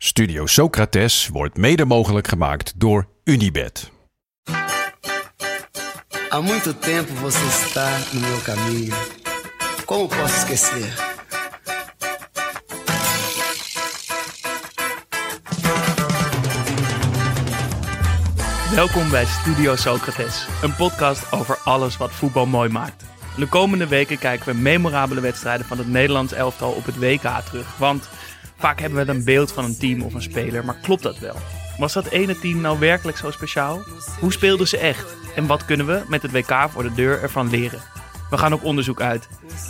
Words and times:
Studio 0.00 0.46
Socrates 0.46 1.28
wordt 1.28 1.56
mede 1.56 1.84
mogelijk 1.84 2.28
gemaakt 2.28 2.72
door 2.76 3.08
Unibed. 3.24 3.90
Há 6.28 6.40
muito 6.40 6.74
tempo 6.74 7.12
você 7.14 7.46
está 7.46 7.90
no 8.12 8.20
meu 8.20 8.40
caminho. 8.44 8.94
Como 9.84 10.08
posso 10.08 10.36
esquecer? 10.36 10.94
Welkom 18.74 19.10
bij 19.10 19.24
Studio 19.24 19.76
Socrates, 19.76 20.46
een 20.62 20.74
podcast 20.74 21.32
over 21.32 21.58
alles 21.64 21.96
wat 21.96 22.10
voetbal 22.12 22.46
mooi 22.46 22.68
maakt. 22.68 23.04
De 23.36 23.46
komende 23.46 23.86
weken 23.86 24.18
kijken 24.18 24.46
we 24.46 24.54
memorabele 24.54 25.20
wedstrijden 25.20 25.66
van 25.66 25.78
het 25.78 25.88
Nederlands 25.88 26.32
elftal 26.32 26.70
op 26.70 26.84
het 26.84 26.98
WK 26.98 27.40
terug. 27.44 27.76
Want 27.76 28.08
vaak 28.58 28.80
hebben 28.80 29.06
we 29.06 29.12
een 29.12 29.24
beeld 29.24 29.52
van 29.52 29.64
een 29.64 29.78
team 29.78 30.02
of 30.02 30.14
een 30.14 30.22
speler, 30.22 30.64
maar 30.64 30.76
klopt 30.82 31.02
dat 31.02 31.18
wel? 31.18 31.36
Was 31.78 31.92
dat 31.92 32.06
ene 32.06 32.38
team 32.38 32.60
nou 32.60 32.78
werkelijk 32.78 33.16
zo 33.16 33.30
speciaal? 33.30 33.80
Hoe 34.20 34.32
speelden 34.32 34.68
ze 34.68 34.78
echt? 34.78 35.06
En 35.34 35.46
wat 35.46 35.64
kunnen 35.64 35.86
we 35.86 36.02
met 36.08 36.22
het 36.22 36.30
WK 36.30 36.68
voor 36.70 36.82
de 36.82 36.94
deur 36.94 37.22
ervan 37.22 37.50
leren? 37.50 37.80
We 38.30 38.38
gaan 38.38 38.52
op 38.52 38.64
onderzoek 38.64 39.00
uit. 39.00 39.28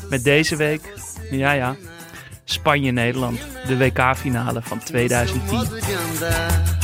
Met 0.08 0.24
deze 0.24 0.56
week, 0.56 0.92
ja 1.30 1.52
ja, 1.52 1.76
Spanje-Nederland, 2.44 3.38
de 3.66 3.76
WK-finale 3.76 4.62
van 4.62 4.78
2010. 4.78 5.56
Modo 5.56 5.74
de 5.74 5.98
andar. 6.12 6.76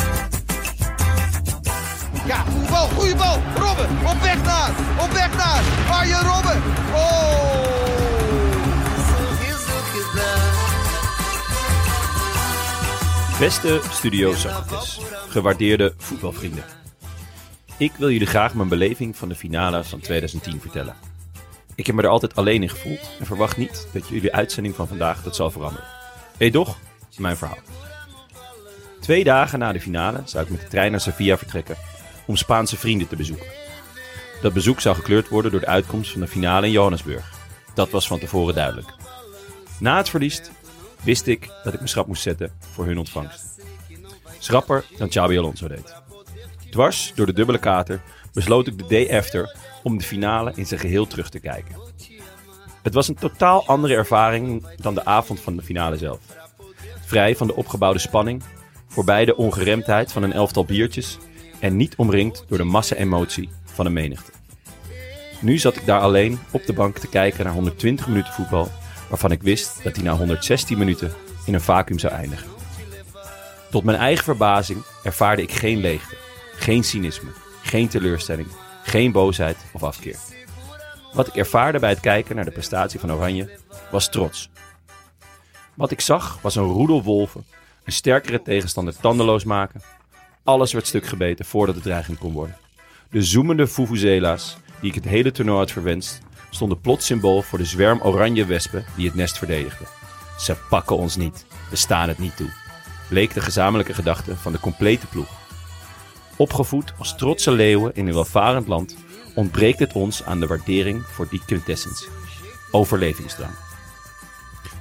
Ja, 2.27 2.45
bal, 2.71 2.89
goede 2.89 3.15
bal. 3.15 3.43
Robben, 3.59 3.89
op 4.07 4.21
weg 4.23 4.43
naar, 4.43 4.71
op 5.01 5.11
weg 5.13 5.37
naar 5.37 5.63
Arjen 5.91 6.23
Robben. 6.23 6.63
Oh! 6.95 7.94
Beste 13.45 13.81
Studio 13.91 14.35
Socrates, 14.35 15.01
gewaardeerde 15.29 15.95
voetbalvrienden. 15.97 16.65
Ik 17.77 17.93
wil 17.97 18.11
jullie 18.11 18.27
graag 18.27 18.55
mijn 18.55 18.69
beleving 18.69 19.17
van 19.17 19.29
de 19.29 19.35
finale 19.35 19.85
van 19.85 20.01
2010 20.01 20.61
vertellen. 20.61 20.95
Ik 21.75 21.87
heb 21.87 21.95
me 21.95 22.03
er 22.03 22.09
altijd 22.09 22.37
alleen 22.37 22.63
in 22.63 22.69
gevoeld 22.69 23.11
en 23.19 23.27
verwacht 23.27 23.57
niet 23.57 23.89
dat 23.93 24.09
jullie 24.09 24.35
uitzending 24.35 24.75
van 24.75 24.89
vandaag 24.89 25.23
dat 25.23 25.37
zal 25.37 25.51
veranderen. 25.51 25.87
Weet 26.37 26.53
toch? 26.53 26.79
Mijn 27.17 27.37
verhaal. 27.37 27.59
Twee 29.01 29.25
dagen 29.25 29.59
na 29.59 29.73
de 29.73 29.81
finale 29.81 30.21
zou 30.25 30.45
ik 30.45 30.51
met 30.51 30.61
de 30.61 30.69
trein 30.69 30.91
naar 30.91 31.01
Sevilla 31.01 31.39
vertrekken 31.39 31.77
om 32.27 32.37
Spaanse 32.37 32.77
vrienden 32.77 33.09
te 33.09 33.17
bezoeken. 33.17 33.47
Dat 34.43 34.53
bezoek 34.53 34.81
zou 34.81 34.95
gekleurd 34.95 35.29
worden 35.29 35.51
door 35.51 35.61
de 35.61 35.67
uitkomst 35.67 36.13
van 36.13 36.21
de 36.21 36.29
finale 36.29 36.67
in 36.67 36.73
Johannesburg. 36.73 37.31
Dat 37.75 37.91
was 37.91 38.07
van 38.07 38.19
tevoren 38.19 38.55
duidelijk. 38.55 38.89
Na 39.79 39.97
het 39.97 40.09
verlies 40.09 40.43
wist 41.05 41.27
ik 41.27 41.51
dat 41.65 41.75
ik 41.75 41.81
me 41.81 41.87
schrap 41.87 42.07
moest 42.07 42.23
zetten 42.23 42.53
voor 42.59 42.87
hun 42.87 42.99
ontvangst. 42.99 43.45
Schrapper 44.39 44.85
dan 44.99 45.09
Xabi 45.09 45.39
Alonso 45.39 45.69
deed. 45.69 45.95
Dwars 46.71 47.13
door 47.15 47.27
de 47.27 47.33
dubbele 47.33 47.59
kater 47.59 48.03
besloot 48.33 48.67
ik 48.67 48.79
de 48.79 48.87
day 48.87 49.19
after 49.19 49.57
om 49.83 49.99
de 49.99 50.05
finale 50.05 50.53
in 50.55 50.67
zijn 50.67 50.81
geheel 50.81 51.07
terug 51.07 51.29
te 51.29 51.41
kijken. 51.41 51.77
Het 52.83 52.95
was 52.95 53.09
een 53.09 53.15
totaal 53.15 53.67
andere 53.67 53.95
ervaring 53.95 54.67
dan 54.77 54.95
de 54.95 55.05
avond 55.05 55.41
van 55.41 55.57
de 55.57 55.63
finale 55.63 55.97
zelf. 55.97 56.19
Vrij 57.05 57.37
van 57.37 57.47
de 57.47 57.55
opgebouwde 57.55 57.99
spanning, 57.99 58.43
voorbij 58.89 59.25
de 59.25 59.37
ongeremdheid 59.37 60.13
van 60.13 60.23
een 60.23 60.33
elftal 60.33 60.65
biertjes 60.65 61.19
en 61.61 61.77
niet 61.77 61.97
omringd 61.97 62.45
door 62.49 62.59
de 62.59 62.65
massa-emotie 62.65 63.49
van 63.65 63.87
een 63.87 63.93
menigte. 63.93 64.33
Nu 65.41 65.59
zat 65.59 65.77
ik 65.77 65.87
daar 65.87 66.01
alleen 66.01 66.39
op 66.51 66.67
de 66.67 66.73
bank 66.73 66.99
te 66.99 67.09
kijken 67.09 67.45
naar 67.45 67.55
120 67.55 68.07
minuten 68.07 68.33
voetbal, 68.33 68.71
waarvan 69.09 69.31
ik 69.31 69.43
wist 69.43 69.83
dat 69.83 69.95
hij 69.95 70.05
na 70.05 70.17
116 70.17 70.79
minuten 70.79 71.13
in 71.45 71.55
een 71.55 71.61
vacuüm 71.61 71.99
zou 71.99 72.13
eindigen. 72.13 72.51
Tot 73.71 73.85
mijn 73.85 73.99
eigen 73.99 74.25
verbazing 74.25 74.83
ervaarde 75.03 75.43
ik 75.43 75.53
geen 75.53 75.79
leegte, 75.79 76.17
geen 76.57 76.85
cynisme, 76.85 77.31
geen 77.63 77.89
teleurstelling, 77.89 78.49
geen 78.83 79.13
boosheid 79.13 79.57
of 79.73 79.83
afkeer. 79.83 80.17
Wat 81.13 81.27
ik 81.27 81.35
ervaarde 81.35 81.79
bij 81.79 81.91
het 81.91 82.01
kijken 82.01 82.37
naar 82.37 82.45
de 82.45 82.51
prestatie 82.51 83.01
van 83.01 83.13
Oranje 83.13 83.59
was 83.91 84.09
trots. 84.09 84.51
Wat 85.75 85.91
ik 85.91 86.01
zag 86.01 86.39
was 86.43 86.57
een 86.57 86.65
roedel 86.65 87.03
wolven, 87.03 87.45
een 87.85 87.93
sterkere 87.93 88.43
tegenstander 88.43 88.97
tandeloos 88.97 89.45
maken. 89.45 89.83
Alles 90.45 90.73
werd 90.73 90.87
stuk 90.87 91.07
gebeten 91.07 91.45
voordat 91.45 91.75
het 91.75 91.85
dreiging 91.85 92.19
kon 92.19 92.33
worden. 92.33 92.57
De 93.11 93.23
zoemende 93.23 93.67
vuvuzela's, 93.67 94.57
die 94.81 94.89
ik 94.89 94.95
het 94.95 95.05
hele 95.05 95.31
toernooi 95.31 95.59
had 95.59 95.71
verwenst, 95.71 96.21
stonden 96.55 96.81
plots 96.81 97.07
symbool 97.07 97.43
voor 97.43 97.59
de 97.59 97.65
zwerm 97.65 98.01
oranje 98.03 98.45
wespen 98.45 98.85
die 98.97 99.07
het 99.07 99.15
nest 99.15 99.39
verdedigden. 99.39 99.87
Ze 100.39 100.57
pakken 100.69 100.97
ons 100.97 101.17
niet, 101.17 101.47
we 101.71 101.77
staan 101.77 102.09
het 102.09 102.19
niet 102.19 102.37
toe, 102.37 102.51
bleek 103.09 103.35
de 103.35 103.41
gezamenlijke 103.41 103.95
gedachte 103.95 104.37
van 104.37 104.53
de 104.53 104.61
complete 104.61 105.07
ploeg. 105.07 105.29
Opgevoed 106.37 106.93
als 106.99 107.17
trotse 107.17 107.51
leeuwen 107.51 107.95
in 107.95 108.07
een 108.07 108.15
welvarend 108.15 108.67
land, 108.67 108.97
ontbreekt 109.35 109.79
het 109.79 109.93
ons 109.93 110.25
aan 110.25 110.41
de 110.41 110.47
waardering 110.47 111.07
voor 111.07 111.29
die 111.29 111.43
quintessence. 111.47 112.09
Overlevingsdrang. 112.71 113.55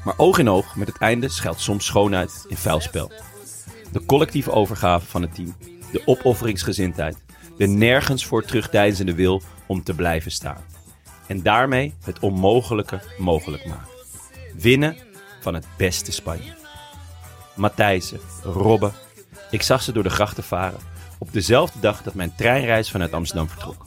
Maar 0.03 0.13
oog 0.17 0.37
in 0.37 0.49
oog 0.49 0.75
met 0.75 0.87
het 0.87 0.97
einde 0.97 1.29
schuilt 1.29 1.59
soms 1.59 1.85
schoonheid 1.85 2.45
in 2.47 2.57
vuil 2.57 2.79
spel. 2.79 3.11
De 3.91 4.05
collectieve 4.05 4.51
overgave 4.51 5.05
van 5.05 5.21
het 5.21 5.35
team, 5.35 5.55
de 5.91 6.01
opofferingsgezindheid, 6.05 7.17
de 7.57 7.67
nergens 7.67 8.25
voor 8.25 8.45
terugdeinzende 8.45 9.13
wil 9.13 9.41
om 9.65 9.83
te 9.83 9.93
blijven 9.93 10.31
staan. 10.31 10.72
En 11.27 11.41
daarmee 11.41 11.93
het 12.03 12.19
onmogelijke 12.19 13.01
mogelijk 13.17 13.65
maken. 13.65 13.87
Winnen 14.57 14.97
van 15.41 15.53
het 15.53 15.65
beste 15.77 16.11
Spanje. 16.11 16.53
Matthijssen, 17.55 18.19
Robben, 18.43 18.93
ik 19.51 19.61
zag 19.61 19.81
ze 19.81 19.91
door 19.91 20.03
de 20.03 20.09
grachten 20.09 20.43
varen 20.43 20.79
op 21.17 21.33
dezelfde 21.33 21.79
dag 21.79 22.01
dat 22.01 22.13
mijn 22.13 22.35
treinreis 22.35 22.91
vanuit 22.91 23.13
Amsterdam 23.13 23.49
vertrok. 23.49 23.85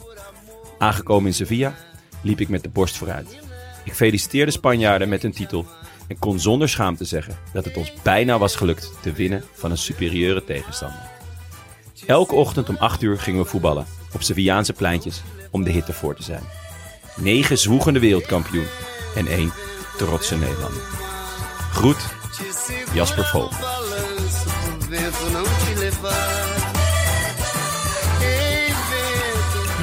Aangekomen 0.79 1.27
in 1.27 1.35
Sevilla 1.35 1.75
liep 2.23 2.41
ik 2.41 2.49
met 2.49 2.63
de 2.63 2.69
borst 2.69 2.97
vooruit. 2.97 3.39
Ik 3.85 3.95
feliciteerde 3.95 4.53
Spanjaarden 4.53 5.09
met 5.09 5.23
hun 5.23 5.33
titel 5.33 5.67
en 6.09 6.19
kon 6.19 6.41
zonder 6.41 6.69
schaamte 6.69 7.05
zeggen 7.05 7.39
dat 7.53 7.65
het 7.65 7.77
ons 7.77 7.93
bijna 8.03 8.39
was 8.39 8.57
gelukt 8.57 8.93
te 9.03 9.13
winnen 9.13 9.45
van 9.53 9.71
een 9.71 9.79
superieure 9.79 10.45
tegenstander. 10.45 11.01
Elke 12.07 12.35
ochtend 12.35 12.69
om 12.69 12.77
8 12.77 13.03
uur 13.03 13.19
gingen 13.19 13.43
we 13.43 13.49
voetballen 13.49 13.87
op 14.13 14.23
Sevillaanse 14.23 14.73
pleintjes 14.73 15.23
om 15.51 15.65
de 15.65 15.71
hitte 15.71 15.93
voor 15.93 16.15
te 16.15 16.23
zijn. 16.23 16.43
Negen 17.17 17.59
zwoegende 17.59 18.01
wereldkampioen 18.01 18.67
en 19.15 19.27
één 19.27 19.53
trotse 19.97 20.37
Nederlander. 20.37 20.83
Groet, 21.73 22.15
Jasper 22.95 23.25
Vogel. 23.25 23.65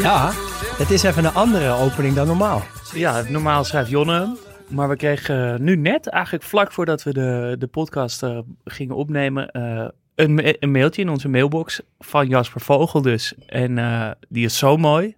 Ja, 0.02 0.32
het 0.78 0.92
is 0.92 1.04
even 1.04 1.26
een 1.26 1.34
andere 1.34 1.72
opening 1.72 2.16
dan 2.16 2.28
normaal. 2.28 2.62
Ja, 2.94 3.24
normaal 3.30 3.64
schrijft 3.64 3.90
Jonne 3.90 4.14
hem. 4.14 4.38
Maar 4.68 4.90
we 4.90 4.96
kregen 4.96 5.64
nu 5.64 5.76
net, 5.76 6.08
eigenlijk 6.08 6.44
vlak 6.44 6.72
voordat 6.72 7.04
we 7.04 7.14
de, 7.14 7.56
de 7.60 7.68
podcast 7.68 8.24
eh, 8.24 8.40
gingen 8.64 8.96
opnemen, 8.96 9.52
eh, 9.52 9.88
een, 10.16 10.64
een 10.64 10.72
mailtje 10.72 11.02
in 11.02 11.10
onze 11.10 11.30
mailbox 11.30 11.82
van 12.00 12.28
Jasper 12.28 12.62
Vogel 12.62 13.02
dus. 13.02 13.34
En 13.46 13.78
eh, 13.78 14.12
die 14.30 14.46
is 14.46 14.58
zo 14.58 14.78
mooi. 14.78 15.16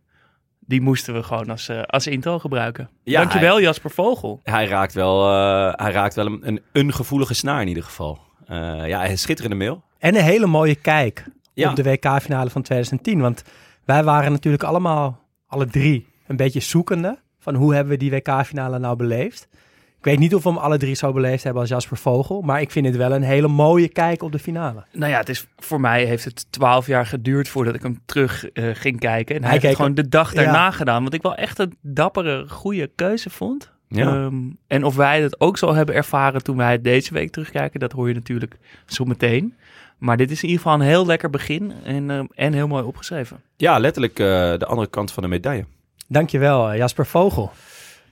Die 0.68 0.82
moesten 0.82 1.14
we 1.14 1.24
gewoon 1.24 1.50
als, 1.50 1.70
eh, 1.70 1.82
als 1.82 2.08
intro 2.08 2.40
gebruiken. 2.40 2.90
Ja, 3.04 3.20
Dankjewel 3.20 3.62
Jasper 3.62 3.92
Vogel. 3.92 4.40
Hij 4.44 4.66
raakt 4.68 4.94
wel, 4.94 5.30
eh, 5.32 5.74
hij 5.76 5.92
raakt 5.92 6.16
wel 6.16 6.26
een, 6.26 6.48
een, 6.48 6.62
een 6.72 6.94
gevoelige 6.94 7.34
snaar 7.34 7.62
in 7.62 7.68
ieder 7.68 7.84
geval. 7.84 8.20
Eh, 8.48 8.88
ja, 8.88 9.10
een 9.10 9.18
schitterende 9.18 9.56
mail. 9.56 9.84
En 10.00 10.16
een 10.16 10.24
hele 10.24 10.46
mooie 10.46 10.76
kijk 10.76 11.26
Ja. 11.54 11.70
op 11.70 11.76
de 11.76 11.84
WK-finale 11.84 12.50
van 12.50 12.62
2010. 12.62 13.22
Want 13.22 13.44
wij 13.86 14.04
waren 14.04 14.32
natuurlijk 14.32 14.64
allemaal, 14.64 15.20
alle 15.48 15.66
drie, 15.68 16.08
een 16.28 16.36
beetje 16.36 16.60
zoekende. 16.60 17.18
Van 17.40 17.56
hoe 17.56 17.74
hebben 17.74 17.94
we 17.94 18.00
die 18.00 18.12
WK-finale 18.12 18.80
nou 18.80 18.96
beleefd? 18.96 19.48
Ik 20.06 20.12
weet 20.12 20.20
niet 20.20 20.36
of 20.36 20.44
we 20.44 20.50
hem 20.50 20.58
alle 20.58 20.78
drie 20.78 20.96
zo 20.96 21.14
beleefd 21.14 21.44
hebben 21.44 21.62
als 21.62 21.72
Jasper 21.72 21.98
Vogel. 21.98 22.42
Maar 22.42 22.62
ik 22.62 22.72
vind 22.72 22.86
het 22.86 22.96
wel 22.96 23.12
een 23.12 23.24
hele 23.24 23.48
mooie 23.48 23.88
kijk 23.88 24.24
op 24.24 24.32
de 24.32 24.40
finale. 24.40 24.84
Nou 24.92 25.12
ja, 25.12 25.18
het 25.18 25.30
is, 25.30 25.48
voor 25.58 25.80
mij 25.80 26.04
heeft 26.06 26.24
het 26.24 26.52
twaalf 26.52 26.88
jaar 26.88 27.06
geduurd 27.06 27.48
voordat 27.48 27.76
ik 27.76 27.82
hem 27.82 28.00
terug 28.06 28.50
eh, 28.50 28.70
ging 28.74 29.00
kijken. 29.00 29.36
En 29.36 29.42
hij, 29.42 29.50
Hij 29.52 29.60
heeft 29.60 29.64
het 29.64 29.76
gewoon 29.76 29.94
de 29.94 30.10
dag 30.10 30.34
Ja. 30.34 30.44
daarna 30.44 30.72
gedaan. 30.72 31.04
Wat 31.04 31.14
ik 31.14 31.22
wel 31.22 31.36
echt 31.36 31.60
een 31.60 31.78
dappere, 31.82 32.46
goede 32.50 32.92
keuze 32.96 33.30
vond. 33.30 33.72
Ja. 33.88 34.08
Ehm, 34.16 34.36
en 34.68 34.84
of 34.84 34.96
wij 34.96 35.22
dat 35.22 35.40
ook 35.40 35.58
zo 35.58 35.74
hebben 35.74 35.96
ervaren 35.96 36.44
toen 36.44 36.58
wij 36.58 36.72
het 36.72 36.84
deze 36.84 37.14
week 37.14 37.32
terugkijken, 37.32 37.80
dat 37.80 37.92
hoor 37.92 38.08
je 38.08 38.14
natuurlijk 38.14 38.58
zo 38.86 39.06
meteen. 39.06 39.54
Maar 39.98 40.18
dit 40.18 40.32
is 40.32 40.44
in 40.44 40.50
ieder 40.50 40.64
geval 40.64 40.80
een 40.80 40.86
heel 40.88 41.06
lekker 41.06 41.30
begin 41.30 41.74
en, 41.84 42.12
ehm, 42.12 42.26
en 42.36 42.54
heel 42.54 42.68
mooi 42.68 42.84
opgeschreven. 42.84 43.42
Ja, 43.58 43.78
letterlijk 43.80 44.20
eh, 44.20 44.26
de 44.58 44.66
andere 44.66 44.88
kant 44.88 45.12
van 45.12 45.24
de 45.24 45.30
medaille. 45.30 45.66
Dankjewel, 46.08 46.70
eh, 46.72 46.78
Jasper 46.78 47.06
Vogel. 47.06 47.52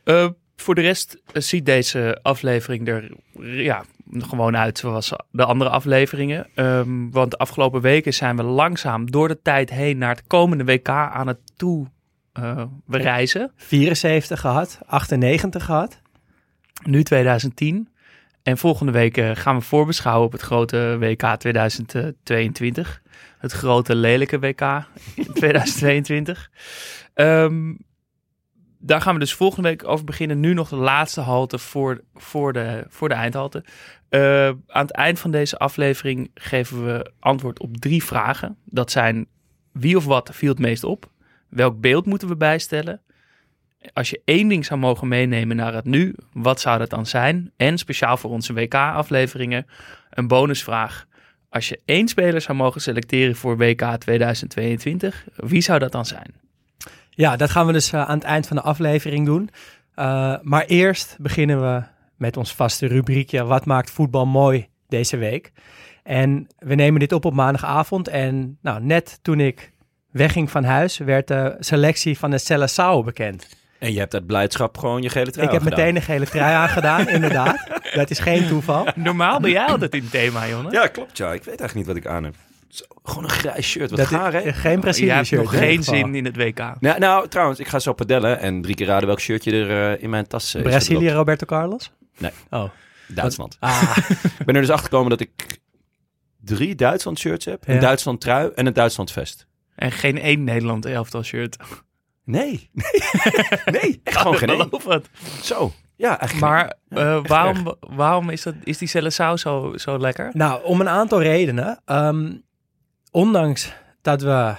Eh, 0.03 0.27
voor 0.55 0.75
de 0.75 0.81
rest 0.81 1.21
eh, 1.33 1.41
ziet 1.41 1.65
deze 1.65 2.19
aflevering 2.21 2.87
er 2.87 3.11
ja, 3.39 3.83
gewoon 4.11 4.57
uit 4.57 4.77
zoals 4.77 5.13
de 5.31 5.45
andere 5.45 5.69
afleveringen. 5.69 6.47
Ehm, 6.55 7.09
want 7.09 7.31
de 7.31 7.37
afgelopen 7.37 7.81
weken 7.81 8.13
zijn 8.13 8.35
we 8.35 8.43
langzaam 8.43 9.11
door 9.11 9.27
de 9.27 9.41
tijd 9.41 9.69
heen 9.69 9.97
naar 9.97 10.15
het 10.15 10.27
komende 10.27 10.63
WK 10.63 10.89
aan 10.89 11.27
het 11.27 11.39
toe 11.55 11.87
we 12.85 12.97
reizen. 12.97 13.51
74 13.55 14.39
gehad, 14.39 14.79
98 14.85 15.65
gehad. 15.65 16.01
Nu 16.83 17.03
2010. 17.03 17.87
En 18.43 18.57
volgende 18.57 18.91
week 18.91 19.17
eh, 19.17 19.31
gaan 19.33 19.55
we 19.55 19.61
voorbeschouwen 19.61 20.25
op 20.25 20.31
het 20.31 20.41
grote 20.41 20.97
WK 20.99 21.35
2022. 21.37 23.01
Het 23.37 23.51
grote 23.51 23.95
lelijke 23.95 24.39
WK 24.39 24.85
2022. 25.33 26.49
Ehm, 27.13 27.73
daar 28.85 29.01
gaan 29.01 29.13
we 29.13 29.19
dus 29.19 29.33
volgende 29.33 29.69
week 29.69 29.87
over 29.87 30.05
beginnen. 30.05 30.39
Nu 30.39 30.53
nog 30.53 30.69
de 30.69 30.75
laatste 30.75 31.21
halte 31.21 31.57
voor, 31.57 32.01
voor, 32.15 32.53
de, 32.53 32.85
voor 32.87 33.09
de 33.09 33.15
eindhalte. 33.15 33.63
Eh, 34.09 34.47
aan 34.47 34.85
het 34.85 34.91
eind 34.91 35.19
van 35.19 35.31
deze 35.31 35.57
aflevering 35.57 36.31
geven 36.33 36.85
we 36.85 37.11
antwoord 37.19 37.59
op 37.59 37.77
drie 37.77 38.03
vragen. 38.03 38.57
Dat 38.65 38.91
zijn 38.91 39.27
wie 39.71 39.97
of 39.97 40.05
wat 40.05 40.29
viel 40.33 40.49
het 40.49 40.59
meest 40.59 40.83
op? 40.83 41.09
Welk 41.49 41.81
beeld 41.81 42.05
moeten 42.05 42.27
we 42.27 42.35
bijstellen? 42.35 43.01
Als 43.93 44.09
je 44.09 44.21
één 44.25 44.47
ding 44.47 44.65
zou 44.65 44.79
mogen 44.79 45.07
meenemen 45.07 45.55
naar 45.55 45.73
het 45.73 45.85
nu, 45.85 46.15
wat 46.33 46.61
zou 46.61 46.79
dat 46.79 46.89
dan 46.89 47.05
zijn? 47.05 47.51
En 47.57 47.77
speciaal 47.77 48.17
voor 48.17 48.31
onze 48.31 48.53
WK-afleveringen 48.53 49.65
een 50.09 50.27
bonusvraag. 50.27 51.05
Als 51.49 51.69
je 51.69 51.79
één 51.85 52.07
speler 52.07 52.41
zou 52.41 52.57
mogen 52.57 52.81
selecteren 52.81 53.35
voor 53.35 53.57
WK 53.57 53.81
2022, 53.97 55.25
wie 55.35 55.61
zou 55.61 55.79
dat 55.79 55.91
dan 55.91 56.05
zijn? 56.05 56.42
Ja, 57.15 57.35
dat 57.35 57.49
gaan 57.49 57.65
we 57.65 57.73
dus 57.73 57.91
eh, 57.91 58.09
aan 58.09 58.17
het 58.17 58.23
eind 58.23 58.47
van 58.47 58.55
de 58.55 58.63
aflevering 58.63 59.25
doen. 59.25 59.49
Uh, 59.95 60.35
maar 60.41 60.65
eerst 60.65 61.15
beginnen 61.19 61.61
we 61.61 61.83
met 62.17 62.37
ons 62.37 62.53
vaste 62.53 62.87
rubriekje 62.87 63.43
Wat 63.43 63.65
maakt 63.65 63.91
voetbal 63.91 64.25
mooi 64.25 64.67
deze 64.87 65.17
week? 65.17 65.51
En 66.03 66.47
we 66.59 66.75
nemen 66.75 66.99
dit 66.99 67.11
op 67.11 67.25
op 67.25 67.33
maandagavond. 67.33 68.07
En 68.07 68.57
nou, 68.61 68.81
net 68.81 69.19
toen 69.21 69.39
ik 69.39 69.71
wegging 70.11 70.51
van 70.51 70.63
huis, 70.63 70.97
werd 70.97 71.27
de 71.27 71.55
selectie 71.59 72.17
van 72.17 72.31
de 72.31 72.39
Seleção 72.39 73.05
bekend. 73.05 73.47
En 73.79 73.93
je 73.93 73.99
hebt 73.99 74.13
uit 74.13 74.25
blijdschap 74.25 74.77
gewoon 74.77 75.01
je 75.01 75.09
gele 75.09 75.31
trui 75.31 75.47
Ik 75.47 75.53
heb 75.53 75.63
meteen 75.63 75.95
een 75.95 76.01
gele 76.01 76.25
trui 76.25 76.53
aangedaan, 76.53 77.09
inderdaad. 77.17 77.67
Dat 77.93 78.09
is 78.09 78.19
geen 78.19 78.47
toeval. 78.47 78.87
Normaal 78.95 79.39
ben 79.39 79.51
jij 79.51 79.65
altijd 79.65 79.93
in 79.93 80.01
het 80.01 80.11
thema, 80.11 80.47
Jonne. 80.47 80.71
Ja, 80.71 80.87
klopt 80.87 81.17
ja. 81.17 81.33
Ik 81.33 81.43
weet 81.43 81.59
eigenlijk 81.59 81.75
niet 81.75 81.85
wat 81.85 81.95
ik 81.95 82.05
aan 82.05 82.23
heb. 82.23 82.35
Zo, 82.73 82.85
gewoon 83.03 83.23
een 83.23 83.29
grijs 83.29 83.67
shirt. 83.67 83.89
Wat 83.89 83.99
Dat 83.99 84.07
gaar, 84.07 84.33
hè? 84.33 84.39
is 84.41 84.55
geen 84.55 84.71
je 84.71 84.79
Brazilië 84.79 85.09
hebt 85.09 85.27
shirt. 85.27 85.41
nog 85.41 85.57
geen 85.57 85.83
zin 85.83 86.15
in 86.15 86.25
het 86.25 86.35
WK. 86.35 86.57
Nou, 86.79 86.99
nou, 86.99 87.27
trouwens, 87.27 87.59
ik 87.59 87.67
ga 87.67 87.79
zo 87.79 87.93
padellen 87.93 88.39
en 88.39 88.61
drie 88.61 88.75
keer 88.75 88.87
raden 88.87 89.07
welk 89.07 89.19
shirtje 89.19 89.51
er 89.51 89.93
eh, 89.95 90.03
in 90.03 90.09
mijn 90.09 90.27
tas 90.27 90.53
eh, 90.53 90.61
is. 90.61 90.67
Brazilië. 90.69 91.11
Roberto 91.11 91.45
Carlos? 91.45 91.91
Nee. 92.17 92.31
Oh. 92.49 92.69
Duitsland. 93.07 93.57
Ah, 93.59 93.97
Ik 94.39 94.45
ben 94.45 94.55
er 94.55 94.61
dus 94.61 94.69
achter 94.69 94.83
gekomen 94.89 95.09
dat 95.09 95.19
ik 95.19 95.59
drie 96.41 96.75
Duitsland 96.75 97.19
shirts 97.19 97.45
heb. 97.45 97.67
Een 97.67 97.73
Ja. 97.73 97.79
Duitsland 97.79 98.21
trui 98.21 98.51
en 98.55 98.65
een 98.65 98.73
Duitsland 98.73 99.11
vest. 99.11 99.47
En 99.75 99.91
geen 99.91 100.19
één 100.19 100.43
Nederland 100.43 100.85
elftal 100.85 101.23
shirt. 101.23 101.57
Nee. 102.25 102.69
Nee. 103.65 104.01
Echt 104.03 104.17
gewoon 104.17 104.37
geen 104.37 104.49
één. 104.49 104.69
Het. 104.87 105.09
Zo. 105.41 105.71
Ja, 105.95 106.19
eigenlijk 106.19 106.39
Maar 106.51 106.73
eh, 106.89 107.15
echt 107.15 107.27
waarom, 107.27 107.75
waarom 107.79 108.29
is, 108.29 108.41
dat, 108.43 108.55
is 108.63 108.77
die 108.77 108.87
Seleção 108.87 109.33
zo, 109.33 109.73
zo 109.75 109.97
lekker? 109.99 110.29
nou, 110.33 110.63
om 110.63 110.79
een 110.81 110.89
aantal 110.89 111.21
redenen. 111.21 111.81
Ehm, 111.85 112.31
ondanks 113.13 113.73
dat 114.01 114.21
we 114.21 114.55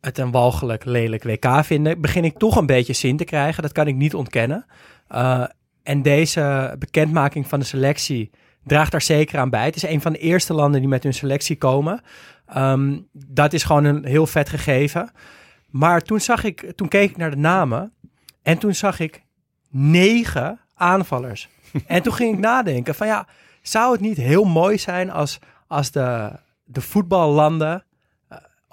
het 0.00 0.18
een 0.18 0.30
walgelijk 0.30 0.84
lelijk 0.84 1.24
WK 1.24 1.64
vinden, 1.64 2.00
begin 2.00 2.24
ik 2.24 2.38
toch 2.38 2.56
een 2.56 2.66
beetje 2.66 2.92
zin 2.92 3.16
te 3.16 3.24
krijgen. 3.24 3.62
Dat 3.62 3.72
kan 3.72 3.86
ik 3.86 3.94
niet 3.94 4.14
ontkennen. 4.14 4.66
Uh, 5.12 5.44
en 5.82 6.02
deze 6.02 6.76
bekendmaking 6.78 7.48
van 7.48 7.58
de 7.58 7.64
selectie 7.64 8.30
draagt 8.64 8.92
daar 8.92 9.02
zeker 9.02 9.38
aan 9.38 9.50
bij. 9.50 9.64
Het 9.64 9.76
is 9.76 9.82
een 9.82 10.00
van 10.00 10.12
de 10.12 10.18
eerste 10.18 10.54
landen 10.54 10.80
die 10.80 10.88
met 10.88 11.02
hun 11.02 11.14
selectie 11.14 11.56
komen. 11.56 12.00
Ehm, 12.46 12.98
dat 13.12 13.52
is 13.52 13.62
gewoon 13.62 13.84
een 13.84 14.04
heel 14.04 14.26
vet 14.26 14.48
gegeven. 14.48 15.10
Maar 15.70 16.00
toen 16.00 16.20
zag 16.20 16.44
ik, 16.44 16.72
toen 16.74 16.88
keek 16.88 17.10
ik 17.10 17.16
naar 17.16 17.30
de 17.30 17.36
namen 17.36 17.92
en 18.42 18.58
toen 18.58 18.74
zag 18.74 19.00
ik 19.00 19.22
negen 19.70 20.60
aanvallers. 20.74 21.48
en 21.86 22.02
toen 22.02 22.12
ging 22.12 22.34
ik 22.34 22.40
nadenken 22.40 22.94
van 22.94 23.06
ja, 23.06 23.26
zou 23.62 23.92
het 23.92 24.00
niet 24.00 24.16
heel 24.16 24.44
mooi 24.44 24.78
zijn 24.78 25.10
als, 25.10 25.38
als 25.66 25.90
de, 25.90 26.32
de 26.64 26.80
voetballanden 26.80 27.74
eh, 27.74 27.93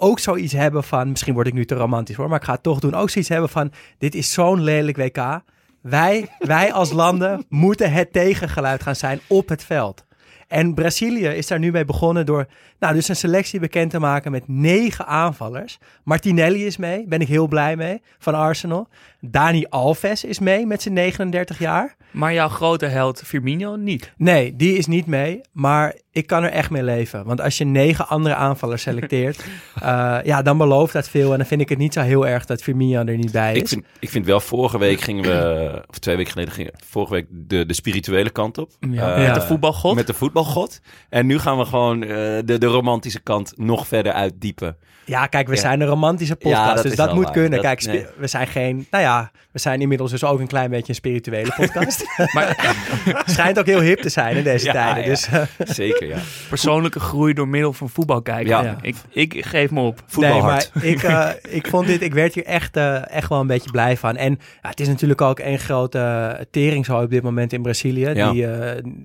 ook 0.02 0.20
zoiets 0.20 0.54
hebben 0.54 0.84
van, 0.84 1.10
misschien 1.10 1.34
word 1.34 1.48
ik 1.48 1.54
nu 1.54 1.66
te 1.66 1.76
romantisch 1.76 2.16
hoor, 2.16 2.30
maar 2.30 2.40
ik 2.40 2.46
ga 2.46 2.58
toch 2.58 2.80
doen, 2.80 2.94
ook 2.94 3.10
zoiets 3.10 3.30
hebben 3.30 3.50
van, 3.50 3.72
dit 3.98 4.16
is 4.16 4.32
zo'n 4.32 4.62
lelijk 4.62 4.98
WK. 4.98 5.42
Wij, 5.82 6.28
wij 6.40 6.74
als 6.74 6.92
landen 6.92 7.46
moeten 7.50 7.92
het 7.92 8.14
tegengeluid 8.14 8.84
gaan 8.84 8.96
zijn 8.96 9.20
op 9.28 9.50
het 9.50 9.64
veld. 9.64 10.06
En 10.48 10.74
Brazilië 10.74 11.28
is 11.28 11.48
daar 11.48 11.60
nu 11.60 11.72
mee 11.72 11.86
begonnen 11.86 12.26
door 12.26 12.48
nou, 12.82 12.94
dus 12.94 13.08
een 13.08 13.16
selectie 13.16 13.60
bekend 13.60 13.92
te 13.92 14.00
maken 14.00 14.32
met 14.32 14.48
negen 14.48 15.08
aanvallers. 15.08 15.78
Martinelli 16.04 16.66
is 16.66 16.78
mee, 16.78 17.06
ben 17.08 17.22
ik 17.22 17.28
heel 17.28 17.48
blij 17.48 17.76
mee, 17.76 18.02
van 18.20 18.34
Arsenal. 18.34 18.88
Dani 19.20 19.66
Alves 19.70 20.24
is 20.24 20.40
mee 20.40 20.66
met 20.66 20.82
zijn 20.82 20.94
39 20.94 21.60
jaar. 21.60 21.96
Maar 22.12 22.34
jouw 22.34 22.48
grote 22.48 22.86
held 22.86 23.22
Firmino 23.26 23.76
niet. 23.76 24.12
Nee, 24.18 24.56
die 24.56 24.78
is 24.78 24.88
niet 24.88 25.06
mee, 25.06 25.42
maar 25.52 25.96
ik 26.12 26.28
kan 26.28 26.44
er 26.44 26.52
echt 26.52 26.70
mee 26.70 26.84
leven. 26.84 27.26
Want 27.26 27.42
als 27.42 27.58
je 27.58 27.66
negen 27.66 28.08
andere 28.08 28.36
aanvallers 28.36 28.82
selecteert, 28.82 29.46
uh, 29.84 30.18
ja, 30.24 30.42
dan 30.42 30.58
belooft 30.58 30.94
dat 30.94 31.10
veel. 31.10 31.32
En 31.32 31.38
dan 31.38 31.48
vind 31.48 31.62
ik 31.62 31.70
het 31.70 31.78
niet 31.78 31.94
zo 31.94 32.02
heel 32.02 32.28
erg 32.28 32.46
dat 32.46 32.62
Firmino 32.62 33.00
er 33.00 33.18
niet 33.18 33.32
bij 33.32 33.54
is. 33.54 33.62
Ik 33.62 33.68
vind, 33.68 33.86
ik 34.00 34.10
vind 34.10 34.26
wel, 34.26 34.40
vorige 34.40 34.78
week 34.78 35.02
gingen 35.02 35.24
we, 35.24 35.84
of 35.88 36.00
twee 36.00 36.16
weken 36.16 36.32
geleden 36.32 36.54
gingen 36.54 36.72
vorige 36.86 37.14
week 37.14 37.26
de, 37.30 37.66
de 37.66 37.74
spirituele 37.74 38.30
kant 38.30 38.58
op. 38.58 38.72
Ja, 38.80 39.10
Uh, 39.18 39.26
met 39.26 39.36
de 39.36 39.42
voetbalgod. 39.42 39.96
Met 39.96 40.08
de 40.08 40.14
voetbalgod. 40.14 40.82
En 41.10 41.26
nu 41.26 41.40
gaan 41.40 41.58
we 41.58 41.66
gewoon 41.66 42.04
uh, 42.04 42.10
de, 42.10 42.58
de 42.58 42.68
romantische 42.72 43.20
kant 43.20 43.58
nog 43.58 43.88
verder 43.88 44.14
uitdiepen. 44.14 44.78
Ja, 45.12 45.28
kijk, 45.28 45.48
we 45.48 45.56
Ja. 45.56 45.62
zijn 45.62 45.82
een 45.82 45.88
romantische 45.88 46.36
podcast, 46.36 46.62
Ja, 46.68 46.74
dat 46.74 46.84
dus 46.84 46.96
dat 46.96 47.14
moet 47.14 47.24
waar. 47.24 47.34
kunnen. 47.34 47.52
Dat- 47.52 47.62
kijk, 47.62 47.84
nee. 47.86 48.06
we 48.18 48.28
zijn 48.28 48.48
geen, 48.48 48.88
nou 48.92 49.04
ja, 49.04 49.32
we 49.52 49.60
zijn 49.60 49.82
inmiddels 49.82 50.12
dus 50.12 50.24
ook 50.24 50.40
een 50.40 50.48
klein 50.48 50.70
beetje 50.70 50.90
een 50.90 50.96
spirituele 50.96 51.52
podcast. 51.56 52.04
Maar 52.36 52.76
Schijnt 53.26 53.60
ook 53.60 53.66
heel 53.66 53.80
hip 53.80 54.00
te 54.00 54.10
zijn 54.10 54.36
in 54.38 54.44
deze 54.44 54.66
Ja, 54.66 54.72
tijden. 54.72 55.04
ja. 55.04 55.10
Dus, 55.10 55.30
uh, 55.30 55.42
Zeker, 55.60 56.08
ja. 56.08 56.18
persoonlijke 56.50 57.00
groei 57.00 57.34
door 57.34 57.48
middel 57.48 57.74
van 57.74 57.90
voetbal 57.90 58.22
kijken. 58.22 58.64
Ja. 58.64 58.76
Ik, 58.82 58.96
ik 59.10 59.46
geef 59.46 59.72
me 59.72 59.82
op. 59.82 60.04
Voetbalhard. 60.06 60.72
Nee, 60.74 60.96
maar 60.98 61.32
ik, 61.32 61.38
uh, 61.44 61.54
ik 61.58 61.68
vond 61.68 61.88
dit, 61.88 62.02
ik 62.02 62.14
werd 62.14 62.34
hier 62.34 62.46
echt, 62.46 62.78
uh, 62.78 63.10
echt 63.12 63.30
wel 63.30 63.40
een 63.40 63.48
beetje 63.48 63.72
blij 63.72 63.98
van. 63.98 64.16
En 64.16 64.40
ja, 64.62 64.70
het 64.70 64.80
is 64.80 64.88
natuurlijk 64.88 65.22
ook 65.22 65.40
een 65.40 65.60
grote 65.60 66.48
teringzooi 66.52 67.04
op 67.04 67.10
dit 67.10 67.24
moment 67.24 67.54
in 67.54 67.62
Brazilië. 67.62 68.10
Ja. 68.10 68.32
Die 68.32 68.42
uh, 68.44 68.50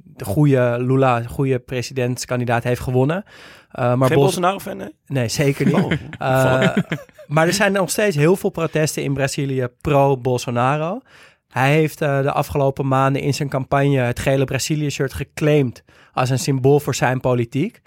de 0.04 0.24
goede 0.24 0.76
Lula, 0.80 1.20
de 1.20 1.28
goede 1.28 1.58
presidentskandidaat 1.58 2.62
heeft 2.64 2.80
gewonnen. 2.80 3.24
Uh, 3.78 3.82
maar 3.94 4.08
Geen 4.08 4.16
Bos- 4.16 4.16
Bolsonaro-fan, 4.16 4.76
nee? 4.76 4.94
Nee, 5.06 5.28
zeker 5.28 5.66
niet. 5.66 5.74
Oh, 5.74 5.90
Uh, 6.22 6.76
maar 7.26 7.46
er 7.46 7.52
zijn 7.52 7.72
nog 7.72 7.90
steeds 7.90 8.16
heel 8.16 8.36
veel 8.36 8.50
protesten 8.50 9.02
in 9.02 9.14
Brazilië 9.14 9.68
pro-Bolsonaro. 9.80 11.00
Hij 11.48 11.72
heeft 11.72 12.02
uh, 12.02 12.22
de 12.22 12.32
afgelopen 12.32 12.88
maanden 12.88 13.22
in 13.22 13.34
zijn 13.34 13.48
campagne 13.48 13.98
het 13.98 14.18
gele 14.18 14.44
Brazilië-shirt 14.44 15.12
geclaimd 15.12 15.82
als 16.12 16.30
een 16.30 16.38
symbool 16.38 16.80
voor 16.80 16.94
zijn 16.94 17.20
politiek. 17.20 17.80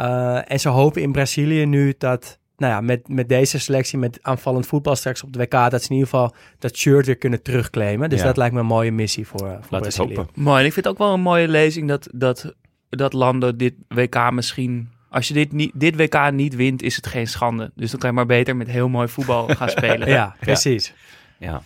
Uh, 0.00 0.50
en 0.50 0.60
ze 0.60 0.68
hopen 0.68 1.02
in 1.02 1.12
Brazilië 1.12 1.66
nu 1.66 1.94
dat, 1.98 2.38
nou 2.56 2.72
ja, 2.72 2.80
met, 2.80 3.08
met 3.08 3.28
deze 3.28 3.58
selectie, 3.58 3.98
met 3.98 4.18
aanvallend 4.22 4.66
voetbal 4.66 4.96
straks 4.96 5.22
op 5.22 5.32
de 5.32 5.38
WK, 5.38 5.50
dat 5.70 5.82
ze 5.82 5.88
in 5.88 5.94
ieder 5.96 6.08
geval 6.08 6.34
dat 6.58 6.76
shirt 6.76 7.06
weer 7.06 7.16
kunnen 7.16 7.42
terugclaimen. 7.42 8.08
Dus 8.10 8.18
Ja. 8.20 8.24
dat 8.26 8.36
lijkt 8.36 8.54
me 8.54 8.60
een 8.60 8.66
mooie 8.66 8.92
missie 8.92 9.26
voor, 9.26 9.38
voor 9.38 9.48
Laten 9.48 9.68
we 9.70 9.76
het 9.76 9.94
Brazilië. 9.96 10.16
hopen. 10.16 10.42
Mooi. 10.42 10.60
En 10.60 10.66
ik 10.66 10.72
vind 10.72 10.84
het 10.84 10.94
ook 10.94 11.00
wel 11.00 11.12
een 11.14 11.20
mooie 11.20 11.48
lezing 11.48 11.88
dat, 11.88 12.08
dat, 12.14 12.54
dat 12.88 13.12
landen 13.12 13.58
dit 13.58 13.74
WK 13.88 14.30
misschien... 14.32 14.96
Als 15.10 15.28
je 15.28 15.34
dit, 15.34 15.52
niet, 15.52 15.70
dit 15.74 15.96
WK 15.96 16.30
niet 16.30 16.54
wint, 16.54 16.82
is 16.82 16.96
het 16.96 17.06
geen 17.06 17.26
schande. 17.26 17.70
Dus 17.74 17.90
dan 17.90 18.00
kan 18.00 18.08
je 18.10 18.14
maar 18.14 18.26
beter 18.26 18.56
met 18.56 18.68
heel 18.68 18.88
mooi 18.88 19.08
voetbal 19.08 19.48
gaan 19.56 19.68
spelen. 19.68 20.08
Ja, 20.08 20.36
precies. 20.40 20.92
Ja. 21.38 21.62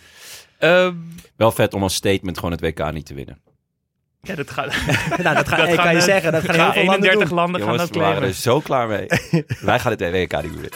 Ehm, 0.57 0.93
Wel 1.35 1.51
vet 1.51 1.73
om 1.73 1.83
als 1.83 1.93
statement 1.95 2.37
gewoon 2.37 2.51
het 2.51 2.61
WK 2.61 2.91
niet 2.91 3.05
te 3.05 3.13
winnen. 3.13 3.39
ja 4.21 4.35
dat 4.35 4.51
gaat... 4.51 4.65
nou, 5.23 5.35
dat, 5.35 5.47
ga, 5.47 5.55
Dat 5.57 5.67
ik 5.67 5.73
gaan, 5.73 5.85
kan 5.85 5.95
je 5.95 6.01
zeggen, 6.01 6.31
dat 6.31 6.43
gaan 6.43 6.55
gaan 6.55 6.71
heel 6.71 6.73
veel 6.73 6.83
landen 6.85 7.09
31 7.09 7.27
doen. 7.27 7.37
landen 7.37 7.61
gaan 7.61 7.69
Jongens, 7.69 7.89
dat 7.89 7.97
we 7.97 8.03
waren 8.03 8.23
er 8.27 8.33
zo 8.33 8.59
klaar 8.59 8.87
mee. 8.87 9.07
Wij 9.61 9.79
gaan 9.79 9.91
het 9.91 10.01
WK 10.01 10.41
niet 10.41 10.51
winnen. 10.53 10.71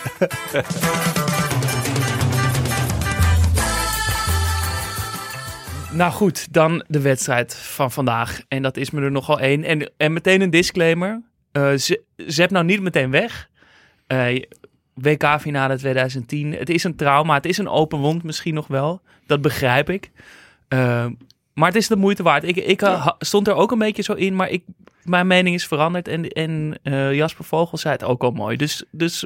Nou 5.92 6.12
goed, 6.12 6.54
dan 6.54 6.84
de 6.88 7.02
wedstrijd 7.02 7.56
van 7.56 7.92
vandaag. 7.92 8.42
En 8.48 8.62
dat 8.62 8.78
is 8.78 8.92
me 8.92 9.02
er 9.02 9.12
nogal 9.12 9.40
één. 9.40 9.64
En, 9.64 9.92
en 9.98 10.14
meteen 10.14 10.42
een 10.42 10.50
disclaimer. 10.50 11.22
Eh 11.58 11.74
ze- 11.74 12.02
zet 12.16 12.50
nou 12.52 12.66
niet 12.66 12.82
meteen 12.82 13.12
weg. 13.12 13.50
Eh, 14.08 14.42
WK-finale 14.94 15.78
2010. 15.78 16.52
Het 16.54 16.70
is 16.70 16.84
een 16.84 16.96
trauma. 16.96 17.34
Het 17.34 17.46
is 17.46 17.58
een 17.58 17.68
open 17.70 18.00
wond 18.00 18.24
misschien 18.24 18.54
nog 18.54 18.68
wel. 18.68 19.02
Dat 19.26 19.42
begrijp 19.42 19.90
ik. 19.90 20.12
Eh, 20.68 21.06
Maar 21.54 21.68
het 21.68 21.76
is 21.78 21.88
de 21.88 21.96
moeite 21.96 22.24
waard. 22.24 22.44
Ik, 22.44 22.56
ik 22.56 22.88
stond 23.20 23.48
er 23.48 23.54
ook 23.54 23.72
een 23.72 23.78
beetje 23.80 24.02
zo 24.04 24.14
in, 24.14 24.36
maar 24.36 24.50
ik, 24.50 24.64
mijn 25.04 25.28
mening 25.28 25.56
is 25.56 25.68
veranderd. 25.68 26.08
En, 26.08 26.28
en 26.28 26.78
Jasper 27.16 27.46
Vogel 27.46 27.78
zei 27.78 27.94
het 27.94 28.04
ook 28.04 28.24
al 28.24 28.32
mooi. 28.32 28.58
Dus, 28.58 28.84
dus 28.92 29.26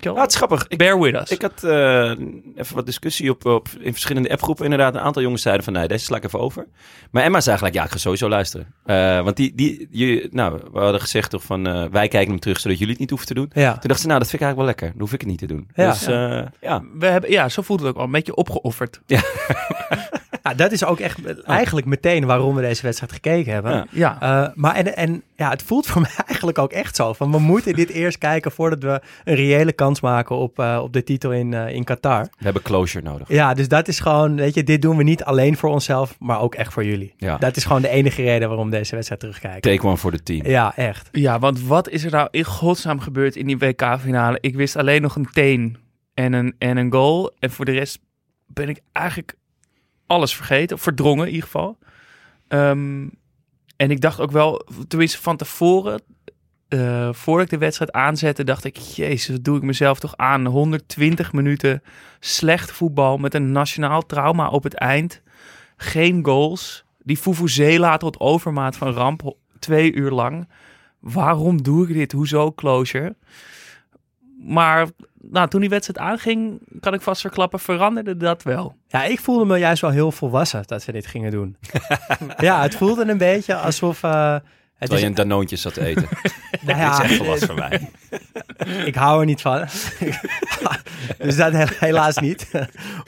ik, 0.00 0.14
Ja, 0.16 0.20
het 0.20 0.30
is 0.30 0.36
grappig. 0.36 0.64
Ik, 0.68 0.78
bear 0.78 1.00
with 1.00 1.14
us. 1.14 1.30
ik 1.30 1.42
had 1.42 1.64
eh, 1.64 2.10
even 2.56 2.74
wat 2.74 2.86
discussie 2.86 3.30
op, 3.30 3.44
op, 3.44 3.68
in 3.80 3.92
verschillende 3.92 4.30
appgroepen. 4.30 4.64
Inderdaad, 4.64 4.94
een 4.94 5.00
aantal 5.00 5.22
jongens 5.22 5.42
zeiden 5.42 5.64
van, 5.64 5.72
nee, 5.72 5.88
deze 5.88 6.04
sla 6.04 6.16
ik 6.16 6.24
even 6.24 6.40
over. 6.40 6.66
Maar 7.10 7.22
Emma 7.22 7.40
zei 7.40 7.56
gelijk, 7.56 7.74
ja, 7.74 7.84
ik 7.84 7.90
ga 7.90 7.98
sowieso 7.98 8.28
luisteren. 8.28 8.74
Eh, 8.84 9.22
want 9.22 9.36
die, 9.36 9.54
die, 9.54 9.88
je, 9.90 10.28
nou, 10.30 10.60
we 10.72 10.78
hadden 10.78 11.00
gezegd 11.00 11.30
toch 11.30 11.42
van, 11.42 11.66
eh, 11.66 11.84
wij 11.90 12.08
kijken 12.08 12.30
hem 12.30 12.40
terug, 12.40 12.60
zodat 12.60 12.78
jullie 12.78 12.92
het 12.92 13.00
niet 13.00 13.10
hoeven 13.10 13.28
te 13.28 13.34
doen. 13.34 13.50
Ja. 13.54 13.72
Toen 13.78 13.88
dacht 13.88 14.00
ze, 14.00 14.06
nou, 14.06 14.18
dat 14.18 14.28
vind 14.28 14.42
ik 14.42 14.46
eigenlijk 14.48 14.56
wel 14.56 14.66
lekker. 14.66 14.88
Dan 14.88 15.00
hoef 15.00 15.12
ik 15.12 15.20
het 15.20 15.30
niet 15.30 15.38
te 15.38 15.46
doen. 15.46 15.68
Ja. 15.74 15.90
Dus 15.90 16.06
eh, 16.06 16.42
ja. 16.60 16.82
We 16.98 17.06
hebben, 17.06 17.30
ja, 17.30 17.48
zo 17.48 17.62
voelt 17.62 17.80
het 17.80 17.88
ook 17.88 17.96
al. 17.96 18.04
Een 18.04 18.10
beetje 18.10 18.34
opgeofferd. 18.34 19.00
Ja, 19.06 19.22
dat 20.56 20.72
is 20.72 20.84
ook 20.84 21.00
echt 21.00 21.42
eigenlijk 21.42 21.86
meteen 21.86 22.26
waarom 22.26 22.54
we 22.54 22.60
deze 22.60 22.82
wedstrijd 22.82 23.12
gekeken 23.12 23.52
hebben. 23.52 23.72
Ja. 23.72 23.86
Ja. 23.90 24.20
Eh, 24.20 24.52
maar 24.54 24.74
en, 24.74 24.96
en 24.96 25.22
ja, 25.36 25.50
het 25.50 25.62
voelt 25.62 25.86
voor 25.86 26.00
mij 26.06 26.10
eigenlijk 26.26 26.58
ook 26.58 26.72
echt 26.72 26.96
zo. 26.96 27.12
Van 27.12 27.30
we 27.30 27.38
moeten 27.38 27.74
dit 27.74 27.90
eerst 27.90 28.18
kijken 28.18 28.50
voordat 28.50 28.82
we 28.82 29.00
een 29.24 29.34
reële 29.34 29.72
kans 29.72 30.00
maken 30.00 30.36
op, 30.36 30.58
eh, 30.58 30.80
op 30.82 30.92
de 30.92 31.04
titel 31.04 31.32
in, 31.32 31.54
eh, 31.54 31.74
in 31.74 31.84
Qatar. 31.84 32.22
We 32.22 32.44
hebben 32.44 32.62
closure 32.62 33.04
nodig. 33.04 33.28
Ja, 33.28 33.54
dus 33.54 33.68
dat 33.68 33.88
is 33.88 34.00
gewoon, 34.00 34.36
weet 34.36 34.54
je, 34.54 34.64
dit 34.64 34.82
doen 34.82 34.96
we 34.96 35.02
niet 35.02 35.24
alleen 35.24 35.56
voor 35.56 35.70
onszelf, 35.70 36.16
maar 36.18 36.40
ook 36.40 36.54
echt 36.54 36.72
voor 36.72 36.84
jullie. 36.84 37.14
Ja. 37.16 37.36
Dat 37.36 37.56
is 37.56 37.64
gewoon 37.64 37.82
de 37.82 37.88
enige 37.88 38.22
reden 38.22 38.48
waarom 38.48 38.70
deze 38.70 38.94
wedstrijd 38.94 39.20
terugkijken. 39.20 39.60
Take 39.60 39.86
one 39.86 39.96
voor 39.96 40.10
de 40.10 40.22
team. 40.22 40.46
Ja, 40.46 40.76
echt. 40.76 41.08
Ja, 41.12 41.38
want 41.38 41.62
wat 41.62 41.88
is 41.88 42.04
er 42.04 42.10
nou 42.10 42.28
in 42.30 42.44
godsnaam 42.44 43.00
gebeurd 43.00 43.36
in 43.36 43.46
die 43.46 43.58
WK-finale? 43.58 44.38
Ik 44.40 44.56
wist 44.56 44.76
alleen 44.76 45.02
nog 45.02 45.16
een 45.16 45.28
teen 45.32 45.76
en 46.14 46.32
een, 46.32 46.54
en 46.58 46.76
een 46.76 46.92
goal. 46.92 47.32
En 47.38 47.50
voor 47.50 47.64
de 47.64 47.72
rest 47.72 47.98
ben 48.46 48.68
ik 48.68 48.80
eigenlijk 48.92 49.34
alles 50.10 50.36
vergeten. 50.36 50.76
Of 50.76 50.82
verdrongen 50.82 51.26
in 51.26 51.32
ieder 51.32 51.44
geval. 51.44 51.78
Ehm, 52.48 53.08
en 53.76 53.90
ik 53.90 54.00
dacht 54.00 54.20
ook 54.20 54.30
wel, 54.30 54.66
tenminste 54.88 55.20
van 55.20 55.36
tevoren, 55.36 56.02
eh, 56.68 57.08
voordat 57.12 57.44
ik 57.44 57.50
de 57.50 57.58
wedstrijd 57.58 57.92
aanzette, 57.92 58.44
dacht 58.44 58.64
ik, 58.64 58.76
jezus, 58.76 59.40
doe 59.40 59.56
ik 59.56 59.62
mezelf 59.62 60.00
toch 60.00 60.16
aan? 60.16 60.46
120 60.46 61.32
minuten 61.32 61.82
slecht 62.20 62.72
voetbal 62.72 63.18
met 63.18 63.34
een 63.34 63.52
nationaal 63.52 64.06
trauma 64.06 64.48
op 64.48 64.62
het 64.62 64.74
eind. 64.74 65.22
Geen 65.76 66.24
goals. 66.24 66.84
Die 67.02 67.16
Fufuzela 67.16 67.96
tot 67.96 68.20
overmaat 68.20 68.76
van 68.76 68.92
ramp, 68.92 69.34
twee 69.58 69.92
uur 69.94 70.10
lang. 70.10 70.48
Waarom 70.98 71.62
doe 71.62 71.88
ik 71.88 71.94
dit? 71.94 72.12
Hoezo 72.12 72.52
closure? 72.52 73.16
Maar 74.44 74.86
nou, 75.22 75.48
toen 75.48 75.60
die 75.60 75.68
wedstrijd 75.68 75.98
aanging, 76.10 76.60
kan 76.80 76.94
ik 76.94 77.00
vast 77.00 77.20
verklappen, 77.20 77.60
veranderde 77.60 78.16
dat 78.16 78.42
wel. 78.42 78.76
Ja, 78.88 79.04
ik 79.04 79.20
voelde 79.20 79.44
me 79.44 79.58
juist 79.58 79.80
wel 79.82 79.90
heel 79.90 80.12
volwassen 80.12 80.62
dat 80.66 80.82
ze 80.82 80.92
dit 80.92 81.06
gingen 81.06 81.30
doen. 81.30 81.56
ja, 82.38 82.62
het 82.62 82.74
voelde 82.74 83.04
een 83.10 83.18
beetje 83.18 83.54
alsof... 83.54 84.02
eh, 84.02 84.32
het 84.32 84.88
Terwijl 84.88 84.94
is, 84.94 85.00
je 85.00 85.06
een 85.06 85.28
danoontje 85.28 85.56
zat 85.56 85.74
te 85.74 85.84
eten. 85.84 86.02
nou 86.12 86.66
Dit 86.66 86.76
ja, 86.76 86.92
is 86.92 86.98
echt 87.10 87.16
volwassen 87.16 87.46
van 87.46 87.56
mij. 87.56 87.90
ik 88.90 88.94
hou 88.94 89.20
er 89.20 89.26
niet 89.26 89.40
van. 89.40 89.66
dus 91.18 91.36
dat 91.36 91.52
he- 91.52 91.64
helaas 91.78 92.18
niet. 92.18 92.50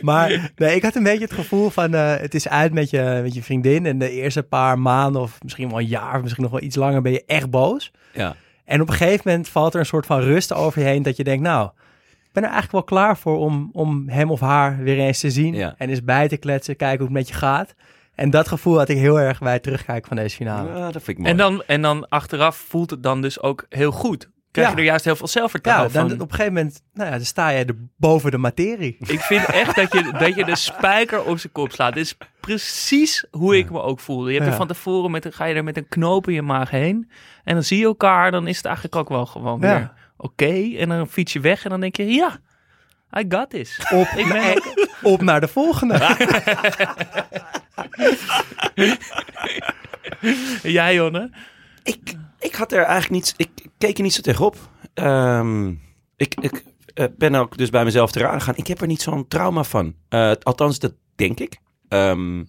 maar 0.00 0.50
nee, 0.56 0.74
ik 0.74 0.82
had 0.82 0.94
een 0.94 1.02
beetje 1.02 1.24
het 1.24 1.32
gevoel 1.32 1.70
van 1.70 1.94
eh, 1.94 2.16
het 2.16 2.34
is 2.34 2.48
uit 2.48 2.72
met 2.72 2.90
je, 2.90 3.20
met 3.22 3.34
je 3.34 3.42
vriendin. 3.42 3.86
En 3.86 3.98
de 3.98 4.10
eerste 4.10 4.42
paar 4.42 4.78
maanden 4.78 5.22
of 5.22 5.38
misschien 5.42 5.68
wel 5.68 5.78
een 5.78 5.86
jaar 5.86 6.14
of 6.16 6.22
misschien 6.22 6.42
nog 6.42 6.52
wel 6.52 6.62
iets 6.62 6.76
langer 6.76 7.02
ben 7.02 7.12
je 7.12 7.24
echt 7.26 7.50
boos. 7.50 7.90
Ja. 8.12 8.36
En 8.72 8.80
op 8.80 8.88
een 8.88 8.94
gegeven 8.94 9.22
moment 9.24 9.48
valt 9.48 9.74
er 9.74 9.80
een 9.80 9.86
soort 9.86 10.06
van 10.06 10.20
rust 10.20 10.52
over 10.52 10.80
je 10.80 10.86
heen 10.86 11.02
dat 11.02 11.16
je 11.16 11.24
denkt, 11.24 11.42
nou, 11.42 11.70
ik 12.10 12.32
ben 12.32 12.42
er 12.42 12.50
eigenlijk 12.50 12.72
wel 12.72 12.98
klaar 12.98 13.16
voor 13.16 13.38
om, 13.38 13.70
om 13.72 14.08
hem 14.08 14.30
of 14.30 14.40
haar 14.40 14.78
weer 14.78 14.98
eens 14.98 15.20
te 15.20 15.30
zien. 15.30 15.54
Ja. 15.54 15.74
En 15.78 15.88
eens 15.88 16.04
bij 16.04 16.28
te 16.28 16.36
kletsen, 16.36 16.76
kijken 16.76 16.98
hoe 16.98 17.06
het 17.06 17.16
met 17.16 17.28
je 17.28 17.34
gaat. 17.34 17.74
En 18.14 18.30
dat 18.30 18.48
gevoel 18.48 18.78
had 18.78 18.88
ik 18.88 18.96
heel 18.96 19.20
erg 19.20 19.38
bij 19.38 19.52
het 19.52 19.62
terugkijken 19.62 20.08
van 20.08 20.16
deze 20.16 20.36
finale. 20.36 20.68
Ja, 20.68 20.90
dat 20.90 21.02
vind 21.02 21.08
ik 21.08 21.18
mooi. 21.18 21.30
En 21.30 21.36
dan, 21.36 21.62
en 21.66 21.82
dan 21.82 22.08
achteraf 22.08 22.56
voelt 22.56 22.90
het 22.90 23.02
dan 23.02 23.22
dus 23.22 23.40
ook 23.40 23.66
heel 23.68 23.92
goed. 23.92 24.30
Krijg 24.52 24.68
Ja. 24.68 24.74
je 24.74 24.80
er 24.80 24.86
juist 24.88 25.04
heel 25.04 25.16
veel 25.16 25.26
Ja, 25.26 25.32
zelfvertrouwen 25.32 25.92
dan, 25.92 26.08
van. 26.08 26.20
op 26.20 26.28
een 26.30 26.34
gegeven 26.36 26.52
moment 26.54 26.82
nou 26.94 27.10
ja, 27.10 27.16
dan 27.16 27.24
sta 27.26 27.48
je 27.48 27.64
er 27.64 27.76
boven 27.96 28.30
de 28.30 28.38
materie. 28.38 28.96
Ik 29.00 29.20
vind 29.20 29.44
echt 29.44 29.74
dat 29.76 29.92
je, 29.92 30.12
dat 30.18 30.34
je 30.34 30.44
de 30.44 30.56
spijker 30.56 31.22
op 31.24 31.38
zijn 31.38 31.52
kop 31.52 31.72
slaat. 31.72 31.94
Dit 31.94 32.04
is 32.04 32.16
precies 32.40 33.24
hoe 33.30 33.56
ik 33.56 33.70
me 33.70 33.80
ook 33.82 34.00
voelde. 34.00 34.26
Je 34.26 34.32
hebt 34.32 34.44
er 34.44 34.50
Ja. 34.50 34.56
van 34.58 34.66
tevoren 34.66 35.10
met, 35.10 35.24
een- 35.24 35.32
ga 35.32 35.44
je 35.44 35.54
er 35.54 35.64
met 35.64 35.76
een 35.76 35.88
knoop 35.88 36.28
in 36.28 36.34
je 36.34 36.42
maag 36.42 36.70
heen. 36.70 37.10
En 37.44 37.54
dan 37.54 37.62
zie 37.62 37.78
je 37.78 37.84
elkaar. 37.84 38.30
Dan 38.30 38.46
is 38.46 38.56
het 38.56 38.64
eigenlijk 38.66 38.96
ook 38.96 39.08
wel 39.08 39.26
gewoon 39.26 39.60
Ja. 39.60 39.76
weer 39.76 39.92
oké. 40.16 40.76
En 40.78 40.88
dan 40.88 41.08
fiets 41.08 41.32
je 41.32 41.40
weg 41.40 41.64
en 41.64 41.70
dan 41.70 41.80
denk 41.80 41.96
je, 41.96 42.06
ja, 42.06 42.38
I 43.18 43.24
got 43.28 43.50
this. 43.50 43.80
Op, 43.90 44.06
Ik 44.16 44.28
ben 44.28 44.62
op 45.02 45.22
naar 45.22 45.40
de 45.40 45.48
volgende. 45.48 45.98
Jij, 50.62 50.94
Jonne? 50.94 51.30
Ik, 51.82 52.14
ik 52.42 52.54
had 52.54 52.72
er 52.72 52.82
eigenlijk 52.82 53.10
niets. 53.10 53.34
Ik 53.36 53.48
keek 53.78 53.96
er 53.96 54.02
niet 54.02 54.12
zo 54.14 54.20
tegenop. 54.20 54.56
Ehm, 54.94 55.68
ik 56.16 56.34
ik 56.40 56.62
eh, 56.94 57.04
ben 57.16 57.34
ook 57.34 57.56
dus 57.58 57.70
bij 57.70 57.84
mezelf 57.84 58.12
te 58.12 58.18
raden 58.18 58.40
gegaan. 58.40 58.56
Ik 58.56 58.66
heb 58.66 58.80
er 58.80 58.86
niet 58.86 59.02
zo'n 59.02 59.28
trauma 59.28 59.64
van. 59.64 59.94
Eh, 60.08 60.32
althans, 60.42 60.78
dat 60.78 60.94
denk 61.16 61.40
ik. 61.40 61.58
Ehm, 61.88 62.40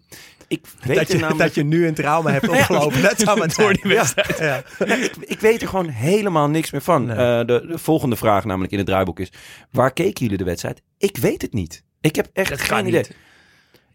ik 0.47 0.65
weet 0.83 0.95
Dat 0.97 1.07
je, 1.07 1.13
namelijk. 1.17 1.37
dat 1.39 1.55
je 1.55 1.63
nu 1.63 1.87
een 1.87 1.93
trauma 1.93 2.31
hebt 2.31 2.49
opgelopen. 2.59 3.01
Dat 3.01 3.19
zou 3.19 3.37
maar 3.37 3.53
Door 3.55 3.73
die 3.73 3.91
wedstrijd. 3.95 4.37
Ja. 4.37 4.63
ik, 5.03 5.15
ik 5.19 5.39
weet 5.39 5.61
er 5.61 5.67
gewoon 5.67 5.87
helemaal 5.87 6.49
niks 6.49 6.71
meer 6.71 6.81
van. 6.81 7.05
Nee. 7.05 7.15
Eh, 7.15 7.45
de, 7.47 7.65
de 7.67 7.77
volgende 7.77 8.15
vraag, 8.15 8.45
namelijk 8.45 8.71
in 8.71 8.77
het 8.77 8.87
draaiboek, 8.87 9.19
is: 9.19 9.31
waar 9.71 9.93
keken 9.93 10.21
jullie 10.23 10.37
de 10.37 10.43
wedstrijd? 10.43 10.81
Ik 10.97 11.17
weet 11.17 11.41
het 11.41 11.53
niet. 11.53 11.83
Ik 12.01 12.15
heb 12.15 12.29
echt 12.33 12.49
Dat 12.49 12.61
geen 12.61 12.87
idee. 12.87 12.99
niet. 12.99 13.15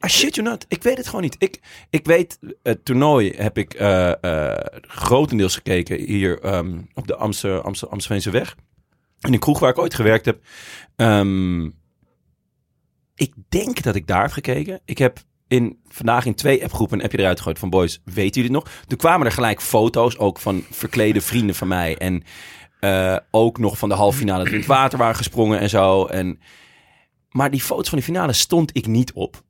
I 0.04 0.08
shit 0.08 0.34
you 0.34 0.48
not. 0.48 0.64
Ik 0.68 0.82
weet 0.82 0.96
het 0.96 1.06
gewoon 1.06 1.22
niet. 1.22 1.36
Ik, 1.38 1.60
ik 1.90 2.06
weet, 2.06 2.38
het 2.62 2.84
toernooi 2.84 3.32
heb 3.36 3.58
ik 3.58 3.74
eh, 3.74 4.22
eh, 4.22 4.64
grotendeels 4.80 5.54
gekeken 5.54 6.00
hier 6.00 6.40
ehm, 6.40 6.78
op 6.94 7.06
de 7.06 7.16
Amstelveense 7.16 8.30
weg. 8.30 8.56
In 9.20 9.32
een 9.32 9.38
kroeg 9.38 9.58
waar 9.58 9.70
ik 9.70 9.78
ooit 9.78 9.94
gewerkt 9.94 10.24
heb. 10.24 10.42
Ehm, 10.96 11.64
ik 13.14 13.32
denk 13.48 13.82
dat 13.82 13.94
ik 13.94 14.06
daar 14.06 14.22
heb 14.22 14.30
gekeken. 14.30 14.80
Ik 14.84 14.98
heb 14.98 15.18
in, 15.48 15.80
vandaag 15.88 16.26
in 16.26 16.34
twee 16.34 16.62
appgroepen 16.62 16.98
een 16.98 17.04
appje 17.04 17.18
eruit 17.18 17.38
gegooid 17.38 17.58
van 17.58 17.70
boys, 17.70 18.00
weten 18.04 18.42
jullie 18.42 18.56
het 18.56 18.64
nog? 18.64 18.84
Toen 18.86 18.98
kwamen 18.98 19.26
er 19.26 19.32
gelijk 19.32 19.60
foto's, 19.60 20.18
ook 20.18 20.38
van 20.38 20.64
verklede 20.70 21.20
vrienden 21.20 21.54
van 21.54 21.68
mij. 21.68 21.96
En 21.96 22.22
eh, 22.80 23.16
ook 23.30 23.58
nog 23.58 23.78
van 23.78 23.88
de 23.88 23.94
halve 23.94 24.18
finale 24.18 24.44
we 24.44 24.50
in 24.50 24.56
het 24.56 24.66
water 24.66 24.98
waren 24.98 25.16
gesprongen 25.16 25.58
en 25.58 25.68
zo. 25.68 26.04
En, 26.04 26.40
maar 27.30 27.50
die 27.50 27.60
foto's 27.60 27.88
van 27.88 27.98
de 27.98 28.04
finale 28.04 28.32
stond 28.32 28.76
ik 28.76 28.86
niet 28.86 29.12
op. 29.12 29.42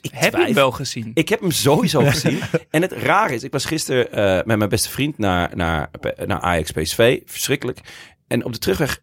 Dus 0.00 0.10
ik 0.10 0.18
Heb 0.18 0.36
je 0.36 0.44
hem 0.44 0.54
wel 0.54 0.70
gezien? 0.70 1.10
Ik 1.14 1.28
heb 1.28 1.40
hem 1.40 1.50
sowieso 1.50 2.00
gezien. 2.04 2.40
En 2.70 2.82
het 2.82 2.92
rare 2.92 3.34
is, 3.34 3.42
ik 3.42 3.52
was 3.52 3.64
gisteren 3.64 4.12
eh, 4.12 4.46
met 4.46 4.58
mijn 4.58 4.70
beste 4.70 4.88
vriend 4.90 5.18
naar, 5.18 5.56
naar, 5.56 5.90
naar 6.26 6.40
Ajax 6.40 6.70
PSV. 6.70 7.20
Verschrikkelijk. 7.24 7.80
En 8.28 8.44
op 8.44 8.52
de 8.52 8.58
terugweg, 8.58 9.02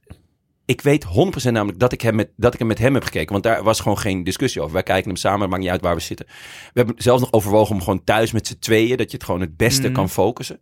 ik 0.65 0.81
weet 0.81 1.05
100% 1.05 1.51
namelijk 1.51 1.79
dat 1.79 1.91
ik, 1.91 2.01
hem 2.01 2.15
met, 2.15 2.29
dat 2.35 2.53
ik 2.53 2.59
hem 2.59 2.67
met 2.67 2.77
hem 2.77 2.93
heb 2.93 3.03
gekeken. 3.03 3.31
Want 3.31 3.43
daar 3.43 3.63
was 3.63 3.79
gewoon 3.79 3.97
geen 3.97 4.23
discussie 4.23 4.61
over. 4.61 4.73
Wij 4.73 4.83
kijken 4.83 5.07
hem 5.07 5.15
samen, 5.17 5.41
het 5.41 5.49
maakt 5.49 5.61
niet 5.61 5.71
uit 5.71 5.81
waar 5.81 5.95
we 5.95 6.01
zitten. 6.01 6.25
We 6.73 6.81
hebben 6.81 6.95
zelfs 6.97 7.21
nog 7.21 7.31
overwogen 7.31 7.75
om 7.75 7.81
gewoon 7.81 8.03
thuis 8.03 8.31
met 8.31 8.47
z'n 8.47 8.59
tweeën, 8.59 8.97
dat 8.97 9.11
je 9.11 9.17
het 9.17 9.25
gewoon 9.25 9.41
het 9.41 9.57
beste 9.57 9.87
Mm. 9.87 9.93
kan 9.93 10.09
focussen. 10.09 10.59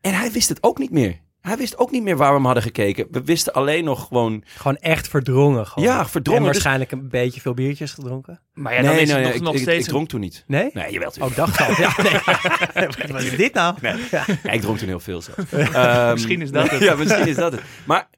En 0.00 0.14
hij 0.14 0.32
wist 0.32 0.48
het 0.48 0.62
ook 0.62 0.78
niet 0.78 0.90
meer. 0.90 1.20
Hij 1.42 1.56
wist 1.56 1.78
ook 1.78 1.90
niet 1.90 2.02
meer 2.02 2.16
waar 2.16 2.28
we 2.28 2.34
hem 2.34 2.44
hadden 2.44 2.62
gekeken. 2.62 3.06
We 3.10 3.22
wisten 3.24 3.52
alleen 3.52 3.84
nog 3.84 4.06
gewoon... 4.06 4.44
Gewoon 4.56 4.76
echt 4.76 5.08
verdrongen. 5.08 5.66
Gewoon. 5.66 5.88
Ja, 5.88 6.06
verdrongen. 6.08 6.40
En 6.42 6.46
Dus- 6.46 6.52
waarschijnlijk 6.52 6.92
een 6.92 7.08
beetje 7.08 7.40
veel 7.40 7.54
biertjes 7.54 7.92
gedronken. 7.92 8.40
Maar 8.52 8.74
ja, 8.74 8.82
dan 8.82 8.94
is 8.94 9.12
het 9.12 9.22
nog, 9.22 9.32
ik, 9.32 9.40
nog 9.40 9.54
ik, 9.54 9.60
steeds 9.60 9.84
ik 9.84 9.90
dronk 9.90 10.08
toen 10.08 10.20
niet. 10.20 10.44
Nee? 10.46 10.70
Nee, 10.72 10.92
jawel. 10.92 11.08
Oh, 11.08 11.14
tuurlijk. 11.14 11.30
ik 11.30 11.36
dacht 11.36 11.60
al. 11.60 11.74
Ja, 11.84 11.92
nee. 12.74 13.12
Wat 13.12 13.22
is 13.22 13.36
dit 13.36 13.54
nou? 13.54 13.74
Ja. 13.80 13.96
Ja, 14.42 14.50
ik 14.52 14.60
dronk 14.60 14.78
toen 14.78 14.88
heel 14.88 15.00
veel 15.00 15.22
zo. 15.22 15.32
Ehm, 15.50 16.12
Misschien 16.12 16.42
is 16.42 16.50
dat 16.50 16.70
het. 16.70 16.80
Ja, 16.88 16.94
misschien 16.94 17.28
is 17.28 17.36
dat 17.36 17.52
het. 17.52 17.60
Maar 17.84 18.08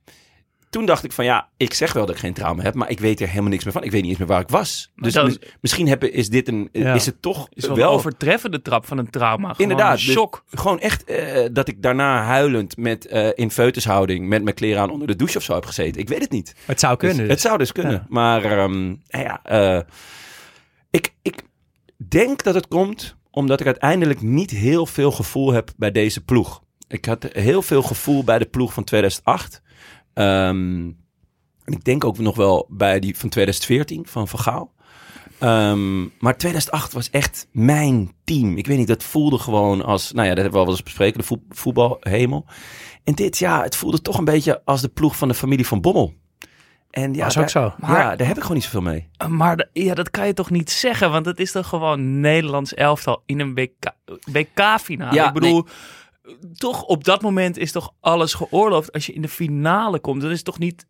toen 0.74 0.86
dacht 0.86 1.04
ik 1.04 1.12
van 1.12 1.24
ja, 1.24 1.48
ik 1.56 1.74
zeg 1.74 1.92
wel 1.92 2.06
dat 2.06 2.14
ik 2.14 2.20
geen 2.20 2.32
trauma 2.32 2.62
heb, 2.62 2.74
maar 2.74 2.90
ik 2.90 3.00
weet 3.00 3.20
er 3.20 3.28
helemaal 3.28 3.50
niks 3.50 3.64
meer 3.64 3.72
van. 3.72 3.82
Ik 3.84 3.90
weet 3.90 4.00
niet 4.00 4.10
eens 4.10 4.18
meer 4.18 4.28
waar 4.28 4.40
ik 4.40 4.48
was. 4.48 4.90
Maar 4.94 5.04
Dus 5.04 5.12
dat 5.14 5.24
mis- 5.26 5.38
misschien 5.60 5.88
heb, 5.88 6.04
is 6.04 6.28
dit 6.28 6.48
een, 6.48 6.68
Ja. 6.72 6.94
is 6.94 7.06
het 7.06 7.22
toch 7.22 7.48
is 7.52 7.66
wel, 7.66 7.76
wel, 7.76 7.88
een 7.90 7.94
overtreffende 7.94 8.62
trap 8.62 8.86
van 8.86 8.98
een 8.98 9.10
trauma. 9.10 9.48
Gewoon 9.52 9.70
Inderdaad, 9.70 9.98
Een 9.98 10.04
dus- 10.04 10.14
shock. 10.14 10.44
gewoon 10.50 10.80
echt 10.80 11.04
eh, 11.04 11.48
dat 11.52 11.68
ik 11.68 11.82
daarna 11.82 12.22
huilend 12.22 12.76
met 12.76 13.06
eh, 13.06 13.28
in 13.34 13.50
feutushouding 13.50 14.28
met 14.28 14.42
mijn 14.42 14.54
kleren 14.54 14.82
aan 14.82 14.90
onder 14.90 15.06
de 15.06 15.16
douche 15.16 15.36
of 15.38 15.42
zo 15.44 15.54
heb 15.54 15.64
gezeten. 15.66 16.00
Ik 16.00 16.08
weet 16.08 16.20
het 16.20 16.30
niet. 16.30 16.54
Het 16.64 16.80
zou 16.80 16.96
Dus 16.98 17.08
kunnen. 17.08 17.28
het 17.28 17.40
zou 17.40 17.58
dus 17.58 17.72
kunnen. 17.72 17.92
Ja. 17.92 18.06
Maar 18.08 18.44
ehm, 18.44 18.82
nou 18.86 19.24
ja, 19.24 19.40
eh, 19.42 19.80
ik, 20.90 21.14
ik 21.22 21.42
denk 22.08 22.42
dat 22.42 22.54
het 22.54 22.68
komt 22.68 23.16
omdat 23.30 23.60
ik 23.60 23.66
uiteindelijk 23.66 24.20
niet 24.22 24.50
heel 24.50 24.86
veel 24.86 25.10
gevoel 25.10 25.52
heb 25.52 25.70
bij 25.76 25.90
deze 25.90 26.24
ploeg. 26.24 26.62
Ik 26.88 27.04
had 27.04 27.26
heel 27.32 27.62
veel 27.62 27.82
gevoel 27.82 28.24
bij 28.24 28.38
de 28.38 28.44
ploeg 28.46 28.72
van 28.72 28.84
2008. 28.84 29.62
Ehm, 30.14 30.90
en 31.64 31.72
ik 31.72 31.84
denk 31.84 32.04
ook 32.04 32.18
nog 32.18 32.36
wel 32.36 32.66
bij 32.70 32.98
die 33.00 33.18
van 33.18 33.28
2014 33.28 34.06
van 34.06 34.28
Van 34.28 34.38
Gaal. 34.38 34.72
Ehm, 35.38 36.02
maar 36.02 36.36
2008 36.36 36.92
was 36.92 37.10
echt 37.10 37.48
mijn 37.52 38.12
team. 38.24 38.56
Ik 38.56 38.66
weet 38.66 38.78
niet, 38.78 38.86
dat 38.88 39.02
voelde 39.04 39.38
gewoon 39.38 39.84
als, 39.84 40.12
nou 40.12 40.28
ja, 40.28 40.34
dat 40.34 40.42
hebben 40.42 40.52
we 40.52 40.58
al 40.58 40.64
wel 40.64 40.74
eens 40.74 40.82
bespreken, 40.84 41.18
de 41.18 41.24
voet- 41.26 41.40
voetbalhemel. 41.48 42.46
En 43.04 43.14
dit, 43.14 43.38
ja, 43.38 43.62
het 43.62 43.76
voelde 43.76 44.00
toch 44.02 44.18
een 44.18 44.24
beetje 44.24 44.62
als 44.64 44.80
de 44.80 44.88
ploeg 44.88 45.16
van 45.16 45.28
de 45.28 45.34
familie 45.34 45.66
van 45.66 45.80
Bommel. 45.80 46.14
En 46.90 47.14
ja, 47.14 47.24
Was 47.24 47.36
ook 47.38 47.52
daar- 47.52 47.72
zo. 47.80 47.86
ja, 47.86 48.16
daar 48.16 48.26
heb 48.26 48.36
ik 48.36 48.42
gewoon 48.42 48.56
niet 48.56 48.64
zoveel 48.64 48.82
mee. 48.82 49.08
Maar 49.28 49.56
de- 49.56 49.68
ja, 49.72 49.94
dat 49.94 50.10
kan 50.10 50.26
je 50.26 50.34
toch 50.34 50.50
niet 50.50 50.70
zeggen? 50.70 51.10
Want 51.10 51.26
het 51.26 51.40
is 51.40 51.52
toch 51.52 51.66
gewoon 51.68 52.20
Nederlands 52.20 52.74
elftal 52.74 53.22
in 53.26 53.40
een 53.40 53.54
WK, 53.54 53.90
WK-finale. 54.32 55.14
Ja, 55.14 55.26
ik 55.28 55.32
bedoel, 55.34 55.66
toch 56.54 56.82
op 56.82 57.04
dat 57.04 57.22
moment 57.22 57.58
is 57.58 57.72
toch 57.72 57.92
alles 58.00 58.34
geoorloofd 58.34 58.92
als 58.92 59.06
je 59.06 59.12
in 59.12 59.22
de 59.22 59.28
finale 59.28 59.98
komt. 59.98 60.22
Dat 60.22 60.30
is 60.30 60.42
toch 60.42 60.58
niet... 60.58 60.86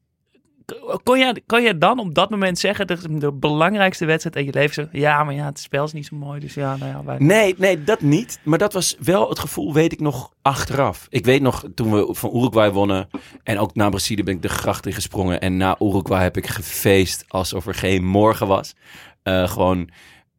Kon 1.03 1.19
jij, 1.19 1.43
kon 1.47 1.63
jij 1.63 1.79
dan 1.79 1.99
op 1.99 2.15
dat 2.15 2.31
moment 2.31 2.59
zeggen, 2.59 2.87
dat 2.87 3.07
de 3.09 3.33
belangrijkste 3.33 4.05
wedstrijd 4.05 4.37
in 4.37 4.45
je 4.45 4.53
leven, 4.53 4.75
zo, 4.75 4.99
ja, 4.99 5.25
maar 5.25 5.35
ja, 5.35 5.45
het 5.45 5.59
spel 5.59 5.85
is 5.85 5.93
niet 5.93 6.07
zo 6.07 6.17
mooi, 6.17 6.41
dus 6.41 6.55
ja, 6.55 6.77
nou 6.77 6.91
ja, 6.91 7.05
wij... 7.05 7.17
Nee, 7.19 7.55
nee, 7.59 7.85
dat 7.85 8.01
niet. 8.01 8.39
Maar 8.43 8.59
dat 8.59 8.73
was 8.73 8.97
wel 8.99 9.29
het 9.29 9.39
gevoel, 9.39 9.73
weet 9.73 9.93
ik 9.93 10.01
nog, 10.01 10.33
achteraf. 10.43 11.07
Ik 11.11 11.25
weet 11.25 11.43
nog, 11.43 11.65
toen 11.75 11.93
we 11.93 12.15
van 12.15 12.37
Uruguay 12.37 12.73
wonnen... 12.73 13.09
en 13.43 13.59
ook 13.59 13.75
na 13.75 13.89
Brazilië 13.89 14.23
ben 14.23 14.35
ik 14.35 14.43
de 14.43 14.49
gracht 14.49 14.87
in 14.87 14.93
gesprongen... 14.93 15.41
en 15.41 15.57
na 15.57 15.77
Uruguay 15.81 16.23
heb 16.23 16.37
ik 16.37 16.47
gefeest 16.47 17.25
alsof 17.29 17.67
er 17.67 17.75
geen 17.75 18.05
morgen 18.05 18.47
was. 18.47 18.75
Eh, 19.23 19.49
gewoon... 19.49 19.91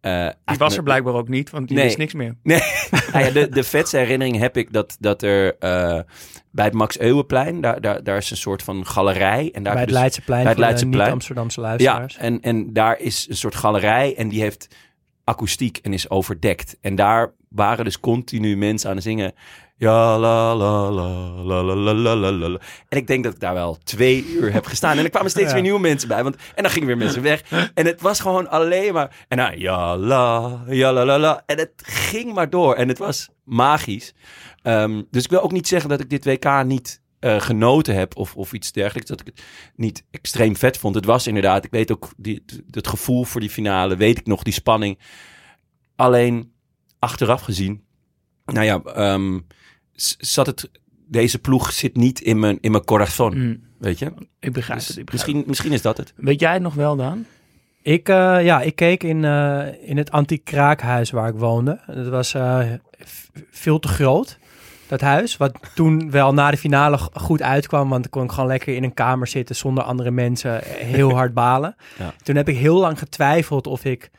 eh, 0.05 0.27
Die 0.45 0.57
was 0.57 0.77
er 0.77 0.83
blijkbaar 0.83 1.13
ook 1.13 1.27
niet, 1.27 1.49
want 1.49 1.67
die 1.67 1.75
Nee. 1.77 1.85
wist 1.85 1.97
niks 1.97 2.13
meer. 2.13 2.35
Nee, 2.43 2.59
nou 3.13 3.25
ja, 3.25 3.31
de, 3.31 3.49
de 3.49 3.63
vetste 3.63 3.97
herinnering 3.97 4.37
heb 4.37 4.57
ik 4.57 4.73
dat, 4.73 4.97
dat 4.99 5.21
er 5.21 5.57
eh, 5.59 5.99
bij 6.51 6.65
het 6.65 6.73
Max 6.73 6.99
Euwenplein... 6.99 7.61
Daar, 7.61 7.81
daar, 7.81 8.03
daar 8.03 8.17
is 8.17 8.31
een 8.31 8.37
soort 8.37 8.63
van 8.63 8.85
galerij. 8.85 9.49
En 9.53 9.63
daar 9.63 9.71
Bij 9.73 9.81
het 9.81 9.89
dus- 9.91 9.99
Leidseplein 9.99 10.41
bij 10.41 10.51
het 10.51 10.59
Leidseplein. 10.59 11.03
niet-Amsterdamse 11.03 11.61
Ja, 11.61 11.67
luisteraars. 11.67 12.17
en, 12.17 12.41
en 12.41 12.73
daar 12.73 12.99
is 12.99 13.25
een 13.29 13.37
soort 13.37 13.55
galerij 13.55 14.15
en 14.15 14.29
die 14.29 14.41
heeft 14.41 14.67
akoestiek 15.23 15.77
en 15.77 15.93
is 15.93 16.09
overdekt. 16.09 16.77
En 16.81 16.95
daar 16.95 17.31
waren 17.49 17.83
dus 17.85 17.99
continu 17.99 18.57
mensen 18.57 18.89
aan 18.89 18.95
het 18.95 19.03
zingen. 19.05 19.33
Ja, 19.77 20.17
la, 20.19 20.55
la, 20.55 20.89
la, 20.91 21.09
la, 21.43 21.63
la, 21.63 21.93
la, 21.93 22.15
la, 22.15 22.31
la. 22.49 22.59
En 22.89 22.97
ik 22.97 23.07
denk 23.07 23.23
dat 23.23 23.33
ik 23.33 23.39
daar 23.39 23.53
wel 23.53 23.77
twee 23.83 24.25
uur 24.25 24.53
heb 24.53 24.65
gestaan. 24.65 24.97
En 24.97 25.03
er 25.03 25.09
kwamen 25.09 25.29
steeds 25.29 25.47
Ja. 25.47 25.53
weer 25.53 25.61
nieuwe 25.61 25.79
mensen 25.79 26.07
bij. 26.07 26.23
Want, 26.23 26.35
en 26.55 26.63
dan 26.63 26.71
gingen 26.71 26.87
weer 26.87 26.97
mensen 26.97 27.21
weg. 27.21 27.41
En 27.73 27.85
het 27.85 28.01
was 28.01 28.19
gewoon 28.19 28.49
alleen 28.49 28.93
maar... 28.93 29.25
En 29.27 29.59
ja, 29.59 29.97
la, 29.97 30.63
ja, 30.67 30.93
la, 30.93 31.05
la, 31.05 31.19
la. 31.19 31.43
En 31.45 31.57
het 31.57 31.71
ging 31.83 32.33
maar 32.33 32.49
door. 32.49 32.73
En 32.75 32.87
het 32.87 32.97
was 32.97 33.29
magisch. 33.43 34.13
Ehm, 34.61 35.01
dus 35.11 35.23
ik 35.23 35.29
wil 35.29 35.41
ook 35.41 35.51
niet 35.51 35.67
zeggen 35.67 35.89
dat 35.89 35.99
ik 35.99 36.09
dit 36.09 36.25
WK 36.25 36.63
niet 36.63 37.01
eh, 37.19 37.41
genoten 37.41 37.95
heb 37.95 38.17
of, 38.17 38.35
of 38.35 38.53
iets 38.53 38.71
dergelijks. 38.71 39.09
Dat 39.09 39.19
ik 39.19 39.25
het 39.25 39.43
niet 39.75 40.03
extreem 40.11 40.55
vet 40.55 40.77
vond. 40.77 40.95
Het 40.95 41.05
was 41.05 41.27
inderdaad, 41.27 41.65
ik 41.65 41.71
weet 41.71 41.91
ook 41.91 42.09
die, 42.17 42.43
het 42.71 42.87
gevoel 42.87 43.23
voor 43.23 43.41
die 43.41 43.49
finale, 43.49 43.95
weet 43.95 44.17
ik 44.17 44.25
nog, 44.25 44.43
die 44.43 44.53
spanning. 44.53 44.99
Alleen 45.95 46.53
achteraf 46.99 47.41
gezien, 47.41 47.83
nou 48.45 48.65
ja, 48.65 48.81
ehm, 48.83 49.39
zat 50.17 50.45
het, 50.45 50.69
deze 51.07 51.39
ploeg 51.39 51.71
zit 51.71 51.95
niet 51.95 52.21
in 52.21 52.39
mijn, 52.39 52.57
in 52.61 52.71
mijn 52.71 52.83
corazon, 52.83 53.37
Mm, 53.37 53.63
weet 53.79 53.99
je. 53.99 54.13
ik 54.39 54.53
begrijp 54.53 54.79
Dus 54.79 54.87
het, 54.87 54.97
ik 54.97 55.05
begrijp 55.05 55.25
misschien, 55.25 55.43
misschien 55.47 55.71
is 55.71 55.81
dat 55.81 55.97
het. 55.97 56.13
Weet 56.15 56.39
jij 56.39 56.53
het 56.53 56.61
nog 56.61 56.73
wel, 56.73 56.95
dan? 56.95 57.25
Ik, 57.81 58.09
eh, 58.09 58.43
ja, 58.43 58.61
ik 58.61 58.75
keek 58.75 59.03
in, 59.03 59.25
eh, 59.25 59.89
in 59.89 59.97
het 59.97 60.11
anti-kraakhuis 60.11 61.11
waar 61.11 61.27
ik 61.29 61.35
woonde. 61.35 61.79
Het 61.85 62.07
was 62.07 62.33
eh, 62.33 62.61
veel 63.51 63.79
te 63.79 63.87
groot, 63.87 64.37
dat 64.87 65.01
huis. 65.01 65.37
Wat 65.37 65.59
toen 65.75 66.11
wel 66.11 66.33
na 66.33 66.51
de 66.51 66.57
finale 66.57 66.97
goed 67.13 67.41
uitkwam. 67.41 67.89
Want 67.89 68.01
dan 68.01 68.11
kon 68.11 68.23
ik 68.23 68.31
gewoon 68.31 68.49
lekker 68.49 68.75
in 68.75 68.83
een 68.83 68.93
kamer 68.93 69.27
zitten 69.27 69.55
zonder 69.55 69.83
andere 69.83 70.11
mensen. 70.11 70.61
Heel 70.63 71.11
hard 71.19 71.33
balen. 71.33 71.75
Ja. 71.99 72.13
Toen 72.23 72.35
heb 72.35 72.49
ik 72.49 72.57
heel 72.57 72.79
lang 72.79 72.99
getwijfeld 72.99 73.67
of 73.67 73.85
ik 73.85 74.11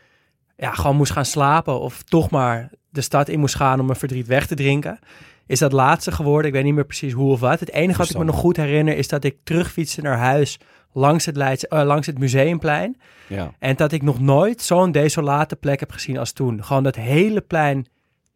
ja, 0.56 0.72
gewoon 0.72 0.96
moest 0.96 1.12
gaan 1.12 1.24
slapen. 1.24 1.80
Of 1.80 2.02
toch 2.02 2.30
maar 2.30 2.70
de 2.90 3.00
stad 3.00 3.28
in 3.28 3.40
moest 3.40 3.56
gaan 3.56 3.80
om 3.80 3.86
mijn 3.86 3.98
verdriet 3.98 4.26
weg 4.26 4.46
te 4.46 4.54
drinken. 4.54 4.98
Is 5.46 5.58
dat 5.58 5.72
laatste 5.72 6.12
geworden. 6.12 6.46
Ik 6.46 6.52
weet 6.52 6.64
niet 6.64 6.74
meer 6.74 6.86
precies 6.86 7.12
hoe 7.12 7.30
of 7.30 7.40
wat. 7.40 7.60
Het 7.60 7.72
enige 7.72 7.98
wat 7.98 8.10
ik 8.10 8.18
me 8.18 8.24
nog 8.24 8.36
goed 8.36 8.56
herinner 8.56 8.96
is 8.96 9.08
dat 9.08 9.24
ik 9.24 9.36
terugfietste 9.44 10.00
naar 10.00 10.18
huis 10.18 10.58
langs 10.92 11.24
het, 11.26 11.36
Leids, 11.36 11.68
eh, 11.68 11.82
langs 11.84 12.06
het 12.06 12.18
museumplein. 12.18 12.96
Ja. 13.28 13.52
En 13.58 13.76
dat 13.76 13.92
ik 13.92 14.02
nog 14.02 14.20
nooit 14.20 14.62
zo'n 14.62 14.92
desolate 14.92 15.56
plek 15.56 15.80
heb 15.80 15.90
gezien 15.90 16.18
als 16.18 16.32
toen. 16.32 16.64
Gewoon 16.64 16.82
dat 16.82 16.94
hele 16.94 17.40
plein 17.40 17.86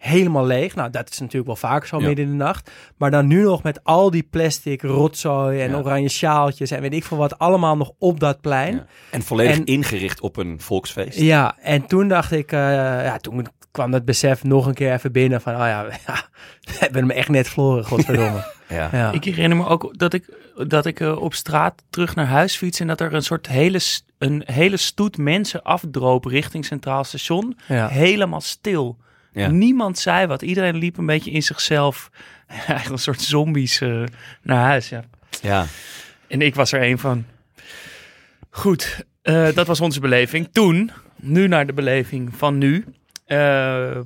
helemaal 0.01 0.47
leeg. 0.47 0.75
Nou, 0.75 0.91
dat 0.91 1.11
is 1.11 1.19
natuurlijk 1.19 1.47
wel 1.47 1.57
vaker 1.57 1.89
zo 1.89 1.99
Ja. 2.01 2.07
midden 2.07 2.25
in 2.25 2.31
de 2.31 2.37
nacht. 2.45 2.71
Maar 2.97 3.11
dan 3.11 3.27
nu 3.27 3.43
nog 3.43 3.63
met 3.63 3.85
al 3.85 4.11
die 4.11 4.27
plastic 4.31 4.83
rotzooi 4.83 5.61
en 5.61 5.71
Ja. 5.71 5.77
oranje 5.77 6.09
sjaaltjes 6.09 6.71
en 6.71 6.81
weet 6.81 6.93
ik 6.95 7.05
veel 7.05 7.17
wat 7.17 7.39
allemaal 7.39 7.77
nog 7.77 7.93
op 7.99 8.21
dat 8.21 8.41
plein. 8.41 8.75
Ja. 8.75 8.87
En 9.11 9.23
volledig 9.23 9.57
En- 9.57 9.65
ingericht 9.65 10.21
op 10.21 10.37
een 10.37 10.61
volksfeest. 10.61 11.19
Ja, 11.19 11.57
en 11.63 11.87
toen 11.87 12.09
dacht 12.09 12.33
ik, 12.33 12.53
eh, 12.53 12.59
ja, 13.05 13.17
toen 13.19 13.47
kwam 13.71 13.91
dat 13.91 14.05
besef 14.05 14.45
nog 14.45 14.67
een 14.67 14.75
keer 14.75 14.93
even 14.93 15.13
binnen 15.13 15.41
van, 15.41 15.53
oh 15.53 15.59
ja, 15.59 15.83
ja 16.07 16.29
we 16.61 16.73
hebben 16.79 17.01
hem 17.03 17.11
echt 17.11 17.29
net 17.29 17.49
verloren, 17.49 17.85
godverdomme. 17.85 18.45
Ja. 18.69 18.89
ja. 18.93 19.13
Ik 19.13 19.25
herinner 19.25 19.57
me 19.59 19.67
ook 19.67 19.99
dat 19.99 20.13
ik, 20.13 20.35
dat 20.67 20.87
ik 20.87 21.01
eh, 21.01 21.23
op 21.23 21.35
straat 21.35 21.83
terug 21.91 22.15
naar 22.15 22.27
huis 22.27 22.57
fiets 22.57 22.81
en 22.81 22.87
dat 22.87 23.01
er 23.01 23.15
een 23.15 23.23
soort 23.23 23.47
hele, 23.49 23.81
een 24.19 24.43
hele 24.47 24.77
stoet 24.77 25.17
mensen 25.19 25.63
afdroop 25.63 26.25
richting 26.25 26.65
Centraal 26.65 27.05
Station. 27.05 27.59
ja. 27.69 27.89
Helemaal 27.89 28.41
stil. 28.41 28.97
Ja. 29.33 29.49
Niemand 29.49 29.99
zei 29.99 30.27
wat. 30.27 30.43
Iedereen 30.43 30.77
liep 30.77 30.99
een 30.99 31.07
beetje 31.07 31.31
in 31.31 31.43
zichzelf. 31.43 32.11
Eigenlijk 32.47 32.89
een 32.89 32.99
soort 32.99 33.21
zombies 33.21 33.81
eh, 33.81 34.03
naar 34.43 34.65
huis. 34.65 34.89
Ja. 34.89 35.05
ja. 35.43 35.67
En 36.29 36.43
ik 36.43 36.55
was 36.55 36.73
er 36.73 36.83
een 36.83 36.99
van. 36.99 37.25
Goed, 38.51 39.05
eh, 39.23 39.53
dat 39.55 39.67
was 39.67 39.81
onze 39.81 40.01
beleving. 40.01 40.49
Toen, 40.53 40.91
nu 41.17 41.49
naar 41.49 41.67
de 41.67 41.73
beleving 41.73 42.31
van 42.37 42.59
nu. 42.59 42.85
Eh, 43.27 43.99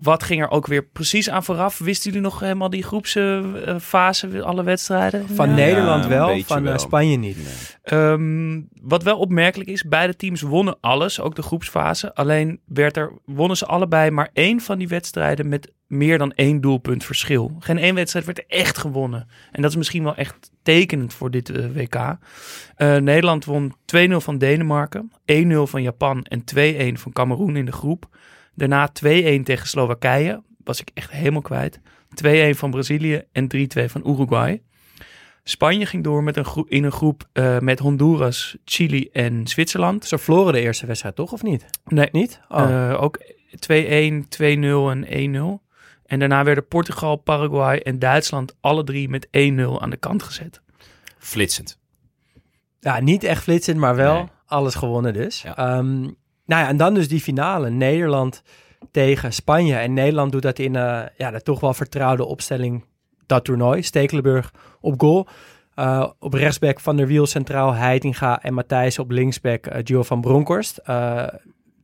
wat 0.00 0.22
ging 0.22 0.42
er 0.42 0.50
ook 0.50 0.66
weer 0.66 0.84
precies 0.84 1.30
aan 1.30 1.44
vooraf? 1.44 1.78
Wisten 1.78 2.10
jullie 2.10 2.26
nog 2.26 2.40
helemaal 2.40 2.70
die 2.70 2.82
groepsfase, 2.82 4.42
alle 4.42 4.62
wedstrijden? 4.62 5.28
Van 5.28 5.48
Ja. 5.48 5.54
Nederland 5.54 6.06
wel, 6.06 6.40
van 6.42 6.56
eh, 6.56 6.62
wel. 6.62 6.78
Spanje 6.78 7.16
niet. 7.16 7.36
Ehm, 7.82 8.60
wat 8.82 9.02
wel 9.02 9.18
opmerkelijk 9.18 9.70
is, 9.70 9.84
beide 9.84 10.16
teams 10.16 10.40
wonnen 10.40 10.76
alles, 10.80 11.20
ook 11.20 11.34
de 11.34 11.42
groepsfase. 11.42 12.14
Alleen 12.14 12.60
werd 12.66 12.96
er, 12.96 13.12
wonnen 13.24 13.56
ze 13.56 13.66
allebei 13.66 14.10
maar 14.10 14.30
één 14.32 14.60
van 14.60 14.78
die 14.78 14.88
wedstrijden 14.88 15.48
met 15.48 15.72
meer 15.86 16.18
dan 16.18 16.32
één 16.32 16.60
doelpunt 16.60 17.04
verschil. 17.04 17.56
Geen 17.58 17.78
één 17.78 17.94
wedstrijd 17.94 18.26
werd 18.26 18.46
echt 18.46 18.78
gewonnen. 18.78 19.28
En 19.52 19.62
dat 19.62 19.70
is 19.70 19.76
misschien 19.76 20.02
wel 20.04 20.14
echt 20.14 20.50
tekenend 20.62 21.14
voor 21.14 21.30
dit 21.30 21.50
eh, 21.50 21.64
WK. 21.74 22.16
Eh, 22.74 22.96
Nederland 22.96 23.44
won 23.44 23.74
2-0 23.96 24.16
van 24.16 24.38
Denemarken, 24.38 25.12
1-0 25.24 25.66
van 25.66 25.82
Japan 25.82 26.24
en 26.24 26.44
2-1 26.44 26.98
van 26.98 27.12
Cameroen 27.12 27.56
in 27.56 27.64
de 27.64 27.72
groep. 27.72 28.08
Daarna 28.60 28.88
2-1 28.88 29.42
tegen 29.42 29.68
Slowakije, 29.68 30.42
was 30.64 30.80
ik 30.80 30.90
echt 30.94 31.10
helemaal 31.10 31.40
kwijt. 31.40 31.80
2-1 32.54 32.58
van 32.58 32.70
Brazilië 32.70 33.22
en 33.32 33.46
3-2 33.56 33.84
van 33.90 34.02
Uruguay. 34.06 34.62
Spanje 35.42 35.86
ging 35.86 36.04
door 36.04 36.22
met 36.22 36.36
een 36.36 36.44
groep, 36.44 36.68
in 36.68 36.84
een 36.84 36.92
groep 36.92 37.28
eh, 37.32 37.58
met 37.58 37.78
Honduras, 37.78 38.56
Chili 38.64 39.08
en 39.12 39.46
Zwitserland. 39.46 40.04
Ze 40.04 40.18
verloren 40.18 40.52
de 40.52 40.60
eerste 40.60 40.86
wedstrijd 40.86 41.16
toch, 41.16 41.32
of 41.32 41.42
niet? 41.42 41.66
Nee, 41.84 42.08
Niet? 42.12 42.40
Oh. 42.48 42.90
eh, 42.90 43.02
ook 43.02 43.18
2-1, 43.50 44.28
2-0 44.28 44.90
en 44.90 45.04
1-0. 45.06 45.68
En 46.06 46.18
daarna 46.18 46.44
werden 46.44 46.66
Portugal, 46.68 47.16
Paraguay 47.16 47.78
en 47.78 47.98
Duitsland 47.98 48.56
alle 48.60 48.84
drie 48.84 49.08
met 49.08 49.26
1-0 49.26 49.30
aan 49.80 49.90
de 49.90 49.96
kant 49.96 50.22
gezet. 50.22 50.60
Flitsend. 51.18 51.78
Ja, 52.80 53.00
niet 53.00 53.24
echt 53.24 53.42
flitsend, 53.42 53.78
maar 53.78 53.96
wel 53.96 54.14
Nee. 54.14 54.26
alles 54.46 54.74
gewonnen 54.74 55.12
dus. 55.12 55.42
Ja. 55.42 55.56
Ehm, 55.56 56.08
nou 56.50 56.62
ja, 56.62 56.68
en 56.68 56.76
dan 56.76 56.94
dus 56.94 57.08
die 57.08 57.20
finale. 57.20 57.70
Nederland 57.70 58.42
tegen 58.90 59.32
Spanje. 59.32 59.76
En 59.76 59.92
Nederland 59.92 60.32
doet 60.32 60.42
dat 60.42 60.58
in 60.58 60.76
eh, 60.76 61.02
ja, 61.16 61.30
de 61.30 61.42
toch 61.42 61.60
wel 61.60 61.74
vertrouwde 61.74 62.24
opstelling 62.24 62.84
dat 63.26 63.44
toernooi. 63.44 63.82
Stekelenburg 63.82 64.52
op 64.80 65.00
goal. 65.00 65.26
Eh, 65.74 66.08
op 66.18 66.34
rechtsback 66.34 66.80
Van 66.80 66.96
der 66.96 67.06
Wiel 67.06 67.26
centraal, 67.26 67.72
Heitinga 67.74 68.42
en 68.42 68.54
Matthijs 68.54 68.98
op 68.98 69.10
linksback 69.10 69.66
uh, 69.66 69.74
Gio 69.84 70.02
van 70.02 70.20
Bronckhorst. 70.20 70.76
Eh, 70.76 71.26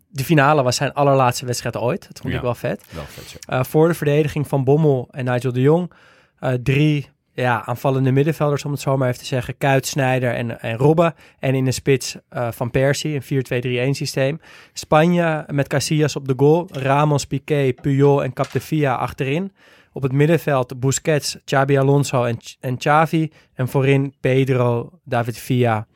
de 0.09 0.25
finale 0.25 0.63
was 0.63 0.77
zijn 0.77 0.93
allerlaatste 0.93 1.47
wedstrijd 1.47 1.77
ooit. 1.77 2.07
Dat 2.09 2.19
vond 2.19 2.33
Ja. 2.33 2.39
ik 2.39 2.45
wel 2.45 2.55
vet. 2.55 2.85
Wel 2.91 3.05
vet 3.07 3.25
zo. 3.29 3.55
Uh, 3.55 3.65
voor 3.65 3.89
de 3.89 3.95
verdediging 3.95 4.49
van 4.49 4.65
Bommel 4.65 5.09
en 5.11 5.25
Nigel 5.25 5.53
de 5.53 5.61
Jong. 5.61 5.93
Uh, 6.41 6.53
drie 6.53 7.09
ja, 7.37 7.65
aanvallende 7.65 8.13
middenvelders, 8.13 8.65
om 8.65 8.71
het 8.71 8.81
zo 8.81 8.97
maar 8.97 9.09
even 9.09 9.21
te 9.21 9.27
zeggen. 9.27 9.59
Kuit, 9.59 9.87
Snijder 9.87 10.35
en, 10.35 10.61
en 10.61 10.77
Robben. 10.77 11.15
En 11.39 11.55
in 11.55 11.65
de 11.65 11.73
spits 11.73 12.17
uh, 12.33 12.51
van 12.51 12.71
Persie, 12.71 13.21
een 13.29 13.89
4-2-3-1 13.89 13.91
systeem. 13.91 14.41
Spanje 14.73 15.45
met 15.51 15.69
Casillas 15.69 16.17
op 16.17 16.29
de 16.29 16.35
goal. 16.37 16.69
Ramos, 16.73 17.25
Piqué, 17.25 17.73
Puyol 17.81 18.25
en 18.25 18.33
Capdevia 18.33 18.95
achterin. 18.95 19.53
Op 19.93 20.03
het 20.03 20.13
middenveld 20.13 20.81
Busquets, 20.81 21.37
Xabi 21.45 21.79
Alonso 21.79 22.25
en, 22.25 22.39
en 22.61 22.77
Xavi. 22.77 23.31
En 23.55 23.69
voorin 23.69 24.15
Pedro, 24.21 24.91
David 25.05 25.39
Villa 25.39 25.87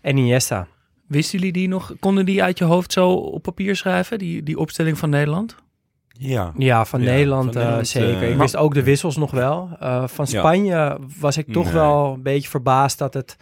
en 0.00 0.16
Iniesta. 0.16 0.66
Wisten 1.06 1.38
jullie 1.38 1.52
die 1.52 1.68
nog? 1.68 1.92
Konden 2.00 2.26
die 2.26 2.42
uit 2.42 2.58
je 2.58 2.64
hoofd 2.64 2.92
zo 2.92 3.10
op 3.10 3.42
papier 3.42 3.76
schrijven, 3.76 4.18
die, 4.18 4.42
die 4.42 4.58
opstelling 4.58 4.98
van 4.98 5.10
Nederland? 5.10 5.56
Ja. 6.20 6.52
Ja, 6.56 6.84
van 6.84 7.00
Ja, 7.02 7.10
Nederland, 7.10 7.44
van 7.44 7.52
uh, 7.54 7.58
Nederland, 7.60 7.88
zeker. 7.88 8.22
uh, 8.22 8.30
ik 8.30 8.36
wist 8.36 8.56
ook 8.56 8.74
de 8.74 8.82
wissels 8.82 9.16
nog 9.16 9.30
wel. 9.30 9.68
Uh, 9.82 10.06
van 10.06 10.26
Ja. 10.28 10.38
Spanje 10.38 10.98
was 11.20 11.36
ik 11.36 11.52
toch 11.52 11.64
Nee. 11.64 11.72
wel 11.72 12.12
een 12.14 12.22
beetje 12.22 12.48
verbaasd 12.48 12.98
dat 12.98 13.14
het 13.14 13.36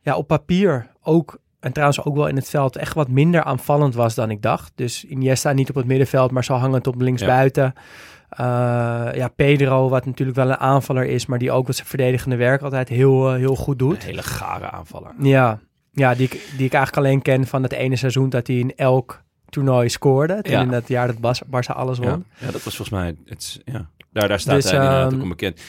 ja, 0.00 0.16
op 0.16 0.26
papier 0.26 0.86
ook, 1.02 1.38
en 1.60 1.72
trouwens 1.72 2.04
ook 2.04 2.16
wel 2.16 2.26
in 2.26 2.36
het 2.36 2.48
veld, 2.48 2.76
echt 2.76 2.94
wat 2.94 3.08
minder 3.08 3.42
aanvallend 3.42 3.94
was 3.94 4.14
dan 4.14 4.30
ik 4.30 4.42
dacht. 4.42 4.72
Dus 4.74 5.04
Iniesta 5.04 5.52
niet 5.52 5.68
op 5.68 5.74
het 5.74 5.86
middenveld, 5.86 6.30
maar 6.30 6.44
zo 6.44 6.54
hangend 6.54 6.86
op 6.86 7.00
linksbuiten. 7.00 7.72
Uh, 8.40 8.46
ja, 9.14 9.28
Pedro, 9.36 9.88
wat 9.88 10.06
natuurlijk 10.06 10.36
wel 10.38 10.48
een 10.48 10.56
aanvaller 10.58 11.04
is, 11.04 11.26
maar 11.26 11.38
die 11.38 11.50
ook 11.52 11.66
wat 11.66 11.76
zijn 11.76 11.88
verdedigende 11.88 12.36
werk 12.36 12.62
altijd 12.62 12.88
heel, 12.88 13.32
heel 13.32 13.54
goed 13.56 13.78
doet. 13.78 13.94
Een 14.02 14.08
hele 14.08 14.22
gare 14.22 14.70
aanvaller. 14.70 15.10
Ja, 15.20 15.58
Ja, 15.92 16.14
die 16.14 16.24
ik, 16.24 16.30
die 16.56 16.66
ik 16.66 16.72
eigenlijk 16.72 17.06
alleen 17.06 17.22
ken 17.22 17.46
van 17.46 17.62
het 17.62 17.72
ene 17.72 17.96
seizoen 17.96 18.28
dat 18.28 18.46
hij 18.46 18.56
in 18.56 18.72
elk 18.76 19.22
toernooi 19.48 19.88
scoorde. 19.88 20.42
Toen 20.42 20.52
Ja. 20.52 20.60
in 20.60 20.68
dat 20.68 20.88
jaar 20.88 21.06
dat 21.06 21.18
Bas, 21.18 21.42
Barça 21.44 21.74
alles 21.74 21.98
won. 21.98 22.08
Ja, 22.08 22.46
ja, 22.46 22.50
dat 22.50 22.62
was 22.62 22.76
volgens 22.76 22.90
mij... 22.90 23.16
Het, 23.24 23.60
ja. 23.64 23.88
daar, 24.12 24.28
daar 24.28 24.40
staat 24.40 24.54
Dus, 24.54 24.64
hij 24.64 24.74
inderdaad 24.74 25.06
ehm, 25.06 25.16
ook 25.16 25.22
onbekend. 25.22 25.60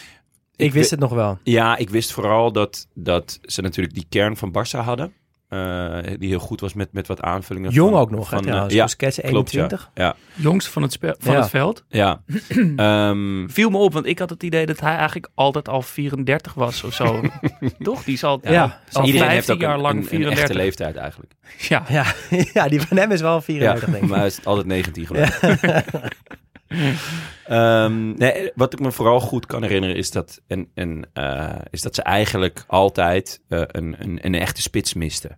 Ik, 0.55 0.73
wist 0.73 0.91
het 0.91 0.99
nog 0.99 1.11
wel. 1.13 1.37
Ja, 1.43 1.77
ik 1.77 1.89
wist 1.89 2.11
vooral 2.11 2.51
dat, 2.51 2.87
dat 2.93 3.39
ze 3.41 3.61
natuurlijk 3.61 3.95
die 3.95 4.05
kern 4.09 4.37
van 4.37 4.51
Barça 4.51 4.79
hadden. 4.79 5.13
Eh, 5.49 5.97
die 6.19 6.29
heel 6.29 6.39
goed 6.39 6.59
was 6.61 6.73
met, 6.73 6.93
met 6.93 7.07
wat 7.07 7.21
aanvullingen. 7.21 7.71
Jong 7.71 7.91
van, 7.91 7.99
ook 7.99 8.11
nog, 8.11 8.29
van, 8.29 8.37
eh, 8.37 8.43
trouwens. 8.45 8.73
ja, 8.73 8.83
Busquets 8.83 9.19
klopt, 9.21 9.51
ja. 9.51 9.59
21. 9.61 9.89
Ja, 9.93 10.15
Jongste 10.33 10.71
van 10.71 10.81
het, 10.81 10.91
spe- 10.91 11.15
van 11.19 11.33
Ja. 11.33 11.39
het 11.39 11.49
veld. 11.49 11.83
ja. 11.87 12.21
Ehm, 12.75 13.47
Viel 13.47 13.69
me 13.69 13.77
op, 13.77 13.93
want 13.93 14.05
ik 14.05 14.19
had 14.19 14.29
het 14.29 14.43
idee 14.43 14.65
dat 14.65 14.79
hij 14.79 14.95
eigenlijk 14.95 15.29
altijd 15.35 15.69
al 15.69 15.81
34 15.81 16.53
was 16.53 16.83
of 16.83 16.93
zo. 16.93 17.21
Toch? 17.79 18.03
Die 18.03 18.13
is 18.13 18.23
al, 18.23 18.39
Ja. 18.43 18.81
al 18.91 19.05
iedereen 19.05 19.11
15 19.11 19.29
heeft 19.29 19.51
ook 19.51 19.59
jaar 19.61 19.73
een, 19.73 19.81
lang 19.81 19.93
een, 19.95 20.01
een 20.01 20.07
34. 20.07 20.43
echte 20.43 20.55
leeftijd 20.57 20.95
eigenlijk. 20.95 21.31
ja. 21.57 21.83
Ja, 21.89 22.05
ja, 22.53 22.67
die 22.67 22.81
van 22.81 22.97
hem 22.97 23.11
is 23.11 23.21
wel 23.21 23.41
34, 23.41 23.85
Ja, 23.85 23.91
denk 23.91 24.03
ik. 24.03 24.09
maar 24.09 24.17
hij 24.19 24.27
is 24.27 24.45
altijd 24.45 24.67
19 24.67 25.05
geworden. 25.05 25.33
Ehm, 27.45 28.17
nee, 28.17 28.51
wat 28.55 28.73
ik 28.73 28.79
me 28.79 28.91
vooral 28.91 29.19
goed 29.19 29.45
kan 29.45 29.61
herinneren 29.61 29.95
is 29.95 30.11
dat, 30.11 30.41
en, 30.47 30.67
en, 30.73 31.09
eh, 31.13 31.55
is 31.69 31.81
dat 31.81 31.95
ze 31.95 32.01
eigenlijk 32.01 32.63
altijd 32.67 33.41
eh, 33.47 33.61
een, 33.67 33.95
een, 33.99 34.19
een 34.21 34.35
echte 34.35 34.61
spits 34.61 34.93
misten. 34.93 35.37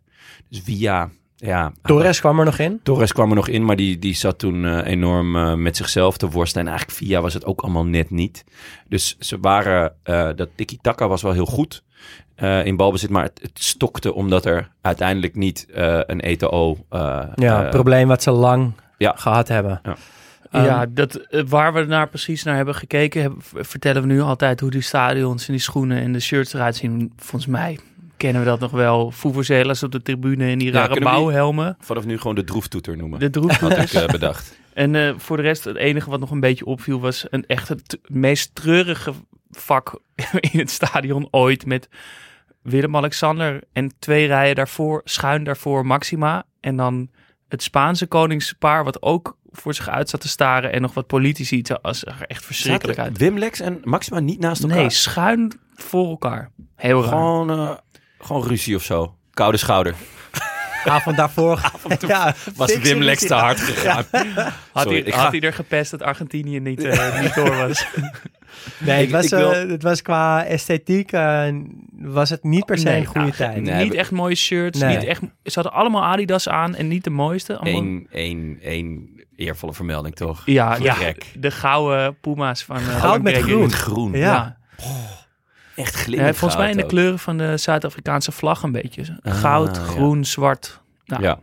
Dus 0.49 0.61
via... 0.63 1.09
Ja, 1.35 1.71
Torres 1.81 2.19
kwam 2.19 2.39
er 2.39 2.45
nog 2.45 2.57
in. 2.59 2.79
Torres 2.83 3.13
kwam 3.13 3.29
er 3.29 3.35
nog 3.35 3.47
in, 3.47 3.65
maar 3.65 3.75
die, 3.75 3.99
die 3.99 4.15
zat 4.15 4.39
toen 4.39 4.65
eh, 4.65 4.91
enorm 4.91 5.61
met 5.61 5.77
zichzelf 5.77 6.17
te 6.17 6.29
worstelen. 6.29 6.65
En 6.65 6.71
eigenlijk 6.71 6.99
via 6.99 7.21
was 7.21 7.33
het 7.33 7.45
ook 7.45 7.61
allemaal 7.61 7.85
net 7.85 8.09
niet. 8.09 8.43
Dus 8.87 9.17
ze 9.19 9.37
waren, 9.39 9.93
dat 10.35 10.49
tiki-taka 10.55 11.07
was 11.07 11.21
wel 11.21 11.31
heel 11.31 11.45
goed 11.45 11.83
in 12.63 12.75
balbezit, 12.75 13.09
maar 13.09 13.23
het, 13.23 13.39
het 13.41 13.63
stokte 13.63 14.13
omdat 14.13 14.45
er 14.45 14.71
uiteindelijk 14.81 15.35
niet 15.35 15.65
een 16.05 16.21
ETO... 16.21 16.77
eh, 16.89 17.23
Ja, 17.35 17.63
eh, 17.63 17.69
probleem 17.69 18.07
wat 18.07 18.23
ze 18.23 18.31
lang 18.31 18.73
ja. 18.97 19.13
gehad 19.15 19.47
hebben. 19.47 19.79
Ja. 19.83 19.95
Ehm, 20.51 20.65
ja, 20.65 20.85
dat, 20.85 21.15
eh, 21.15 21.41
waar 21.47 21.73
we 21.73 21.83
naar 21.85 22.09
precies 22.09 22.43
naar 22.43 22.55
hebben 22.55 22.75
gekeken, 22.75 23.21
hebben- 23.21 23.41
vertellen 23.65 24.01
we 24.01 24.07
nu 24.07 24.21
altijd 24.21 24.59
hoe 24.59 24.69
die 24.71 24.81
stadions 24.81 25.47
en 25.47 25.53
die 25.53 25.61
schoenen 25.61 25.97
en 26.01 26.13
de 26.13 26.19
shirts 26.19 26.53
eruit 26.53 26.75
zien. 26.75 27.13
Volgens 27.17 27.51
mij 27.51 27.79
kennen 28.17 28.41
we 28.41 28.47
dat 28.47 28.59
nog 28.59 28.71
wel. 28.71 29.11
Vuvuzelas 29.11 29.83
op 29.83 29.91
de 29.91 30.01
tribune 30.01 30.45
en 30.45 30.57
die 30.57 30.71
rare 30.71 30.99
bouwhelmen. 31.01 31.77
vanaf 31.79 32.05
nu 32.05 32.17
gewoon 32.17 32.35
de 32.35 32.43
droeftoeter 32.43 32.97
noemen. 32.97 33.19
De 33.31 33.55
had 33.59 33.77
ik 33.77 33.91
eh, 33.91 34.05
bedacht. 34.07 34.59
En 34.73 34.95
eh, 34.95 35.13
voor 35.17 35.37
de 35.37 35.43
rest, 35.43 35.63
het 35.63 35.75
enige 35.75 36.09
wat 36.09 36.19
nog 36.19 36.31
een 36.31 36.39
beetje 36.39 36.65
opviel 36.65 36.99
was 36.99 37.25
een 37.29 37.45
echt 37.47 37.67
het 37.67 37.99
meest 38.07 38.55
treurige 38.55 39.13
vak 39.51 39.99
in 40.51 40.59
het 40.59 40.69
stadion 40.69 41.27
ooit. 41.31 41.65
Met 41.65 41.89
Willem-Alexander 42.61 43.61
en 43.73 43.91
twee 43.99 44.27
rijen 44.27 44.55
daarvoor, 44.55 45.01
schuin 45.03 45.43
daarvoor 45.43 45.85
Maxima. 45.85 46.43
En 46.59 46.75
dan 46.75 47.09
het 47.51 47.63
Spaanse 47.63 48.05
koningspaar, 48.05 48.83
wat 48.83 49.01
ook 49.01 49.37
voor 49.51 49.73
zich 49.73 49.89
uit 49.89 50.09
zat 50.09 50.21
te 50.21 50.27
staren. 50.27 50.71
En 50.71 50.81
nog 50.81 50.93
wat 50.93 51.07
politici. 51.07 51.57
Het 51.57 51.67
zag 51.81 52.19
er 52.21 52.27
echt 52.27 52.45
verschrikkelijk 52.45 52.99
uit. 52.99 53.17
Wim 53.17 53.37
Lex 53.37 53.59
en 53.59 53.79
Maxima 53.83 54.19
niet 54.19 54.39
naast 54.39 54.61
elkaar? 54.63 54.77
Nee, 54.77 54.89
schuin 54.89 55.59
voor 55.75 56.07
elkaar. 56.09 56.51
Heel 56.75 56.99
raar. 57.01 57.09
Gewoon, 57.09 57.49
eh, 57.51 57.71
gewoon 58.19 58.43
ruzie 58.47 58.75
of 58.75 58.83
zo. 58.83 59.15
Koude 59.33 59.57
schouder. 59.57 59.95
avond 60.85 61.17
daarvoor 61.17 61.71
ja, 62.07 62.35
Was 62.55 62.77
Wim 62.77 63.01
Lex 63.01 63.21
te 63.27 63.33
hard 63.33 63.59
gegaan. 63.59 64.05
Had, 64.11 64.83
Sorry, 64.83 64.89
hij, 64.89 64.97
ik 65.07 65.13
had 65.13 65.23
ga- 65.23 65.29
hij 65.29 65.39
er 65.41 65.53
gepest 65.53 65.91
dat 65.91 66.01
Argentinië 66.01 66.59
niet, 66.59 66.83
eh, 66.83 67.21
niet 67.21 67.35
door 67.35 67.55
was? 67.55 67.85
Nee, 68.79 68.95
het 68.95 69.05
Ik- 69.05 69.11
was, 69.11 69.23
ik 69.23 69.29
wil- 69.29 69.51
eh, 69.53 69.69
het 69.69 69.83
was 69.83 70.01
qua 70.01 70.45
esthetiek 70.45 71.11
eh, 71.11 71.47
was 71.91 72.29
het 72.29 72.43
niet 72.43 72.65
per 72.65 72.77
se 72.77 72.83
Nee, 72.87 72.99
een 72.99 73.05
goede 73.05 73.19
nou, 73.19 73.31
tijd. 73.31 73.61
nee. 73.61 73.83
niet 73.83 73.93
echt 73.93 74.11
mooie 74.11 74.35
shirts. 74.35 74.79
Nee. 74.79 74.97
Niet 74.97 75.05
echt, 75.07 75.21
ze 75.43 75.51
hadden 75.53 75.73
allemaal 75.73 76.03
Adidas 76.03 76.49
aan 76.49 76.75
en 76.75 76.87
niet 76.87 77.03
de 77.03 77.09
mooiste. 77.09 77.57
Allemaal, 77.57 77.81
Eén, 77.81 78.07
één, 78.11 78.57
één 78.61 79.09
eervolle 79.35 79.73
vermelding, 79.73 80.15
toch? 80.15 80.41
ja, 80.45 80.75
ja, 80.75 80.93
gek. 80.93 81.25
de 81.39 81.51
gouden 81.51 82.17
Puma's 82.19 82.63
van 82.63 82.77
uh, 82.77 82.99
Goud 82.99 83.21
met 83.21 83.35
groen. 83.37 83.61
Met 83.61 83.73
groen. 83.73 84.11
Ja. 84.13 84.57
Echt 85.75 85.93
Ja, 85.95 85.99
glimmend 86.01 86.37
volgens 86.37 86.59
mij 86.61 86.71
in 86.71 86.77
de 86.77 86.85
kleuren 86.85 87.19
van 87.19 87.37
de 87.37 87.57
Zuid-Afrikaanse 87.57 88.31
vlag 88.31 88.63
een 88.63 88.71
beetje. 88.71 89.19
Ah, 89.23 89.33
Goud, 89.33 89.75
ja. 89.75 89.81
groen, 89.81 90.25
zwart. 90.25 90.81
Nou, 91.05 91.21
Ja. 91.23 91.39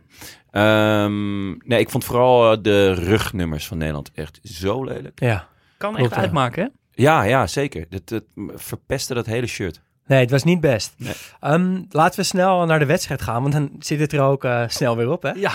Ehm, 0.51 1.47
nee, 1.49 1.79
ik 1.79 1.89
vond 1.89 2.05
vooral 2.05 2.61
de 2.61 2.93
rugnummers 2.93 3.67
van 3.67 3.77
Nederland 3.77 4.11
echt 4.13 4.39
zo 4.43 4.83
lelijk. 4.83 5.19
Ja. 5.19 5.47
Kan 5.77 5.97
echt 5.97 6.09
ja. 6.09 6.15
uitmaken, 6.21 6.63
hè? 6.63 6.69
Ja, 6.99 7.23
ja, 7.23 7.47
zeker. 7.47 7.85
Dat, 7.89 8.07
dat 8.07 8.23
verpestte 8.55 9.13
dat 9.13 9.25
hele 9.25 9.47
shirt. 9.47 9.81
Nee, 10.09 10.19
het 10.19 10.31
was 10.31 10.43
niet 10.43 10.61
best. 10.61 10.93
Nee. 10.97 11.13
Ehm, 11.39 11.81
laten 11.89 12.19
we 12.19 12.25
snel 12.25 12.65
naar 12.65 12.79
de 12.79 12.85
wedstrijd 12.85 13.21
gaan, 13.21 13.41
want 13.41 13.53
dan 13.53 13.69
zit 13.79 13.99
het 13.99 14.13
er 14.13 14.21
ook 14.21 14.43
eh, 14.43 14.63
snel 14.67 14.95
weer 14.97 15.09
op, 15.11 15.23
hè? 15.23 15.31
Ja, 15.35 15.51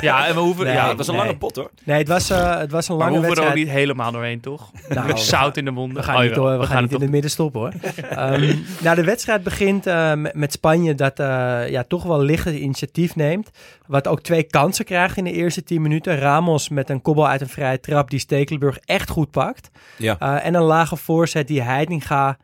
ja 0.00 0.26
en 0.26 0.34
we 0.34 0.40
hoeven, 0.40 0.64
Nee, 0.64 0.74
ja, 0.74 0.88
het 0.88 0.96
was 0.96 1.06
een 1.08 1.14
nee. 1.14 1.22
lange 1.24 1.36
pot 1.36 1.56
hoor. 1.56 1.70
Nee, 1.84 1.98
het 1.98 2.08
was, 2.08 2.30
eh, 2.30 2.58
het 2.58 2.70
was 2.70 2.88
een 2.88 2.96
maar 2.96 3.06
we 3.06 3.12
lange 3.12 3.26
hoeven 3.26 3.42
er 3.42 3.48
ook 3.48 3.54
wedstrijd. 3.54 3.54
niet 3.54 3.68
helemaal 3.68 4.12
doorheen, 4.12 4.40
toch? 4.40 4.70
Nou, 4.88 5.18
Zout 5.32 5.56
in 5.56 5.64
de 5.64 5.70
monden. 5.70 5.96
We 5.96 6.02
gaan 6.02 6.16
Oh, 6.16 6.22
niet, 6.22 6.34
door, 6.34 6.58
we 6.58 6.66
gaan 6.66 6.82
niet 6.82 6.92
in 6.92 7.00
het 7.00 7.10
midden 7.10 7.30
stoppen 7.30 7.60
hoor. 7.60 7.72
Ehm, 8.10 8.54
nou, 8.80 8.96
de 8.96 9.04
wedstrijd 9.04 9.42
begint 9.42 9.86
eh, 9.86 10.14
met, 10.14 10.34
met 10.34 10.52
Spanje 10.52 10.94
dat 10.94 11.18
eh, 11.18 11.68
ja, 11.68 11.84
toch 11.88 12.02
wel 12.02 12.20
licht 12.22 12.44
het 12.44 12.54
initiatief 12.54 13.16
neemt. 13.16 13.50
Wat 13.86 14.08
ook 14.08 14.20
twee 14.20 14.42
kansen 14.42 14.84
krijgt 14.84 15.16
in 15.16 15.24
de 15.24 15.32
eerste 15.32 15.62
10 15.62 15.82
minuten. 15.82 16.18
Ramos 16.18 16.68
met 16.68 16.90
een 16.90 17.02
kobbel 17.02 17.28
uit 17.28 17.40
een 17.40 17.48
vrije 17.48 17.80
trap 17.80 18.10
die 18.10 18.18
Stekelenburg 18.18 18.78
echt 18.84 19.08
goed 19.08 19.30
pakt. 19.30 19.70
Ja. 19.96 20.16
Eh, 20.18 20.46
en 20.46 20.54
een 20.54 20.62
lage 20.62 20.96
voorzet 20.96 21.48
die 21.48 21.62
Heitinga 21.62 22.36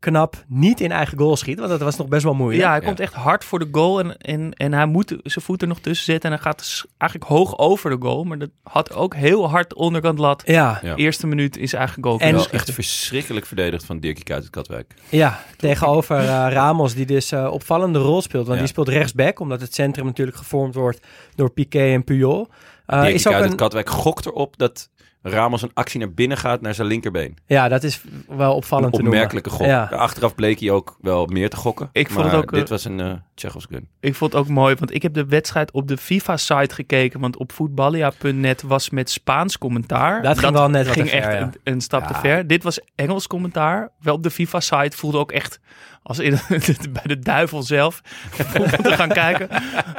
knap 0.00 0.44
niet 0.48 0.80
in 0.80 0.92
eigen 0.92 1.18
goal 1.18 1.36
schiet. 1.36 1.58
Want 1.58 1.70
dat 1.70 1.80
was 1.80 1.96
nog 1.96 2.08
best 2.08 2.24
wel 2.24 2.34
moeilijk. 2.34 2.62
Ja, 2.62 2.70
hij 2.70 2.80
Ja. 2.80 2.86
komt 2.86 3.00
echt 3.00 3.12
hard 3.14 3.44
voor 3.44 3.58
de 3.58 3.68
goal 3.72 4.00
en, 4.00 4.16
en, 4.16 4.52
en 4.52 4.72
hij 4.72 4.86
moet 4.86 5.16
zijn 5.22 5.44
voet 5.44 5.62
er 5.62 5.68
nog 5.68 5.78
tussen 5.80 6.04
zetten. 6.04 6.30
En 6.30 6.36
hij 6.36 6.44
gaat 6.44 6.58
dus 6.58 6.86
eigenlijk 6.98 7.30
hoog 7.30 7.58
over 7.58 7.90
de 7.90 7.96
goal. 8.00 8.24
Maar 8.24 8.38
dat 8.38 8.50
had 8.62 8.92
ook 8.94 9.14
heel 9.14 9.48
hard 9.50 9.74
onderkant 9.74 10.18
lat. 10.18 10.42
Ja, 10.46 10.78
Ja. 10.82 10.94
Eerste 10.94 11.26
minuut 11.26 11.56
is 11.56 11.72
eigenlijk 11.72 12.06
goal. 12.06 12.18
En- 12.20 12.50
echt 12.50 12.70
verschrikkelijk 12.72 13.46
verdedigd 13.46 13.84
van 13.84 14.00
Dirkie 14.00 14.24
Kuyt 14.24 14.40
uit 14.42 14.50
Katwijk. 14.50 14.94
Ja, 15.08 15.40
tegenover 15.56 16.16
eh, 16.18 16.24
Ramos, 16.50 16.94
die 16.94 17.06
dus 17.06 17.32
eh, 17.32 17.48
opvallende 17.52 17.98
rol 17.98 18.22
speelt. 18.22 18.42
Want 18.46 18.54
Ja. 18.58 18.64
die 18.64 18.72
speelt 18.72 18.88
rechtsback, 18.88 19.40
omdat 19.40 19.60
het 19.60 19.74
centrum 19.74 20.04
natuurlijk 20.06 20.36
gevormd 20.36 20.74
wordt 20.74 21.06
door 21.34 21.50
Piqué 21.50 21.92
en 21.92 22.04
Puyol. 22.04 22.48
Eh, 22.86 22.96
Dirkie 23.00 23.14
is 23.14 23.26
ook 23.26 23.32
Kuyt 23.32 23.42
uit 23.42 23.50
een, 23.52 23.56
Katwijk 23.58 23.90
gokt 23.90 24.26
erop 24.26 24.56
dat 24.58 24.88
Ramos 25.22 25.62
een 25.62 25.70
actie 25.74 26.00
naar 26.00 26.12
binnen 26.12 26.36
gaat 26.36 26.60
naar 26.60 26.74
zijn 26.74 26.86
linkerbeen. 26.86 27.36
ja, 27.46 27.68
dat 27.68 27.82
is 27.82 28.00
wel 28.28 28.54
opvallend 28.54 28.86
Een 28.86 28.92
te 28.92 29.02
noemen. 29.02 29.12
opmerkelijke 29.12 29.50
gok. 29.50 29.66
Ja. 29.66 29.84
Achteraf 29.84 30.34
bleek 30.34 30.60
hij 30.60 30.70
ook 30.70 30.96
wel 31.00 31.26
meer 31.26 31.50
te 31.50 31.56
gokken. 31.56 31.88
Ik 31.92 32.10
vond 32.10 32.24
het 32.24 32.34
ook, 32.34 32.52
dit 32.52 32.62
eh, 32.62 32.68
was 32.68 32.84
een 32.84 32.98
uh, 32.98 33.12
Tsjechos 33.34 33.66
gun. 33.70 33.88
Ik 34.00 34.14
vond 34.14 34.32
het 34.32 34.40
ook 34.40 34.48
mooi, 34.48 34.74
want 34.74 34.94
ik 34.94 35.02
heb 35.02 35.14
de 35.14 35.26
wedstrijd 35.26 35.70
op 35.70 35.88
de 35.88 35.96
FIFA-site 35.96 36.74
gekeken. 36.74 37.20
Want 37.20 37.36
op 37.36 37.52
voetballia.net 37.52 38.62
was 38.62 38.90
met 38.90 39.10
Spaans 39.10 39.58
commentaar. 39.58 40.22
Dat 40.22 40.38
ging 40.38 40.52
wel 40.52 40.68
net 40.68 40.86
wat 40.86 40.94
ging 40.94 41.08
ver, 41.08 41.18
echt 41.18 41.32
ja. 41.32 41.40
een, 41.40 41.54
een 41.62 41.80
stap 41.80 42.06
te 42.06 42.14
ver. 42.14 42.46
Dit 42.46 42.62
was 42.62 42.80
Engels 42.94 43.26
commentaar. 43.26 43.90
Wel 44.00 44.14
op 44.14 44.22
de 44.22 44.30
FIFA-site 44.30 44.96
voelde 44.96 45.18
ook 45.18 45.32
echt 45.32 45.60
als 46.02 46.18
in, 46.18 46.38
bij 46.92 47.02
de 47.02 47.18
duivel 47.18 47.62
zelf 47.62 48.02
om 48.60 48.82
te 48.82 48.92
gaan 48.92 49.08
kijken. 49.08 49.48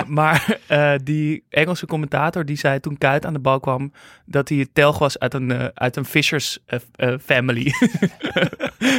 Maar 0.08 0.58
eh, 0.68 0.94
die 1.04 1.44
Engelse 1.50 1.86
commentator 1.86 2.46
die 2.46 2.58
zei 2.58 2.80
toen 2.80 2.98
Kuit 2.98 3.26
aan 3.26 3.34
de 3.34 3.40
bal 3.40 3.60
kwam 3.60 3.92
dat 4.26 4.50
hij 4.50 4.58
het 4.58 4.74
telg 4.74 5.00
was 5.00 5.11
uit 5.19 5.34
een, 5.34 5.52
eh, 5.52 5.65
uit 5.74 5.95
een 5.95 6.06
Fishers 6.06 6.60
eh, 6.65 6.80
eh, 6.95 7.19
family. 7.26 7.71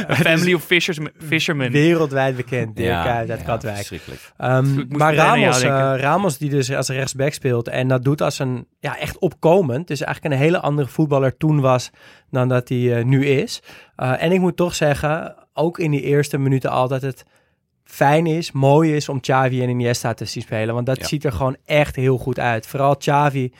Een 0.07 0.15
family 0.15 0.53
of 0.53 0.63
fishers, 0.63 0.97
fishermen. 1.27 1.71
Wereldwijd 1.71 2.35
bekend, 2.35 2.75
Dirk 2.75 3.03
Kuyt 3.03 3.29
uit 3.29 3.39
ja, 3.39 3.45
Katwijk. 3.45 3.75
verschrikkelijk. 3.75 4.21
Ehm, 4.37 4.83
maar 4.87 5.15
Ramos, 5.15 5.61
Ramos, 6.01 6.37
die 6.37 6.49
dus 6.49 6.71
als 6.73 6.89
rechtsback 6.89 7.33
speelt 7.33 7.67
en 7.67 7.87
dat 7.87 8.03
doet 8.03 8.21
als 8.21 8.39
een 8.39 8.67
ja, 8.79 8.97
echt 8.97 9.17
opkomend. 9.17 9.87
Dus 9.87 10.01
eigenlijk 10.01 10.35
een 10.35 10.41
hele 10.41 10.59
andere 10.59 10.87
voetballer 10.87 11.37
toen 11.37 11.59
was 11.61 11.89
dan 12.29 12.47
dat 12.47 12.69
hij 12.69 13.03
nu 13.03 13.25
is. 13.25 13.61
Eh, 13.95 14.23
en 14.23 14.31
ik 14.31 14.39
moet 14.39 14.55
toch 14.57 14.75
zeggen, 14.75 15.35
ook 15.53 15.79
in 15.79 15.91
die 15.91 16.01
eerste 16.01 16.37
minuten 16.37 16.69
al 16.69 16.87
dat 16.87 17.01
het 17.01 17.25
fijn 17.83 18.25
is, 18.25 18.51
mooi 18.51 18.95
is 18.95 19.09
om 19.09 19.19
Xavi 19.19 19.61
en 19.61 19.69
Iniesta 19.69 20.13
te 20.13 20.25
zien 20.25 20.43
spelen. 20.43 20.73
Want 20.73 20.85
dat 20.85 20.97
Ja. 20.99 21.05
ziet 21.07 21.23
er 21.25 21.31
gewoon 21.31 21.57
echt 21.65 21.95
heel 21.95 22.17
goed 22.17 22.39
uit. 22.39 22.67
Vooral 22.67 22.97
Xavi 22.97 23.51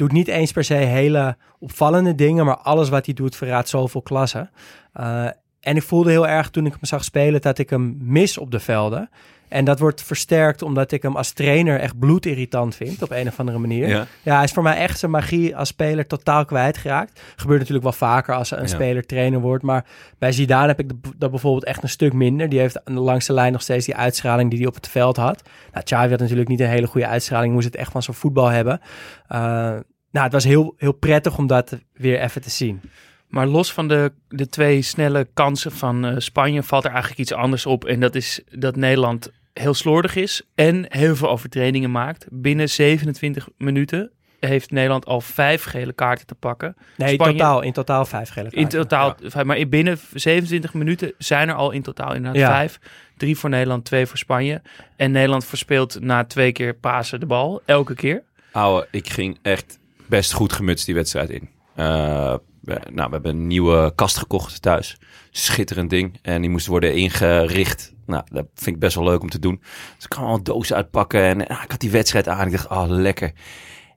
doet 0.00 0.12
niet 0.12 0.28
eens 0.28 0.52
per 0.52 0.64
se 0.64 0.74
hele 0.74 1.36
opvallende 1.58 2.14
dingen, 2.14 2.44
maar 2.44 2.56
alles 2.56 2.88
wat 2.88 3.04
hij 3.06 3.14
doet 3.14 3.36
verraadt 3.36 3.68
zoveel 3.68 4.02
klasse. 4.02 4.48
Eh, 4.92 5.24
en 5.60 5.76
ik 5.76 5.82
voelde 5.82 6.10
heel 6.10 6.28
erg 6.28 6.50
toen 6.50 6.66
ik 6.66 6.72
hem 6.72 6.84
zag 6.84 7.04
spelen 7.04 7.40
dat 7.40 7.58
ik 7.58 7.70
hem 7.70 7.96
mis 8.00 8.38
op 8.38 8.50
de 8.50 8.60
velden. 8.60 9.10
En 9.48 9.64
dat 9.64 9.78
wordt 9.78 10.02
versterkt 10.02 10.62
omdat 10.62 10.92
ik 10.92 11.02
hem 11.02 11.16
als 11.16 11.32
trainer 11.32 11.80
echt 11.80 11.98
bloedirritant 11.98 12.74
vind 12.74 13.02
op 13.02 13.10
een 13.10 13.28
of 13.28 13.38
andere 13.38 13.58
manier. 13.58 13.88
Ja, 13.88 14.06
Ja. 14.22 14.34
hij 14.34 14.44
is 14.44 14.52
voor 14.52 14.62
mij 14.62 14.76
echt 14.76 14.98
zijn 14.98 15.10
magie 15.10 15.56
als 15.56 15.68
speler 15.68 16.06
totaal 16.06 16.44
kwijtgeraakt. 16.44 17.20
Gebeurt 17.36 17.58
natuurlijk 17.58 17.84
wel 17.84 17.92
vaker 18.08 18.34
als 18.34 18.50
een 18.50 18.60
Ja. 18.60 18.66
speler 18.66 19.06
trainer 19.06 19.40
wordt. 19.40 19.62
Maar 19.64 19.84
bij 20.18 20.32
Zidane 20.32 20.66
heb 20.66 20.78
ik 20.80 20.90
dat 21.16 21.30
bijvoorbeeld 21.30 21.64
echt 21.64 21.82
een 21.82 21.88
stuk 21.88 22.12
minder. 22.12 22.48
Die 22.48 22.58
heeft 22.58 22.84
aan 22.84 22.94
de 22.94 23.00
langste 23.00 23.32
lijn 23.32 23.52
nog 23.52 23.62
steeds 23.62 23.86
die 23.86 23.96
uitstraling 23.96 24.50
die 24.50 24.58
hij 24.58 24.68
op 24.68 24.74
het 24.74 24.88
veld 24.88 25.16
had. 25.16 25.42
Nou, 25.72 25.84
Xavi 25.84 26.10
had 26.10 26.20
natuurlijk 26.20 26.48
niet 26.48 26.60
een 26.60 26.66
hele 26.68 26.86
goede 26.86 27.06
uitstraling. 27.06 27.52
Moest 27.52 27.66
het 27.66 27.76
echt 27.76 27.92
van 27.92 28.02
zijn 28.02 28.16
voetbal 28.16 28.48
hebben. 28.48 28.80
Eh, 29.28 29.76
nou, 30.10 30.24
het 30.24 30.32
was 30.32 30.44
heel, 30.44 30.74
heel 30.76 30.92
prettig 30.92 31.38
om 31.38 31.46
dat 31.46 31.78
weer 31.92 32.20
even 32.20 32.42
te 32.42 32.50
zien. 32.50 32.80
Maar 33.28 33.46
los 33.46 33.72
van 33.72 33.88
de, 33.88 34.12
de 34.28 34.46
twee 34.48 34.82
snelle 34.82 35.28
kansen 35.34 35.72
van 35.72 36.04
eh, 36.06 36.14
Spanje 36.18 36.62
valt 36.62 36.84
er 36.84 36.90
eigenlijk 36.90 37.20
iets 37.20 37.32
anders 37.32 37.66
op. 37.66 37.84
En 37.84 38.00
dat 38.00 38.14
is 38.14 38.40
dat 38.50 38.76
Nederland 38.76 39.30
heel 39.52 39.74
slordig 39.74 40.16
is 40.16 40.42
en 40.54 40.84
heel 40.88 41.16
veel 41.16 41.28
overtredingen 41.30 41.90
maakt. 41.90 42.26
Binnen 42.30 42.68
27 42.68 43.48
minuten 43.58 44.10
heeft 44.40 44.70
Nederland 44.70 45.06
al 45.06 45.20
vijf 45.20 45.62
gele 45.64 45.92
kaarten 45.92 46.26
te 46.26 46.34
pakken. 46.34 46.76
Nee, 46.96 47.08
in 47.08 47.14
Spanje- 47.14 47.32
totaal, 47.38 47.60
in 47.62 47.72
totaal 47.72 48.04
vijf 48.04 48.28
gele 48.28 48.44
In 48.50 48.60
kaarten. 48.60 48.80
totaal, 48.80 49.14
vijf, 49.22 49.44
maar 49.46 49.56
in 49.58 49.68
binnen 49.68 49.98
27 50.14 50.74
minuten 50.74 51.12
zijn 51.18 51.48
er 51.48 51.54
al 51.54 51.70
in 51.70 51.82
totaal 51.82 52.14
inderdaad 52.14 52.40
Ja. 52.40 52.48
vijf. 52.50 52.78
Drie 53.16 53.38
voor 53.38 53.50
Nederland, 53.50 53.84
twee 53.84 54.06
voor 54.06 54.18
Spanje. 54.18 54.62
En 54.96 55.10
Nederland 55.10 55.44
verspeelt 55.44 56.00
na 56.00 56.24
twee 56.24 56.52
keer 56.52 56.74
pasen 56.74 57.20
de 57.20 57.26
bal, 57.26 57.62
elke 57.64 57.94
keer. 57.94 58.22
Ouwe, 58.52 58.88
ik 58.90 59.08
ging 59.10 59.38
echt 59.42 59.78
best 60.10 60.32
goed 60.32 60.52
gemutst 60.52 60.86
die 60.86 60.94
wedstrijd 60.94 61.30
in. 61.30 61.48
Eh, 61.74 62.34
we, 62.60 62.80
nou, 62.92 63.06
we 63.08 63.14
hebben 63.14 63.30
een 63.30 63.46
nieuwe 63.46 63.92
kast 63.94 64.16
gekocht 64.16 64.62
thuis. 64.62 64.98
Schitterend 65.30 65.90
ding. 65.90 66.18
En 66.22 66.40
die 66.40 66.50
moest 66.50 66.66
worden 66.66 66.94
ingericht. 66.94 67.92
Nou, 68.06 68.24
dat 68.32 68.46
vind 68.54 68.74
ik 68.74 68.82
best 68.82 68.94
wel 68.94 69.04
leuk 69.04 69.22
om 69.22 69.30
te 69.30 69.38
doen. 69.38 69.60
Dus 69.94 70.04
ik 70.04 70.08
kan 70.08 70.24
al 70.24 70.42
dozen 70.42 70.76
uitpakken. 70.76 71.22
En 71.22 71.46
ah, 71.46 71.62
ik 71.62 71.70
had 71.70 71.80
die 71.80 71.90
wedstrijd 71.90 72.28
aan. 72.28 72.46
Ik 72.46 72.52
dacht, 72.52 72.68
oh, 72.68 72.84
lekker. 72.88 73.32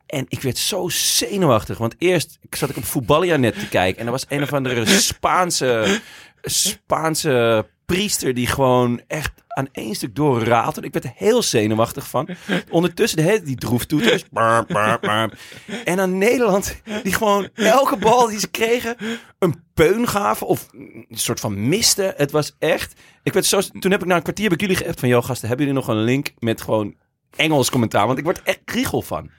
En 0.05 0.25
ik 0.27 0.41
werd 0.41 0.57
zo 0.57 0.89
zenuwachtig. 0.89 1.77
Want 1.77 1.95
eerst 1.97 2.39
zat 2.49 2.69
ik 2.69 2.77
op 2.77 2.85
Voetballia 2.85 3.35
net 3.35 3.59
te 3.59 3.69
kijken. 3.69 3.99
En 3.99 4.05
er 4.05 4.11
was 4.11 4.25
een 4.29 4.43
of 4.43 4.53
andere 4.53 4.85
Spaanse, 4.85 5.99
Spaanse 6.41 7.65
priester 7.93 8.33
die 8.33 8.47
gewoon 8.47 9.01
echt 9.07 9.31
aan 9.47 9.67
één 9.71 9.95
stuk 9.95 10.15
doorratelde. 10.15 10.87
Ik 10.87 10.93
werd 10.93 11.05
er 11.05 11.13
heel 11.15 11.41
zenuwachtig 11.41 12.07
van. 12.07 12.27
Ondertussen 12.69 13.17
de 13.17 13.23
hele 13.23 13.41
die 13.41 13.55
droeftoeters. 13.55 14.23
En 15.85 15.97
dan 15.97 16.17
Nederland, 16.17 16.81
die 17.03 17.13
gewoon 17.13 17.49
elke 17.53 17.97
bal 17.97 18.27
die 18.27 18.39
ze 18.39 18.47
kregen, 18.47 18.95
een 19.39 19.63
peun 19.73 20.07
gaven 20.07 20.47
of 20.47 20.67
een 20.71 21.05
soort 21.09 21.39
van 21.39 21.67
miste. 21.67 22.13
Het 22.17 22.31
was 22.31 22.55
echt. 22.59 22.99
Ik 23.23 23.33
werd 23.33 23.45
zo. 23.45 23.61
Toen 23.79 23.91
heb 23.91 24.01
ik 24.01 24.07
na 24.07 24.15
een 24.15 24.21
kwartier 24.21 24.49
bij 24.49 24.57
jullie 24.57 24.75
geappt 24.75 24.99
van, 24.99 25.09
joh 25.09 25.23
gasten, 25.23 25.47
hebben 25.47 25.65
jullie 25.65 25.81
nog 25.81 25.89
een 25.89 26.03
link 26.03 26.33
met 26.39 26.61
gewoon 26.61 26.95
Engels 27.35 27.69
commentaar? 27.69 28.05
Want 28.07 28.17
ik 28.17 28.23
word 28.23 28.41
echt 28.43 28.61
kriegel 28.65 29.01
van. 29.01 29.29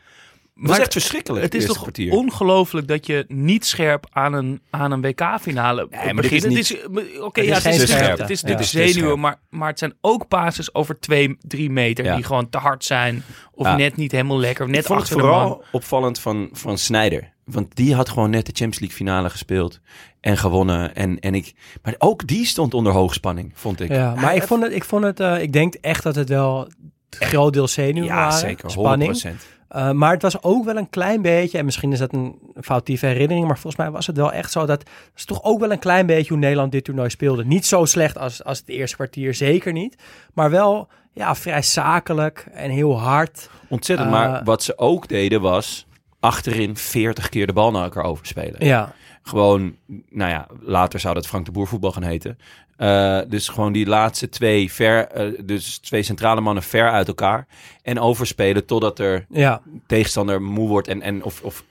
Het 0.54 0.62
was 0.62 0.70
Maar 0.72 0.80
echt 0.80 0.92
verschrikkelijk. 0.92 1.44
Het 1.44 1.54
is 1.54 1.64
toch 1.66 1.78
kwartier. 1.80 2.12
ongelooflijk 2.12 2.88
dat 2.88 3.06
je 3.06 3.24
niet 3.28 3.66
scherp 3.66 4.06
aan 4.12 4.32
een, 4.32 4.60
aan 4.70 4.90
een 4.92 5.00
WK-finale 5.00 5.86
Nee, 5.90 6.12
maar 6.14 6.22
dit 6.22 6.30
begint. 6.32 6.56
is 6.58 6.68
Het 6.68 6.80
is, 6.80 7.18
Oké, 7.18 7.40
Het 7.40 7.48
ja, 7.48 7.56
is 7.56 7.64
het 7.64 7.74
is, 7.74 7.90
scherpte. 7.90 8.22
het 8.22 8.30
is 8.30 8.40
Ja. 8.40 8.46
dit 8.46 8.60
is 8.60 8.70
zenuwen, 8.70 8.92
scherp. 8.94 9.16
maar, 9.16 9.40
maar 9.50 9.68
het 9.68 9.78
zijn 9.78 9.94
ook 10.00 10.28
passes 10.28 10.74
over 10.74 11.00
twee, 11.00 11.36
drie 11.40 11.70
meter 11.70 12.04
Ja. 12.04 12.14
die 12.14 12.24
gewoon 12.24 12.48
te 12.48 12.58
hard 12.58 12.84
zijn. 12.84 13.22
Of 13.52 13.66
Ja. 13.66 13.76
net 13.76 13.96
niet 13.96 14.12
helemaal 14.12 14.38
lekker, 14.38 14.64
of 14.64 14.70
net 14.70 14.80
ik 14.80 14.86
vond 14.86 15.00
het 15.00 15.08
vooral 15.08 15.64
opvallend 15.72 16.18
van, 16.18 16.48
van 16.52 16.78
Snyder. 16.78 17.32
Want 17.44 17.76
die 17.76 17.94
had 17.94 18.08
gewoon 18.08 18.30
net 18.30 18.46
de 18.46 18.52
Champions 18.52 18.78
League 18.78 18.96
finale 18.96 19.30
gespeeld. 19.30 19.80
En 20.20 20.36
gewonnen. 20.38 20.94
En, 20.94 21.20
en 21.20 21.34
ik, 21.34 21.52
maar 21.82 21.94
ook 21.98 22.26
die 22.26 22.46
stond 22.46 22.74
onder 22.74 22.92
hoogspanning, 22.92 23.52
vond 23.54 23.80
ik. 23.80 23.88
Ja, 23.90 24.14
maar 24.14 24.34
ik 24.34 24.42
vond 24.42 24.62
het, 24.62 24.72
ik 24.72 24.84
vond 24.84 25.04
het, 25.04 25.20
eh, 25.20 25.42
ik 25.42 25.52
denk 25.52 25.74
echt 25.74 26.02
dat 26.02 26.14
het 26.14 26.28
wel 26.28 26.66
een 27.10 27.26
groot 27.26 27.52
deel 27.52 27.68
zenuwen 27.68 28.08
Ja, 28.08 28.14
waren. 28.14 28.38
zeker. 28.38 28.68
100%. 28.68 28.70
Spanning. 28.72 29.36
Eh, 29.74 29.90
maar 29.90 30.12
het 30.12 30.22
was 30.22 30.42
ook 30.42 30.64
wel 30.64 30.76
een 30.76 30.90
klein 30.90 31.22
beetje, 31.22 31.58
en 31.58 31.64
misschien 31.64 31.92
is 31.92 31.98
dat 31.98 32.12
een 32.12 32.38
foutieve 32.60 33.06
herinnering, 33.06 33.46
maar 33.46 33.58
volgens 33.58 33.82
mij 33.82 33.90
was 33.90 34.06
het 34.06 34.16
wel 34.16 34.32
echt 34.32 34.52
zo 34.52 34.66
dat 34.66 34.78
het 34.78 34.90
is 35.16 35.24
toch 35.24 35.42
ook 35.42 35.60
wel 35.60 35.72
een 35.72 35.78
klein 35.78 36.06
beetje 36.06 36.28
hoe 36.28 36.38
Nederland 36.38 36.72
dit 36.72 36.84
toernooi 36.84 37.10
speelde. 37.10 37.44
Niet 37.44 37.66
zo 37.66 37.84
slecht 37.84 38.18
als, 38.18 38.44
als 38.44 38.58
het 38.58 38.68
eerste 38.68 38.96
kwartier, 38.96 39.34
zeker 39.34 39.72
niet. 39.72 39.96
Maar 40.32 40.50
wel 40.50 40.88
ja, 41.12 41.34
vrij 41.34 41.62
zakelijk 41.62 42.46
en 42.52 42.70
heel 42.70 43.00
hard. 43.00 43.50
Ontzettend. 43.68 44.08
Eh, 44.08 44.14
maar 44.14 44.44
wat 44.44 44.62
ze 44.62 44.78
ook 44.78 45.08
deden 45.08 45.40
was 45.40 45.86
achterin 46.20 46.76
40 46.76 47.28
keer 47.28 47.46
de 47.46 47.52
bal 47.52 47.70
naar 47.70 47.82
elkaar 47.82 48.04
overspelen. 48.04 48.66
Ja, 48.66 48.92
Gewoon, 49.26 49.76
nou 50.10 50.30
ja, 50.30 50.46
later 50.60 51.00
zou 51.00 51.14
dat 51.14 51.26
Frank 51.26 51.44
de 51.44 51.52
Boer 51.52 51.66
voetbal 51.66 51.92
gaan 51.92 52.02
heten. 52.02 52.38
Eh, 52.76 53.20
dus 53.28 53.48
gewoon 53.48 53.72
die 53.72 53.86
laatste 53.86 54.28
twee 54.28 54.72
ver, 54.72 55.06
eh, 55.06 55.44
dus 55.44 55.78
twee 55.78 56.02
centrale 56.02 56.40
mannen 56.40 56.62
ver 56.62 56.90
uit 56.90 57.08
elkaar. 57.08 57.46
En 57.82 57.98
overspelen 57.98 58.66
totdat 58.66 58.98
er 58.98 59.26
ja. 59.28 59.62
tegenstander 59.86 60.42
moe 60.42 60.68
wordt 60.68 60.88
en, 60.88 61.02
en 61.02 61.22
of, 61.22 61.42
of 61.42 61.64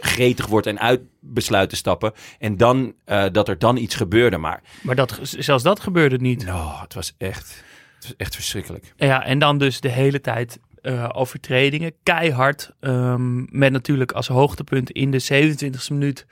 gretig 0.00 0.46
wordt 0.46 0.66
en 0.66 0.80
uit 0.80 1.00
besluit 1.20 1.70
te 1.70 1.76
stappen. 1.76 2.12
En 2.38 2.56
dan 2.56 2.94
eh, 3.04 3.24
dat 3.32 3.48
er 3.48 3.58
dan 3.58 3.76
iets 3.76 3.94
gebeurde. 3.94 4.36
Maar 4.36 4.62
Maar 4.82 4.94
dat, 4.94 5.18
zelfs 5.22 5.62
dat 5.62 5.80
gebeurde 5.80 6.16
niet. 6.16 6.46
oh, 6.48 6.82
het 6.82 6.94
was 6.94 7.14
echt, 7.18 7.64
het 7.94 8.04
was 8.04 8.14
echt 8.16 8.34
verschrikkelijk. 8.34 8.92
Ja, 8.96 9.24
en 9.24 9.38
dan 9.38 9.58
dus 9.58 9.80
de 9.80 9.88
hele 9.88 10.20
tijd 10.20 10.58
eh, 10.82 11.08
overtredingen. 11.12 11.92
Keihard. 12.02 12.72
ehm, 12.80 13.58
met 13.58 13.72
natuurlijk 13.72 14.12
als 14.12 14.28
hoogtepunt 14.28 14.90
in 14.90 15.10
de 15.10 15.22
27e 15.22 15.88
minuut 15.88 16.26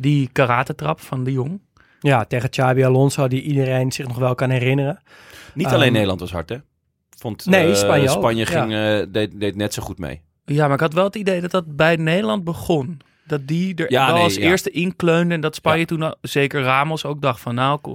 die 0.00 0.28
karate-trap 0.32 1.00
van 1.00 1.24
de 1.24 1.32
Jong. 1.32 1.60
ja, 2.00 2.24
tegen 2.24 2.50
Xabi 2.50 2.84
Alonso, 2.84 3.28
die 3.28 3.42
iedereen 3.42 3.92
zich 3.92 4.06
nog 4.06 4.18
wel 4.18 4.34
kan 4.34 4.50
herinneren. 4.50 5.00
Niet 5.54 5.66
Ehm, 5.66 5.74
alleen 5.74 5.92
Nederland 5.92 6.20
was 6.20 6.32
hard, 6.32 6.48
hè? 6.48 6.56
Vond, 7.18 7.46
Nee, 7.46 7.68
eh, 7.70 7.74
Spanje 7.74 8.08
ook, 8.10 8.16
Spanje 8.16 8.46
ja. 8.50 8.60
ging, 8.60 8.72
eh, 8.72 9.12
deed, 9.12 9.40
deed 9.40 9.56
net 9.56 9.74
zo 9.74 9.82
goed 9.82 9.98
mee. 9.98 10.20
Ja, 10.44 10.64
maar 10.64 10.74
ik 10.74 10.80
had 10.80 10.92
wel 10.92 11.04
het 11.04 11.14
idee 11.16 11.40
dat 11.40 11.50
dat 11.50 11.76
bij 11.76 11.96
Nederland 11.96 12.44
begon. 12.44 13.00
Dat 13.26 13.46
die 13.46 13.74
er 13.74 13.90
Ja, 13.90 14.06
wel 14.06 14.14
nee, 14.14 14.24
als 14.24 14.34
ja. 14.34 14.40
eerste 14.40 14.70
inkleunde. 14.70 15.34
En 15.34 15.40
dat 15.40 15.54
Spanje 15.54 15.78
Ja. 15.80 15.84
toen, 15.84 16.02
al- 16.02 16.16
zeker 16.20 16.62
Ramos, 16.62 17.04
ook 17.04 17.20
dacht 17.22 17.40
van 17.40 17.54
nou... 17.54 17.78
eh, 17.84 17.92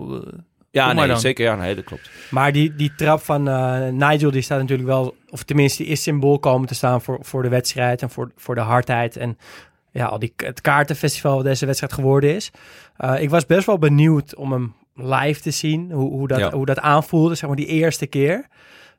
Ja, 0.71 0.85
Kom 0.85 0.95
maar 0.95 1.03
nee, 1.03 1.13
dan. 1.13 1.19
zeker. 1.19 1.45
Ja, 1.45 1.55
nee, 1.55 1.75
dat 1.75 1.83
klopt. 1.83 2.09
Maar 2.29 2.51
die, 2.51 2.75
die 2.75 2.95
trap 2.95 3.21
van 3.21 3.47
eh, 3.47 3.87
Nigel, 3.87 4.31
die 4.31 4.41
staat 4.41 4.59
natuurlijk 4.59 4.87
wel, 4.89 5.15
of 5.29 5.43
tenminste, 5.43 5.83
die 5.83 5.91
is 5.91 6.03
symbool 6.03 6.39
komen 6.39 6.67
te 6.67 6.75
staan 6.75 7.01
voor, 7.01 7.17
voor 7.21 7.41
de 7.43 7.49
wedstrijd 7.49 8.01
en 8.01 8.09
voor, 8.09 8.31
voor 8.35 8.55
de 8.55 8.61
hardheid. 8.61 9.17
En 9.17 9.37
ja, 9.93 10.05
al 10.05 10.19
die, 10.19 10.33
het 10.35 10.61
kaartenfestival 10.61 11.35
wat 11.35 11.43
deze 11.45 11.65
wedstrijd 11.65 11.93
geworden 11.93 12.35
is. 12.35 12.51
Eh, 12.97 13.21
ik 13.21 13.29
was 13.29 13.45
best 13.45 13.65
wel 13.65 13.77
benieuwd 13.77 14.35
om 14.35 14.51
hem 14.51 14.73
live 14.95 15.41
te 15.41 15.51
zien, 15.51 15.91
hoe, 15.91 16.11
hoe, 16.11 16.27
dat, 16.27 16.39
Ja. 16.39 16.51
hoe 16.51 16.65
dat 16.65 16.79
aanvoelde, 16.79 17.35
zeg 17.35 17.47
maar, 17.47 17.57
die 17.57 17.65
eerste 17.65 18.07
keer. 18.07 18.47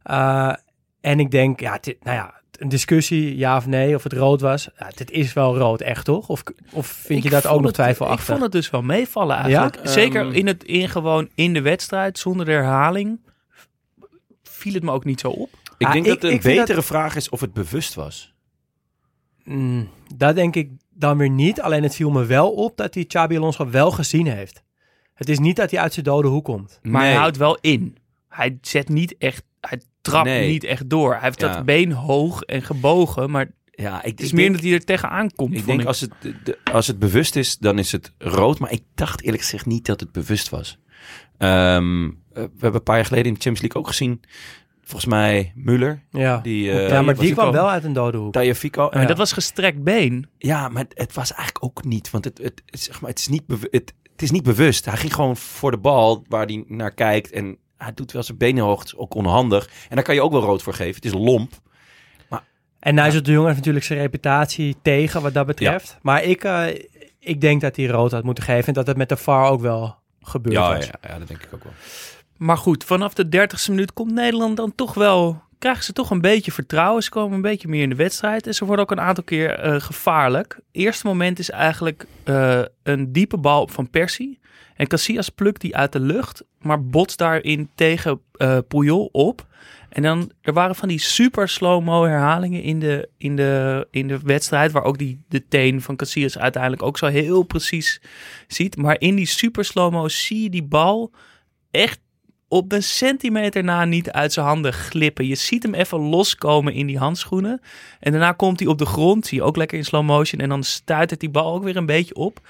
Eh, 0.03 0.53
en 1.01 1.21
ik 1.21 1.31
denk, 1.31 1.61
ja, 1.61 1.79
dit, 1.81 2.05
nou 2.05 2.17
ja, 2.17 2.35
een 2.59 2.69
discussie, 2.69 3.37
ja 3.37 3.57
of 3.57 3.67
nee, 3.67 3.95
of 3.95 4.03
het 4.03 4.13
rood 4.13 4.41
was. 4.41 4.69
Ja, 4.79 4.91
dit 4.95 5.11
is 5.11 5.33
wel 5.33 5.57
rood, 5.57 5.81
echt 5.81 6.05
toch? 6.05 6.29
Of, 6.29 6.43
of 6.73 6.87
vind 6.87 7.23
je 7.23 7.31
dat 7.31 7.47
ook 7.47 7.61
nog 7.61 7.73
twijfelachtig? 7.73 8.21
Ik 8.21 8.27
vond 8.27 8.43
het 8.43 8.53
dus 8.53 8.71
wel 8.71 8.83
meevallen 8.83 9.37
eigenlijk. 9.37 9.77
Ja? 9.85 9.87
Zeker 9.91 10.21
Ehm. 10.27 10.33
in, 10.35 10.47
het, 10.47 10.65
in 10.65 10.89
gewoon 10.89 11.29
in 11.35 11.53
de 11.55 11.61
wedstrijd, 11.63 12.19
zonder 12.19 12.47
de 12.47 12.53
herhaling, 12.53 13.21
viel 14.43 14.75
het 14.75 14.83
me 14.83 14.91
ook 14.91 15.05
niet 15.05 15.21
zo 15.21 15.29
op. 15.29 15.51
Ik 15.79 15.87
Ah, 15.87 15.93
denk 15.93 16.07
ik- 16.07 16.21
dat 16.21 16.31
de 16.31 16.39
betere 16.43 16.83
vraag 16.83 17.17
is 17.17 17.29
of 17.29 17.41
het 17.41 17.53
bewust 17.53 17.95
was. 17.95 18.35
Mm, 19.45 19.89
dat 20.17 20.35
denk 20.35 20.57
ik 20.57 20.71
dan 20.95 21.19
weer 21.19 21.31
niet. 21.31 21.61
Alleen 21.61 21.83
het 21.83 21.95
viel 21.95 22.11
me 22.11 22.25
wel 22.25 22.51
op 22.53 22.77
dat 22.77 22.95
hij 22.95 23.05
Xabi 23.05 23.37
Alonso 23.37 23.71
wel 23.71 23.91
gezien 23.91 24.27
heeft. 24.27 24.63
Het 25.15 25.29
is 25.29 25.39
niet 25.39 25.57
dat 25.57 25.71
hij 25.71 25.81
uit 25.81 25.93
zijn 25.93 26.05
dode 26.05 26.29
hoek 26.29 26.45
komt. 26.45 26.79
Maar 26.83 27.03
hij 27.03 27.15
houdt 27.15 27.37
wel 27.37 27.59
in. 27.61 27.97
Hij 28.29 28.59
zet 28.61 28.89
niet 28.89 29.17
echt, 29.19 29.43
hij 29.61 29.81
trapt 30.01 30.25
Nee. 30.27 30.51
niet 30.51 30.65
echt 30.65 30.91
door. 30.91 31.13
Hij 31.13 31.23
heeft 31.23 31.41
Ja. 31.41 31.55
dat 31.55 31.65
been 31.65 31.93
hoog 31.93 32.43
en 32.43 32.63
gebogen, 32.63 33.31
maar 33.31 33.51
Ja, 33.71 34.03
ik, 34.03 34.11
het 34.11 34.21
is 34.21 34.27
ik 34.29 34.33
meer 34.35 34.43
denk, 34.45 34.55
dat 34.55 34.65
hij 34.65 34.75
er 34.75 34.85
tegenaan 34.85 35.31
komt. 35.33 35.55
ik 35.55 35.67
denk 35.67 35.81
ik. 35.81 35.87
als, 35.87 36.01
het, 36.01 36.11
de- 36.45 36.59
als 36.73 36.87
het 36.87 36.99
bewust 36.99 37.37
is, 37.37 37.59
dan 37.59 37.79
is 37.79 37.93
het 37.93 38.13
rood. 38.19 38.59
Maar 38.59 38.73
ik 38.73 38.83
dacht 38.95 39.23
eerlijk 39.23 39.43
gezegd 39.43 39.67
niet 39.67 39.87
dat 39.87 40.01
het 40.01 40.13
bewust 40.13 40.49
was. 40.49 40.79
Ehm, 41.39 42.05
eh, 42.05 42.13
we 42.33 42.41
hebben 42.51 42.75
een 42.75 42.83
paar 42.83 42.97
jaar 42.97 43.05
geleden 43.05 43.27
in 43.27 43.35
de 43.35 43.41
Champions 43.41 43.61
League 43.61 43.81
ook 43.81 43.87
gezien. 43.89 44.21
Volgens 44.85 45.05
mij 45.11 45.53
Muller. 45.55 46.03
Ja, 46.11 46.37
Die, 46.39 46.71
eh, 46.71 46.89
ja 46.89 47.03
maar 47.03 47.15
was 47.15 47.25
die 47.25 47.33
kwam 47.35 47.53
wel 47.53 47.71
uit 47.71 47.85
een 47.85 47.93
dode 47.93 48.19
hoek. 48.19 48.33
Tagliafico. 48.33 48.89
Maar 48.93 49.07
dat 49.07 49.19
was 49.19 49.33
gestrekt 49.33 49.83
been. 49.83 50.29
Ja, 50.39 50.69
maar 50.69 50.85
het 50.89 51.15
was 51.15 51.33
eigenlijk 51.33 51.65
ook 51.65 51.85
niet. 51.85 52.11
Want 52.11 52.25
het, 52.25 52.39
het, 52.39 52.63
het- 52.67 52.81
zeg 52.81 53.01
maar, 53.01 53.11
het, 53.11 53.19
is 53.19 53.29
niet 53.29 53.43
het, 53.71 53.95
het 54.13 54.23
is 54.23 54.31
niet 54.31 54.43
bewust. 54.43 54.85
Hij 54.85 54.97
ging 54.97 55.15
gewoon 55.15 55.37
voor 55.37 55.71
de 55.71 55.79
bal 55.79 56.25
waar 56.29 56.47
hij 56.47 56.65
naar 56.69 56.95
kijkt. 56.95 57.31
En 57.31 57.59
hij 57.77 57.93
doet 57.95 58.13
wel 58.13 58.23
zijn 58.23 58.39
benen 58.39 58.65
hoog. 58.65 58.79
Het 58.79 58.89
is 58.89 58.97
ook 58.97 59.15
onhandig. 59.15 59.69
En 59.89 59.95
daar 59.95 60.05
kan 60.05 60.15
je 60.15 60.23
ook 60.23 60.33
wel 60.33 60.41
rood 60.43 60.63
voor 60.63 60.75
geven. 60.75 60.95
Het 60.95 61.05
is 61.05 61.13
lomp. 61.13 61.53
En 62.79 62.95
Nigel 62.95 63.23
de 63.23 63.33
Jong 63.33 63.45
heeft 63.45 63.57
natuurlijk 63.59 63.85
zijn 63.85 63.99
reputatie 63.99 64.77
tegen 64.83 65.23
wat 65.23 65.35
dat 65.35 65.47
betreft. 65.47 65.99
Maar 66.03 66.23
ik, 66.23 66.45
eh, 66.45 66.67
ik 67.19 67.41
denk 67.41 67.61
dat 67.61 67.77
hij 67.77 67.87
rood 67.87 68.11
had 68.13 68.25
moeten 68.25 68.45
geven. 68.45 68.67
En 68.67 68.73
dat 68.73 68.87
het 68.87 68.97
met 68.97 69.09
de 69.09 69.17
VAR 69.17 69.51
ook 69.51 69.61
wel 69.61 69.97
gebeurd 70.21 70.55
Ja, 70.57 70.75
was. 70.77 70.87
ja, 70.87 70.93
ja, 71.09 71.19
dat 71.19 71.29
denk 71.29 71.43
ik 71.43 71.55
ook 71.55 71.65
wel. 71.65 71.73
Maar 72.37 72.57
goed, 72.57 72.85
vanaf 72.85 73.15
de 73.15 73.27
30ste 73.27 73.69
minuut 73.69 73.93
komt 73.93 74.13
Nederland 74.13 74.57
dan 74.57 74.75
toch 74.75 74.95
wel. 74.95 75.43
Krijgen 75.59 75.85
ze 75.85 75.93
toch 75.93 76.11
een 76.11 76.21
beetje 76.21 76.53
vertrouwen. 76.53 77.03
Ze 77.03 77.11
komen 77.11 77.35
een 77.37 77.43
beetje 77.43 77.69
meer 77.69 77.83
in 77.83 77.89
de 77.89 77.95
wedstrijd. 77.95 78.47
En 78.47 78.55
ze 78.55 78.65
worden 78.65 78.85
ook 78.85 78.91
een 78.91 79.01
aantal 79.01 79.25
keer 79.25 79.51
eh, 79.51 79.81
gevaarlijk. 79.81 80.61
Eerste 80.73 81.07
moment 81.07 81.39
is 81.39 81.51
eigenlijk 81.51 82.07
eh, 82.25 82.63
een 82.83 83.13
diepe 83.13 83.39
bal 83.39 83.69
van 83.69 83.91
Persie. 83.91 84.39
En 84.75 84.87
Casillas 84.87 85.29
plukt 85.29 85.61
die 85.61 85.77
uit 85.77 85.93
de 85.93 86.01
lucht. 86.01 86.45
Maar 86.59 86.85
botst 86.85 87.19
daarin 87.19 87.71
tegen 87.75 88.21
eh 88.37 88.59
Puyol 88.69 89.09
op. 89.13 89.47
En 89.89 90.03
dan, 90.03 90.31
er 90.41 90.53
waren 90.53 90.75
van 90.75 90.89
die 90.89 90.99
super 90.99 91.49
slow-mo 91.49 92.05
herhalingen 92.05 92.63
in 92.63 92.79
de, 92.79 93.09
in, 93.19 93.37
de, 93.37 93.87
in 93.91 94.09
de 94.09 94.19
wedstrijd. 94.25 94.73
Waar 94.73 94.85
ook 94.85 94.99
die, 94.99 95.21
de 95.29 95.49
teen 95.49 95.83
van 95.83 95.97
Casillas 95.97 96.39
uiteindelijk 96.39 96.83
ook 96.83 96.99
zo 96.99 97.07
heel 97.07 97.43
precies 97.43 98.01
ziet. 98.49 98.77
Maar 98.77 99.01
in 99.01 99.15
die 99.15 99.27
super 99.27 99.65
slow-mo 99.65 100.09
zie 100.09 100.43
je 100.43 100.51
die 100.51 100.63
bal 100.63 101.13
echt 101.71 102.01
op 102.55 102.73
een 102.73 102.83
centimeter 102.83 103.65
na 103.65 103.85
niet 103.85 104.11
uit 104.11 104.33
zijn 104.33 104.47
handen 104.47 104.73
glippen. 104.73 105.27
Je 105.27 105.35
ziet 105.35 105.63
hem 105.63 105.75
even 105.75 105.99
loskomen 105.99 106.73
in 106.73 106.87
die 106.87 106.99
handschoenen. 106.99 107.61
En 108.01 108.13
daarna 108.13 108.33
komt 108.33 108.59
hij 108.61 108.69
op 108.69 108.79
de 108.79 108.87
grond. 108.87 109.27
Zie 109.27 109.39
je 109.39 109.45
ook 109.45 109.57
lekker 109.57 109.79
in 109.79 109.85
slow 109.85 110.05
motion. 110.05 110.41
En 110.41 110.49
dan 110.49 110.63
stuit 110.63 111.11
het 111.11 111.21
die 111.21 111.31
bal 111.31 111.55
ook 111.55 111.63
weer 111.65 111.77
een 111.77 111.87
beetje 111.87 112.15
op. 112.15 112.41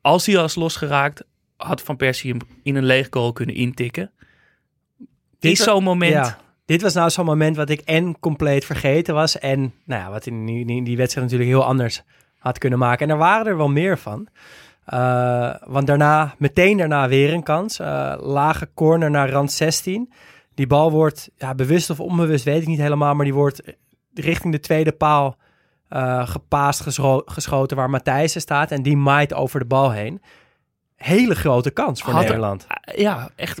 Als 0.00 0.26
hij 0.26 0.34
was 0.36 0.54
losgeraakt, 0.54 1.24
had 1.56 1.82
Van 1.82 1.96
Persie 1.96 2.30
hem 2.30 2.40
in 2.62 2.76
een 2.76 2.84
leeg 2.84 3.06
goal 3.10 3.32
kunnen 3.32 3.54
intikken. 3.54 4.10
Dit- 5.38 5.52
Is 5.52 5.62
zo'n 5.62 5.82
moment. 5.82 6.12
Ja. 6.12 6.38
dit 6.64 6.82
was 6.82 6.94
nou 6.94 7.10
zo'n 7.10 7.24
moment 7.24 7.56
wat 7.56 7.70
ik 7.70 7.80
en 7.80 8.20
compleet 8.20 8.64
vergeten 8.64 9.14
was. 9.14 9.38
En 9.38 9.72
nou 9.84 10.02
ja, 10.02 10.10
wat 10.10 10.26
in 10.26 10.46
die, 10.46 10.66
in 10.66 10.84
die 10.84 10.96
wedstrijd 10.96 11.30
natuurlijk 11.30 11.56
heel 11.58 11.68
anders 11.68 12.02
had 12.38 12.58
kunnen 12.58 12.78
maken. 12.78 13.06
En 13.06 13.12
er 13.12 13.18
waren 13.18 13.46
er 13.46 13.56
wel 13.56 13.68
meer 13.68 13.98
van. 13.98 14.28
Uh, 14.94 15.54
want 15.66 15.86
daarna, 15.86 16.34
meteen 16.38 16.76
daarna 16.76 17.08
weer 17.08 17.32
een 17.32 17.42
kans. 17.42 17.80
Uh, 17.80 18.14
lage 18.18 18.68
corner 18.74 19.10
naar 19.10 19.30
rand 19.30 19.52
16. 19.52 20.12
Die 20.54 20.66
bal 20.66 20.90
wordt, 20.90 21.30
ja, 21.36 21.54
bewust 21.54 21.90
of 21.90 22.00
onbewust, 22.00 22.44
weet 22.44 22.62
ik 22.62 22.68
niet 22.68 22.78
helemaal. 22.80 23.14
Maar 23.14 23.24
die 23.24 23.34
wordt 23.34 23.62
richting 24.14 24.52
de 24.52 24.60
tweede 24.60 24.92
paal 24.92 25.36
uh, 25.90 26.28
gepaast 26.28 26.80
gescho 26.80 27.22
geschoten 27.24 27.76
waar 27.76 27.90
Matthijssen 27.90 28.40
staat. 28.40 28.70
En 28.70 28.82
die 28.82 28.96
maait 28.96 29.34
over 29.34 29.58
de 29.60 29.66
bal 29.66 29.90
heen. 29.90 30.22
Hele 30.96 31.34
grote 31.34 31.70
kans 31.70 32.02
voor 32.02 32.12
Had 32.12 32.22
Nederland. 32.22 32.66
er- 32.68 33.00
ja, 33.00 33.30
echt 33.36 33.60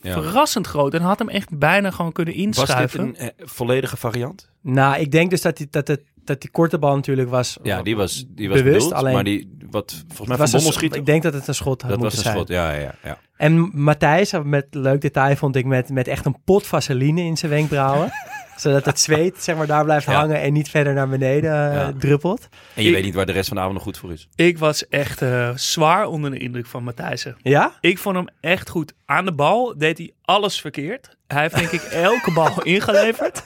Ja. 0.00 0.12
verrassend 0.12 0.66
groot. 0.66 0.94
En 0.94 1.02
had 1.02 1.18
hem 1.18 1.28
echt 1.28 1.58
bijna 1.58 1.90
gewoon 1.90 2.12
kunnen 2.12 2.34
Was 2.34 2.42
dit 2.42 2.56
inschuiven. 2.58 3.00
een 3.00 3.16
eh, 3.16 3.28
volledige 3.38 3.96
variant? 3.96 4.50
Nou, 4.62 4.96
ik 5.00 5.10
denk 5.10 5.30
dus 5.30 5.42
dat 5.42 5.56
die, 5.56 5.66
dat, 5.70 5.88
het, 5.88 6.02
dat 6.28 6.40
die 6.40 6.50
korte 6.50 6.78
bal 6.78 6.94
natuurlijk 6.94 7.30
was. 7.30 7.58
Ja, 7.62 7.82
die 7.82 7.96
was, 7.96 8.24
die 8.28 8.48
was 8.48 8.58
Bewust, 8.58 8.76
bedoeld, 8.78 8.92
alleen- 9.00 9.14
maar 9.14 9.24
die, 9.24 9.56
wat 9.70 10.04
volgens 10.06 10.28
mij 10.28 10.36
was 10.36 10.50
van 10.50 10.60
Bommel 10.60 10.78
schiet. 10.78 10.94
Ik 10.94 11.06
denk 11.06 11.22
dat 11.22 11.32
het 11.32 11.48
een 11.48 11.54
schot 11.54 11.82
had 11.82 11.90
dat 11.90 12.00
was 12.00 12.16
een 12.16 12.22
zijn. 12.22 12.34
schot, 12.34 12.48
ja, 12.48 12.72
ja, 12.72 12.94
ja. 13.02 13.18
En 13.36 13.70
Matthijs, 13.74 14.32
met 14.44 14.66
leuk 14.70 15.00
detail 15.00 15.36
vond 15.36 15.56
ik, 15.56 15.64
met, 15.64 15.88
met 15.90 16.08
echt 16.08 16.26
een 16.26 16.36
pot 16.44 16.66
vaseline 16.66 17.20
in 17.22 17.36
zijn 17.36 17.50
wenkbrauwen. 17.50 18.10
zodat 18.56 18.84
het 18.84 19.00
zweet 19.00 19.42
zeg 19.42 19.56
maar, 19.56 19.66
daar 19.66 19.84
blijft 19.84 20.06
Ja. 20.06 20.12
hangen 20.12 20.40
en 20.40 20.52
niet 20.52 20.68
verder 20.70 20.94
naar 20.94 21.08
beneden 21.08 21.50
eh, 21.70 21.74
Ja. 21.74 21.92
druppelt. 21.98 22.48
En 22.74 22.82
je 22.82 22.88
Ik- 22.88 22.94
weet 22.94 23.04
niet 23.04 23.14
waar 23.14 23.26
de 23.26 23.32
rest 23.32 23.46
van 23.48 23.56
de 23.56 23.62
avond 23.62 23.76
nog 23.76 23.84
goed 23.86 23.98
voor 23.98 24.12
is. 24.12 24.28
Ik 24.34 24.58
was 24.58 24.88
echt 24.88 25.22
eh, 25.22 25.50
zwaar 25.56 26.06
onder 26.06 26.30
de 26.30 26.38
indruk 26.38 26.66
van 26.66 26.84
Matthijssen. 26.84 27.36
Ja? 27.42 27.72
Ik 27.80 27.98
vond 27.98 28.16
hem 28.16 28.26
echt 28.40 28.68
goed. 28.70 28.92
Aan 29.06 29.24
de 29.24 29.32
bal 29.34 29.74
deed 29.78 29.98
hij 29.98 30.12
alles 30.22 30.60
verkeerd. 30.60 31.16
Hij 31.28 31.42
heeft 31.42 31.54
denk 31.54 31.70
ik 31.70 31.82
elke 31.82 32.32
bal 32.32 32.62
ingeleverd. 32.74 33.42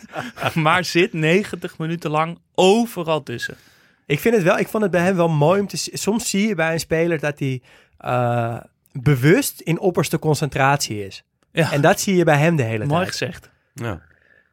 Maar 0.55 0.85
zit 0.85 1.13
90 1.13 1.79
minuten 1.79 2.11
lang 2.11 2.39
overal 2.55 3.23
tussen. 3.23 3.57
Ik 4.07 4.21
vind 4.21 4.35
het 4.35 4.45
wel, 4.45 4.59
ik 4.59 4.69
vond 4.69 4.83
het 4.83 4.93
bij 4.93 5.01
hem 5.03 5.17
wel 5.17 5.29
mooi 5.29 5.61
om 5.61 5.67
te 5.67 5.77
zien. 5.77 5.99
Soms 5.99 6.31
zie 6.31 6.49
je 6.49 6.55
bij 6.55 6.73
een 6.73 6.81
speler 6.81 7.19
dat 7.21 7.39
hij 7.39 7.61
eh, 7.99 8.57
bewust 8.93 9.61
in 9.61 9.79
opperste 9.79 10.19
concentratie 10.19 11.07
is. 11.07 11.23
Ja, 11.53 11.73
En 11.73 11.81
dat 11.81 12.01
zie 12.01 12.17
je 12.17 12.25
bij 12.25 12.39
hem 12.39 12.57
de 12.57 12.63
hele 12.63 12.85
mooi 12.85 13.01
tijd. 13.01 13.11
gezegd. 13.11 13.51
Ja. 13.75 14.01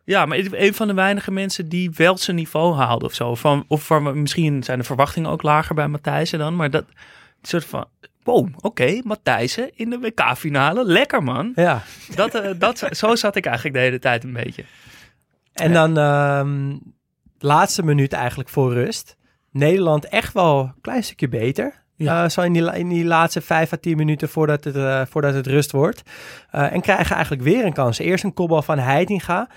Ja, 0.03 0.25
maar 0.25 0.37
een 0.51 0.73
van 0.73 0.87
de 0.87 0.93
weinige 0.93 1.31
mensen 1.31 1.69
die 1.69 1.91
wel 1.95 2.17
zijn 2.17 2.35
niveau 2.35 2.75
haalde 2.75 3.05
of 3.05 3.13
zo. 3.13 3.35
Van, 3.35 3.65
of 3.67 3.83
van, 3.85 4.21
misschien 4.21 4.63
zijn 4.63 4.79
de 4.79 4.83
verwachtingen 4.85 5.29
ook 5.29 5.41
lager 5.41 5.75
bij 5.75 5.87
Matthijssen 5.87 6.39
dan. 6.39 6.55
Maar 6.55 6.69
dat 6.69 6.85
soort 7.41 7.65
van, 7.65 7.85
wow, 8.23 8.47
oké, 8.61 9.01
Matthijssen 9.03 9.71
in 9.75 9.89
de 9.89 9.99
WK-finale. 9.99 10.85
Lekker 10.85 11.23
man. 11.23 11.51
Ja. 11.55 11.81
Dat, 12.15 12.35
eh, 12.35 12.51
dat, 12.57 12.87
zo 12.91 13.15
zat 13.15 13.35
ik 13.35 13.45
eigenlijk 13.45 13.75
de 13.75 13.81
hele 13.81 13.99
tijd 13.99 14.23
een 14.23 14.33
beetje. 14.33 14.63
En 15.53 15.73
dan 15.73 15.97
ehm 15.97 16.77
laatste 17.39 17.83
minuut 17.83 18.13
eigenlijk 18.13 18.49
voor 18.49 18.73
rust. 18.73 19.17
Nederland 19.51 20.05
echt 20.05 20.33
wel 20.33 20.59
een 20.59 20.81
klein 20.81 21.03
stukje 21.03 21.29
beter. 21.29 21.83
Ja. 21.95 22.23
Eh, 22.23 22.29
zo 22.29 22.41
in 22.41 22.53
die, 22.53 22.77
in 22.77 22.89
die 22.89 23.05
laatste 23.05 23.41
vijf 23.41 23.73
à 23.73 23.77
tien 23.77 23.97
minuten 23.97 24.29
voordat 24.29 24.63
het, 24.63 24.75
eh, 24.75 25.01
voordat 25.09 25.33
het 25.33 25.47
rust 25.47 25.71
wordt. 25.71 26.01
Eh, 26.51 26.73
en 26.73 26.81
krijgen 26.81 27.15
eigenlijk 27.15 27.43
weer 27.43 27.65
een 27.65 27.73
kans. 27.73 27.99
Eerst 27.99 28.23
een 28.23 28.33
kopbal 28.33 28.61
van 28.61 28.79
Heitinga. 28.79 29.49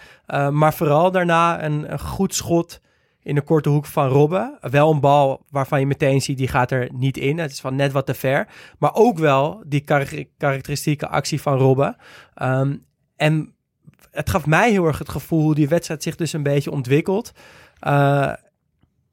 maar 0.51 0.75
vooral 0.75 1.11
daarna 1.11 1.65
een, 1.65 1.93
een 1.93 2.01
goed 2.01 2.35
schot 2.35 2.81
in 3.23 3.35
de 3.35 3.41
korte 3.41 3.69
hoek 3.69 3.87
van 3.87 4.09
Robben. 4.09 4.59
Wel 4.61 4.91
een 4.91 5.01
bal 5.01 5.45
waarvan 5.51 5.81
je 5.81 5.87
meteen 5.87 6.23
ziet, 6.23 6.39
die 6.39 6.49
gaat 6.49 6.71
er 6.71 6.89
niet 6.93 7.17
in. 7.17 7.39
Het 7.39 7.51
is 7.51 7.61
van 7.61 7.77
net 7.77 7.93
wat 7.93 8.07
te 8.07 8.15
ver. 8.15 8.49
Maar 8.79 8.95
ook 8.95 9.19
wel 9.19 9.63
die 9.67 9.81
kar- 9.81 10.25
karakteristieke 10.39 11.09
actie 11.09 11.41
van 11.41 11.59
Robben. 11.59 11.97
Ehm, 12.35 12.77
en 13.17 13.55
het 14.11 14.31
gaf 14.31 14.47
mij 14.47 14.71
heel 14.71 14.87
erg 14.87 14.99
het 14.99 15.09
gevoel 15.09 15.43
hoe 15.43 15.55
die 15.55 15.69
wedstrijd 15.69 16.03
zich 16.03 16.17
dus 16.17 16.33
een 16.33 16.43
beetje 16.43 16.71
ontwikkelt. 16.71 17.33
Eh, 17.79 18.33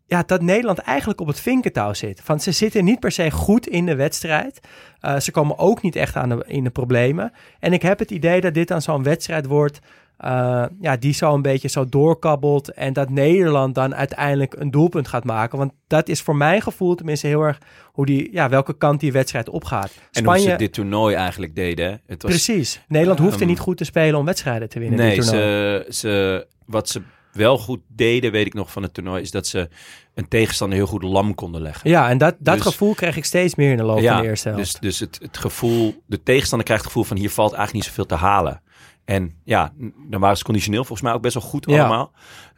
ja, 0.05 0.23
dat 0.25 0.41
Nederland 0.41 0.77
eigenlijk 0.77 1.21
op 1.21 1.27
het 1.27 1.39
vinkentouw 1.39 1.93
zit. 1.93 2.21
Van 2.23 2.39
ze 2.39 2.51
zitten 2.51 2.83
niet 2.83 2.99
per 2.99 3.11
se 3.11 3.31
goed 3.31 3.67
in 3.67 3.85
de 3.85 3.95
wedstrijd. 3.95 4.59
Eh, 4.99 5.19
ze 5.19 5.31
komen 5.31 5.57
ook 5.57 5.81
niet 5.81 5.95
echt 5.95 6.15
aan 6.15 6.29
de, 6.29 6.43
in 6.47 6.63
de 6.63 6.69
problemen. 6.69 7.31
En 7.59 7.73
ik 7.73 7.81
heb 7.81 7.99
het 7.99 8.11
idee 8.11 8.41
dat 8.41 8.53
dit 8.53 8.67
dan 8.67 8.81
zo'n 8.81 9.03
wedstrijd 9.03 9.45
wordt. 9.45 9.79
Eh, 10.19 10.65
ja, 10.81 10.97
die 10.97 11.13
zo 11.13 11.33
een 11.33 11.41
beetje 11.41 11.67
zo 11.67 11.85
doorkabbelt. 11.89 12.71
En 12.73 12.93
dat 12.93 13.09
Nederland 13.09 13.75
dan 13.75 13.95
uiteindelijk 13.95 14.55
een 14.57 14.71
doelpunt 14.71 15.07
gaat 15.07 15.23
maken. 15.23 15.57
Want 15.57 15.71
dat 15.87 16.09
is 16.09 16.21
voor 16.21 16.35
mijn 16.35 16.61
gevoel 16.61 16.95
tenminste 16.95 17.27
heel 17.27 17.41
erg 17.41 17.57
hoe 17.85 18.05
die, 18.05 18.29
ja, 18.31 18.49
welke 18.49 18.77
kant 18.77 18.99
die 18.99 19.11
wedstrijd 19.11 19.49
opgaat. 19.49 19.91
En 20.11 20.25
hoe 20.25 20.39
ze 20.39 20.55
dit 20.55 20.73
toernooi 20.73 21.15
eigenlijk 21.15 21.55
deden. 21.55 22.01
Het 22.05 22.21
was, 22.21 22.31
Precies. 22.31 22.81
Nederland 22.87 23.19
hoefde 23.19 23.39
Ehm, 23.39 23.47
niet 23.47 23.59
goed 23.59 23.77
te 23.77 23.83
spelen 23.83 24.19
om 24.19 24.25
wedstrijden 24.25 24.69
te 24.69 24.79
winnen. 24.79 24.99
Nee, 24.99 25.15
dit 25.15 25.25
toernooi. 25.25 25.83
ze, 25.87 25.93
ze, 25.93 26.47
wat 26.65 26.89
ze 26.89 27.01
wel 27.33 27.57
goed 27.57 27.79
deden, 27.87 28.31
weet 28.31 28.45
ik 28.45 28.53
nog 28.53 28.71
van 28.71 28.83
het 28.83 28.93
toernooi, 28.93 29.21
is 29.21 29.31
dat 29.31 29.47
ze 29.47 29.69
een 30.13 30.27
tegenstander 30.27 30.77
heel 30.77 30.87
goed 30.87 31.03
lam 31.03 31.35
konden 31.35 31.61
leggen. 31.61 31.89
Ja, 31.89 32.09
en 32.09 32.17
dat, 32.17 32.35
dat 32.39 32.55
Dus- 32.55 32.63
gevoel 32.63 32.93
kreeg 32.93 33.17
ik 33.17 33.25
steeds 33.25 33.55
meer 33.55 33.71
in 33.71 33.77
de 33.77 33.83
loop 33.83 34.03
van 34.03 34.21
de 34.21 34.27
eerste 34.27 34.49
helft. 34.49 34.63
dus, 34.63 34.79
dus 34.81 34.99
het, 34.99 35.19
het 35.21 35.37
gevoel, 35.37 36.03
de 36.05 36.23
tegenstander 36.23 36.65
krijgt 36.67 36.83
het 36.83 36.93
gevoel 36.93 37.07
van 37.07 37.17
hier 37.17 37.29
valt 37.29 37.53
eigenlijk 37.53 37.85
niet 37.85 37.95
zoveel 37.95 38.17
te 38.17 38.23
halen. 38.25 38.61
En 39.09 39.33
ja, 39.43 39.73
dan 40.09 40.19
waren 40.21 40.37
ze 40.37 40.43
conditioneel 40.43 40.83
volgens 40.83 41.01
mij 41.07 41.13
ook 41.13 41.21
best 41.21 41.33
wel 41.33 41.43
goed 41.43 41.65
Ja. 41.69 41.79
allemaal. 41.79 42.11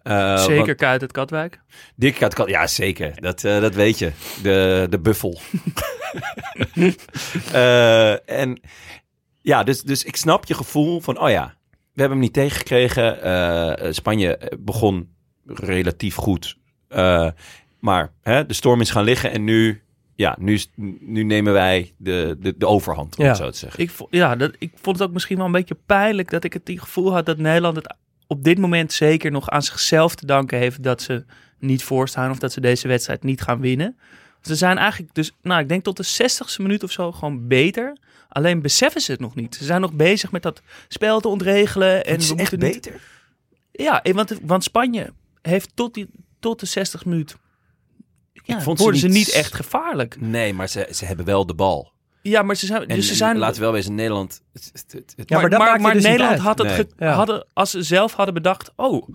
Eh, 0.04 0.38
Zeker 0.38 0.66
want 0.66 0.76
Kuit 0.78 1.02
het 1.02 1.12
Katwijk. 1.12 1.60
Dick 1.96 2.22
uit 2.24 2.34
Kat- 2.34 2.50
ja 2.50 2.68
zeker. 2.68 3.22
Dat, 3.22 3.44
eh, 3.44 3.60
dat 3.62 3.76
weet 3.76 4.00
je. 4.00 4.12
De, 4.44 4.88
de 4.90 5.00
buffel. 5.00 5.40
Eh, 7.52 8.30
en 8.30 8.62
ja, 9.42 9.64
dus, 9.64 9.82
dus 9.82 10.04
ik 10.04 10.16
snap 10.16 10.46
je 10.46 10.54
gevoel 10.54 11.02
van, 11.02 11.20
oh 11.20 11.30
ja, 11.30 11.54
we 11.70 11.78
hebben 12.02 12.10
hem 12.18 12.20
niet 12.20 12.34
tegengekregen. 12.34 13.22
Eh, 13.22 13.92
Spanje 13.92 14.52
begon 14.60 15.10
relatief 15.46 16.16
goed. 16.16 16.58
Eh, 16.88 17.28
maar 17.80 18.12
hè, 18.22 18.46
de 18.46 18.54
storm 18.54 18.82
is 18.82 18.90
gaan 18.92 19.04
liggen 19.04 19.32
en 19.32 19.44
nu, 19.44 19.82
ja, 20.22 20.36
nu, 20.40 20.54
is- 20.54 20.70
nu 21.00 21.24
nemen 21.24 21.54
wij 21.54 21.94
de, 21.98 22.38
de, 22.40 22.58
de 22.58 22.68
overhand, 22.68 23.18
om 23.18 23.24
Ja. 23.24 23.30
het 23.30 23.40
zo 23.40 23.50
te 23.50 23.58
zeggen. 23.58 23.80
Ik, 23.84 23.90
vo- 23.90 24.08
ja, 24.10 24.36
dat, 24.36 24.52
ik 24.60 24.72
vond 24.82 25.00
het 25.00 25.08
ook 25.08 25.14
misschien 25.14 25.38
wel 25.38 25.46
een 25.46 25.52
beetje 25.52 25.78
pijnlijk 25.86 26.30
dat 26.30 26.44
ik 26.44 26.54
het 26.54 26.66
die 26.66 26.80
gevoel 26.80 27.14
had 27.14 27.26
dat 27.26 27.38
Nederland 27.38 27.76
het 27.76 27.96
op 28.28 28.44
dit 28.44 28.58
moment 28.58 28.94
zeker 28.94 29.32
nog 29.32 29.50
aan 29.50 29.64
zichzelf 29.64 30.16
te 30.16 30.26
danken 30.26 30.58
heeft 30.58 30.84
dat 30.84 31.02
ze 31.02 31.26
niet 31.60 31.84
voorstaan 31.84 32.32
of 32.32 32.40
dat 32.40 32.52
ze 32.52 32.62
deze 32.62 32.88
wedstrijd 32.88 33.24
niet 33.24 33.42
gaan 33.42 33.60
winnen. 33.60 33.98
Ze 34.42 34.56
zijn 34.56 34.78
eigenlijk 34.78 35.14
dus, 35.14 35.32
nou 35.42 35.62
ik 35.62 35.70
denk 35.70 35.84
tot 35.84 35.98
de 35.98 36.30
60ste 36.30 36.62
minuut 36.62 36.84
of 36.84 36.92
zo 36.92 37.12
gewoon 37.12 37.48
beter. 37.48 37.98
Alleen 38.30 38.62
beseffen 38.62 39.02
ze 39.02 39.12
het 39.12 39.20
nog 39.22 39.36
niet. 39.36 39.56
Ze 39.56 39.64
zijn 39.64 39.82
nog 39.82 39.94
bezig 39.94 40.32
met 40.32 40.44
dat 40.44 40.62
spel 40.88 41.20
te 41.20 41.28
ontregelen. 41.28 42.06
En 42.06 42.12
Het 42.12 42.22
is 42.22 42.30
we 42.30 42.36
echt 42.36 42.52
moeten 42.52 42.70
niet- 42.70 42.82
beter. 42.82 43.02
Ja, 43.72 44.04
want, 44.14 44.40
want 44.42 44.64
Spanje 44.64 45.14
heeft 45.42 45.72
tot, 45.76 45.94
die, 45.94 46.10
tot 46.40 46.60
de 46.60 46.66
60 46.66 47.06
minuut. 47.06 47.36
Ja, 48.52 48.62
vond 48.62 48.78
ze 48.78 48.84
worden 48.84 49.02
ze 49.02 49.08
niet- 49.08 49.16
niet 49.16 49.30
echt 49.32 49.54
gevaarlijk. 49.54 50.16
Nee, 50.20 50.54
maar 50.54 50.68
ze, 50.70 50.88
ze 50.92 51.06
hebben 51.06 51.26
wel 51.26 51.46
de 51.46 51.54
bal. 51.54 51.92
Ja, 52.22 52.42
maar 52.42 52.56
ze 52.56 52.66
zijn. 52.66 52.88
En, 52.88 52.96
dus 52.96 53.06
ze 53.06 53.12
en 53.12 53.18
zijn 53.18 53.38
laten 53.38 53.56
we 53.56 53.62
wel 53.62 53.72
wezen, 53.72 53.96
Nederland... 53.96 54.42
Het, 54.54 54.70
het, 54.74 54.92
het- 54.92 55.14
het- 55.16 55.30
Ja, 55.30 55.40
maar 55.40 55.50
maar 55.50 55.60
dat 55.60 55.80
maar, 55.80 55.94
dus 55.94 56.02
niet 56.02 56.12
Nederland 56.12 56.32
uit. 56.32 56.42
had 56.42 56.58
het 56.58 56.68
Nee. 56.68 56.76
ge- 56.76 56.88
Ja. 56.98 57.14
hadden, 57.14 57.46
als 57.54 57.72
ze 57.72 57.84
zelf 57.84 58.14
hadden 58.14 58.34
bedacht, 58.34 58.72
oh, 58.76 59.08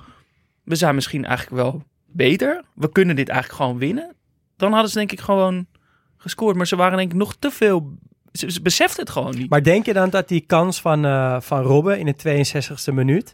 we 0.65 0.75
zijn 0.75 0.95
misschien 0.95 1.25
eigenlijk 1.25 1.63
wel 1.63 1.83
beter. 2.07 2.63
We 2.75 2.93
kunnen 2.93 3.17
dit 3.17 3.29
eigenlijk 3.29 3.61
gewoon 3.63 3.79
winnen. 3.79 4.15
Dan 4.57 4.73
hadden 4.73 4.91
ze 4.91 4.99
denk 4.99 5.13
ik 5.13 5.21
gewoon 5.21 5.67
gescoord. 6.17 6.57
Maar 6.57 6.67
ze 6.67 6.77
waren 6.77 6.99
denk 6.99 7.11
ik 7.13 7.17
nog 7.19 7.37
te 7.39 7.51
veel. 7.51 7.93
Ze, 8.33 8.51
ze 8.53 8.63
beseften 8.63 9.01
het 9.03 9.11
gewoon 9.13 9.35
niet. 9.37 9.51
Maar 9.51 9.63
denk 9.63 9.87
je 9.87 9.93
dan 9.93 10.11
dat 10.11 10.29
die 10.29 10.41
kans 10.47 10.81
van, 10.81 11.05
eh 11.05 11.37
van 11.41 11.63
Robben 11.63 11.99
in 11.99 12.07
de 12.07 12.15
62e 12.17 12.93
minuut... 12.95 13.33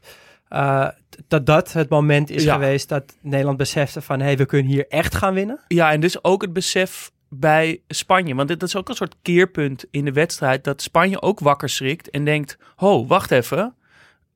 eh, 0.52 0.88
dat 1.28 1.46
dat 1.46 1.72
het 1.72 1.88
moment 1.88 2.30
is 2.30 2.44
Ja. 2.44 2.52
geweest 2.54 2.88
dat 2.88 3.16
Nederland 3.20 3.56
besefte 3.56 4.00
van... 4.00 4.18
hé, 4.18 4.24
hey, 4.24 4.36
we 4.36 4.46
kunnen 4.46 4.72
hier 4.72 4.88
echt 4.88 5.14
gaan 5.14 5.34
winnen? 5.34 5.60
Ja, 5.68 5.92
en 5.92 6.00
dus 6.00 6.24
ook 6.24 6.42
het 6.42 6.52
besef 6.52 7.10
bij 7.28 7.80
Spanje. 7.88 8.34
Want 8.34 8.48
dit 8.48 8.60
dat 8.60 8.68
is 8.68 8.76
ook 8.76 8.88
een 8.88 8.94
soort 8.94 9.16
keerpunt 9.22 9.84
in 9.90 10.04
de 10.04 10.12
wedstrijd. 10.12 10.64
Dat 10.64 10.82
Spanje 10.82 11.22
ook 11.22 11.40
wakker 11.40 11.68
schrikt 11.68 12.10
en 12.10 12.24
denkt: 12.24 12.58
Ho, 12.76 13.06
wacht 13.06 13.30
even. 13.30 13.74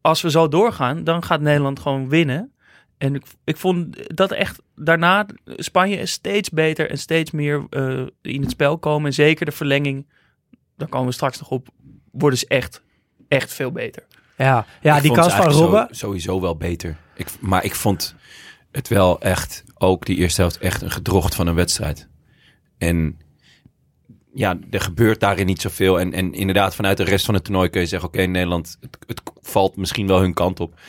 Als 0.00 0.22
we 0.22 0.30
zo 0.30 0.48
doorgaan, 0.48 1.04
dan 1.04 1.22
gaat 1.24 1.40
Nederland 1.40 1.80
gewoon 1.80 2.08
winnen. 2.08 2.52
En 2.98 3.14
ik, 3.14 3.22
ik 3.44 3.56
vond 3.56 4.16
dat 4.16 4.32
echt 4.32 4.62
daarna 4.74 5.26
Spanje 5.46 5.96
is 5.96 6.10
steeds 6.10 6.50
beter 6.50 6.90
en 6.90 6.98
steeds 6.98 7.30
meer 7.30 7.66
eh, 7.70 8.06
in 8.22 8.40
het 8.40 8.50
spel 8.50 8.78
komen. 8.78 9.06
En 9.06 9.12
zeker 9.12 9.46
de 9.46 9.52
verlenging, 9.52 10.06
daar 10.76 10.88
komen 10.88 11.06
we 11.06 11.12
straks 11.12 11.38
nog 11.38 11.50
op, 11.50 11.68
worden 12.12 12.38
ze 12.38 12.46
echt, 12.48 12.82
echt 13.28 13.52
veel 13.52 13.72
beter. 13.72 14.02
Ja, 14.36 14.66
ja 14.80 14.96
Ik 14.96 15.02
die 15.02 15.12
kans 15.12 15.34
van 15.34 15.50
Robben... 15.50 15.88
sowieso 15.90 16.40
wel 16.40 16.56
beter. 16.56 16.96
Ik, 17.14 17.28
maar 17.40 17.64
ik 17.64 17.74
vond 17.74 18.14
het 18.70 18.88
wel 18.88 19.20
echt, 19.20 19.64
ook 19.74 20.06
die 20.06 20.16
eerste 20.16 20.40
helft, 20.40 20.58
echt 20.58 20.82
een 20.82 20.90
gedrocht 20.90 21.34
van 21.34 21.46
een 21.46 21.54
wedstrijd. 21.54 22.08
En 22.78 23.20
ja, 24.34 24.58
er 24.70 24.80
gebeurt 24.80 25.20
daarin 25.20 25.46
niet 25.46 25.60
zoveel. 25.60 26.00
En, 26.00 26.12
en 26.12 26.32
inderdaad, 26.32 26.74
vanuit 26.74 26.96
de 26.96 27.04
rest 27.04 27.24
van 27.24 27.34
het 27.34 27.44
toernooi 27.44 27.68
kun 27.68 27.80
je 27.80 27.86
zeggen... 27.86 28.08
oké, 28.08 28.22
Nederland, 28.22 28.76
het, 28.80 28.98
het 29.06 29.22
valt 29.40 29.76
misschien 29.76 30.06
wel 30.06 30.20
hun 30.20 30.34
kant 30.34 30.60
op. 30.60 30.80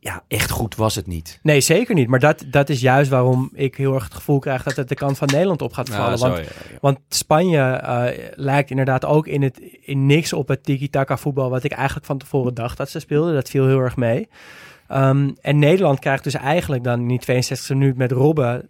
Ja, 0.00 0.24
echt 0.28 0.50
goed 0.50 0.74
was 0.74 0.94
het 0.94 1.06
niet. 1.06 1.38
Nee, 1.42 1.60
zeker 1.60 1.94
niet. 1.94 2.08
Maar 2.08 2.18
dat, 2.18 2.44
dat 2.46 2.68
is 2.68 2.80
juist 2.80 3.10
waarom 3.10 3.50
ik 3.52 3.76
heel 3.76 3.94
erg 3.94 4.04
het 4.04 4.14
gevoel 4.14 4.38
krijg 4.38 4.62
dat 4.62 4.76
het 4.76 4.88
de 4.88 4.94
kant 4.94 5.18
van 5.18 5.28
Nederland 5.32 5.62
op 5.62 5.72
gaat 5.72 5.88
vallen. 5.88 6.18
zo, 6.18 6.28
want, 6.28 6.38
ja, 6.38 6.44
ja. 6.70 6.78
want 6.80 6.98
Spanje 7.08 7.60
eh, 7.60 8.28
lijkt 8.34 8.70
inderdaad 8.70 9.04
ook 9.04 9.26
in, 9.26 9.42
het, 9.42 9.60
in 9.80 10.06
niks 10.06 10.32
op 10.32 10.48
het 10.48 10.64
tiki-taka 10.64 11.16
voetbal 11.16 11.50
wat 11.50 11.64
ik 11.64 11.72
eigenlijk 11.72 12.06
van 12.06 12.18
tevoren 12.18 12.54
dacht 12.54 12.76
dat 12.76 12.90
ze 12.90 12.98
speelden. 12.98 13.34
Dat 13.34 13.50
viel 13.50 13.66
heel 13.66 13.78
erg 13.78 13.96
mee. 13.96 14.28
Ehm, 14.88 15.30
en 15.40 15.58
Nederland 15.58 15.98
krijgt 15.98 16.24
dus 16.24 16.34
eigenlijk 16.34 16.84
dan 16.84 17.00
in 17.00 17.08
die 17.08 17.20
62e 17.20 17.68
minuut 17.68 17.96
met 17.96 18.12
Robben 18.12 18.68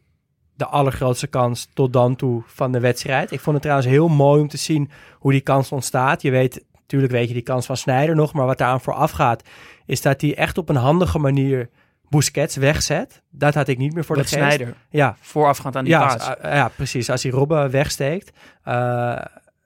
de 0.55 0.67
allergrootste 0.67 1.27
kans 1.27 1.69
tot 1.75 1.93
dan 1.93 2.17
toe 2.17 2.43
van 2.47 2.73
de 2.73 2.81
wedstrijd. 2.81 3.31
Ik 3.31 3.41
vond 3.41 3.55
het 3.55 3.63
trouwens 3.63 3.91
heel 3.91 4.09
mooi 4.09 4.41
om 4.41 4.49
te 4.49 4.57
zien 4.57 4.91
hoe 5.19 5.33
die 5.33 5.41
kans 5.41 5.73
ontstaat. 5.73 6.23
Je 6.23 6.31
weet, 6.31 6.65
natuurlijk 6.73 7.13
weet 7.13 7.29
je 7.29 7.35
die 7.35 7.43
kans 7.43 7.67
van 7.67 7.77
Snijder 7.77 8.15
nog, 8.15 8.33
maar 8.33 8.47
wat 8.47 8.59
daaraan 8.59 8.81
vooraf 8.81 9.11
gaat, 9.11 9.43
is 9.91 10.03
dat 10.03 10.21
hij 10.21 10.37
echt 10.37 10.59
op 10.59 10.69
een 10.69 10.77
handige 10.77 11.19
manier 11.19 11.69
Busquets 12.09 12.57
wegzet. 12.57 13.23
Dat 13.31 13.55
had 13.55 13.69
ik 13.69 13.79
niet 13.79 13.95
meer 13.95 14.05
voor 14.05 14.17
de 14.17 14.23
geest. 14.23 14.35
Snijder, 14.35 14.75
Ja, 14.89 15.17
voorafgaand 15.21 15.77
aan 15.77 15.85
die 15.85 15.93
ja, 15.93 16.07
paas. 16.07 16.29
uh, 16.29 16.53
ja, 16.55 16.69
precies. 16.69 17.11
Als 17.11 17.23
hij 17.23 17.33
Robben 17.33 17.71
wegsteekt. 17.71 18.37
eh, 18.63 19.19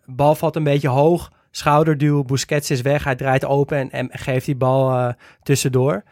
bal 0.04 0.34
valt 0.34 0.56
een 0.56 0.64
beetje 0.64 0.88
hoog. 0.88 1.32
Schouderduw. 1.50 2.22
Busquets 2.22 2.70
is 2.70 2.80
weg. 2.80 3.04
Hij 3.04 3.14
draait 3.14 3.44
open 3.44 3.78
en, 3.78 3.90
en 3.90 4.08
geeft 4.12 4.46
die 4.46 4.56
bal 4.56 4.90
eh, 4.98 5.12
tussendoor. 5.42 6.02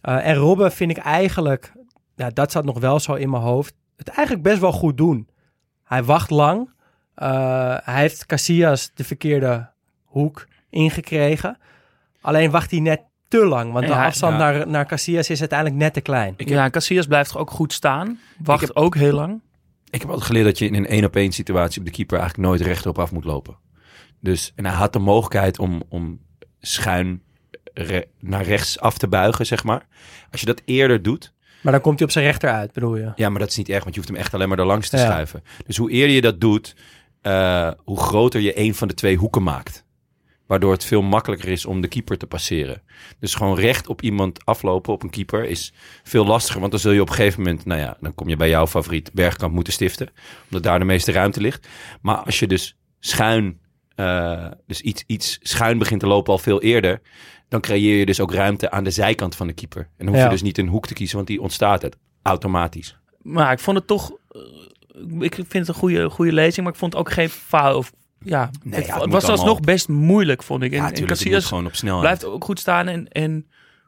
Eh, 0.00 0.26
en 0.26 0.34
Robben 0.34 0.72
vind 0.72 0.90
ik 0.90 0.98
eigenlijk... 0.98 1.72
Ja, 2.16 2.30
dat 2.30 2.52
zat 2.52 2.64
nog 2.64 2.78
wel 2.78 3.00
zo 3.00 3.14
in 3.14 3.30
mijn 3.30 3.42
hoofd. 3.42 3.74
Het 3.96 4.08
eigenlijk 4.08 4.42
best 4.48 4.60
wel 4.60 4.72
goed 4.72 4.96
doen. 4.96 5.28
Hij 5.84 6.04
wacht 6.04 6.30
lang. 6.30 6.70
Eh, 7.14 7.76
hij 7.82 8.00
heeft 8.00 8.26
Casillas 8.26 8.90
de 8.94 9.04
verkeerde 9.04 9.70
hoek 10.04 10.46
ingekregen. 10.70 11.58
Alleen 12.20 12.50
wacht 12.50 12.70
hij 12.70 12.80
net 12.80 13.00
te 13.30 13.44
lang. 13.46 13.72
Want 13.72 13.86
de 13.86 13.92
Ja, 13.92 14.04
afstand 14.04 14.32
ja. 14.32 14.38
naar, 14.38 14.66
naar 14.68 14.86
Casillas 14.86 15.30
is 15.30 15.40
uiteindelijk 15.40 15.78
net 15.78 15.92
te 15.92 16.00
klein. 16.00 16.34
ja, 16.36 16.70
Casillas 16.70 17.06
blijft 17.06 17.36
ook 17.36 17.50
goed 17.50 17.72
staan. 17.72 18.18
Wacht 18.42 18.60
heb- 18.60 18.76
ook 18.76 18.94
heel 18.94 19.12
lang. 19.14 19.40
Ik 19.90 20.00
heb 20.00 20.08
altijd 20.08 20.26
geleerd 20.26 20.44
dat 20.46 20.58
je 20.58 20.66
in 20.66 20.74
een 20.74 20.86
één 20.86 21.04
op 21.04 21.16
één 21.16 21.32
situatie 21.32 21.78
op 21.80 21.86
de 21.86 21.92
keeper 21.92 22.18
eigenlijk 22.18 22.48
nooit 22.48 22.60
rechterop 22.60 22.98
af 22.98 23.12
moet 23.12 23.24
lopen. 23.24 23.56
Dus, 24.20 24.52
en 24.54 24.64
hij 24.66 24.74
had 24.74 24.92
de 24.92 24.98
mogelijkheid 24.98 25.58
om, 25.58 25.82
om 25.88 26.20
schuin 26.60 27.22
re- 27.74 28.04
naar 28.20 28.42
rechts 28.44 28.80
af 28.80 28.98
te 28.98 29.08
buigen, 29.08 29.46
zeg 29.46 29.64
maar. 29.64 29.86
Als 30.30 30.40
je 30.40 30.46
dat 30.46 30.62
eerder 30.64 31.02
doet, 31.02 31.32
Maar 31.62 31.72
dan 31.72 31.80
komt 31.82 31.98
hij 31.98 32.06
op 32.06 32.12
zijn 32.12 32.24
rechter 32.24 32.50
uit, 32.50 32.72
bedoel 32.72 32.96
je? 32.96 33.12
ja, 33.16 33.28
maar 33.28 33.40
dat 33.40 33.48
is 33.48 33.56
niet 33.56 33.68
erg, 33.68 33.82
want 33.82 33.94
je 33.94 34.00
hoeft 34.00 34.12
hem 34.12 34.22
echt 34.22 34.34
alleen 34.34 34.48
maar 34.48 34.58
erlangs 34.58 34.88
te 34.88 34.96
Ja. 34.96 35.04
schuiven. 35.04 35.42
Dus 35.66 35.76
hoe 35.76 35.90
eerder 35.90 36.14
je 36.14 36.20
dat 36.20 36.40
doet, 36.40 36.76
eh, 37.22 37.70
hoe 37.84 37.98
groter 38.00 38.40
je 38.40 38.58
een 38.58 38.74
van 38.74 38.88
de 38.88 38.94
twee 38.94 39.16
hoeken 39.16 39.42
maakt. 39.42 39.84
Waardoor 40.50 40.72
het 40.72 40.84
veel 40.84 41.02
makkelijker 41.02 41.48
is 41.48 41.66
om 41.66 41.80
de 41.80 41.88
keeper 41.88 42.18
te 42.18 42.26
passeren. 42.26 42.82
Dus 43.18 43.34
gewoon 43.34 43.58
recht 43.58 43.86
op 43.86 44.02
iemand 44.02 44.44
aflopen, 44.44 44.92
op 44.92 45.02
een 45.02 45.10
keeper, 45.10 45.44
is 45.44 45.72
veel 46.02 46.26
lastiger. 46.26 46.60
Want 46.60 46.72
dan 46.72 46.80
zul 46.80 46.92
je 46.92 47.00
op 47.00 47.08
een 47.08 47.14
gegeven 47.14 47.42
moment, 47.42 47.64
nou 47.64 47.80
ja, 47.80 47.96
dan 48.00 48.14
kom 48.14 48.28
je 48.28 48.36
bij 48.36 48.48
jouw 48.48 48.66
favoriet 48.66 49.10
Bergkamp 49.12 49.54
moeten 49.54 49.72
stiften. 49.72 50.08
Omdat 50.44 50.62
daar 50.62 50.78
de 50.78 50.84
meeste 50.84 51.12
ruimte 51.12 51.40
ligt. 51.40 51.68
Maar 52.02 52.16
als 52.16 52.38
je 52.38 52.46
dus 52.46 52.76
schuin, 53.00 53.60
eh, 53.94 54.46
dus 54.66 54.80
iets, 54.80 55.04
iets 55.06 55.38
schuin 55.42 55.78
begint 55.78 56.00
te 56.00 56.06
lopen 56.06 56.32
al 56.32 56.38
veel 56.38 56.62
eerder. 56.62 57.00
Dan 57.48 57.60
creëer 57.60 57.98
je 57.98 58.06
dus 58.06 58.20
ook 58.20 58.32
ruimte 58.34 58.70
aan 58.70 58.84
de 58.84 58.90
zijkant 58.90 59.36
van 59.36 59.46
de 59.46 59.52
keeper. 59.52 59.80
En 59.82 59.88
dan 59.96 60.08
hoef 60.08 60.16
Ja. 60.16 60.24
je 60.24 60.30
dus 60.30 60.42
niet 60.42 60.58
een 60.58 60.68
hoek 60.68 60.86
te 60.86 60.94
kiezen, 60.94 61.16
want 61.16 61.28
die 61.28 61.40
ontstaat 61.40 61.82
het 61.82 61.96
automatisch. 62.22 62.98
Maar 63.22 63.52
ik 63.52 63.58
vond 63.58 63.76
het 63.76 63.86
toch... 63.86 64.12
eh, 64.30 65.20
ik 65.20 65.34
vind 65.34 65.52
het 65.52 65.68
een 65.68 65.74
goede, 65.74 66.10
goede 66.10 66.32
lezing, 66.32 66.64
maar 66.64 66.72
ik 66.74 66.78
vond 66.78 66.92
het 66.92 67.00
ook 67.02 67.12
geen 67.12 67.28
fout. 67.28 67.90
Ja, 68.24 68.50
Nee, 68.62 68.74
het, 68.74 68.86
ja, 68.86 68.92
het 68.92 69.02
het 69.02 69.10
moet 69.12 69.20
was 69.22 69.30
alsnog 69.30 69.56
op. 69.58 69.66
best 69.66 69.88
moeilijk, 69.88 70.42
vond 70.42 70.62
ik. 70.62 70.72
En, 70.72 70.76
Ja, 70.82 70.90
Casillas 71.06 71.32
moet 71.40 71.44
gewoon 71.44 71.66
op 71.66 71.74
snelheid. 71.74 72.02
blijft 72.02 72.24
ook 72.24 72.44
goed 72.44 72.58
staan. 72.60 72.88
En, 72.88 73.08
en 73.08 73.46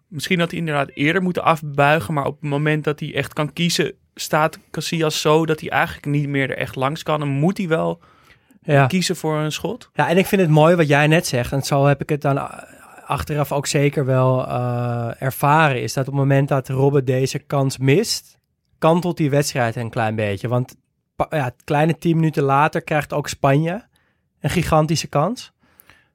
misschien 0.08 0.38
had 0.40 0.50
hij 0.50 0.58
inderdaad 0.60 0.90
eerder 0.94 1.22
moeten 1.22 1.44
afbuigen. 1.44 2.14
Maar 2.14 2.24
op 2.26 2.40
het 2.40 2.50
moment 2.50 2.84
dat 2.84 3.00
hij 3.00 3.14
echt 3.14 3.32
kan 3.32 3.52
kiezen, 3.52 3.92
staat 4.14 4.58
Casillas 4.70 5.20
zo 5.20 5.46
dat 5.46 5.60
hij 5.60 5.70
eigenlijk 5.70 6.06
niet 6.06 6.28
meer 6.28 6.50
er 6.50 6.56
echt 6.56 6.76
langs 6.76 7.02
kan. 7.02 7.20
En 7.22 7.28
moet 7.28 7.58
hij 7.58 7.68
wel 7.68 8.00
Ja. 8.62 8.86
kiezen 8.86 9.16
voor 9.16 9.36
een 9.36 9.52
schot. 9.52 9.90
Ja, 9.94 10.08
en 10.08 10.18
ik 10.18 10.26
vind 10.26 10.40
het 10.40 10.50
mooi 10.50 10.76
wat 10.76 10.88
jij 10.88 11.06
net 11.06 11.26
zegt. 11.26 11.52
En 11.52 11.62
zo 11.62 11.86
heb 11.86 12.00
ik 12.00 12.08
het 12.08 12.20
dan 12.20 12.50
achteraf 13.06 13.52
ook 13.52 13.66
zeker 13.66 14.04
wel 14.04 14.46
eh, 14.46 15.22
ervaren. 15.22 15.82
Is 15.82 15.92
dat 15.92 16.06
op 16.08 16.12
het 16.12 16.22
moment 16.22 16.48
dat 16.48 16.68
Robben 16.68 17.04
deze 17.04 17.38
kans 17.38 17.78
mist, 17.78 18.38
kantelt 18.78 19.16
die 19.16 19.30
wedstrijd 19.30 19.76
een 19.76 19.90
klein 19.90 20.14
beetje. 20.14 20.48
Want 20.48 20.74
ja, 21.30 21.50
kleine 21.64 21.98
tien 21.98 22.16
minuten 22.16 22.42
later 22.42 22.82
krijgt 22.82 23.12
ook 23.12 23.28
Spanje 23.28 23.90
een 24.42 24.50
gigantische 24.50 25.06
kans. 25.06 25.52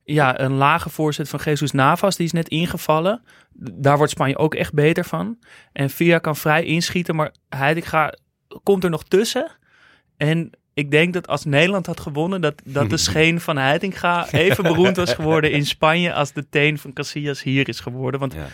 Ja, 0.03 0.39
een 0.39 0.53
lage 0.53 0.89
voorzet 0.89 1.30
van 1.30 1.39
Jesus 1.43 1.71
Navas, 1.71 2.15
die 2.15 2.25
is 2.25 2.32
net 2.32 2.47
ingevallen. 2.47 3.21
Daar 3.53 3.97
wordt 3.97 4.11
Spanje 4.11 4.38
ook 4.38 4.55
echt 4.55 4.73
beter 4.73 5.05
van. 5.05 5.38
En 5.73 5.89
Via 5.89 6.17
kan 6.17 6.36
vrij 6.36 6.63
inschieten, 6.63 7.15
maar 7.15 7.32
Heitinga 7.49 8.13
komt 8.63 8.84
er 8.84 8.89
nog 8.89 9.03
tussen. 9.03 9.51
En 10.17 10.49
ik 10.73 10.91
denk 10.91 11.13
dat 11.13 11.28
als 11.28 11.45
Nederland 11.45 11.86
had 11.86 11.99
gewonnen, 11.99 12.41
dat, 12.41 12.61
dat 12.65 12.89
de 12.89 12.97
scheen 12.97 13.41
van 13.41 13.57
Heitinga 13.57 14.32
even 14.32 14.63
beroemd 14.63 14.95
was 14.95 15.13
geworden 15.13 15.51
in 15.51 15.65
Spanje 15.75 16.13
als 16.13 16.34
de 16.34 16.49
teen 16.49 16.78
van 16.78 16.93
Casillas 16.93 17.43
hier 17.43 17.67
is 17.67 17.80
geworden. 17.80 18.19
Want 18.19 18.34
Ja. 18.34 18.47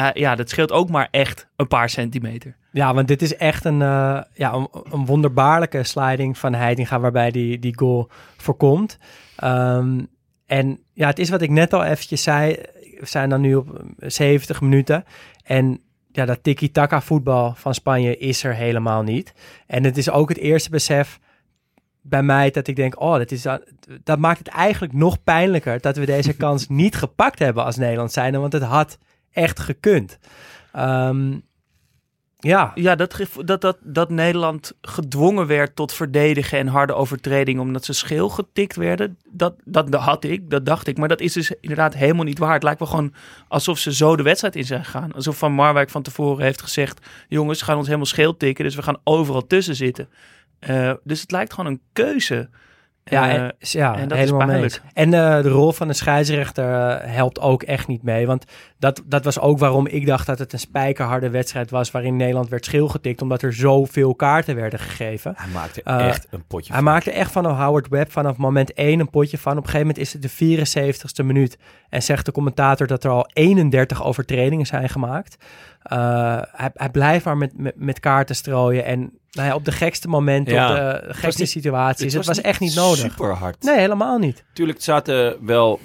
Eh, 0.00 0.22
ja, 0.22 0.34
dat 0.34 0.48
scheelt 0.48 0.72
ook 0.72 0.90
maar 0.90 1.08
echt 1.10 1.48
een 1.56 1.68
paar 1.68 1.90
centimeter. 1.90 2.56
Ja, 2.72 2.94
want 2.94 3.08
dit 3.08 3.22
is 3.22 3.36
echt 3.36 3.64
een, 3.64 3.82
eh, 3.82 4.20
ja, 4.34 4.52
een, 4.52 4.68
een 4.90 5.06
wonderbaarlijke 5.06 5.84
sliding 5.84 6.38
van 6.38 6.54
Heitinga 6.54 7.00
waarbij 7.00 7.30
die, 7.30 7.58
die 7.58 7.78
goal 7.78 8.08
voorkomt. 8.36 8.98
Ehm, 9.36 10.00
en 10.46 10.80
ja, 10.92 11.06
het 11.06 11.18
is 11.18 11.30
wat 11.30 11.42
ik 11.42 11.50
net 11.50 11.72
al 11.72 11.84
eventjes 11.84 12.22
zei. 12.22 12.56
We 12.98 13.06
zijn 13.06 13.28
dan 13.28 13.40
nu 13.40 13.54
op 13.54 13.84
eh, 13.98 14.10
70 14.10 14.60
minuten. 14.60 15.04
En 15.44 15.80
ja, 16.12 16.24
dat 16.24 16.42
tiki-taka 16.42 17.00
voetbal 17.00 17.54
van 17.56 17.74
Spanje 17.74 18.16
is 18.16 18.44
er 18.44 18.54
helemaal 18.54 19.02
niet. 19.02 19.32
En 19.66 19.84
het 19.84 19.96
is 19.96 20.10
ook 20.10 20.28
het 20.28 20.38
eerste 20.38 20.70
besef 20.70 21.20
bij 22.02 22.22
mij 22.22 22.50
dat 22.50 22.66
ik 22.66 22.76
denk, 22.76 23.00
oh, 23.00 23.16
dat, 23.16 23.30
is, 23.30 23.46
dat 24.04 24.18
maakt 24.18 24.38
het 24.38 24.48
eigenlijk 24.48 24.92
nog 24.92 25.22
pijnlijker 25.22 25.80
dat 25.80 25.96
we 25.96 26.06
deze 26.06 26.36
kans 26.44 26.68
niet 26.68 26.96
gepakt 26.96 27.38
hebben 27.38 27.64
als 27.64 27.76
Nederland 27.76 28.12
zijnde, 28.12 28.38
want 28.38 28.52
het 28.52 28.62
had 28.62 28.98
echt 29.32 29.60
gekund. 29.60 30.18
Ehm, 30.72 31.32
ja, 32.40 32.72
Ja, 32.74 32.94
dat, 32.94 33.20
dat, 33.44 33.60
dat, 33.60 33.78
dat 33.82 34.10
Nederland 34.10 34.72
gedwongen 34.80 35.46
werd 35.46 35.76
tot 35.76 35.92
verdedigen 35.92 36.58
en 36.58 36.66
harde 36.66 36.94
overtredingen 36.94 37.62
omdat 37.62 37.84
ze 37.84 37.92
scheel 37.92 38.28
getikt 38.28 38.76
werden, 38.76 39.18
dat, 39.30 39.54
dat 39.64 39.94
had 39.94 40.24
ik, 40.24 40.50
dat 40.50 40.66
dacht 40.66 40.86
ik. 40.86 40.98
Maar 40.98 41.08
dat 41.08 41.20
is 41.20 41.32
dus 41.32 41.52
inderdaad 41.60 41.94
helemaal 41.94 42.24
niet 42.24 42.38
waar. 42.38 42.52
Het 42.52 42.62
lijkt 42.62 42.78
wel 42.78 42.88
gewoon 42.88 43.14
alsof 43.48 43.78
ze 43.78 43.94
zo 43.94 44.16
de 44.16 44.22
wedstrijd 44.22 44.56
in 44.56 44.64
zijn 44.64 44.84
gegaan. 44.84 45.12
Alsof 45.12 45.38
Van 45.38 45.52
Marwijk 45.52 45.90
van 45.90 46.02
tevoren 46.02 46.44
heeft 46.44 46.62
gezegd, 46.62 47.06
jongens, 47.28 47.62
gaan 47.62 47.76
ons 47.76 47.86
helemaal 47.86 48.06
scheel 48.06 48.36
tikken, 48.36 48.64
dus 48.64 48.74
we 48.74 48.82
gaan 48.82 49.00
overal 49.04 49.46
tussen 49.46 49.76
zitten. 49.76 50.08
Eh, 50.58 50.92
dus 51.04 51.20
het 51.20 51.30
lijkt 51.30 51.52
gewoon 51.52 51.70
een 51.70 51.80
keuze. 51.92 52.48
Ja, 53.04 53.28
Eh, 53.28 53.42
en, 53.42 53.54
ja 53.58 53.96
en 53.96 54.08
dat 54.08 54.18
is 54.18 54.30
helemaal 54.30 54.62
eens. 54.62 54.80
En 54.92 55.14
eh, 55.14 55.42
de 55.42 55.48
rol 55.48 55.72
van 55.72 55.88
de 55.88 55.94
scheidsrechter 55.94 56.74
eh, 56.74 57.14
helpt 57.14 57.40
ook 57.40 57.62
echt 57.62 57.86
niet 57.86 58.02
mee. 58.02 58.26
Want 58.26 58.44
dat, 58.78 59.02
dat 59.06 59.24
was 59.24 59.40
ook 59.40 59.58
waarom 59.58 59.86
ik 59.86 60.06
dacht 60.06 60.26
dat 60.26 60.38
het 60.38 60.52
een 60.52 60.58
spijkerharde 60.58 61.30
wedstrijd 61.30 61.70
was... 61.70 61.90
waarin 61.90 62.16
Nederland 62.16 62.48
werd 62.48 62.64
schilgetikt... 62.64 63.22
omdat 63.22 63.42
er 63.42 63.52
zoveel 63.52 64.14
kaarten 64.14 64.54
werden 64.54 64.78
gegeven. 64.78 65.32
Hij 65.36 65.48
maakte 65.52 65.82
echt 65.82 66.26
een 66.30 66.46
potje 66.46 66.72
Hij 66.72 66.82
van. 66.82 66.92
maakte 66.92 67.10
echt 67.10 67.32
van 67.32 67.46
Howard 67.46 67.88
Webb 67.88 68.10
vanaf 68.10 68.36
moment 68.36 68.72
1 68.72 69.00
een 69.00 69.10
potje 69.10 69.38
van. 69.38 69.52
Op 69.52 69.58
een 69.58 69.70
gegeven 69.70 69.86
moment 69.86 70.04
is 70.04 70.12
het 70.12 70.22
de 70.22 70.56
74ste 71.22 71.26
minuut. 71.26 71.58
En 71.88 72.02
zegt 72.02 72.26
de 72.26 72.32
commentator 72.32 72.86
dat 72.86 73.04
er 73.04 73.10
al 73.10 73.28
31 73.32 74.04
overtredingen 74.04 74.66
zijn 74.66 74.88
gemaakt. 74.88 75.36
Eh, 75.82 76.42
hij, 76.52 76.70
hij 76.74 76.90
blijft 76.90 77.24
maar 77.24 77.36
met, 77.36 77.58
met, 77.58 77.74
met 77.76 78.00
kaarten 78.00 78.36
strooien. 78.36 78.84
En 78.84 79.18
nou 79.30 79.48
ja, 79.48 79.54
op 79.54 79.64
de 79.64 79.72
gekste 79.72 80.08
momenten, 80.08 80.54
Ja. 80.54 80.70
op 80.70 80.76
de 80.76 81.14
gekste 81.14 81.40
niet- 81.40 81.50
situaties. 81.50 82.14
Het 82.14 82.26
was, 82.26 82.40
echt 82.40 82.60
niet 82.60 82.74
nodig. 82.74 82.98
Super 82.98 83.34
hard. 83.34 83.62
Nee, 83.62 83.78
helemaal 83.78 84.18
niet. 84.18 84.44
Tuurlijk 84.52 84.78
er 84.78 84.84
zaten 84.84 85.46
wel 85.46 85.80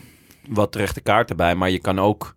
wat 0.50 0.72
terechte 0.72 1.02
kaarten 1.02 1.38
bij, 1.38 1.56
maar 1.56 1.70
je 1.70 1.80
kan 1.80 2.00
ook. 2.00 2.36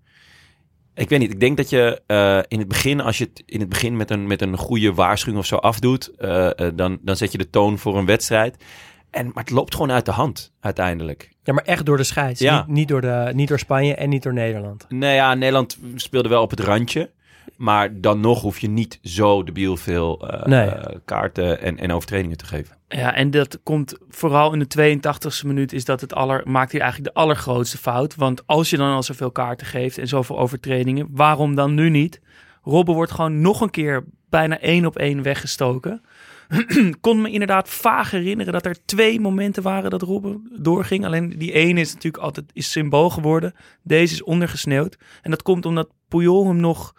Ik 0.94 1.08
weet 1.08 1.18
niet, 1.18 1.32
ik 1.32 1.40
denk 1.40 1.56
dat 1.56 1.70
je 1.70 2.02
eh, 2.06 2.38
in 2.48 2.58
het 2.58 2.68
begin, 2.68 3.00
als 3.00 3.18
je 3.18 3.24
het 3.24 3.42
in 3.46 3.60
het 3.60 3.68
begin 3.68 3.96
met 3.96 4.10
een, 4.10 4.26
met 4.26 4.42
een 4.42 4.56
goede 4.56 4.94
waarschuwing 4.94 5.38
of 5.42 5.46
zo 5.46 5.56
afdoet, 5.56 6.08
eh, 6.16 6.50
dan, 6.74 6.98
dan 7.02 7.16
zet 7.16 7.32
je 7.32 7.38
de 7.38 7.50
toon 7.50 7.78
voor 7.78 7.98
een 7.98 8.06
wedstrijd. 8.06 8.64
En, 9.10 9.26
maar 9.26 9.44
het 9.44 9.50
loopt 9.52 9.74
gewoon 9.74 9.92
uit 9.92 10.04
de 10.04 10.10
hand 10.10 10.52
uiteindelijk. 10.60 11.30
Ja, 11.42 11.52
maar 11.52 11.64
echt 11.64 11.86
door 11.86 11.96
de 11.96 12.04
scheids. 12.04 12.40
Ja. 12.40 12.56
Niet, 12.58 12.66
niet, 12.76 12.88
door 12.88 13.00
de, 13.00 13.30
niet 13.34 13.48
door 13.48 13.58
Spanje 13.58 13.94
en 13.94 14.08
niet 14.08 14.22
door 14.22 14.32
Nederland. 14.32 14.84
Nou 14.88 15.12
ja, 15.14 15.34
Nederland 15.34 15.78
speelde 15.94 16.28
wel 16.28 16.42
op 16.42 16.50
het 16.50 16.60
randje. 16.60 17.10
Maar 17.58 18.00
dan 18.00 18.20
nog 18.20 18.40
hoef 18.40 18.58
je 18.58 18.68
niet 18.68 18.98
zo 19.02 19.42
debiel 19.42 19.76
veel 19.76 20.28
eh, 20.28 20.46
Nee. 20.46 20.68
eh, 20.68 20.96
kaarten 21.04 21.60
en, 21.60 21.78
en 21.78 21.92
overtredingen 21.92 22.36
te 22.36 22.46
geven. 22.46 22.76
Ja, 22.88 23.14
en 23.14 23.30
dat 23.30 23.58
komt 23.62 23.98
vooral 24.08 24.52
in 24.52 24.58
de 24.58 24.98
82e 24.98 25.46
minuut 25.46 25.72
is 25.72 25.84
dat 25.84 26.00
het 26.00 26.14
aller, 26.14 26.42
maakt 26.44 26.72
hij 26.72 26.80
eigenlijk 26.80 27.14
de 27.14 27.20
allergrootste 27.20 27.78
fout. 27.78 28.14
Want 28.14 28.46
als 28.46 28.70
je 28.70 28.76
dan 28.76 28.92
al 28.92 29.02
zoveel 29.02 29.30
kaarten 29.30 29.66
geeft 29.66 29.98
en 29.98 30.08
zoveel 30.08 30.38
overtredingen, 30.38 31.08
waarom 31.10 31.54
dan 31.54 31.74
nu 31.74 31.90
niet? 31.90 32.20
Robben 32.62 32.94
wordt 32.94 33.12
gewoon 33.12 33.40
nog 33.40 33.60
een 33.60 33.70
keer 33.70 34.04
bijna 34.28 34.58
één 34.60 34.86
op 34.86 34.96
één 34.96 35.22
weggestoken. 35.22 36.02
Kon 37.00 37.20
me 37.22 37.30
inderdaad 37.30 37.68
vaag 37.68 38.10
herinneren 38.10 38.52
dat 38.52 38.66
er 38.66 38.84
twee 38.84 39.20
momenten 39.20 39.62
waren 39.62 39.90
dat 39.90 40.02
Robben 40.02 40.50
doorging. 40.60 41.04
Alleen 41.04 41.34
die 41.38 41.52
ene 41.52 41.80
is 41.80 41.94
natuurlijk 41.94 42.22
altijd 42.22 42.50
is 42.52 42.70
symbool 42.70 43.10
geworden. 43.10 43.54
Deze 43.82 44.14
is 44.14 44.22
ondergesneeuwd. 44.22 44.96
En 45.22 45.30
dat 45.30 45.42
komt 45.42 45.66
omdat 45.66 45.88
Puyol 46.08 46.46
hem 46.46 46.56
nog 46.56 46.94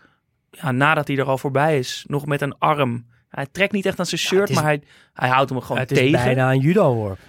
ja, 0.62 0.72
nadat 0.72 1.08
hij 1.08 1.18
er 1.18 1.26
al 1.26 1.38
voorbij 1.38 1.80
is, 1.80 2.04
nog 2.08 2.26
met 2.26 2.42
een 2.42 2.58
arm. 2.58 3.06
Hij 3.30 3.48
trekt 3.52 3.72
niet 3.72 3.86
echt 3.86 4.00
aan 4.00 4.06
zijn 4.06 4.22
shirt, 4.22 4.40
het 4.42 4.50
is- 4.50 4.56
maar 4.56 4.66
hij, 4.66 4.82
hij 5.14 5.30
houdt 5.30 5.50
hem 5.50 5.62
gewoon 5.62 5.78
het 5.78 5.92
is 5.92 5.98
tegen. 5.98 6.12
bijna 6.24 6.52
een 6.52 6.60
judo-worp. 6.60 7.20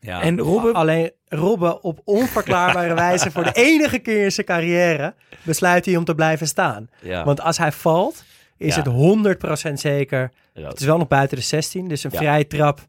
Ja. 0.00 0.22
En 0.22 0.38
Robben, 0.38 0.74
Alleen 0.74 1.10
Robben 1.28 1.82
op 1.82 2.00
onverklaarbare 2.04 2.94
wijze 3.08 3.30
voor 3.30 3.44
de 3.44 3.52
enige 3.52 3.98
keer 3.98 4.24
in 4.24 4.32
zijn 4.32 4.46
carrière 4.46 5.14
besluit 5.42 5.84
hij 5.84 5.96
om 5.96 6.04
te 6.04 6.14
blijven 6.14 6.46
staan. 6.46 6.88
ja. 7.00 7.24
Want 7.24 7.40
als 7.40 7.58
hij 7.58 7.72
valt, 7.72 8.24
is 8.56 8.74
Ja. 8.74 8.82
het 8.82 8.92
100% 8.92 9.72
zeker. 9.80 10.30
Rood. 10.54 10.66
Het 10.70 10.80
is 10.80 10.86
wel 10.86 10.98
nog 10.98 11.08
buiten 11.08 11.36
de 11.36 11.42
16, 11.42 11.88
dus 11.88 12.04
een 12.04 12.10
Ja. 12.12 12.18
vrije 12.18 12.46
trap 12.46 12.80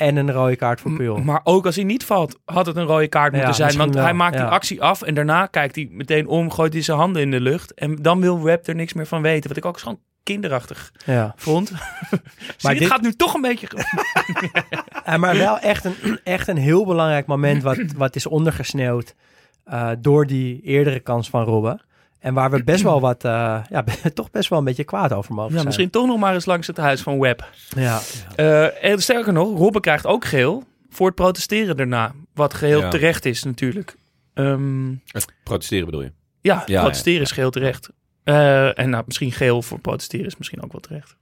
en 0.00 0.16
een 0.16 0.32
rode 0.32 0.56
kaart 0.56 0.80
voor 0.80 0.92
Puyol. 0.92 1.18
Maar 1.18 1.40
ook 1.44 1.66
als 1.66 1.74
hij 1.74 1.84
niet 1.84 2.04
valt, 2.04 2.38
had 2.44 2.66
het 2.66 2.76
een 2.76 2.84
rode 2.84 3.08
kaart 3.08 3.30
Ja, 3.32 3.36
moeten 3.36 3.54
zijn. 3.54 3.76
Want 3.76 3.94
wel, 3.94 4.02
hij 4.02 4.12
maakt 4.14 4.34
ja. 4.34 4.40
die 4.42 4.50
actie 4.50 4.82
af 4.82 5.02
en 5.02 5.14
daarna 5.14 5.46
kijkt 5.46 5.74
hij 5.74 5.88
meteen 5.90 6.26
om, 6.26 6.50
gooit 6.50 6.72
hij 6.72 6.82
zijn 6.82 6.98
handen 6.98 7.22
in 7.22 7.30
de 7.30 7.40
lucht. 7.40 7.74
En 7.74 7.96
dan 7.96 8.20
wil 8.20 8.42
Webb 8.42 8.66
er 8.68 8.74
niks 8.74 8.92
meer 8.92 9.06
van 9.06 9.22
weten. 9.22 9.48
Wat 9.48 9.56
ik 9.58 9.64
ook 9.64 9.78
gewoon 9.78 10.00
kinderachtig 10.22 10.92
Ja. 11.06 11.32
vond. 11.36 11.72
Maar 12.62 12.74
dit- 12.74 12.86
gaat 12.88 13.00
nu 13.02 13.12
toch 13.12 13.34
een 13.34 13.40
beetje... 13.40 13.68
Ja, 15.06 15.16
maar 15.16 15.36
wel 15.36 15.58
echt 15.58 15.84
een, 15.84 16.20
echt 16.24 16.48
een 16.48 16.56
heel 16.56 16.86
belangrijk 16.86 17.26
moment 17.26 17.62
wat, 17.62 17.78
wat 17.96 18.16
is 18.16 18.26
ondergesneeuwd 18.26 19.14
eh, 19.64 19.90
door 19.98 20.26
die 20.26 20.60
eerdere 20.62 21.00
kans 21.00 21.30
van 21.30 21.44
Robben. 21.44 21.82
En 22.20 22.34
waar 22.34 22.50
we 22.50 22.64
best 22.64 22.82
wel 22.82 23.00
wat, 23.00 23.24
eh, 23.24 23.58
ja, 23.70 23.84
toch 24.14 24.30
best 24.30 24.48
wel 24.48 24.58
een 24.58 24.64
beetje 24.64 24.84
kwaad 24.84 25.12
over 25.12 25.30
mogen 25.34 25.48
Ja, 25.48 25.54
zijn. 25.54 25.66
misschien 25.66 25.90
toch 25.90 26.06
nog 26.06 26.18
maar 26.18 26.34
eens 26.34 26.46
langs 26.46 26.66
het 26.66 26.76
huis 26.76 27.00
van 27.02 27.18
Webb. 27.18 27.48
Ja. 27.76 28.00
Eh, 28.36 28.84
en 28.84 29.02
sterker 29.02 29.32
nog, 29.32 29.58
Robben 29.58 29.80
krijgt 29.80 30.06
ook 30.06 30.24
geel 30.24 30.64
voor 30.90 31.06
het 31.06 31.14
protesteren 31.14 31.76
daarna. 31.76 32.12
Wat 32.34 32.54
geheel 32.54 32.80
Ja. 32.80 32.88
terecht 32.90 33.24
is 33.24 33.42
natuurlijk. 33.44 33.96
Ehm, 34.34 34.88
Het 35.06 35.26
protesteren 35.44 35.84
bedoel 35.84 36.02
je? 36.02 36.12
ja, 36.40 36.62
Ja, 36.66 36.80
protesteren 36.80 37.18
ja. 37.18 37.24
is 37.24 37.30
geheel 37.32 37.50
terecht. 37.50 37.90
Eh, 38.24 38.78
en 38.78 38.90
nou, 38.90 39.02
misschien 39.06 39.32
geel 39.32 39.62
voor 39.62 39.78
protesteren 39.78 40.26
is 40.26 40.36
misschien 40.36 40.62
ook 40.64 40.72
wel 40.72 40.80
terecht. 40.80 41.16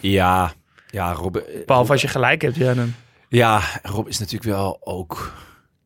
Ja. 0.00 0.52
Ja, 0.90 1.12
Rob, 1.12 1.36
Behalve 1.66 1.92
als 1.92 2.02
je 2.02 2.08
gelijk 2.08 2.42
hebt, 2.42 2.56
ja, 2.56 2.74
dan... 2.74 2.94
Ja, 3.28 3.60
Rob 3.82 4.08
is 4.08 4.18
natuurlijk 4.18 4.50
wel 4.50 4.78
ook 4.80 5.34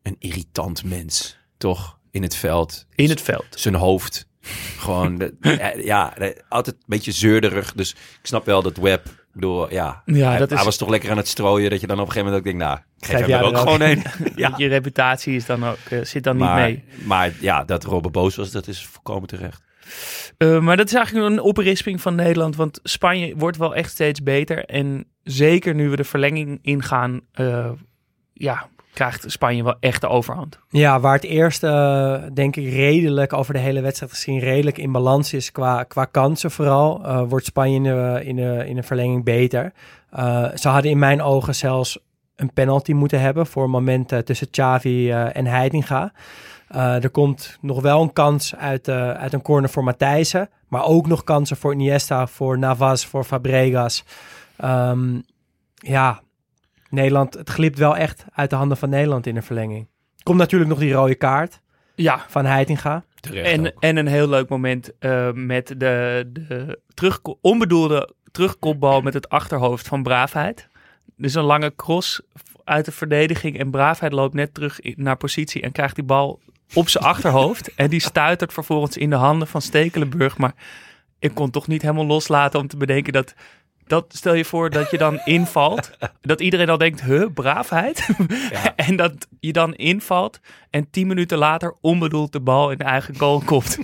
een 0.03 0.17
irritant 0.19 0.85
mens, 0.85 1.39
toch? 1.57 1.99
In 2.15 2.23
het 2.23 2.37
veld. 2.37 2.87
In 2.95 3.09
het 3.09 3.21
veld. 3.21 3.47
Zijn 3.51 3.75
hoofd. 3.75 4.27
Gewoon, 4.79 5.19
de- 5.19 5.35
ja, 5.85 6.13
de- 6.19 6.43
altijd 6.49 6.77
een 6.77 6.83
beetje 6.87 7.13
zeurderig. 7.13 7.73
Dus 7.73 7.91
ik 7.93 8.19
snap 8.27 8.47
wel 8.47 8.63
dat 8.63 8.77
Web, 8.77 9.07
ik 9.07 9.13
bedoel, 9.33 9.71
ja. 9.73 10.03
Ja, 10.05 10.29
hij, 10.29 10.39
dat 10.39 10.53
is- 10.53 10.65
was 10.65 10.77
toch 10.77 10.89
lekker 10.89 11.11
aan 11.11 11.17
het 11.17 11.29
strooien, 11.29 11.71
dat 11.71 11.81
je 11.81 11.87
dan 11.87 12.01
op 12.01 12.07
een 12.07 12.13
gegeven 12.13 12.33
moment 12.33 12.47
ook 12.47 12.59
denkt, 12.59 12.65
nou, 12.69 12.79
ik 12.99 13.07
geef, 13.07 13.17
Geef 13.19 13.27
hem 13.27 13.39
er 13.41 13.45
ook 13.47 13.53
ook. 13.57 13.59
gewoon 13.59 13.81
een. 13.91 14.03
ja. 14.37 14.55
Je 14.57 14.67
reputatie 14.69 15.35
is 15.37 15.47
dan 15.47 15.65
ook, 15.65 15.77
eh, 15.91 16.05
zit 16.05 16.25
dan 16.25 16.37
maar, 16.37 16.69
niet 16.71 16.81
mee. 16.97 17.07
Maar 17.07 17.33
ja, 17.41 17.65
dat 17.65 17.85
Robbe 17.85 18.11
boos 18.11 18.37
was, 18.37 18.51
dat 18.51 18.67
is 18.67 18.87
volkomen 18.87 19.29
terecht. 19.29 19.63
Eh, 20.37 20.59
maar 20.61 20.77
dat 20.77 20.87
is 20.87 20.95
eigenlijk 20.95 21.27
een 21.33 21.41
oprisping 21.41 22.01
van 22.01 22.15
Nederland. 22.15 22.57
Want 22.57 22.81
Spanje 22.83 23.35
wordt 23.37 23.57
wel 23.57 23.75
echt 23.75 23.91
steeds 23.91 24.23
beter. 24.23 24.65
En 24.65 25.07
zeker 25.23 25.75
nu 25.75 25.89
we 25.89 25.97
de 25.97 26.05
verlenging 26.05 26.59
ingaan, 26.63 27.21
eh, 27.33 27.71
ja, 28.33 28.69
krijgt 28.95 29.25
Spanje 29.27 29.65
wel 29.65 29.77
echt 29.81 30.01
de 30.01 30.09
overhand. 30.09 30.59
Ja, 30.69 31.01
waar 31.01 31.15
het 31.15 31.25
eerst 31.25 31.63
eh, 31.63 32.23
denk 32.35 32.57
ik 32.57 32.73
redelijk 32.73 33.33
over 33.33 33.55
de 33.55 33.61
hele 33.61 33.81
wedstrijd 33.81 34.13
gezien 34.13 34.39
redelijk 34.39 34.79
in 34.79 34.93
balans 34.93 35.33
is 35.33 35.53
qua, 35.53 35.83
qua 35.83 36.05
kansen 36.05 36.51
vooral, 36.51 37.05
eh, 37.05 37.23
wordt 37.29 37.47
Spanje 37.47 37.77
in 37.77 37.83
de, 37.83 38.21
in, 38.25 38.37
de, 38.37 38.65
in 38.67 38.77
de 38.77 38.83
verlenging 38.83 39.25
beter. 39.25 39.73
Eh, 40.11 40.47
ze 40.55 40.69
hadden 40.69 40.91
in 40.91 40.99
mijn 40.99 41.23
ogen 41.23 41.55
zelfs 41.55 41.99
een 42.37 42.53
penalty 42.53 42.93
moeten 42.93 43.21
hebben 43.21 43.47
voor 43.47 43.71
momenten 43.71 44.25
tussen 44.25 44.51
Xavi 44.51 45.11
en 45.11 45.47
Heitinga. 45.47 46.13
Eh, 46.69 47.05
er 47.05 47.11
komt 47.11 47.59
nog 47.61 47.81
wel 47.81 48.03
een 48.03 48.13
kans 48.13 48.57
uit, 48.57 48.89
uit 48.89 49.33
een 49.33 49.43
corner 49.43 49.71
voor 49.71 49.85
Matthijssen, 49.85 50.49
maar 50.69 50.85
ook 50.85 51.07
nog 51.07 51.25
kansen 51.25 51.57
voor 51.57 51.73
Iniesta, 51.73 52.27
voor 52.27 52.59
Navas, 52.59 53.07
voor 53.07 53.25
Fabregas. 53.25 54.05
Ehm, 54.57 55.21
ja, 55.75 56.23
Nederland, 56.95 57.35
het 57.35 57.51
glipt 57.51 57.79
wel 57.79 57.97
echt 57.97 58.25
uit 58.33 58.51
de 58.51 58.57
handen 58.57 58.77
van 58.77 58.89
Nederland 58.89 59.27
in 59.27 59.35
de 59.35 59.43
verlenging. 59.43 59.89
Komt 60.23 60.39
natuurlijk 60.39 60.71
nog 60.71 60.79
die 60.81 60.93
rode 60.93 61.15
kaart 61.15 61.61
Ja, 61.95 62.25
van 62.29 62.45
Heitinga. 62.45 63.05
Terecht 63.21 63.47
en, 63.53 63.67
ook. 63.67 63.83
en 63.83 63.97
een 63.97 64.07
heel 64.07 64.29
leuk 64.29 64.49
moment 64.49 64.99
eh, 64.99 65.33
met 65.33 65.67
de, 65.77 66.25
de 66.33 66.81
terug, 66.95 67.21
onbedoelde 67.41 68.15
terugkopbal 68.31 69.01
met 69.01 69.15
het 69.15 69.29
achterhoofd 69.29 69.89
van 69.89 70.03
Braafheid. 70.03 70.69
Dus 71.17 71.35
een 71.35 71.43
lange 71.43 71.73
cross 71.77 72.21
uit 72.65 72.85
de 72.85 72.93
verdediging 72.93 73.59
en 73.59 73.71
Braafheid 73.71 74.13
loopt 74.13 74.35
net 74.35 74.55
terug 74.55 74.81
in- 74.81 74.95
naar 74.97 75.17
positie 75.17 75.63
en 75.63 75.73
krijgt 75.73 75.95
die 75.95 76.05
bal 76.05 76.41
op 76.75 76.89
zijn 76.89 77.05
achterhoofd. 77.05 77.75
En 77.75 77.91
die 77.91 78.01
stuitert 78.01 78.53
vervolgens 78.53 78.97
in 78.97 79.11
de 79.11 79.17
handen 79.17 79.49
van 79.49 79.63
Stekelenburg. 79.63 80.39
Maar 80.39 80.55
ik 81.19 81.35
kon 81.35 81.51
toch 81.51 81.67
niet 81.67 81.83
helemaal 81.83 82.07
loslaten 82.07 82.61
om 82.61 82.69
te 82.69 82.77
bedenken 82.77 83.13
dat... 83.13 83.35
Dat 83.87 84.05
stel 84.09 84.35
je 84.35 84.45
voor 84.45 84.71
dat 84.71 84.91
je 84.91 84.99
dan 84.99 85.21
invalt. 85.39 85.91
Dat 86.21 86.41
iedereen 86.41 86.69
al 86.71 86.79
denkt, 86.79 87.03
huh, 87.03 87.27
braafheid? 87.35 88.09
Ja. 88.51 88.77
en 88.87 88.97
dat 88.97 89.13
je 89.41 89.53
dan 89.53 89.75
invalt 89.75 90.41
en 90.71 90.91
tien 90.91 91.07
minuten 91.07 91.39
later 91.39 91.75
onbedoeld 91.81 92.33
de 92.33 92.41
bal 92.41 92.71
in 92.71 92.79
de 92.79 92.85
eigen 92.85 93.17
goal 93.19 93.41
komt. 93.45 93.79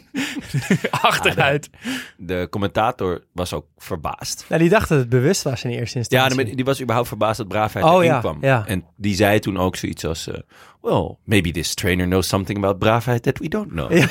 Achteruit. 0.91 1.71
De 2.17 2.47
commentator 2.51 3.25
was 3.33 3.53
ook 3.53 3.67
verbaasd. 3.77 4.45
Nou, 4.49 4.61
die 4.61 4.71
dacht 4.71 4.89
dat 4.89 4.99
het 4.99 5.09
bewust 5.09 5.43
was 5.43 5.65
in 5.65 5.71
eerste 5.71 5.99
Ja, 5.99 6.05
instantie. 6.05 6.45
die 6.45 6.57
die 6.57 6.65
was 6.65 6.81
überhaupt 6.81 7.09
verbaasd 7.09 7.39
dat 7.39 7.49
Braafheid 7.49 7.85
Oh, 7.85 7.93
erin 7.95 8.05
ja, 8.05 8.19
kwam. 8.21 8.39
ja. 8.41 8.65
En 8.67 8.85
die 8.97 9.15
zei 9.15 9.39
toen 9.39 9.59
ook 9.59 9.77
zoiets 9.77 10.05
als... 10.05 10.29
eh, 10.29 10.39
well, 10.81 11.17
maybe 11.25 11.51
this 11.51 11.75
trainer 11.75 12.07
knows 12.07 12.29
something 12.29 12.59
about 12.59 12.79
Braafheid 12.79 13.23
that 13.23 13.39
we 13.39 13.49
don't 13.49 13.69
know. 13.69 13.93
Ja, 13.93 14.07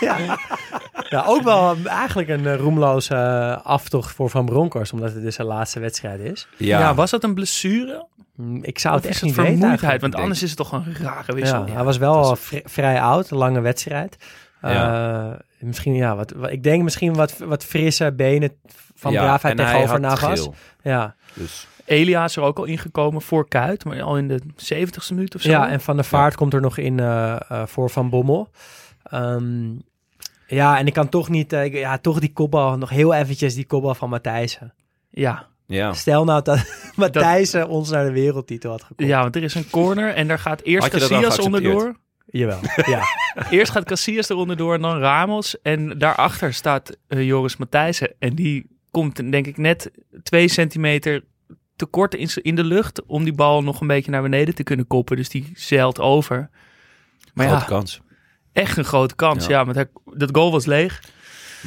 ja, 0.00 0.18
ja. 0.18 0.38
Ja, 1.08 1.24
ook 1.26 1.42
wel 1.42 1.76
eigenlijk 1.84 2.28
een 2.28 2.46
eh, 2.46 2.56
roemloze 2.56 3.14
eh, 3.14 3.66
aftocht 3.66 4.14
voor 4.14 4.30
Van 4.30 4.44
Bronckhorst, 4.44 4.92
omdat 4.92 5.12
het 5.12 5.22
dus 5.22 5.34
zijn 5.34 5.46
laatste 5.46 5.80
wedstrijd 5.80 6.20
is. 6.20 6.48
Ja. 6.56 6.94
was 6.94 7.10
dat 7.10 7.24
een 7.24 7.34
blessure? 7.34 8.06
Mm, 8.36 8.64
Ik 8.64 8.78
zou 8.78 8.94
Of 8.96 9.00
het 9.02 9.10
is 9.10 9.16
echt 9.16 9.20
het 9.20 9.28
niet 9.36 9.38
weten 9.46 9.58
vermoeidheid? 9.58 10.00
Want 10.00 10.14
anders 10.14 10.42
is 10.42 10.48
het 10.48 10.58
toch 10.58 10.72
een 10.72 10.94
rare 11.02 11.34
wissel. 11.34 11.66
Ja, 11.66 11.72
hij 11.74 11.84
was 11.84 11.96
wel 11.96 12.36
vri- 12.36 12.62
vrij 12.64 13.00
oud, 13.00 13.30
een 13.30 13.36
lange 13.36 13.60
wedstrijd. 13.60 14.16
Ja. 14.62 15.30
Eh, 15.30 15.38
misschien, 15.58 15.94
ja, 15.94 16.16
wat, 16.16 16.32
wat- 16.36 16.50
ik 16.50 16.62
denk 16.62 16.82
misschien 16.82 17.14
wat, 17.14 17.38
wat 17.38 17.64
frisse 17.64 18.12
benen 18.12 18.52
van 18.94 19.12
Ja, 19.12 19.22
Braafheid 19.22 19.56
tegenover 19.56 20.00
Navas. 20.00 20.48
Ja. 20.82 21.14
Dus 21.34 21.66
Elia 21.84 22.24
is 22.24 22.36
er 22.36 22.42
ook 22.42 22.58
al 22.58 22.64
ingekomen 22.64 23.22
voor 23.22 23.48
Kuit, 23.48 23.84
maar 23.84 24.02
al 24.02 24.18
in 24.18 24.28
de 24.28 24.40
70ste 24.56 25.14
minuut 25.14 25.34
of 25.34 25.40
zo. 25.40 25.50
ja, 25.50 25.68
en 25.68 25.80
Van 25.80 25.96
der 25.96 26.04
Vaart 26.04 26.34
komt 26.36 26.54
er 26.54 26.60
nog 26.60 26.78
in 26.78 27.00
voor 27.66 27.90
Van 27.90 28.10
Bommel. 28.10 28.48
Ehm, 29.02 29.70
ja, 30.54 30.78
en 30.78 30.86
ik 30.86 30.92
kan 30.92 31.08
toch 31.08 31.28
niet, 31.28 31.52
eh, 31.52 31.64
ik- 31.64 31.74
ja, 31.74 31.98
toch 31.98 32.18
die 32.20 32.32
kopbal, 32.32 32.78
nog 32.78 32.90
heel 32.90 33.14
eventjes 33.14 33.54
die 33.54 33.66
kopbal 33.66 33.94
van 33.94 34.08
Matthijssen. 34.08 34.74
ja. 35.10 35.46
ja. 35.66 35.92
Stel 35.92 36.24
nou 36.24 36.42
dat 36.42 36.64
Matthijssen 36.96 37.68
ons 37.68 37.90
naar 37.90 38.04
de 38.04 38.12
wereldtitel 38.12 38.70
had 38.70 38.82
gekomen. 38.82 39.12
ja, 39.14 39.22
want 39.22 39.36
er 39.36 39.42
is 39.42 39.54
een 39.54 39.70
corner 39.70 40.14
en 40.14 40.28
daar 40.28 40.38
gaat 40.38 40.62
eerst 40.62 40.88
Casillas 40.88 41.38
onderdoor. 41.38 41.96
Jawel, 42.26 42.58
ja. 42.86 43.02
Eerst 43.50 43.72
gaat 43.72 43.84
Casillas 43.84 44.28
er 44.28 44.36
onderdoor 44.36 44.74
en 44.74 44.80
dan 44.80 44.98
Ramos. 44.98 45.60
En 45.62 45.98
daarachter 45.98 46.54
staat 46.54 46.96
eh, 47.08 47.26
Joris 47.26 47.56
Matthijssen. 47.56 48.14
En 48.18 48.34
die 48.34 48.66
komt 48.90 49.16
denk 49.16 49.46
ik 49.46 49.56
net 49.56 49.90
twee 50.22 50.48
centimeter 50.48 51.24
te 51.76 51.86
kort 51.86 52.14
in 52.36 52.54
de 52.54 52.64
lucht 52.64 53.06
om 53.06 53.24
die 53.24 53.32
bal 53.32 53.62
nog 53.62 53.80
een 53.80 53.86
beetje 53.86 54.10
naar 54.10 54.22
beneden 54.22 54.54
te 54.54 54.62
kunnen 54.62 54.86
koppen. 54.86 55.16
Dus 55.16 55.28
die 55.28 55.50
zeilt 55.54 56.00
over. 56.00 56.50
Maar 57.34 57.46
Grote 57.46 57.62
ja, 57.62 57.68
kans. 57.68 58.00
Echt 58.54 58.76
een 58.76 58.84
grote 58.84 59.14
kans. 59.14 59.46
Ja. 59.46 59.50
Ja, 59.58 59.64
want 59.64 59.76
hij- 59.76 59.88
dat 60.14 60.28
goal 60.32 60.50
was 60.50 60.66
leeg. 60.66 61.02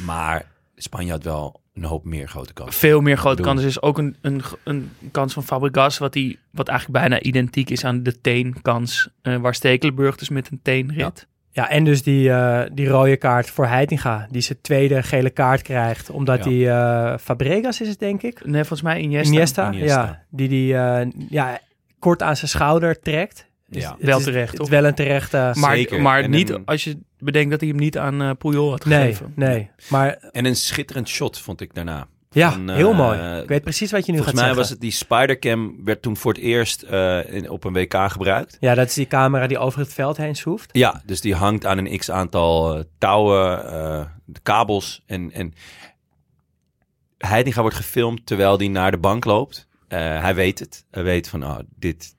Maar 0.04 0.44
Spanje 0.76 1.10
had 1.10 1.24
wel 1.24 1.60
een 1.74 1.84
hoop 1.84 2.04
meer 2.04 2.28
grote 2.28 2.52
kans. 2.52 2.76
Veel 2.76 3.00
meer 3.00 3.16
grote 3.16 3.42
kansen. 3.42 3.62
Er 3.62 3.68
is 3.70 3.82
ook 3.82 3.98
een, 3.98 4.16
een, 4.20 4.42
een 4.64 4.90
kans 5.10 5.32
van 5.32 5.42
Fabregas, 5.44 5.98
wat, 5.98 6.12
die, 6.12 6.38
wat 6.50 6.68
eigenlijk 6.68 6.98
bijna 7.00 7.20
identiek 7.20 7.70
is 7.70 7.84
aan 7.84 8.02
de 8.02 8.20
teenkans. 8.20 9.08
eh 9.22 9.36
waar 9.36 9.54
Stekelenburg 9.54 10.16
dus 10.16 10.28
met 10.28 10.50
een 10.50 10.60
teen 10.62 10.92
rit. 10.94 11.26
Ja, 11.50 11.68
en 11.68 11.84
dus 11.84 12.02
die, 12.02 12.30
eh, 12.32 12.70
die 12.72 12.88
rode 12.88 13.16
kaart 13.16 13.50
voor 13.50 13.66
Heitinga, 13.66 14.26
die 14.30 14.40
zijn 14.40 14.58
tweede 14.60 15.02
gele 15.02 15.30
kaart 15.30 15.62
krijgt, 15.62 16.10
omdat 16.10 16.38
Ja. 16.44 16.50
die 16.50 16.68
eh, 16.70 17.18
Fabregas 17.18 17.80
is 17.80 17.88
het 17.88 17.98
denk 17.98 18.22
ik, 18.22 18.44
Nee, 18.44 18.58
volgens 18.60 18.82
mij 18.82 19.00
Iniesta. 19.00 19.32
Iniesta, 19.32 19.72
Iniesta. 19.72 20.02
ja, 20.04 20.22
die 20.30 20.48
die 20.48 20.76
eh, 20.76 21.06
ja, 21.28 21.58
kort 21.98 22.22
aan 22.22 22.36
zijn 22.36 22.50
schouder 22.50 23.00
trekt. 23.00 23.46
Dus 23.70 23.82
Ja. 23.82 23.94
het 23.98 24.06
Wel 24.06 24.18
is- 24.18 24.24
terecht, 24.24 24.56
toch? 24.56 24.68
wel 24.68 24.84
een 24.84 24.94
terechte... 24.94 25.52
Maar, 25.54 25.76
Zeker. 25.76 26.00
maar 26.02 26.22
En 26.22 26.30
niet 26.30 26.50
een- 26.50 26.64
als 26.64 26.84
je 26.84 26.98
bedenkt 27.18 27.50
dat 27.50 27.60
hij 27.60 27.68
hem 27.68 27.78
niet 27.78 27.98
aan 27.98 28.22
eh 28.22 28.30
Puyol 28.38 28.70
had 28.70 28.84
nee, 28.84 28.98
gegeven. 29.00 29.32
nee. 29.36 29.70
Maar 29.88 30.16
En 30.32 30.44
een 30.44 30.56
schitterend 30.56 31.08
shot 31.08 31.38
vond 31.40 31.60
ik 31.60 31.74
daarna. 31.74 32.06
ja, 32.30 32.52
Van, 32.52 32.70
eh, 32.70 32.76
heel 32.76 32.94
mooi. 32.94 33.40
Ik 33.42 33.48
weet 33.48 33.62
precies 33.62 33.90
wat 33.90 34.06
je 34.06 34.12
nu 34.12 34.18
gaat 34.18 34.26
Volgens 34.26 34.34
mij 34.34 34.54
zeggen. 34.54 34.56
was 34.56 34.68
het 34.70 34.80
die 34.80 34.90
Spidercam 34.90 35.84
werd 35.84 36.02
toen 36.02 36.16
voor 36.16 36.32
het 36.32 36.40
eerst 36.42 36.82
eh, 36.82 37.32
in, 37.34 37.50
op 37.50 37.64
een 37.64 37.72
WK 37.72 37.94
gebruikt. 38.10 38.56
Ja, 38.60 38.74
dat 38.74 38.86
is 38.86 38.94
die 38.94 39.06
camera 39.06 39.46
die 39.46 39.58
over 39.58 39.78
het 39.80 39.92
veld 39.92 40.16
heen 40.16 40.36
soeft. 40.36 40.68
Ja, 40.72 41.02
dus 41.06 41.20
die 41.20 41.34
hangt 41.34 41.66
aan 41.66 41.78
een 41.78 41.98
x 41.98 42.10
aantal 42.10 42.74
eh, 42.76 42.82
touwen, 42.98 43.64
eh, 43.72 44.04
de 44.24 44.40
kabels. 44.42 45.02
En, 45.06 45.32
en 45.32 45.54
Heitinga 47.18 47.60
wordt 47.60 47.76
gefilmd 47.76 48.26
terwijl 48.26 48.58
hij 48.58 48.68
naar 48.68 48.90
de 48.90 48.98
bank 48.98 49.24
loopt. 49.24 49.66
Eh, 49.88 49.98
hij 50.20 50.34
weet 50.34 50.58
het. 50.58 50.84
Hij 50.90 51.02
weet 51.02 51.28
van, 51.28 51.44
oh, 51.44 51.58
dit... 51.76 52.16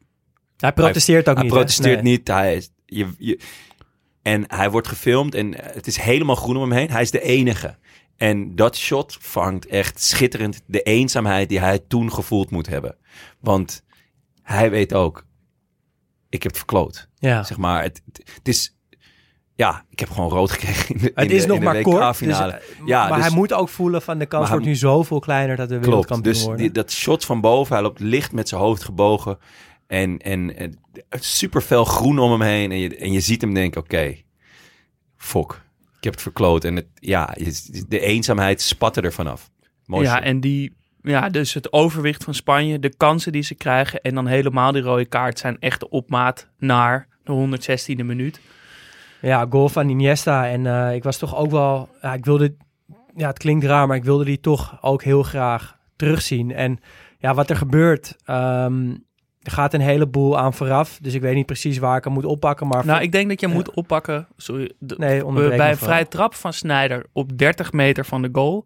Hij 0.60 0.74
protesteert 0.74 1.30
ook 1.30 1.36
hij 1.36 1.43
niet. 1.43 1.53
hè? 1.53 1.57
protesteert 1.60 2.01
Nee. 2.03 2.12
niet. 2.18 2.28
Hij, 2.28 2.55
is- 2.55 2.72
je, 2.86 3.07
je, 3.18 3.39
en 4.22 4.43
hij 4.47 4.70
wordt 4.72 4.88
gefilmd 4.88 5.36
en 5.36 5.53
het 5.74 5.88
is 5.88 5.97
helemaal 5.97 6.36
groen 6.36 6.55
om 6.55 6.62
hem 6.62 6.72
heen. 6.72 6.89
Hij 6.91 7.01
is 7.01 7.12
de 7.12 7.22
enige. 7.22 7.78
En 8.18 8.55
dat 8.55 8.78
shot 8.78 9.18
vangt 9.20 9.66
echt 9.66 10.01
schitterend 10.01 10.62
de 10.66 10.82
eenzaamheid 10.82 11.49
die 11.49 11.60
hij 11.60 11.80
toen 11.88 12.12
gevoeld 12.14 12.49
moet 12.51 12.68
hebben. 12.68 12.95
Want 13.39 13.84
hij 14.41 14.70
weet 14.72 14.93
ook, 14.93 15.26
ik 16.30 16.41
heb 16.43 16.51
het 16.51 16.57
verkloot. 16.57 17.07
Ja. 17.16 17.43
Zeg 17.43 17.57
maar, 17.57 17.84
het, 17.84 18.01
het, 18.34 18.47
is... 18.47 18.74
Ja, 19.55 19.86
ik 19.89 19.99
heb 19.99 20.10
gewoon 20.10 20.30
rood 20.30 20.51
gekregen 20.51 20.95
in 20.95 21.01
de, 21.01 21.12
Het 21.16 21.30
in 21.30 21.36
is 21.36 21.41
de, 21.41 21.47
nog 21.47 21.57
in 21.57 21.64
de 21.64 21.70
maar 21.72 21.82
kort. 21.82 22.20
Dus, 22.20 22.39
eh, 22.39 22.53
ja, 22.86 23.07
maar 23.07 23.18
dus- 23.18 23.28
hij 23.28 23.36
moet 23.36 23.53
ook 23.53 23.70
voelen 23.70 24.01
van 24.01 24.18
de 24.20 24.26
kans 24.26 24.41
Maar 24.41 24.51
wordt 24.51 24.66
hij- 24.66 24.74
nu 24.74 24.80
zoveel 24.80 25.20
kleiner 25.20 25.55
dat 25.55 25.68
Klopt, 25.68 25.86
wereldkampioen 25.86 26.34
dus 26.34 26.41
worden. 26.43 26.62
die, 26.62 26.72
dat 26.72 26.91
shot 26.91 27.26
van 27.26 27.41
boven, 27.41 27.74
hij 27.74 27.84
loopt 27.84 27.99
licht 27.99 28.32
met 28.32 28.49
zijn 28.49 28.62
hoofd 28.62 28.84
gebogen. 28.84 29.38
En, 29.90 30.18
en, 30.18 30.58
en 30.58 30.80
super 31.20 31.62
fel 31.62 31.86
groen 31.86 32.20
om 32.20 32.32
hem 32.32 32.42
heen. 32.42 32.72
En 32.72 32.78
je, 32.78 32.96
en 32.96 33.12
je 33.12 33.20
ziet 33.20 33.42
hem 33.42 33.54
denken, 33.54 33.82
oké, 33.82 34.16
fok, 35.18 35.62
ik 35.98 36.04
heb 36.04 36.14
het 36.14 36.22
verkloot. 36.22 36.64
En 36.64 36.76
het, 36.76 36.88
ja, 36.94 37.36
de 37.88 38.00
eenzaamheid 38.00 38.62
spatte 38.62 39.02
er 39.02 39.14
vanaf. 39.14 39.50
Mooi 39.86 40.06
ja, 40.06 40.22
en 40.22 40.40
die, 40.40 40.76
ja, 41.02 41.30
dus 41.30 41.54
het 41.54 41.74
overwicht 41.74 42.24
van 42.24 42.34
Spanje, 42.34 42.80
de 42.80 42.96
kansen 42.96 43.32
die 43.32 43.42
ze 43.42 43.56
krijgen 43.56 44.02
en 44.02 44.16
dan 44.16 44.28
helemaal 44.28 44.72
die 44.72 44.82
rode 44.82 45.06
kaart 45.06 45.40
zijn 45.40 45.60
echt 45.60 45.80
de 45.80 45.90
opmaat 45.90 46.48
naar 46.58 47.08
de 47.24 47.60
116e 47.98 48.06
minuut. 48.06 48.40
Ja, 49.22 49.46
goal 49.50 49.70
van 49.70 49.90
Iniesta. 49.90 50.48
En 50.48 50.66
eh, 50.66 50.96
ik 50.96 51.04
was 51.04 51.18
toch 51.18 51.36
ook 51.36 51.52
wel... 51.52 51.90
Ja, 52.02 52.14
ik 52.14 52.26
wilde... 52.26 52.56
Ja, 53.16 53.28
het 53.28 53.38
klinkt 53.38 53.66
raar, 53.66 53.88
maar 53.88 53.98
ik 53.98 54.04
wilde 54.04 54.26
die 54.26 54.40
toch 54.40 54.78
ook 54.82 55.04
heel 55.04 55.24
graag 55.24 55.78
terugzien. 55.96 56.52
En 56.52 56.80
ja, 57.18 57.34
wat 57.34 57.50
er 57.50 57.56
gebeurt... 57.56 58.16
ehm, 58.26 58.92
er 59.42 59.52
gaat 59.52 59.74
een 59.74 59.82
heleboel 59.82 60.38
aan 60.38 60.54
vooraf. 60.54 60.98
Dus 61.02 61.14
ik 61.14 61.22
weet 61.22 61.36
niet 61.36 61.46
precies 61.46 61.78
waar 61.78 61.98
ik 61.98 62.04
hem 62.04 62.14
moet 62.14 62.26
oppakken. 62.26 62.68
Maar 62.68 62.86
Nou, 62.86 63.02
ik 63.02 63.12
denk 63.12 63.30
dat 63.30 63.40
je 63.42 63.48
moet 63.48 63.72
oppakken, 63.74 64.28
sorry, 64.38 64.72
de- 64.80 64.96
Nee, 64.98 65.26
onderbreek 65.26 65.58
bij 65.58 65.70
een 65.70 65.78
vooral. 65.78 65.94
vrije 65.96 66.10
trap 66.10 66.34
van 66.36 66.54
Snyder 66.54 67.06
op 67.14 67.38
30 67.38 67.72
meter 67.72 68.06
van 68.06 68.22
de 68.22 68.30
goal. 68.32 68.66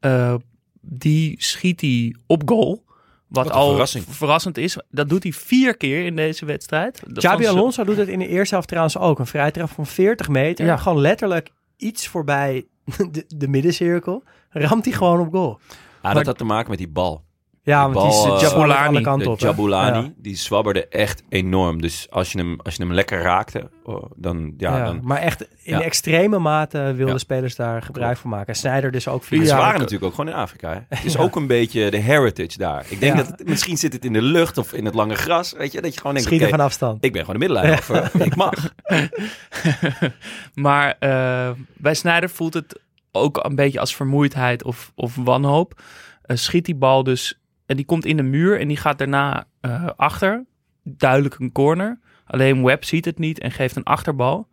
eh, 0.00 0.34
die 0.80 1.34
schiet 1.42 1.80
hij 1.80 2.14
op 2.26 2.42
goal. 2.48 2.84
Wat, 3.28 3.50
al 3.50 3.68
verrassing. 3.70 4.04
verrassend 4.08 4.58
is. 4.58 4.78
Dat 4.90 5.08
doet 5.08 5.22
hij 5.22 5.32
vier 5.32 5.76
keer 5.76 6.04
in 6.06 6.16
deze 6.16 6.44
wedstrijd. 6.44 7.02
Xabi 7.12 7.46
Alonso 7.46 7.84
doet 7.84 7.96
het 7.96 8.08
in 8.08 8.18
de 8.18 8.26
eerste 8.28 8.54
helft 8.54 8.68
trouwens 8.68 8.98
ook. 8.98 9.18
Een 9.18 9.26
vrije 9.26 9.50
trap 9.50 9.70
van 9.70 9.86
40 9.86 10.28
meter. 10.28 10.66
Ja. 10.66 10.76
Gewoon 10.76 11.00
letterlijk 11.00 11.50
iets 11.76 12.06
voorbij 12.08 12.66
de, 13.10 13.24
de 13.36 13.48
middencirkel. 13.48 14.22
Ramt 14.50 14.84
hij 14.84 14.94
gewoon 14.94 15.20
op 15.20 15.32
goal. 15.32 15.58
Ah, 16.00 16.14
dat 16.14 16.26
had 16.26 16.38
te 16.38 16.44
maken 16.44 16.70
met 16.70 16.78
die 16.78 16.88
bal. 16.88 17.24
Ja, 17.62 17.84
Die 17.84 17.94
want 17.94 18.10
die 18.10 18.20
is 18.20 18.26
eh, 18.26 18.32
uh, 18.32 18.40
Jabulani, 18.40 19.02
De 19.22 19.30
op. 19.30 19.38
Jabulani, 19.38 19.98
Ja. 20.02 20.12
die 20.16 20.36
zwabberde 20.36 20.88
echt 20.88 21.22
enorm. 21.28 21.80
Dus 21.80 22.06
als 22.10 22.32
je 22.32 22.38
hem, 22.38 22.60
als 22.62 22.74
je 22.76 22.82
hem 22.82 22.92
lekker 22.92 23.22
raakte, 23.22 23.70
oh, 23.84 24.10
dan... 24.16 24.54
Ja, 24.56 24.76
Ja, 24.76 24.84
dan 24.84 25.00
maar 25.02 25.18
echt 25.18 25.40
in 25.40 25.48
Ja. 25.78 25.82
extreme 25.82 26.38
mate 26.38 26.78
wilden 26.78 27.06
Ja. 27.14 27.18
spelers 27.18 27.56
daar 27.56 27.82
gebruik 27.82 28.16
van 28.16 28.30
maken. 28.30 28.46
En 28.46 28.54
Snyder 28.54 28.90
dus 28.90 29.08
ook 29.08 29.20
En 29.20 29.26
via. 29.26 29.44
ze 29.44 29.54
waren 29.54 29.78
natuurlijk 29.78 30.04
ook 30.04 30.14
gewoon 30.14 30.30
in 30.30 30.36
Afrika. 30.38 30.72
Hè? 30.72 30.78
Het 30.96 31.04
is 31.04 31.12
Ja. 31.12 31.20
ook 31.20 31.36
een 31.36 31.46
beetje 31.46 31.90
de 31.90 31.96
heritage 31.96 32.58
daar. 32.58 32.84
Ik 32.88 33.00
denk 33.00 33.16
Ja. 33.16 33.22
dat 33.22 33.26
het, 33.38 33.48
misschien 33.48 33.76
zit 33.76 33.92
het 33.92 34.04
in 34.04 34.12
de 34.12 34.22
lucht 34.22 34.58
of 34.58 34.72
in 34.72 34.84
het 34.84 34.94
lange 34.94 35.14
gras. 35.14 35.52
Weet 35.52 35.72
je, 35.72 35.80
dat 35.80 35.92
je 35.94 35.98
gewoon 36.00 36.14
denkt, 36.14 36.28
Schieten 36.28 36.48
van 36.50 36.60
afstand. 36.60 37.04
ik 37.04 37.12
ben 37.12 37.24
gewoon 37.24 37.40
de. 37.40 37.72
Of, 37.72 37.90
eh, 37.90 38.06
ik 38.26 38.36
mag. 38.36 38.52
maar 40.54 40.96
eh, 40.98 41.50
bij 41.76 41.94
Snyder 41.94 42.30
voelt 42.30 42.54
het 42.54 42.80
ook 43.12 43.44
een 43.44 43.54
beetje 43.54 43.80
als 43.80 43.96
vermoeidheid 43.96 44.64
of, 44.64 44.92
of 44.94 45.16
wanhoop. 45.16 45.80
Eh, 46.22 46.36
schiet 46.36 46.64
die 46.64 46.74
bal 46.74 47.02
dus 47.02 47.34
en 47.70 47.76
die 47.76 47.84
komt 47.84 48.04
in 48.04 48.16
de 48.16 48.22
muur 48.22 48.60
en 48.60 48.68
die 48.68 48.76
gaat 48.76 48.98
daarna 48.98 49.44
eh, 49.60 49.88
achter. 49.96 50.44
Duidelijk 50.82 51.38
een 51.38 51.52
corner. 51.52 51.98
Alleen 52.24 52.64
Webb 52.64 52.84
ziet 52.84 53.04
het 53.04 53.18
niet 53.18 53.38
en 53.38 53.50
geeft 53.50 53.76
een 53.76 53.84
achterbal. 53.84 54.48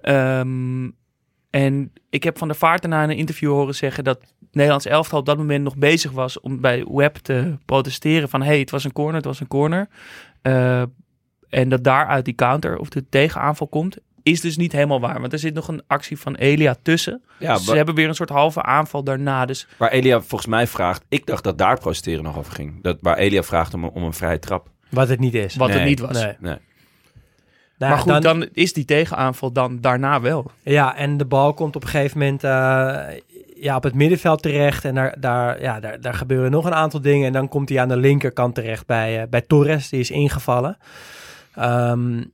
Ehm, 0.00 0.90
en 1.50 1.92
ik 2.10 2.22
heb 2.22 2.38
van 2.38 2.48
de 2.48 2.54
Vaart 2.54 2.82
daarna 2.82 3.02
in 3.02 3.10
een 3.10 3.16
interview 3.16 3.50
horen 3.50 3.74
zeggen 3.74 4.04
dat 4.04 4.34
Nederlands 4.50 4.86
elftal 4.86 5.18
op 5.18 5.26
dat 5.26 5.36
moment 5.36 5.64
nog 5.64 5.76
bezig 5.76 6.10
was 6.10 6.40
om 6.40 6.60
bij 6.60 6.84
Webb 6.88 7.16
te 7.16 7.56
protesteren 7.64 8.28
van 8.28 8.42
hey, 8.42 8.58
het 8.58 8.70
was 8.70 8.84
een 8.84 8.92
corner, 8.92 9.14
het 9.14 9.24
was 9.24 9.40
een 9.40 9.48
corner. 9.48 9.88
Eh, 10.42 10.82
en 11.48 11.68
dat 11.68 11.84
daaruit 11.84 12.24
die 12.24 12.34
counter 12.34 12.78
of 12.78 12.88
de 12.88 13.08
tegenaanval 13.08 13.68
komt, 13.68 13.98
is 14.22 14.40
dus 14.40 14.56
niet 14.56 14.72
helemaal 14.72 15.00
waar. 15.00 15.20
Want 15.20 15.32
er 15.32 15.38
zit 15.38 15.54
nog 15.54 15.68
een 15.68 15.82
actie 15.86 16.18
van 16.18 16.34
Elia 16.34 16.76
tussen. 16.82 17.22
Ja, 17.38 17.54
Dus 17.54 17.64
ze 17.64 17.76
hebben 17.76 17.94
weer 17.94 18.08
een 18.08 18.14
soort 18.14 18.28
halve 18.28 18.62
aanval 18.62 19.04
daarna. 19.04 19.46
Dus 19.46 19.66
waar 19.76 19.90
Elia 19.90 20.20
volgens 20.20 20.46
mij 20.50 20.66
vraagt... 20.66 21.04
Ik 21.08 21.26
dacht 21.26 21.44
dat 21.44 21.58
daar 21.58 21.78
protesteren 21.78 22.24
nog 22.24 22.38
over 22.38 22.52
ging. 22.52 22.82
Dat, 22.82 22.98
waar 23.00 23.16
Elia 23.16 23.42
vraagt 23.42 23.74
om, 23.74 23.84
om 23.84 24.02
een 24.02 24.12
vrije 24.12 24.38
trap. 24.38 24.70
Wat 24.88 25.08
het 25.08 25.20
niet 25.20 25.34
is. 25.34 25.56
wat 25.56 25.72
het 25.72 25.84
niet 25.84 26.00
was. 26.00 26.22
Nee. 26.22 26.36
Nee. 26.40 26.56
Nou, 27.78 27.92
maar 27.92 28.14
goed, 28.14 28.22
dan, 28.22 28.48
is 28.52 28.72
die 28.72 28.84
tegenaanval 28.84 29.52
dan 29.52 29.80
daarna 29.80 30.20
wel. 30.20 30.50
Ja, 30.62 30.96
en 30.96 31.16
de 31.16 31.24
bal 31.24 31.54
komt 31.54 31.76
op 31.76 31.82
een 31.82 31.88
gegeven 31.88 32.18
moment 32.18 32.44
eh, 32.44 32.50
ja, 33.54 33.76
op 33.76 33.82
het 33.82 33.94
middenveld 33.94 34.42
terecht. 34.42 34.84
En 34.84 34.94
daar, 34.94 35.20
daar, 35.20 35.62
ja, 35.62 35.80
daar, 35.80 36.00
daar 36.00 36.14
gebeuren 36.14 36.50
nog 36.50 36.64
een 36.64 36.74
aantal 36.74 37.00
dingen. 37.00 37.26
En 37.26 37.32
dan 37.32 37.48
komt 37.48 37.68
hij 37.68 37.80
aan 37.80 37.88
de 37.88 37.96
linkerkant 37.96 38.54
terecht 38.54 38.86
bij, 38.86 39.22
eh, 39.22 39.28
bij 39.28 39.40
Torres. 39.40 39.88
Die 39.88 40.00
is 40.00 40.10
ingevallen. 40.10 40.76
Ehm, 41.54 42.24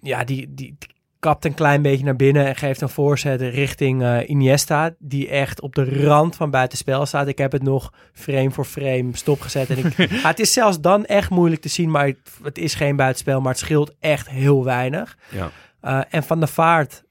ja, 0.00 0.24
die, 0.24 0.54
die, 0.54 0.76
die 0.78 0.95
kapt 1.26 1.44
een 1.44 1.54
klein 1.54 1.82
beetje 1.82 2.04
naar 2.04 2.16
binnen 2.16 2.46
en 2.46 2.56
geeft 2.56 2.80
een 2.80 2.88
voorzet 2.88 3.40
richting 3.40 4.02
eh, 4.02 4.28
Iniesta. 4.28 4.94
Die 4.98 5.28
echt 5.28 5.60
op 5.60 5.74
de 5.74 6.04
rand 6.04 6.36
van 6.36 6.50
buitenspel 6.50 7.06
staat. 7.06 7.26
Ik 7.26 7.38
heb 7.38 7.52
het 7.52 7.62
nog 7.62 7.92
frame 8.12 8.50
voor 8.50 8.64
frame 8.64 9.08
stopgezet. 9.12 9.70
En 9.70 9.78
ik, 9.78 9.96
Ja, 10.22 10.28
het 10.28 10.40
is 10.40 10.52
zelfs 10.52 10.80
dan 10.80 11.04
echt 11.04 11.30
moeilijk 11.30 11.60
te 11.60 11.68
zien, 11.68 11.90
maar 11.90 12.06
het, 12.06 12.18
het 12.42 12.58
is 12.58 12.74
geen 12.74 12.96
buitenspel. 12.96 13.40
Maar 13.40 13.52
het 13.52 13.60
scheelt 13.60 13.94
echt 14.00 14.28
heel 14.28 14.64
weinig. 14.64 15.16
Ja. 15.28 15.50
Uh, 15.82 16.00
en 16.10 16.22
Van 16.22 16.38
der 16.38 16.48
Vaart, 16.48 17.04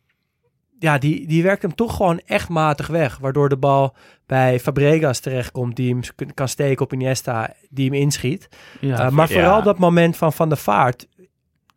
ja, 0.79 0.97
die, 0.97 1.27
die 1.27 1.43
werkt 1.43 1.61
hem 1.61 1.75
toch 1.75 1.95
gewoon 1.95 2.21
echt 2.25 2.49
matig 2.49 2.87
weg. 2.87 3.17
Waardoor 3.17 3.49
de 3.49 3.57
bal 3.57 3.95
bij 4.25 4.59
Fabregas 4.59 5.19
terechtkomt, 5.19 5.75
die 5.75 5.89
hem 5.89 6.33
kan 6.33 6.47
steken 6.47 6.85
op 6.85 6.93
Iniesta, 6.93 7.53
die 7.69 7.85
hem 7.85 7.99
inschiet. 7.99 8.47
Ja, 8.79 9.05
Uh, 9.05 9.11
maar 9.11 9.27
ja. 9.29 9.33
vooral 9.33 9.63
dat 9.63 9.77
moment 9.77 10.17
van 10.17 10.33
Van 10.33 10.49
der 10.49 10.57
Vaart. 10.57 11.07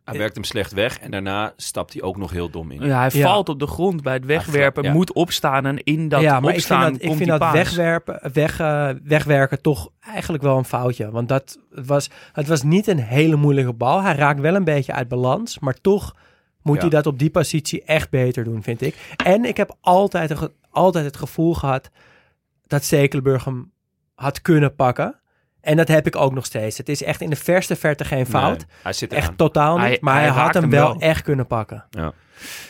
Hij 0.09 0.17
werkt 0.19 0.35
hem 0.35 0.43
slecht 0.43 0.71
weg 0.73 0.99
en 0.99 1.11
daarna 1.11 1.53
stapt 1.55 1.93
hij 1.93 2.01
ook 2.01 2.17
nog 2.17 2.31
heel 2.31 2.49
dom 2.49 2.71
in. 2.71 2.85
ja, 2.85 2.99
hij 2.99 3.09
Ja. 3.13 3.27
valt 3.27 3.49
op 3.49 3.59
de 3.59 3.67
grond 3.67 4.01
bij 4.03 4.13
het 4.13 4.25
wegwerpen, 4.25 4.83
ja. 4.83 4.93
moet 4.93 5.13
opstaan 5.13 5.65
en 5.65 5.83
in 5.83 6.07
dat 6.09 6.21
ja, 6.21 6.39
maar 6.39 6.49
ik 6.49 6.55
opstaan 6.55 6.81
vind 6.85 7.01
dat, 7.01 7.09
ik 7.11 7.17
vind 7.17 7.29
dat 7.29 7.51
wegwerpen, 7.51 8.19
weg, 8.33 8.59
eh, 8.59 8.89
wegwerken 9.03 9.61
toch 9.61 9.89
eigenlijk 9.99 10.43
wel 10.43 10.57
een 10.57 10.65
foutje. 10.65 11.11
Want 11.11 11.27
dat 11.29 11.57
het 11.75 11.85
was, 11.87 12.09
het 12.33 12.47
was 12.47 12.63
niet 12.63 12.87
een 12.87 12.99
hele 12.99 13.35
moeilijke 13.35 13.73
bal. 13.73 14.01
Hij 14.01 14.15
raakt 14.15 14.39
wel 14.39 14.55
een 14.55 14.63
beetje 14.63 14.93
uit 14.93 15.07
balans, 15.07 15.59
maar 15.59 15.73
toch 15.81 16.15
moet 16.61 16.75
Ja. 16.75 16.81
hij 16.81 16.89
dat 16.89 17.05
op 17.07 17.19
die 17.19 17.29
positie 17.29 17.83
echt 17.83 18.09
beter 18.09 18.43
doen, 18.43 18.63
vind 18.63 18.81
ik. 18.81 18.95
En 19.25 19.45
ik 19.45 19.57
heb 19.57 19.75
altijd, 19.81 20.49
altijd 20.69 21.05
het 21.05 21.17
gevoel 21.17 21.53
gehad 21.53 21.89
dat 22.67 22.83
Stekelenburg 22.83 23.45
hem 23.45 23.71
had 24.15 24.41
kunnen 24.41 24.75
pakken. 24.75 25.18
En 25.61 25.77
dat 25.77 25.87
heb 25.87 26.07
ik 26.07 26.15
ook 26.15 26.33
nog 26.33 26.45
steeds. 26.45 26.77
Het 26.77 26.89
is 26.89 27.03
echt 27.03 27.21
in 27.21 27.29
de 27.29 27.35
verste 27.35 27.75
verte 27.75 28.05
geen 28.05 28.25
fout. 28.25 28.57
Nee, 28.57 28.67
hij 28.83 28.93
zit 28.93 29.13
echt 29.13 29.37
totaal 29.37 29.77
niet. 29.77 29.85
Hij- 29.85 29.97
maar 30.01 30.13
hij 30.13 30.23
hij, 30.23 30.41
had 30.41 30.53
hem 30.53 30.69
wel, 30.69 30.87
wel. 30.87 30.99
echt 31.01 31.21
kunnen 31.21 31.47
pakken. 31.47 31.85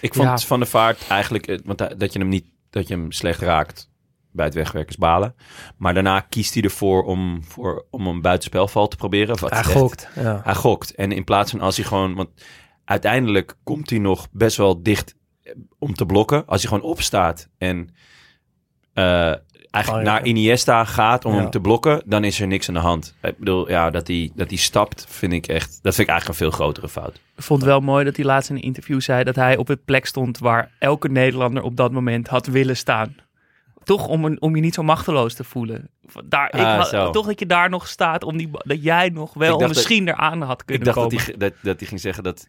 Ik 0.02 0.14
vond 0.14 0.28
Ja. 0.28 0.38
Van 0.38 0.60
de 0.60 0.66
Vaart 0.66 1.08
eigenlijk, 1.08 1.48
eh, 1.48 1.60
want 1.64 1.80
hij- 1.80 1.96
dat 1.98 2.14
je 2.14 2.20
hem 2.20 2.28
niet, 2.28 2.46
dat 2.70 2.88
je 2.88 2.94
hem 2.94 3.12
slecht 3.12 3.42
raakt 3.42 3.90
bij 4.32 4.46
het 4.46 4.54
wegwerken 4.54 4.90
is 4.90 4.98
balen. 4.98 5.36
Maar 5.78 5.94
daarna 5.94 6.20
kiest 6.20 6.54
hij 6.54 6.64
ervoor 6.64 7.04
om, 7.04 7.44
voor, 7.44 7.86
om 7.90 8.08
een 8.08 8.22
buitenspelval 8.22 8.88
te 8.88 8.96
proberen. 8.96 9.40
Wat 9.40 9.50
Hij 9.52 9.64
gokt. 9.64 10.08
Ja. 10.16 10.42
Hij 10.44 10.56
gokt. 10.56 10.96
En 10.96 11.12
in 11.12 11.24
plaats 11.24 11.52
van 11.52 11.62
als 11.62 11.76
hij 11.78 11.86
gewoon, 11.86 12.16
want 12.16 12.30
uiteindelijk 12.86 13.56
komt 13.64 13.90
hij 13.90 14.00
nog 14.00 14.28
best 14.32 14.58
wel 14.58 14.84
dicht 14.84 15.16
eh, 15.42 15.54
om 15.80 15.94
te 15.94 16.06
blokken. 16.06 16.46
Als 16.46 16.62
hij 16.62 16.72
gewoon 16.72 16.90
opstaat 16.90 17.50
en 17.58 17.94
eh, 18.94 19.34
eigenlijk 19.72 20.06
Oh, 20.08 20.12
ja. 20.14 20.18
naar 20.20 20.28
Iniesta 20.28 20.84
gaat 20.86 21.26
om 21.26 21.34
Ja. 21.34 21.40
hem 21.42 21.50
te 21.50 21.60
blokken, 21.60 22.02
dan 22.06 22.24
is 22.24 22.40
er 22.42 22.48
niks 22.48 22.68
aan 22.68 22.74
de 22.74 22.80
hand. 22.80 23.16
Ik 23.22 23.38
bedoel, 23.38 23.70
ja, 23.70 23.90
dat 23.90 24.08
hij, 24.08 24.32
dat 24.36 24.50
hij 24.50 24.58
stapt, 24.58 25.06
vind 25.10 25.34
ik 25.34 25.48
echt, 25.48 25.80
dat 25.82 25.96
vind 25.96 26.08
ik 26.08 26.14
eigenlijk 26.14 26.28
een 26.28 26.46
veel 26.48 26.58
grotere 26.58 26.90
fout. 26.90 27.16
Ik 27.36 27.44
vond 27.44 27.62
het 27.62 27.70
wel 27.70 27.80
mooi 27.80 28.06
dat 28.06 28.16
hij 28.16 28.26
laatst 28.26 28.50
in 28.50 28.56
een 28.56 28.62
interview 28.62 29.02
zei 29.02 29.24
dat 29.24 29.36
hij 29.36 29.58
op 29.58 29.68
het 29.68 29.86
plek 29.86 30.06
stond 30.06 30.38
waar 30.38 30.72
elke 30.80 31.08
Nederlander 31.10 31.64
op 31.64 31.76
dat 31.76 31.92
moment 31.92 32.28
had 32.28 32.48
willen 32.48 32.78
staan. 32.78 33.16
Toch 33.84 34.08
om, 34.08 34.26
een, 34.26 34.42
om 34.42 34.56
je 34.56 34.62
niet 34.62 34.74
zo 34.74 34.84
machteloos 34.84 35.34
te 35.34 35.44
voelen. 35.44 35.90
Daar, 36.26 36.48
ik 36.48 36.60
Ah, 36.60 36.92
had- 36.92 37.14
toch 37.14 37.26
dat 37.26 37.40
je 37.40 37.46
daar 37.46 37.70
nog 37.70 37.88
staat, 37.88 38.24
om 38.24 38.38
die, 38.38 38.50
dat 38.54 38.84
jij 38.84 39.10
nog 39.10 39.34
wel 39.34 39.62
Ik 39.62 39.68
misschien 39.68 40.08
eraan 40.08 40.42
had 40.42 40.60
Ik 40.62 40.66
kunnen 40.66 40.86
dacht 40.94 40.98
dat 41.12 41.12
hij, 41.26 41.36
dat, 41.38 41.54
dat 41.62 41.80
hij 41.80 41.88
ging 41.88 42.00
zeggen 42.02 42.24
dat, 42.24 42.48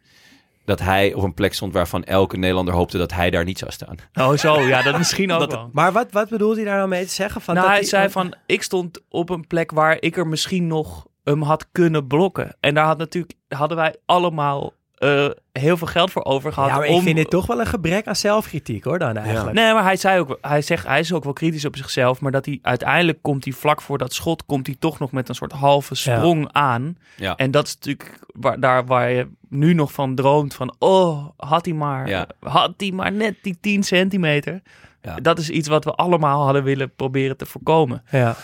dat 0.71 0.81
hij 0.81 1.15
op 1.15 1.23
een 1.23 1.35
plek 1.35 1.55
stond 1.55 1.73
waarvan 1.73 2.05
elke 2.05 2.37
Nederlander 2.37 2.75
hoopte 2.75 2.99
dat 2.99 3.13
hij 3.13 3.31
daar 3.31 3.45
niet 3.45 3.59
zou 3.59 3.71
staan. 3.71 3.95
Oh 4.15 4.33
zo, 4.37 4.61
ja, 4.61 4.83
dat 4.83 4.99
misschien 4.99 5.33
ook 5.33 5.41
Dat- 5.41 5.53
wel. 5.53 5.69
Maar 5.73 5.93
wat, 5.93 6.07
wat 6.13 6.29
bedoelt 6.29 6.57
hij 6.57 6.65
daar 6.65 6.77
nou 6.77 6.89
mee 6.89 7.05
te 7.05 7.13
zeggen? 7.13 7.41
Van 7.41 7.55
nou, 7.55 7.67
dat 7.67 7.77
hij 7.77 7.85
zei 7.85 8.09
van, 8.09 8.35
ik 8.47 8.63
stond 8.63 9.01
op 9.09 9.31
een 9.31 9.47
plek 9.47 9.71
waar 9.71 9.97
ik 10.01 10.17
er 10.17 10.27
misschien 10.27 10.67
nog 10.67 11.07
hem 11.25 11.43
had 11.43 11.67
kunnen 11.73 12.07
blokken. 12.07 12.57
En 12.61 12.75
daar 12.75 12.85
had 12.87 12.99
natuurlijk, 12.99 13.33
hadden 13.49 13.77
wij 13.77 13.95
allemaal 14.07 14.73
eh, 15.01 15.29
heel 15.53 15.77
veel 15.77 15.87
geld 15.87 16.11
voor 16.11 16.25
over 16.25 16.53
gehad. 16.53 16.69
Ja, 16.69 16.77
maar 16.77 16.87
ik 16.87 17.03
vind 17.03 17.17
dit 17.17 17.31
toch 17.31 17.47
wel 17.47 17.61
een 17.61 17.67
gebrek 17.67 18.07
aan 18.07 18.17
zelfkritiek 18.17 18.85
hoor 18.85 18.99
dan 18.99 19.17
eigenlijk. 19.17 19.57
Nee, 19.57 19.73
maar 19.73 19.83
hij 19.83 19.97
zei 19.97 20.21
ook, 20.21 20.39
hij 20.41 20.63
zegt, 20.63 20.87
hij 20.87 21.01
is 21.01 21.13
ook 21.13 21.25
wel 21.25 21.33
kritisch 21.33 21.65
op 21.65 21.77
zichzelf, 21.77 22.21
maar 22.21 22.33
dat 22.33 22.45
hij 22.47 22.59
uiteindelijk 22.63 23.19
komt 23.23 23.45
hij 23.45 23.53
vlak 23.53 23.83
voor 23.83 23.99
dat 23.99 24.13
schot, 24.15 24.47
komt 24.47 24.67
hij 24.67 24.77
toch 24.79 24.99
nog 24.99 25.13
met 25.13 25.29
een 25.29 25.35
soort 25.35 25.53
halve 25.53 25.95
sprong 25.95 26.49
aan. 26.53 26.97
Ja. 27.17 27.37
En 27.37 27.51
dat 27.51 27.67
is 27.67 27.75
natuurlijk 27.75 28.19
waar, 28.27 28.61
daar 28.61 28.87
waar 28.87 29.11
je 29.11 29.29
nu 29.49 29.75
nog 29.75 29.93
van 29.93 30.15
droomt 30.15 30.55
van, 30.55 30.75
oh, 30.79 31.27
had 31.37 31.65
hij 31.65 31.75
maar, 31.75 32.09
Ja. 32.09 32.27
had 32.41 32.73
hij 32.77 32.91
maar 32.91 33.13
net 33.13 33.35
die 33.43 33.59
10 33.61 33.83
centimeter. 33.83 34.63
Ja. 35.03 35.15
Dat 35.17 35.39
is 35.39 35.51
iets 35.51 35.69
wat 35.69 35.85
we 35.85 35.93
allemaal 35.95 36.45
hadden 36.45 36.63
willen 36.65 36.95
proberen 36.95 37.37
te 37.37 37.47
voorkomen. 37.47 38.03
Ja, 38.11 38.37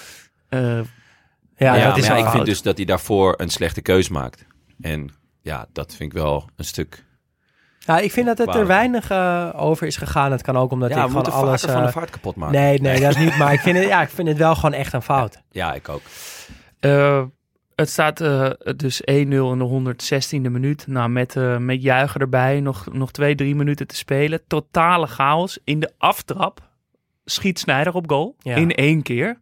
Eh, 0.48 0.60
ja, 1.56 1.74
Ja, 1.74 1.88
dat 1.88 1.96
is 1.96 2.08
ik 2.08 2.26
vind 2.26 2.46
dus 2.46 2.62
dat 2.62 2.76
hij 2.76 2.86
daarvoor 2.86 3.34
een 3.36 3.50
slechte 3.50 3.80
keus 3.82 4.08
maakt. 4.08 4.46
En 4.80 5.10
ja, 5.46 5.66
dat 5.72 5.94
vind 5.94 6.12
ik 6.12 6.18
wel 6.18 6.48
een 6.56 6.64
stuk... 6.64 7.04
Ja, 7.78 7.98
ik 7.98 8.12
vind 8.12 8.26
dat 8.26 8.38
het 8.38 8.54
er 8.54 8.66
weinig 8.66 9.10
eh, 9.10 9.50
over 9.54 9.86
is 9.86 9.96
gegaan. 9.96 10.32
Het 10.32 10.42
kan 10.42 10.56
ook 10.56 10.70
omdat 10.70 10.90
ja, 10.90 10.96
ik 10.96 11.02
we 11.02 11.08
gewoon 11.08 11.32
alles... 11.32 11.60
vaker 11.60 11.74
van 11.74 11.82
de 11.82 11.88
eh, 11.88 11.94
vaart 11.94 12.10
kapot 12.10 12.36
maken. 12.36 12.60
nee, 12.60 12.80
nee, 12.80 13.00
dat 13.00 13.10
is 13.10 13.16
niet. 13.16 13.36
Maar 13.38 13.52
ik 13.52 13.60
vind, 13.60 13.78
het, 13.78 13.86
ja, 13.86 14.02
ik 14.02 14.08
vind 14.08 14.28
het 14.28 14.36
wel 14.36 14.54
gewoon 14.54 14.72
echt 14.72 14.92
een 14.92 15.02
fout. 15.02 15.42
Ja, 15.50 15.74
ik 15.74 15.88
ook. 15.88 16.02
Eh, 16.80 17.24
het 17.76 17.90
staat 17.90 18.20
eh, 18.20 18.50
dus 18.76 19.00
1-0 19.00 19.04
in 19.04 19.30
de 19.30 19.94
116e 19.94 20.50
minuut. 20.50 20.86
Nou, 20.86 21.08
met, 21.08 21.36
eh, 21.36 21.56
met 21.56 21.82
juichen 21.82 22.20
erbij. 22.20 22.60
Nog, 22.60 22.92
nog 22.92 23.10
twee, 23.10 23.34
drie 23.34 23.54
minuten 23.54 23.86
te 23.86 23.96
spelen. 23.96 24.46
Totale 24.46 25.06
chaos. 25.06 25.58
In 25.64 25.80
de 25.80 25.92
aftrap 25.98 26.60
schiet 27.24 27.58
Snijder 27.58 27.94
op 27.94 28.10
goal. 28.10 28.36
Ja. 28.38 28.56
In 28.56 28.74
één 28.74 29.02
keer. 29.02 29.40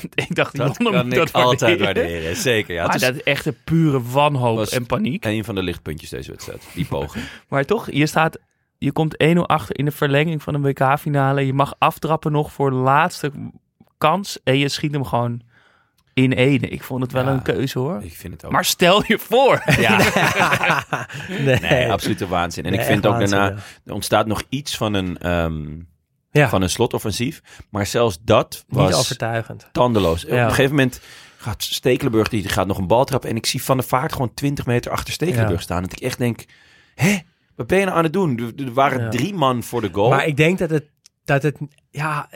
ik 0.28 0.34
dacht, 0.34 0.56
Dat 0.56 0.76
Jonne 0.78 0.92
kan 0.96 1.04
moet 1.04 1.12
ik 1.12 1.18
dat 1.18 1.32
altijd 1.32 1.60
waarderen. 1.80 1.94
waarderen. 2.10 2.36
Zeker, 2.36 2.74
ja. 2.74 2.82
maar 2.84 2.92
Het 2.92 3.00
is 3.02 3.08
dat 3.08 3.16
is 3.16 3.22
echt 3.22 3.46
een 3.46 3.56
pure 3.64 4.02
wanhoop 4.02 4.56
was- 4.56 4.70
en 4.70 4.86
paniek. 4.86 5.24
een 5.24 5.44
van 5.44 5.54
de 5.54 5.62
lichtpuntjes 5.62 6.10
deze 6.10 6.30
wedstrijd. 6.30 6.66
Die 6.74 6.84
poging. 6.86 7.24
Maar 7.48 7.64
toch, 7.64 7.90
je 7.90 8.06
staat... 8.06 8.38
Je 8.78 8.92
komt 8.92 9.16
1-0 9.24 9.38
achter 9.38 9.78
in 9.78 9.84
de 9.84 9.90
verlenging 9.90 10.42
van 10.42 10.54
een 10.54 10.62
WK-finale. 10.62 11.46
Je 11.46 11.52
mag 11.52 11.74
aftrappen 11.78 12.32
nog 12.32 12.52
voor 12.52 12.70
de 12.70 12.76
laatste 12.76 13.30
kans. 13.98 14.38
En 14.44 14.58
je 14.58 14.68
schiet 14.68 14.92
hem 14.92 15.04
gewoon 15.04 15.40
in 16.14 16.32
ene. 16.32 16.68
Ik 16.68 16.82
vond 16.82 17.02
het 17.02 17.12
wel 17.12 17.24
Ja. 17.24 17.30
een 17.30 17.42
keuze 17.42 17.78
hoor. 17.78 18.02
Ik 18.02 18.14
vind 18.14 18.32
het 18.32 18.44
ook. 18.44 18.52
Maar 18.52 18.64
stel 18.64 19.02
je 19.06 19.18
voor. 19.18 19.62
ja, 19.78 19.98
nee, 21.28 21.58
nee, 21.70 21.92
absolute 21.92 22.28
waanzin. 22.28 22.64
En 22.64 22.70
Nee, 22.70 22.80
ik 22.80 22.86
vind 22.86 23.06
ook 23.06 23.18
daarna, 23.18 23.54
er 23.84 23.92
ontstaat 23.92 24.26
nog 24.26 24.42
iets 24.48 24.76
van 24.76 24.94
een, 24.94 25.18
ehm, 25.18 25.68
Ja, 26.32 26.48
van 26.48 26.62
een 26.62 26.70
slotoffensief. 26.70 27.42
Maar 27.70 27.86
zelfs 27.86 28.18
dat 28.22 28.64
niet 28.68 28.78
was 28.80 28.94
overtuigend. 28.98 29.68
tandeloos. 29.72 30.24
Op 30.24 30.30
een 30.30 30.48
gegeven 30.48 30.70
moment 30.70 31.00
gaat 31.36 31.62
Stekelenburg, 31.62 32.28
die 32.28 32.48
gaat 32.48 32.66
nog 32.66 32.78
een 32.78 32.86
bal 32.86 33.04
trappen. 33.04 33.30
En 33.30 33.36
ik 33.36 33.46
zie 33.46 33.62
Van 33.62 33.76
de 33.76 33.82
Vaart 33.82 34.12
gewoon 34.12 34.34
20 34.34 34.66
meter 34.66 34.90
achter 34.90 35.12
Stekelenburg 35.12 35.58
Ja. 35.58 35.64
staan. 35.64 35.82
Dat 35.82 35.92
ik 35.92 36.00
echt 36.00 36.18
denk, 36.18 36.44
hè, 36.94 37.16
wat 37.56 37.66
ben 37.66 37.78
je 37.78 37.84
nou 37.84 37.96
aan 37.96 38.04
het 38.04 38.12
doen? 38.12 38.38
Er, 38.38 38.64
er 38.66 38.72
waren 38.72 39.00
Ja. 39.02 39.08
drie 39.08 39.34
man 39.34 39.62
voor 39.62 39.80
de 39.80 39.88
goal. 39.92 40.08
Maar 40.10 40.26
ik 40.26 40.36
denk 40.36 40.58
dat 40.58 40.70
het, 40.70 40.84
dat 41.24 41.42
het 41.42 41.56
ja, 41.90 42.28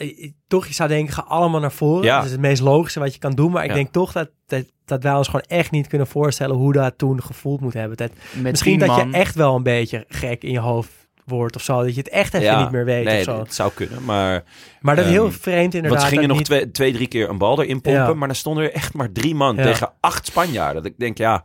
toch, 0.47 0.67
je 0.67 0.75
zou 0.75 0.89
denken, 0.89 1.15
ga 1.15 1.23
allemaal 1.23 1.61
naar 1.61 1.73
voren. 1.73 2.05
Ja. 2.05 2.17
Dat 2.17 2.25
is 2.25 2.31
het 2.33 2.41
meest 2.41 2.63
logische 2.63 3.01
wat 3.01 3.13
je 3.13 3.19
kan 3.19 3.33
doen. 3.35 3.51
Maar 3.51 3.63
ik 3.65 3.69
Ja. 3.71 3.75
denk 3.77 3.93
toch 3.93 4.13
dat, 4.13 4.31
dat, 4.47 4.65
dat 4.85 5.03
wij 5.03 5.15
ons 5.15 5.27
gewoon 5.27 5.45
echt 5.49 5.71
niet 5.71 5.87
kunnen 5.87 6.07
voorstellen 6.07 6.57
hoe 6.57 6.73
dat 6.73 6.99
toen 6.99 7.23
gevoeld 7.23 7.61
moet 7.61 7.73
hebben. 7.75 7.97
Dat, 7.97 8.11
Met 8.35 8.51
misschien 8.51 8.79
dat 8.79 8.89
man. 8.89 9.09
je 9.11 9.15
echt 9.17 9.35
wel 9.35 9.55
een 9.57 9.63
beetje 9.63 10.05
gek 10.09 10.43
in 10.43 10.53
je 10.53 10.59
hoofd 10.59 10.91
wordt 11.27 11.57
of 11.57 11.63
zo. 11.63 11.83
Dat 11.83 11.95
je 11.95 12.01
het 12.01 12.09
echt 12.09 12.35
even 12.35 12.47
Ja, 12.47 12.61
niet 12.63 12.71
meer 12.71 12.85
weet 12.85 13.05
nee, 13.05 13.19
of 13.19 13.25
zo. 13.25 13.39
het 13.39 13.55
zou 13.55 13.71
kunnen. 13.75 14.05
Maar 14.05 14.45
Maar 14.81 14.97
dat 14.97 15.05
is 15.05 15.11
ehm, 15.11 15.21
heel 15.21 15.33
vreemd 15.33 15.75
inderdaad. 15.75 15.91
want 15.91 16.03
ze 16.03 16.09
gingen 16.09 16.29
nog 16.29 16.37
niet- 16.37 16.47
twee, 16.47 16.71
twee, 16.71 16.93
drie 16.93 17.07
keer 17.07 17.29
een 17.29 17.39
bal 17.39 17.63
erin 17.63 17.81
pompen. 17.81 18.03
Ja. 18.03 18.15
Maar 18.15 18.29
dan 18.29 18.37
stonden 18.37 18.65
er 18.65 18.73
echt 18.73 18.95
maar 18.95 19.13
drie 19.13 19.35
man 19.35 19.57
Ja. 19.57 19.63
tegen 19.63 19.93
acht 20.01 20.27
Spanjaarden. 20.27 20.83
Dat 20.83 20.93
ik 20.93 20.99
denk, 20.99 21.19
ja, 21.19 21.45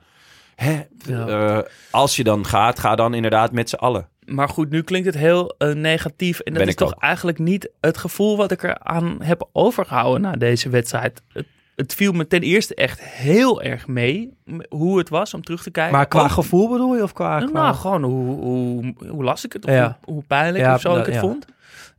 hè, 0.55 0.81
Ja. 1.05 1.27
eh, 1.27 1.59
als 1.91 2.15
je 2.15 2.23
dan 2.23 2.45
gaat, 2.45 2.79
ga 2.79 2.95
dan 2.95 3.13
inderdaad 3.13 3.51
met 3.51 3.69
z'n 3.69 3.75
allen. 3.75 4.07
Maar 4.25 4.49
goed, 4.49 4.69
nu 4.69 4.81
klinkt 4.81 5.05
het 5.07 5.17
heel 5.17 5.55
eh, 5.57 5.71
negatief. 5.73 6.39
En 6.39 6.53
dat 6.53 6.53
Ben 6.61 6.67
is 6.67 6.73
ik 6.73 6.79
toch 6.79 6.93
ook. 6.95 7.01
eigenlijk 7.01 7.39
niet 7.39 7.69
het 7.79 7.97
gevoel 7.97 8.37
wat 8.37 8.51
ik 8.51 8.63
eraan 8.63 9.17
heb 9.21 9.49
overgehouden 9.51 10.21
na 10.21 10.31
deze 10.31 10.69
wedstrijd. 10.69 11.21
Het, 11.33 11.45
het 11.75 11.93
viel 11.93 12.11
me 12.11 12.27
ten 12.27 12.41
eerste 12.41 12.75
echt 12.75 13.01
heel 13.01 13.61
erg 13.61 13.87
mee 13.87 14.37
hoe 14.69 14.97
het 14.97 15.09
was 15.09 15.33
om 15.33 15.43
terug 15.43 15.63
te 15.63 15.71
kijken. 15.71 15.93
Maar 15.95 16.07
qua 16.07 16.21
Ook- 16.23 16.29
gevoel 16.31 16.69
bedoel 16.69 16.95
je? 16.95 17.03
Of 17.03 17.13
qua, 17.13 17.39
qua... 17.39 17.61
Nou, 17.61 17.75
gewoon 17.75 18.03
hoe, 18.03 18.35
hoe, 18.35 18.93
hoe 19.09 19.23
las 19.23 19.45
ik 19.45 19.53
het? 19.53 19.65
Of 19.65 19.71
Ja. 19.71 19.97
hoe, 20.03 20.13
hoe 20.13 20.23
pijnlijk 20.23 20.63
Ja, 20.63 20.73
of 20.75 20.81
zo 20.81 20.89
dat- 20.89 20.99
ik 20.99 21.05
het 21.05 21.13
ja. 21.13 21.19
vond. 21.21 21.45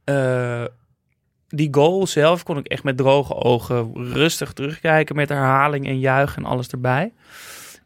Eh, 0.05 0.65
die 1.49 1.69
goal 1.75 2.07
zelf 2.07 2.43
kon 2.43 2.59
ik 2.59 2.67
echt 2.67 2.83
met 2.85 2.97
droge 2.97 3.35
ogen 3.35 3.93
rustig 3.95 4.53
terugkijken. 4.53 5.17
Met 5.17 5.29
herhaling 5.29 5.87
en 5.87 5.99
juichen 5.99 6.43
en 6.45 6.49
alles 6.51 6.69
erbij. 6.69 7.13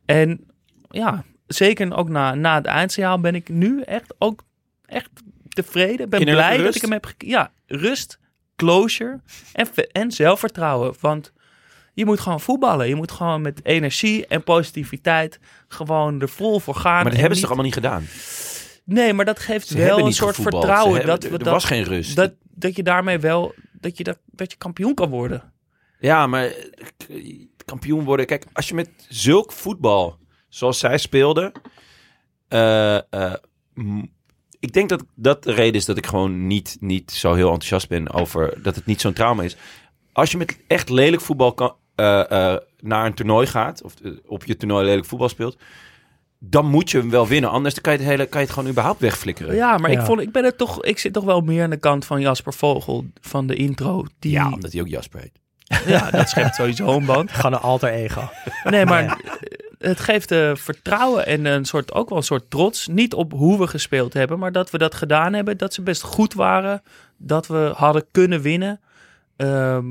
En 0.05 0.47
ja, 0.91 1.24
zeker 1.47 1.97
ook 1.97 2.09
na, 2.09 2.34
na 2.34 2.55
het 2.55 2.66
eindsignaal 2.66 3.20
ben 3.20 3.34
ik 3.34 3.49
nu 3.49 3.80
echt 3.82 4.14
ook 4.18 4.43
echt 4.87 5.11
tevreden. 5.49 6.09
Ben 6.09 6.24
blij 6.24 6.57
dat 6.57 6.74
ik 6.74 6.82
hem 6.82 6.93
heb 6.93 7.12
Ja, 7.18 7.51
rust, 7.66 8.18
closure 8.57 9.20
en, 9.53 9.66
en 9.93 10.11
zelfvertrouwen. 10.11 10.95
Want 11.01 11.32
je 11.97 12.05
moet 12.05 12.21
gewoon 12.21 12.41
voetballen. 12.41 12.89
Je 12.89 12.95
moet 12.95 13.11
gewoon 13.13 13.41
met 13.43 13.61
energie 13.65 14.27
en 14.27 14.43
positiviteit 14.45 15.39
gewoon 15.69 16.21
er 16.21 16.29
vol 16.29 16.61
voor 16.61 16.75
gaan. 16.75 16.93
Maar 16.95 17.05
dat 17.05 17.13
En 17.13 17.19
hebben 17.19 17.35
ze 17.37 17.41
toch 17.41 17.51
allemaal 17.51 17.67
niet 17.71 17.75
gedaan? 17.83 18.07
Nee, 18.85 19.13
maar 19.13 19.25
dat 19.25 19.39
geeft 19.39 19.67
Ze 19.69 19.79
wel 19.79 19.99
een 20.07 20.13
soort 20.13 20.35
gevoetbald. 20.37 20.65
vertrouwen 20.65 20.97
hebben- 20.97 21.15
dat 21.21 21.31
we 21.31 21.39
er 21.39 21.45
dat, 21.45 21.53
was 21.53 21.65
geen 21.65 21.83
rust. 21.85 22.17
dat, 22.17 22.33
dat 22.43 22.77
je 22.77 22.83
daarmee 22.83 23.19
wel 23.19 23.55
dat 23.73 23.99
je, 23.99 24.05
dat, 24.05 24.19
dat 24.27 24.51
je 24.51 24.57
kampioen 24.59 24.95
kan 24.95 25.09
worden. 25.11 25.53
Ja, 26.01 26.27
maar 26.27 26.45
eh, 27.09 27.47
kampioen 27.65 28.05
worden. 28.05 28.27
Kijk, 28.27 28.45
als 28.53 28.69
je 28.69 28.75
met 28.75 28.91
zulk 29.09 29.53
voetbal 29.53 30.19
zoals 30.49 30.79
zij 30.79 30.99
speelden. 30.99 31.53
eh, 32.49 32.97
eh, 32.97 33.35
ik 34.61 34.73
denk 34.73 34.89
dat 34.89 35.05
dat 35.15 35.43
de 35.45 35.53
reden 35.53 35.75
is 35.75 35.85
dat 35.85 35.97
ik 35.97 36.07
gewoon 36.07 36.47
niet, 36.47 36.77
niet 36.81 37.11
zo 37.11 37.35
heel 37.35 37.47
enthousiast 37.49 37.89
ben 37.89 38.13
over 38.13 38.63
dat 38.63 38.75
het 38.75 38.87
niet 38.87 39.01
zo'n 39.01 39.13
trauma 39.13 39.43
is. 39.43 39.57
Als 40.13 40.31
je 40.31 40.37
met 40.37 40.59
echt 40.67 40.89
lelijk 40.89 41.23
voetbal 41.23 41.53
kan, 41.55 41.77
eh, 41.97 42.31
eh, 42.53 42.61
naar 42.81 43.07
een 43.07 43.15
toernooi 43.15 43.47
gaat, 43.47 43.83
of 43.83 43.95
eh, 44.03 44.11
op 44.27 44.45
je 44.45 44.57
toernooi 44.57 44.85
lelijk 44.85 45.07
voetbal 45.07 45.29
speelt, 45.29 45.57
dan 46.39 46.67
moet 46.67 46.91
je 46.91 46.99
hem 46.99 47.11
wel 47.11 47.27
winnen. 47.27 47.51
Anders 47.51 47.75
dan 47.75 47.83
kan 47.83 47.93
je 47.93 47.99
het, 47.99 48.09
hele, 48.09 48.27
kan 48.27 48.41
je 48.41 48.47
het 48.47 48.55
gewoon 48.55 48.71
überhaupt 48.71 49.01
wegflikkeren. 49.01 49.55
Ja, 49.55 49.79
maar 49.79 49.91
Ja. 49.91 49.99
ik 50.01 50.05
vond 50.07 50.21
ik 50.21 50.33
ben 50.33 50.45
er 50.45 50.57
toch 50.57 50.85
ik 50.85 50.99
zit 50.99 51.13
toch 51.13 51.25
wel 51.25 51.41
meer 51.41 51.63
aan 51.63 51.71
de 51.71 51.77
kant 51.77 52.05
van 52.05 52.21
Jasper 52.21 52.53
Vogel 52.55 53.05
van 53.21 53.47
de 53.47 53.55
intro. 53.55 54.05
Die, 54.19 54.33
Ja, 54.33 54.53
omdat 54.53 54.73
hij 54.73 54.81
ook 54.81 54.89
Jasper 54.89 55.21
heet. 55.21 55.39
ja, 55.87 56.11
dat 56.11 56.29
schept 56.29 56.55
sowieso 56.55 56.97
een 56.97 57.05
band. 57.05 57.33
Gewoon 57.33 57.53
een 57.53 57.59
alter 57.59 57.89
ego. 57.91 58.29
Nee, 58.65 58.85
maar 58.87 59.21
het 59.79 60.01
geeft 60.01 60.31
eh, 60.31 60.55
vertrouwen 60.55 61.27
en 61.27 61.45
een 61.45 61.65
soort, 61.65 61.93
ook 61.95 62.09
wel 62.09 62.19
een 62.19 62.25
soort 62.25 62.51
trots. 62.51 62.87
Niet 62.87 63.15
op 63.15 63.33
hoe 63.33 63.59
we 63.59 63.67
gespeeld 63.67 64.13
hebben, 64.13 64.39
maar 64.39 64.53
dat 64.53 64.71
we 64.71 64.79
dat 64.79 64.95
gedaan 64.95 65.33
hebben. 65.33 65.59
Dat 65.59 65.75
ze 65.75 65.83
best 65.83 66.03
goed 66.03 66.35
waren. 66.35 66.83
Dat 67.17 67.47
we 67.47 67.73
hadden 67.77 68.05
kunnen 68.11 68.41
winnen. 68.41 68.81
Ehm, 69.37 69.85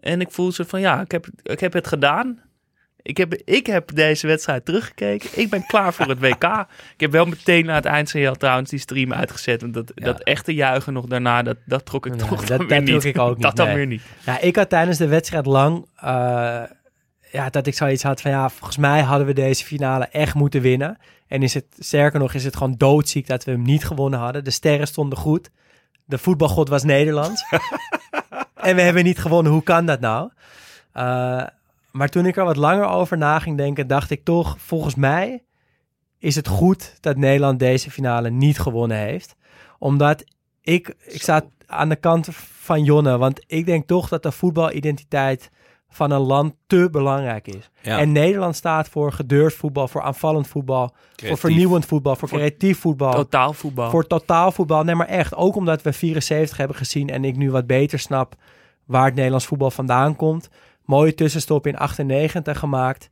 en 0.00 0.20
ik 0.20 0.30
voel 0.30 0.52
ze 0.52 0.64
van 0.64 0.80
ja, 0.80 1.00
ik 1.00 1.10
heb, 1.10 1.26
ik 1.42 1.60
heb 1.60 1.72
het 1.72 1.86
gedaan. 1.86 2.40
Ik 3.02 3.16
heb, 3.16 3.34
ik 3.34 3.66
heb 3.66 3.94
deze 3.94 4.26
wedstrijd 4.26 4.64
teruggekeken. 4.64 5.30
Ik 5.32 5.50
ben 5.50 5.66
klaar 5.66 5.92
voor 5.94 6.08
het 6.08 6.18
WK. 6.18 6.44
Ik 6.94 7.00
heb 7.00 7.10
wel 7.10 7.24
meteen 7.26 7.64
na 7.64 7.74
het 7.74 7.84
eindsignaal 7.84 8.34
trouwens 8.34 8.70
die 8.70 8.78
stream 8.78 9.12
uitgezet. 9.12 9.60
Want 9.60 9.74
dat, 9.74 9.92
Ja. 9.94 10.04
dat 10.04 10.20
echte 10.22 10.54
juichen 10.54 10.92
nog 10.92 11.06
daarna, 11.06 11.42
dat, 11.42 11.56
dat 11.66 11.84
trok 11.86 12.06
ik 12.06 12.14
Nee, 12.14 12.28
toch 12.28 12.44
dat- 12.44 12.58
dan 12.58 12.66
weer 12.68 12.82
niet. 12.82 13.04
ik 13.04 13.18
ook 13.18 13.34
niet, 13.36 13.42
Dat 13.42 13.56
dan 13.56 13.66
nee. 13.66 13.76
weer 13.76 13.86
niet. 13.86 14.02
Ja, 14.26 14.40
ik 14.40 14.56
had 14.56 14.68
tijdens 14.68 14.98
de 14.98 15.06
wedstrijd 15.06 15.46
lang 15.46 15.86
eh, 15.96 16.62
ja, 17.32 17.48
dat 17.50 17.66
ik 17.66 17.74
zoiets 17.74 18.02
had 18.02 18.20
van 18.20 18.30
ja, 18.30 18.48
volgens 18.48 18.76
mij 18.78 19.00
hadden 19.02 19.26
we 19.26 19.32
deze 19.32 19.64
finale 19.64 20.04
echt 20.06 20.34
moeten 20.34 20.60
winnen. 20.60 20.98
En 21.26 21.42
is 21.42 21.54
het, 21.54 21.64
sterker 21.78 22.20
nog, 22.20 22.34
is 22.34 22.44
het 22.44 22.56
gewoon 22.56 22.74
doodziek 22.76 23.26
dat 23.26 23.44
we 23.44 23.50
hem 23.50 23.62
niet 23.62 23.84
gewonnen 23.84 24.18
hadden. 24.18 24.44
De 24.44 24.50
sterren 24.50 24.86
stonden 24.86 25.18
goed. 25.18 25.50
De 26.04 26.18
voetbalgod 26.18 26.68
was 26.68 26.82
Nederlands. 26.82 27.42
en 28.62 28.76
we 28.76 28.82
hebben 28.82 29.04
niet 29.04 29.18
gewonnen. 29.18 29.52
Hoe 29.52 29.62
kan 29.62 29.86
dat 29.86 30.00
nou? 30.00 30.30
Eh, 30.92 31.42
maar 31.90 32.08
toen 32.08 32.26
ik 32.26 32.36
er 32.36 32.44
wat 32.44 32.56
langer 32.56 32.86
over 32.86 33.18
na 33.18 33.38
ging 33.38 33.56
denken, 33.56 33.86
dacht 33.86 34.10
ik 34.10 34.24
toch, 34.24 34.56
volgens 34.58 34.94
mij 34.94 35.42
is 36.18 36.36
het 36.36 36.48
goed 36.48 36.96
dat 37.00 37.16
Nederland 37.16 37.58
deze 37.58 37.90
finale 37.90 38.30
niet 38.30 38.58
gewonnen 38.58 38.96
heeft. 38.96 39.36
Omdat 39.78 40.24
ik, 40.62 40.94
ik 40.98 41.22
sta 41.22 41.42
aan 41.66 41.88
de 41.88 41.96
kant 41.96 42.28
van 42.60 42.84
Jonne, 42.84 43.18
want 43.18 43.44
ik 43.46 43.66
denk 43.66 43.86
toch 43.86 44.08
dat 44.08 44.22
de 44.22 44.32
voetbalidentiteit 44.32 45.50
van 45.90 46.10
een 46.10 46.20
land 46.20 46.54
te 46.66 46.88
belangrijk 46.90 47.48
is. 47.48 47.70
Ja. 47.80 47.98
En 47.98 48.12
Nederland 48.12 48.56
staat 48.56 48.88
voor 48.88 49.12
gedurfd 49.12 49.56
voetbal, 49.56 49.88
voor 49.88 50.02
aanvallend 50.02 50.48
voetbal, 50.48 50.94
voor 51.16 51.38
vernieuwend 51.38 51.86
voetbal, 51.86 52.16
voor, 52.16 52.28
Voor 52.28 52.38
creatief 52.38 52.78
voetbal. 52.78 53.12
Totaal 53.12 53.52
voetbal. 53.52 53.90
Voor 53.90 54.06
totaal 54.06 54.52
voetbal. 54.52 54.84
Nee, 54.84 54.94
maar 54.94 55.06
echt. 55.06 55.34
Ook 55.34 55.56
omdat 55.56 55.82
we 55.82 55.92
74 55.92 56.56
hebben 56.56 56.76
gezien 56.76 57.10
en 57.10 57.24
ik 57.24 57.36
nu 57.36 57.50
wat 57.50 57.66
beter 57.66 57.98
snap 57.98 58.34
waar 58.84 59.04
het 59.04 59.14
Nederlands 59.14 59.46
voetbal 59.46 59.70
vandaan 59.70 60.16
komt. 60.16 60.50
Mooie 60.84 61.14
tussenstop 61.14 61.66
in 61.66 61.76
98 61.76 62.58
gemaakt. 62.58 63.08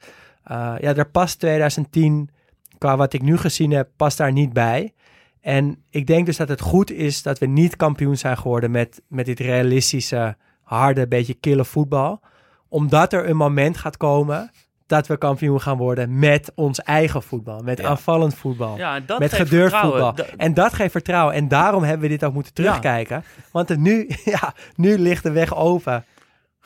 Uh, 0.50 0.74
ja, 0.80 0.92
daar 0.92 1.08
past 1.08 1.38
2010, 1.38 2.30
qua 2.78 2.96
wat 2.96 3.12
ik 3.12 3.22
nu 3.22 3.36
gezien 3.36 3.70
heb, 3.70 3.88
past 3.96 4.16
daar 4.16 4.32
niet 4.32 4.52
bij. 4.52 4.92
En 5.40 5.82
ik 5.90 6.06
denk 6.06 6.26
dus 6.26 6.36
dat 6.36 6.48
het 6.48 6.60
goed 6.60 6.90
is 6.90 7.22
dat 7.22 7.38
we 7.38 7.46
niet 7.46 7.76
kampioen 7.76 8.16
zijn 8.16 8.36
geworden 8.36 8.70
met, 8.70 9.02
met 9.08 9.26
dit 9.26 9.40
realistische, 9.40 10.36
harde, 10.62 11.08
beetje 11.08 11.34
kille 11.34 11.64
voetbal. 11.64 12.20
Omdat 12.68 13.12
er 13.12 13.28
een 13.28 13.36
moment 13.36 13.76
gaat 13.76 13.96
komen 13.96 14.50
dat 14.86 15.06
we 15.06 15.16
kampioen 15.16 15.60
gaan 15.60 15.76
worden 15.76 16.18
met 16.18 16.52
ons 16.54 16.80
eigen 16.80 17.22
voetbal. 17.22 17.60
Met 17.64 17.78
Ja. 17.78 17.88
aanvallend 17.88 18.34
voetbal 18.34 18.76
ja, 18.76 18.94
en 18.96 19.02
dat 19.06 19.18
met 19.18 19.32
gedurfd 19.32 19.76
voetbal. 19.76 20.14
Da- 20.14 20.24
En 20.36 20.54
dat 20.54 20.72
geeft 20.72 20.92
vertrouwen. 20.92 21.34
En 21.34 21.48
daarom 21.48 21.82
hebben 21.82 22.02
we 22.02 22.08
dit 22.08 22.24
ook 22.24 22.32
moeten 22.32 22.52
terugkijken. 22.54 23.24
Want 23.52 23.76
nu, 23.76 24.08
ja, 24.24 24.54
nu 24.74 24.98
ligt 24.98 25.22
de 25.22 25.30
weg 25.30 25.54
open 25.56 26.04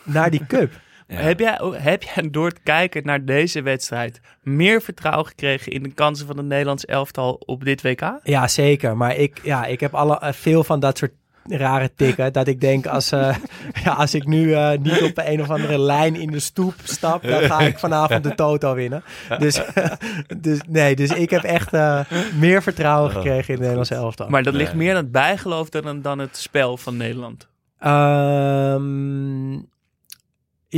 naar 0.02 0.30
die 0.30 0.46
cup. 0.46 0.72
Ja. 1.06 1.18
Heb, 1.18 1.38
jij, 1.40 1.58
heb 1.72 2.02
jij 2.02 2.30
door 2.30 2.46
het 2.46 2.60
kijken 2.62 3.04
naar 3.06 3.24
deze 3.24 3.62
wedstrijd 3.62 4.20
meer 4.42 4.80
vertrouwen 4.82 5.26
gekregen 5.26 5.72
in 5.72 5.82
de 5.82 5.92
kansen 5.92 6.26
van 6.26 6.36
het 6.36 6.46
Nederlands 6.46 6.84
elftal 6.84 7.32
op 7.32 7.64
dit 7.64 7.82
WK? 7.82 8.18
Ja, 8.22 8.48
zeker. 8.48 8.96
Maar 8.96 9.16
ik, 9.16 9.40
ja, 9.42 9.64
ik 9.64 9.80
heb 9.80 9.94
alle, 9.94 10.18
eh, 10.18 10.32
veel 10.32 10.64
van 10.64 10.80
dat 10.80 10.98
soort 10.98 11.12
rare 11.48 11.90
tikken. 11.96 12.32
Dat 12.32 12.46
ik 12.46 12.60
denk, 12.60 12.86
als, 12.86 13.12
eh, 13.12 13.36
ja, 13.84 13.92
als 13.92 14.14
ik 14.14 14.26
nu 14.26 14.52
eh, 14.52 14.78
niet 14.78 15.02
op 15.02 15.22
een 15.24 15.40
of 15.40 15.50
andere 15.50 15.78
lijn 15.78 16.14
in 16.14 16.30
de 16.30 16.40
stoep 16.40 16.74
stap, 16.82 17.22
dan 17.22 17.42
ga 17.42 17.60
ik 17.60 17.78
vanavond 17.78 18.22
de 18.24 18.34
Toto 18.34 18.74
winnen. 18.74 19.02
Dus, 19.38 19.60
dus 20.36 20.58
nee, 20.68 20.96
dus 20.96 21.10
ik 21.10 21.30
heb 21.30 21.42
echt 21.42 21.72
eh, 21.72 22.00
meer 22.38 22.62
vertrouwen 22.62 23.10
gekregen 23.10 23.46
in 23.46 23.52
het 23.52 23.60
Nederlandse 23.60 23.94
elftal. 23.94 24.28
Maar 24.28 24.42
dat 24.42 24.54
ligt 24.54 24.74
meer 24.74 24.90
aan 24.90 25.02
het 25.02 25.12
bijgeloof 25.12 25.68
dan, 25.68 26.02
dan 26.02 26.18
het 26.18 26.36
spel 26.36 26.76
van 26.76 26.96
Nederland. 26.96 27.48
Ehm, 27.78 29.52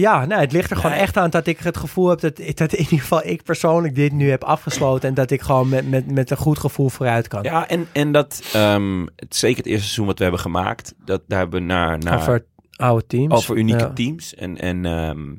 ja, 0.01 0.25
nee, 0.25 0.39
het 0.39 0.53
ligt 0.53 0.71
er 0.71 0.77
gewoon 0.77 0.91
Nee. 0.93 1.01
echt 1.01 1.17
aan 1.17 1.31
dat 1.31 1.47
ik 1.47 1.59
het 1.59 1.77
gevoel 1.77 2.09
heb 2.09 2.21
dat, 2.21 2.37
dat 2.55 2.73
in 2.73 2.79
ieder 2.83 2.99
geval 3.01 3.27
ik 3.27 3.43
persoonlijk 3.43 3.95
dit 3.95 4.13
nu 4.13 4.31
heb 4.31 4.45
afgesloten. 4.45 5.09
En 5.09 5.15
dat 5.15 5.31
ik 5.31 5.41
gewoon 5.41 5.69
met, 5.69 5.89
met, 5.91 6.11
met 6.11 6.31
een 6.31 6.37
goed 6.37 6.59
gevoel 6.59 6.89
vooruit 6.89 7.29
kan. 7.29 7.43
Ja, 7.43 7.69
en, 7.69 7.87
en 7.93 8.13
dat, 8.13 8.43
ehm, 8.53 9.07
het, 9.17 9.37
zeker 9.37 9.57
het 9.57 9.67
eerste 9.67 9.83
seizoen 9.85 10.07
wat 10.07 10.17
we 10.17 10.23
hebben 10.23 10.41
gemaakt, 10.43 10.95
dat, 11.05 11.23
daar 11.27 11.39
hebben 11.39 11.61
we 11.61 11.67
naar, 11.67 11.99
naar 11.99 12.19
Over 12.19 12.45
oude 12.77 13.07
teams. 13.07 13.35
over 13.35 13.57
unieke 13.57 13.79
Ja. 13.85 13.93
teams. 13.93 14.35
En, 14.35 14.61
en 14.61 14.85
ehm, 14.87 15.35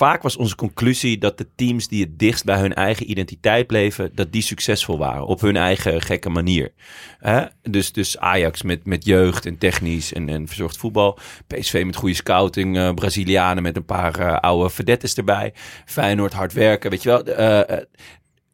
vaak 0.00 0.22
was 0.22 0.36
onze 0.36 0.54
conclusie 0.54 1.18
dat 1.18 1.38
de 1.38 1.46
teams 1.54 1.88
die 1.88 2.02
het 2.04 2.18
dichtst 2.18 2.44
bij 2.44 2.58
hun 2.58 2.74
eigen 2.74 3.10
identiteit 3.10 3.66
bleven, 3.66 4.10
dat 4.14 4.32
die 4.32 4.42
succesvol 4.42 4.98
waren 4.98 5.26
op 5.26 5.40
hun 5.40 5.56
eigen 5.56 6.02
gekke 6.02 6.28
manier. 6.28 6.72
Hè? 7.18 7.44
Dus, 7.62 7.92
dus 7.92 8.18
Ajax 8.18 8.62
met, 8.62 8.86
met 8.86 9.04
jeugd 9.04 9.46
en 9.46 9.58
technisch 9.58 10.12
en, 10.12 10.28
en 10.28 10.46
verzorgd 10.46 10.76
voetbal. 10.76 11.18
PSV 11.46 11.82
met 11.86 11.96
goede 11.96 12.14
scouting. 12.14 12.76
eh, 12.76 12.94
Brazilianen 12.94 13.62
met 13.62 13.76
een 13.76 13.84
paar 13.84 14.18
eh, 14.18 14.36
oude 14.38 14.70
vedettes 14.70 15.14
erbij. 15.14 15.52
Feyenoord 15.84 16.32
hard 16.32 16.52
werken, 16.52 16.90
weet 16.90 17.02
je 17.02 17.08
wel. 17.08 17.24
Eh, 17.24 17.78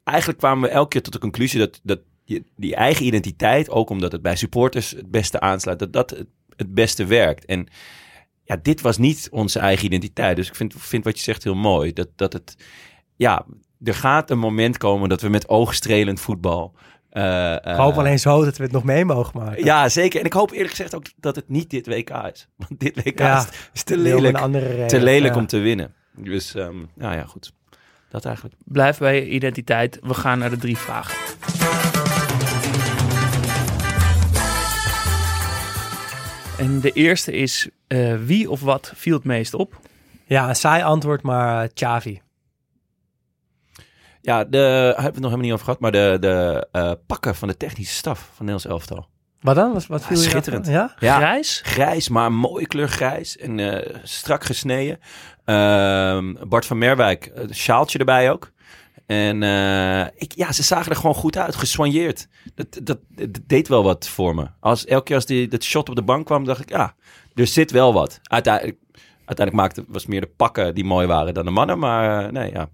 eigenlijk 0.05 0.39
kwamen 0.39 0.69
we 0.69 0.75
elke 0.75 0.89
keer 0.89 1.03
tot 1.03 1.13
de 1.13 1.19
conclusie 1.19 1.59
dat, 1.59 1.81
dat 1.83 2.01
je, 2.25 2.43
die 2.57 2.75
eigen 2.75 3.07
identiteit, 3.07 3.71
ook 3.71 3.91
omdat 3.91 4.13
het 4.13 4.23
bij 4.23 4.37
supporters 4.37 4.91
het 4.91 5.11
beste 5.11 5.41
aansluit, 5.41 5.79
dat 5.79 5.93
dat 5.93 6.11
het, 6.11 6.27
het 6.57 6.75
beste 6.75 7.05
werkt. 7.05 7.45
En 7.45 7.69
ja, 8.47 8.57
dit 8.63 8.81
was 8.81 8.99
niet 8.99 9.29
onze 9.31 9.59
eigen 9.59 9.85
identiteit. 9.85 10.37
Dus 10.37 10.49
ik 10.49 10.55
vind, 10.55 10.75
vind 10.77 11.05
wat 11.05 11.17
je 11.19 11.23
zegt 11.25 11.45
heel 11.45 11.55
mooi. 11.55 11.93
Dat, 11.93 12.09
dat 12.17 12.33
het, 12.33 12.57
ja, 13.17 13.45
er 13.85 13.95
gaat 13.95 14.31
een 14.31 14.39
moment 14.39 14.77
komen 14.79 15.09
dat 15.09 15.21
we 15.21 15.29
met 15.29 15.49
oogstrelend 15.49 16.21
voetbal. 16.21 16.75
eh, 17.11 17.53
Ik 17.53 17.65
hoop 17.77 17.93
eh, 17.93 17.99
alleen 17.99 18.19
zo 18.19 18.45
dat 18.45 18.57
we 18.57 18.63
het 18.63 18.73
nog 18.73 18.85
mee 18.85 19.05
mogen 19.05 19.41
maken. 19.41 19.65
Ja, 19.65 19.89
zeker. 19.89 20.21
En 20.21 20.27
ik 20.27 20.33
hoop 20.33 20.51
eerlijk 20.51 20.71
gezegd 20.71 20.95
ook 20.95 21.05
dat 21.17 21.37
het 21.37 21.49
niet 21.49 21.71
dit 21.71 21.87
WK 21.87 22.11
is. 22.11 22.49
Want 22.69 22.81
dit 22.81 23.05
WK 23.05 23.19
Ja, 23.19 23.47
is, 23.73 23.83
te 23.83 23.93
Om 23.95 23.99
een 24.01 24.05
lelijk, 24.05 24.37
andere 24.39 24.67
reden. 24.69 24.87
te 24.89 25.01
lelijk 25.01 25.35
Ja. 25.35 25.41
om 25.41 25.47
te 25.47 25.59
winnen. 25.59 25.95
Dus, 26.17 26.55
ehm, 26.55 26.77
nou 26.95 27.15
ja, 27.17 27.25
goed. 27.25 27.53
Dat 28.11 28.25
eigenlijk. 28.25 28.55
Blijf 28.65 28.99
bij 28.99 29.15
je 29.15 29.29
identiteit. 29.29 29.99
We 30.03 30.15
gaan 30.15 30.39
naar 30.39 30.51
de 30.51 30.57
drie 30.57 30.77
vragen. 30.77 31.15
En 36.59 36.81
de 36.81 36.93
eerste 36.93 37.33
is, 37.33 37.69
eh, 37.87 38.15
wie 38.17 38.51
of 38.51 38.61
wat 38.61 38.93
viel 38.95 39.15
het 39.15 39.25
meest 39.25 39.55
op? 39.55 39.81
Ja, 40.25 40.49
een 40.49 40.57
saai 40.57 40.83
antwoord, 40.83 41.23
maar 41.23 41.65
uh, 41.65 41.71
Xavi. 41.75 42.21
Ja, 44.21 44.45
de, 44.45 44.51
daar 44.51 44.85
hebben 44.85 44.97
we 44.97 45.03
het 45.03 45.15
nog 45.15 45.23
helemaal 45.23 45.45
niet 45.45 45.53
over 45.53 45.65
gehad. 45.65 45.81
Maar 45.81 45.93
de, 45.93 46.17
de 46.21 46.69
eh, 46.73 46.93
pakken 47.07 47.35
van 47.35 47.49
de 47.49 47.57
technische 47.57 47.95
staf 47.95 48.19
van 48.19 48.47
Nederlands 48.47 48.67
elftal. 48.67 49.09
Wat 49.41 49.55
dan? 49.55 49.73
Wat, 49.73 49.87
wat 49.87 50.05
viel 50.05 50.17
je 50.17 50.23
schitterend. 50.23 50.67
Ja? 50.67 50.95
Ja, 50.99 51.17
Grijs? 51.17 51.61
Grijs, 51.65 52.09
maar 52.09 52.33
mooie 52.33 52.67
kleur 52.67 52.89
grijs. 52.89 53.37
En 53.37 53.59
eh, 53.59 53.97
strak 54.03 54.45
gesneden. 54.45 54.99
Ehm, 55.45 56.35
Bart 56.49 56.67
van 56.67 56.79
Merwijk, 56.79 57.31
een 57.35 57.55
sjaaltje 57.55 57.99
erbij 57.99 58.31
ook. 58.31 58.53
En 59.07 59.43
eh, 59.43 60.07
ik, 60.15 60.33
ja, 60.35 60.53
ze 60.53 60.63
zagen 60.63 60.91
er 60.91 60.97
gewoon 60.97 61.15
goed 61.15 61.37
uit, 61.37 61.55
gesoigneerd. 61.55 62.29
Dat, 62.55 62.67
dat, 62.83 62.99
dat 63.09 63.39
deed 63.47 63.69
wel 63.69 63.83
wat 63.83 64.09
voor 64.09 64.35
me. 64.35 64.47
Als, 64.61 64.85
elke 64.85 65.05
keer 65.05 65.15
als 65.15 65.27
die, 65.27 65.49
dat 65.49 65.65
shot 65.65 65.89
op 65.89 65.95
de 65.97 66.03
bank 66.03 66.27
kwam, 66.27 66.45
dacht 66.45 66.61
ik, 66.61 66.69
ja, 66.69 66.95
er 67.35 67.47
zit 67.47 67.71
wel 67.71 67.93
wat. 67.93 68.21
Uiteindelijk, 68.23 68.77
uiteindelijk 69.25 69.57
maakte, 69.57 69.85
was 69.89 70.03
het 70.03 70.11
meer 70.11 70.21
de 70.21 70.31
pakken 70.37 70.75
die 70.75 70.85
mooi 70.85 71.07
waren 71.07 71.35
dan 71.35 71.45
de 71.45 71.51
mannen. 71.51 71.79
Maar 71.79 72.25
eh, 72.25 72.33
nee, 72.33 72.53
ja. 72.53 72.69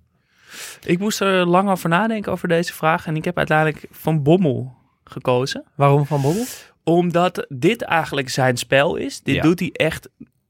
Ik 0.84 0.98
moest 0.98 1.20
er 1.20 1.46
lang 1.46 1.70
over 1.70 1.88
nadenken 1.88 2.32
over 2.32 2.48
deze 2.48 2.72
vraag. 2.72 3.06
En 3.06 3.16
ik 3.16 3.24
heb 3.24 3.36
uiteindelijk 3.36 3.86
Van 3.90 4.22
Bommel 4.22 4.74
gekozen. 5.04 5.64
Waarom 5.74 6.06
Van 6.06 6.20
Bommel? 6.22 6.44
Omdat 6.84 7.46
dit 7.48 7.82
eigenlijk 7.82 8.28
zijn 8.28 8.56
spel 8.56 8.96
is. 8.96 9.22
Dit 9.22 9.34
Ja. 9.34 9.42
doet 9.42 9.58
hij 9.60 9.70
echt 9.72 10.08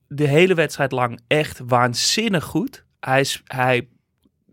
de 0.09 0.28
hele 0.28 0.55
wedstrijd 0.55 0.93
lang 0.93 1.20
echt 1.26 1.61
waanzinnig 1.66 2.45
goed. 2.45 2.85
Hij, 3.01 3.20
is, 3.20 3.43
hij 3.47 3.89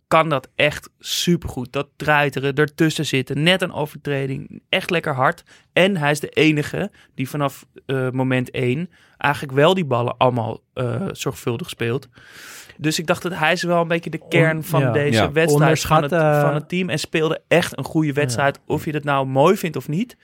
kan 0.10 0.30
dat 0.30 0.50
echt 0.56 0.90
supergoed. 1.00 1.74
Dat 1.74 1.88
draaiteren, 1.96 2.56
ertussen 2.56 3.06
zitten, 3.06 3.44
net 3.44 3.62
een 3.62 3.74
overtreding, 3.74 4.62
echt 4.70 4.90
lekker 4.90 5.14
hard. 5.14 5.44
En 5.74 5.98
hij 5.98 6.12
is 6.12 6.20
de 6.20 6.30
enige 6.30 6.92
die 7.16 7.30
vanaf 7.30 7.66
eh, 7.86 8.10
moment 8.10 8.52
1 8.52 8.90
eigenlijk 9.18 9.54
wel 9.54 9.74
die 9.74 9.86
ballen 9.86 10.18
allemaal 10.18 10.60
eh, 10.74 11.06
zorgvuldig 11.12 11.70
speelt. 11.70 12.08
Dus 12.78 13.00
ik 13.00 13.08
dacht 13.08 13.22
dat 13.22 13.34
hij 13.36 13.52
is 13.52 13.64
wel 13.64 13.82
een 13.82 13.88
beetje 13.88 14.10
de 14.10 14.28
kern 14.28 14.64
van 14.64 14.80
ja. 14.80 14.92
deze 14.92 15.22
Ja. 15.22 15.32
wedstrijd 15.32 15.82
van 15.82 16.02
het, 16.04 16.12
van 16.42 16.54
het 16.54 16.70
team. 16.70 16.90
En 16.90 17.00
speelde 17.00 17.42
echt 17.48 17.78
een 17.78 17.84
goede 17.84 18.14
wedstrijd. 18.14 18.60
Of 18.66 18.86
je 18.86 18.92
dat 18.92 19.04
nou 19.04 19.26
mooi 19.26 19.58
vindt 19.58 19.78
of 19.78 19.88
niet. 19.88 20.18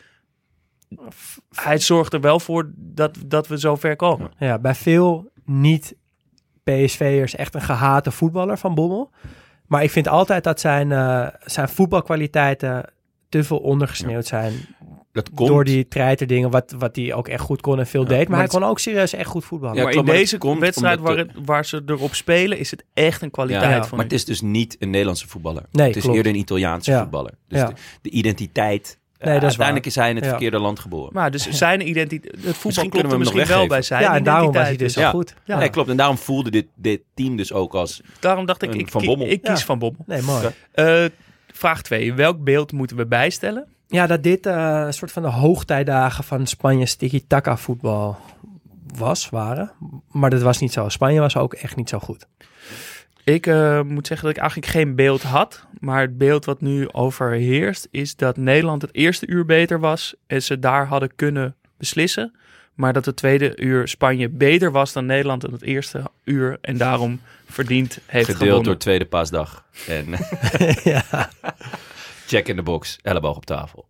Hij 1.55 1.77
zorgt 1.79 2.13
er 2.13 2.21
wel 2.21 2.39
voor 2.39 2.71
dat, 2.75 3.17
dat 3.25 3.47
we 3.47 3.59
zo 3.59 3.75
ver 3.75 3.95
komen. 3.95 4.31
Ja, 4.37 4.59
bij 4.59 4.75
veel 4.75 5.31
niet-PSV'ers 5.45 7.35
echt 7.35 7.55
een 7.55 7.61
gehate 7.61 8.11
voetballer 8.11 8.57
van 8.57 8.75
Bommel. 8.75 9.11
Maar 9.67 9.83
ik 9.83 9.91
vind 9.91 10.07
altijd 10.07 10.43
dat 10.43 10.59
zijn, 10.59 10.91
eh, 10.91 11.27
zijn 11.45 11.69
voetbalkwaliteiten 11.69 12.83
te 13.29 13.43
veel 13.43 13.57
ondergesneeuwd 13.57 14.25
zijn. 14.25 14.53
Dat 15.11 15.29
komt. 15.29 15.49
Door 15.49 15.63
die 15.63 15.87
treiterdingen, 15.87 16.49
wat, 16.49 16.75
wat 16.77 16.95
hij 16.95 17.13
ook 17.13 17.27
echt 17.27 17.41
goed 17.41 17.61
kon 17.61 17.79
en 17.79 17.87
veel 17.87 18.05
deed. 18.05 18.17
Maar, 18.17 18.27
maar 18.27 18.35
hij 18.37 18.45
het- 18.45 18.53
kon 18.57 18.63
ook 18.63 18.79
serieus 18.79 19.13
echt 19.13 19.29
goed 19.29 19.45
voetballen. 19.45 19.75
Ja, 19.77 19.83
maar 19.83 19.93
in 19.93 20.05
deze 20.05 20.37
komt 20.37 20.59
wedstrijd 20.59 20.99
waar, 20.99 21.17
het- 21.17 21.31
waar 21.45 21.65
ze 21.65 21.81
erop 21.85 22.13
spelen, 22.15 22.57
is 22.57 22.71
het 22.71 22.85
echt 22.93 23.21
een 23.21 23.31
kwaliteit 23.31 23.69
Ja, 23.75 23.83
van 23.85 23.95
Maar 23.97 24.05
het 24.05 24.13
is 24.13 24.25
dus 24.25 24.41
niet 24.41 24.75
een 24.79 24.89
Nederlandse 24.89 25.27
voetballer. 25.27 25.63
Nee, 25.71 25.87
het 25.87 25.95
is 25.95 26.01
klopt. 26.01 26.17
eerder 26.17 26.31
een 26.33 26.37
Italiaanse 26.39 26.91
Ja. 26.91 27.01
voetballer. 27.01 27.31
Dus 27.47 27.59
Ja. 27.59 27.65
de, 27.67 27.73
de 28.01 28.09
identiteit. 28.09 28.99
Nee, 29.25 29.33
dat 29.33 29.43
is 29.43 29.47
uiteindelijk 29.47 29.85
is 29.85 29.95
hij 29.95 30.09
in 30.09 30.15
het 30.15 30.23
Ja. 30.23 30.29
verkeerde 30.29 30.59
land 30.59 30.79
geboren. 30.79 31.09
Maar 31.13 31.31
dus 31.31 31.49
zijn 31.49 31.87
identiteit, 31.89 32.35
het 32.45 32.55
voetbal 32.57 32.83
kunnen 32.89 32.89
klopt 32.89 32.91
we 32.91 32.97
er 32.99 33.09
hem 33.09 33.19
nog 33.23 33.33
misschien 33.33 33.47
wel 33.57 33.67
bij 33.67 33.77
weggeven. 33.77 33.83
zijn 33.83 34.01
ja, 34.01 34.15
en 34.15 34.23
daarom 34.23 34.51
was 34.51 34.63
hij 34.67 34.75
dus 34.77 34.93
zo 34.93 34.99
Ja. 34.99 35.09
goed. 35.09 35.33
Ja, 35.45 35.57
nee, 35.57 35.69
klopt. 35.69 35.89
En 35.89 35.97
daarom 35.97 36.17
voelde 36.17 36.51
dit, 36.51 36.65
dit 36.75 37.01
team 37.13 37.35
dus 37.35 37.53
ook 37.53 37.73
als... 37.75 38.01
Daarom 38.19 38.45
dacht 38.45 38.61
ik, 38.61 38.73
Een 38.73 38.79
ik, 38.79 38.89
Van 38.89 39.01
ik, 39.01 39.07
Bommel. 39.07 39.27
ik 39.27 39.41
kies 39.41 39.59
Ja. 39.59 39.65
Van 39.65 39.79
Bommel. 39.79 40.03
Nee, 40.07 40.21
mooi. 40.21 40.41
Ja. 40.43 40.51
Eh, 41.03 41.09
vraag 41.47 41.81
2. 41.81 42.13
Welk 42.13 42.43
beeld 42.43 42.71
moeten 42.71 42.97
we 42.97 43.05
bijstellen? 43.05 43.65
Ja, 43.87 44.07
dat 44.07 44.23
dit 44.23 44.45
eh, 44.45 44.81
een 44.85 44.93
soort 44.93 45.11
van 45.11 45.21
de 45.21 45.29
hoogtijdagen 45.29 46.23
van 46.23 46.47
Spanje 46.47 46.95
tiki-taka 46.97 47.57
voetbal 47.57 48.17
was, 48.97 49.29
waren. 49.29 49.71
Maar 50.11 50.29
dat 50.29 50.41
was 50.41 50.59
niet 50.59 50.73
zo. 50.73 50.89
Spanje 50.89 51.19
was 51.19 51.37
ook 51.37 51.53
echt 51.53 51.75
niet 51.75 51.89
zo 51.89 51.99
goed. 51.99 52.27
Ik 53.25 53.47
eh, 53.47 53.81
moet 53.81 54.07
zeggen 54.07 54.27
dat 54.27 54.35
ik 54.35 54.41
eigenlijk 54.41 54.71
geen 54.71 54.95
beeld 54.95 55.21
had. 55.21 55.65
Maar 55.79 56.01
het 56.01 56.17
beeld 56.17 56.45
wat 56.45 56.61
nu 56.61 56.91
overheerst 56.91 57.87
is 57.91 58.15
dat 58.15 58.37
Nederland 58.37 58.81
het 58.81 58.95
eerste 58.95 59.27
uur 59.27 59.45
beter 59.45 59.79
was. 59.79 60.15
En 60.27 60.43
ze 60.43 60.59
daar 60.59 60.87
hadden 60.87 61.15
kunnen 61.15 61.55
beslissen. 61.77 62.35
Maar 62.73 62.93
dat 62.93 63.05
het 63.05 63.15
tweede 63.15 63.57
uur 63.57 63.87
Spanje 63.87 64.29
beter 64.29 64.71
was 64.71 64.93
dan 64.93 65.05
Nederland 65.05 65.45
in 65.45 65.51
het 65.51 65.61
eerste 65.61 66.03
uur. 66.23 66.57
En 66.61 66.77
daarom 66.77 67.19
verdiend 67.45 67.99
heeft 68.05 68.25
Gedeeld 68.25 68.41
gewonnen. 68.41 68.63
door 68.63 68.77
tweede 68.77 69.05
paasdag. 69.05 69.65
En 69.87 70.05
ja. 70.93 71.29
check 72.25 72.47
in 72.47 72.55
de 72.55 72.63
box, 72.63 72.99
elleboog 73.01 73.35
op 73.35 73.45
tafel. 73.45 73.87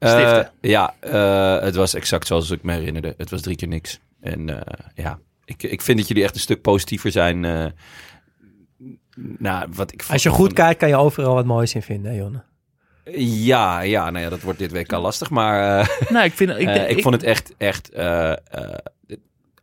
Eh, 0.00 0.40
ja, 0.60 0.94
eh, 1.00 1.60
het 1.60 1.74
was 1.74 1.94
exact 1.94 2.26
zoals 2.26 2.50
ik 2.50 2.62
me 2.62 2.72
herinnerde. 2.72 3.14
Het 3.16 3.30
was 3.30 3.40
drie 3.40 3.56
keer 3.56 3.68
niks. 3.68 4.00
En 4.20 4.64
eh, 4.64 4.86
ja, 4.94 5.18
ik, 5.44 5.62
ik 5.62 5.82
vind 5.82 5.98
dat 5.98 6.08
jullie 6.08 6.22
echt 6.22 6.34
een 6.34 6.40
stuk 6.40 6.62
positiever 6.62 7.10
zijn. 7.10 7.44
Eh 9.16 9.22
nou, 9.38 9.68
wat 9.74 9.92
ik 9.92 10.04
Als 10.10 10.22
je 10.22 10.30
goed 10.30 10.52
kijkt, 10.52 10.78
kan 10.80 10.88
je 10.88 10.96
overal 10.96 11.34
wat 11.34 11.44
moois 11.46 11.74
in 11.74 11.82
vinden, 11.82 12.12
hè, 12.12 12.18
Jonne. 12.18 12.42
Ja, 13.16 13.80
ja, 13.80 14.10
nou 14.10 14.24
ja, 14.24 14.30
dat 14.30 14.40
wordt 14.40 14.58
dit 14.58 14.70
week 14.72 14.92
al 14.92 15.00
lastig. 15.00 15.30
Maar 15.30 15.78
eh, 15.80 16.08
Nou, 16.08 16.24
ik, 16.24 16.32
vind, 16.32 16.50
ik, 16.50 16.58
ik, 16.58 16.66
denk- 16.74 16.88
ik 16.88 17.02
vond 17.02 17.14
het 17.14 17.24
echt, 17.24 17.54
echt 17.56 17.90
eh, 17.90 18.30
eh, 18.32 18.36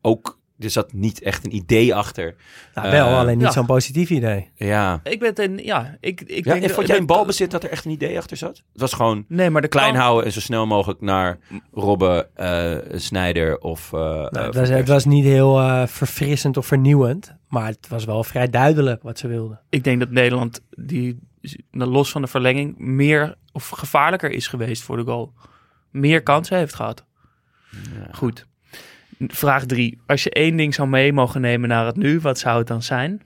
ook... 0.02 0.40
Er 0.60 0.70
zat 0.70 0.94
niet 0.94 1.22
echt 1.22 1.46
een 1.46 1.56
idee 1.56 1.96
achter. 1.96 2.36
Nou, 2.74 2.92
wel, 2.92 3.08
Eh, 3.08 3.18
alleen 3.18 3.38
niet 3.38 3.46
ja. 3.48 3.52
zo'n 3.52 3.66
positief 3.66 4.10
idee. 4.10 4.50
Ja. 4.56 5.00
ik 5.04 5.20
ben 5.20 5.32
een, 5.44 5.58
ja, 5.58 5.98
ik, 6.00 6.22
ik 6.22 6.46
ja 6.46 6.52
denk 6.54 6.64
en 6.66 6.70
vond 6.70 6.88
jij 6.88 6.98
in 6.98 7.06
balbezit 7.06 7.52
dat 7.52 7.64
er 7.64 7.70
echt 7.70 7.86
een 7.86 7.92
idee 7.92 8.18
achter 8.18 8.38
zat? 8.38 8.64
Het 8.72 8.82
was 8.82 8.94
gewoon 8.94 9.26
Nee, 9.28 9.50
maar 9.50 9.62
de 9.62 9.68
klein 9.68 9.92
kan- 9.94 10.02
houden 10.02 10.26
en 10.26 10.32
zo 10.32 10.40
snel 10.40 10.66
mogelijk 10.68 11.02
naar 11.02 11.38
Robben, 11.72 12.36
eh 12.36 12.78
Snijder 13.00 13.58
of... 13.60 13.94
eh, 13.94 14.00
Nou, 14.00 14.24
het, 14.24 14.34
was, 14.34 14.56
het 14.56 14.68
Persie. 14.68 14.86
was 14.94 15.06
niet 15.06 15.24
heel 15.26 15.60
eh, 15.60 15.88
verfrissend 15.88 16.58
of 16.58 16.66
vernieuwend. 16.66 17.36
Maar 17.50 17.68
het 17.68 17.88
was 17.88 18.06
wel 18.06 18.24
vrij 18.24 18.50
duidelijk 18.50 19.04
wat 19.04 19.20
ze 19.20 19.28
wilden. 19.28 19.60
Ik 19.70 19.84
denk 19.84 20.00
dat 20.00 20.10
Nederland, 20.10 20.62
die 20.70 21.20
los 21.72 22.12
van 22.12 22.22
de 22.22 22.28
verlenging, 22.28 22.78
meer 22.78 23.36
of 23.52 23.70
gevaarlijker 23.70 24.32
is 24.32 24.48
geweest 24.48 24.82
voor 24.84 24.98
de 24.98 25.04
goal. 25.04 25.34
Meer 25.92 26.24
kansen 26.24 26.58
heeft 26.58 26.76
gehad. 26.76 27.06
Goed. 28.12 28.46
Vraag 29.20 29.66
drie. 29.66 30.00
Als 30.06 30.24
je 30.24 30.30
één 30.30 30.56
ding 30.58 30.74
zou 30.74 30.88
mee 30.88 31.14
mogen 31.14 31.42
nemen 31.42 31.70
naar 31.70 31.86
het 31.86 31.96
nu, 31.96 32.20
wat 32.20 32.40
zou 32.40 32.58
het 32.58 32.68
dan 32.68 32.82
zijn? 32.82 33.22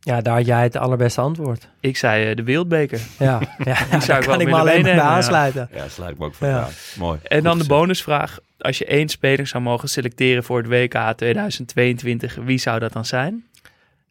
Ja, 0.00 0.20
daar 0.20 0.36
had 0.36 0.46
jij 0.46 0.62
het 0.62 0.76
allerbeste 0.76 1.20
antwoord. 1.20 1.68
Ik 1.80 1.96
zei 1.96 2.30
eh, 2.30 2.36
de 2.36 2.42
Wereldbeker. 2.42 3.00
Ja, 3.18 3.40
ja 3.64 3.74
zou 3.76 3.90
daar 3.90 4.00
ik 4.00 4.06
wel 4.06 4.36
kan 4.36 4.40
ik 4.40 4.46
me 4.46 4.52
alleen 4.52 4.54
maar 4.54 4.64
bij 4.64 4.74
meenemen, 4.74 4.94
ja. 5.04 5.08
aansluiten. 5.10 5.68
Ja, 5.72 5.88
sluit 5.88 6.10
ik 6.12 6.18
me 6.18 6.24
ook 6.24 6.34
voor 6.34 6.46
Ja. 6.46 6.60
aan. 6.62 6.70
Mooi. 6.98 7.18
En 7.22 7.42
dan 7.42 7.58
de 7.58 7.66
bonusvraag. 7.66 8.38
Als 8.58 8.78
je 8.78 8.84
één 8.84 9.08
speler 9.08 9.46
zou 9.46 9.62
mogen 9.62 9.88
selecteren 9.88 10.44
voor 10.44 10.58
het 10.58 10.66
WK 10.68 11.12
2022, 11.16 12.34
wie 12.44 12.58
zou 12.58 12.78
dat 12.78 12.92
dan 12.92 13.04
zijn? 13.04 13.44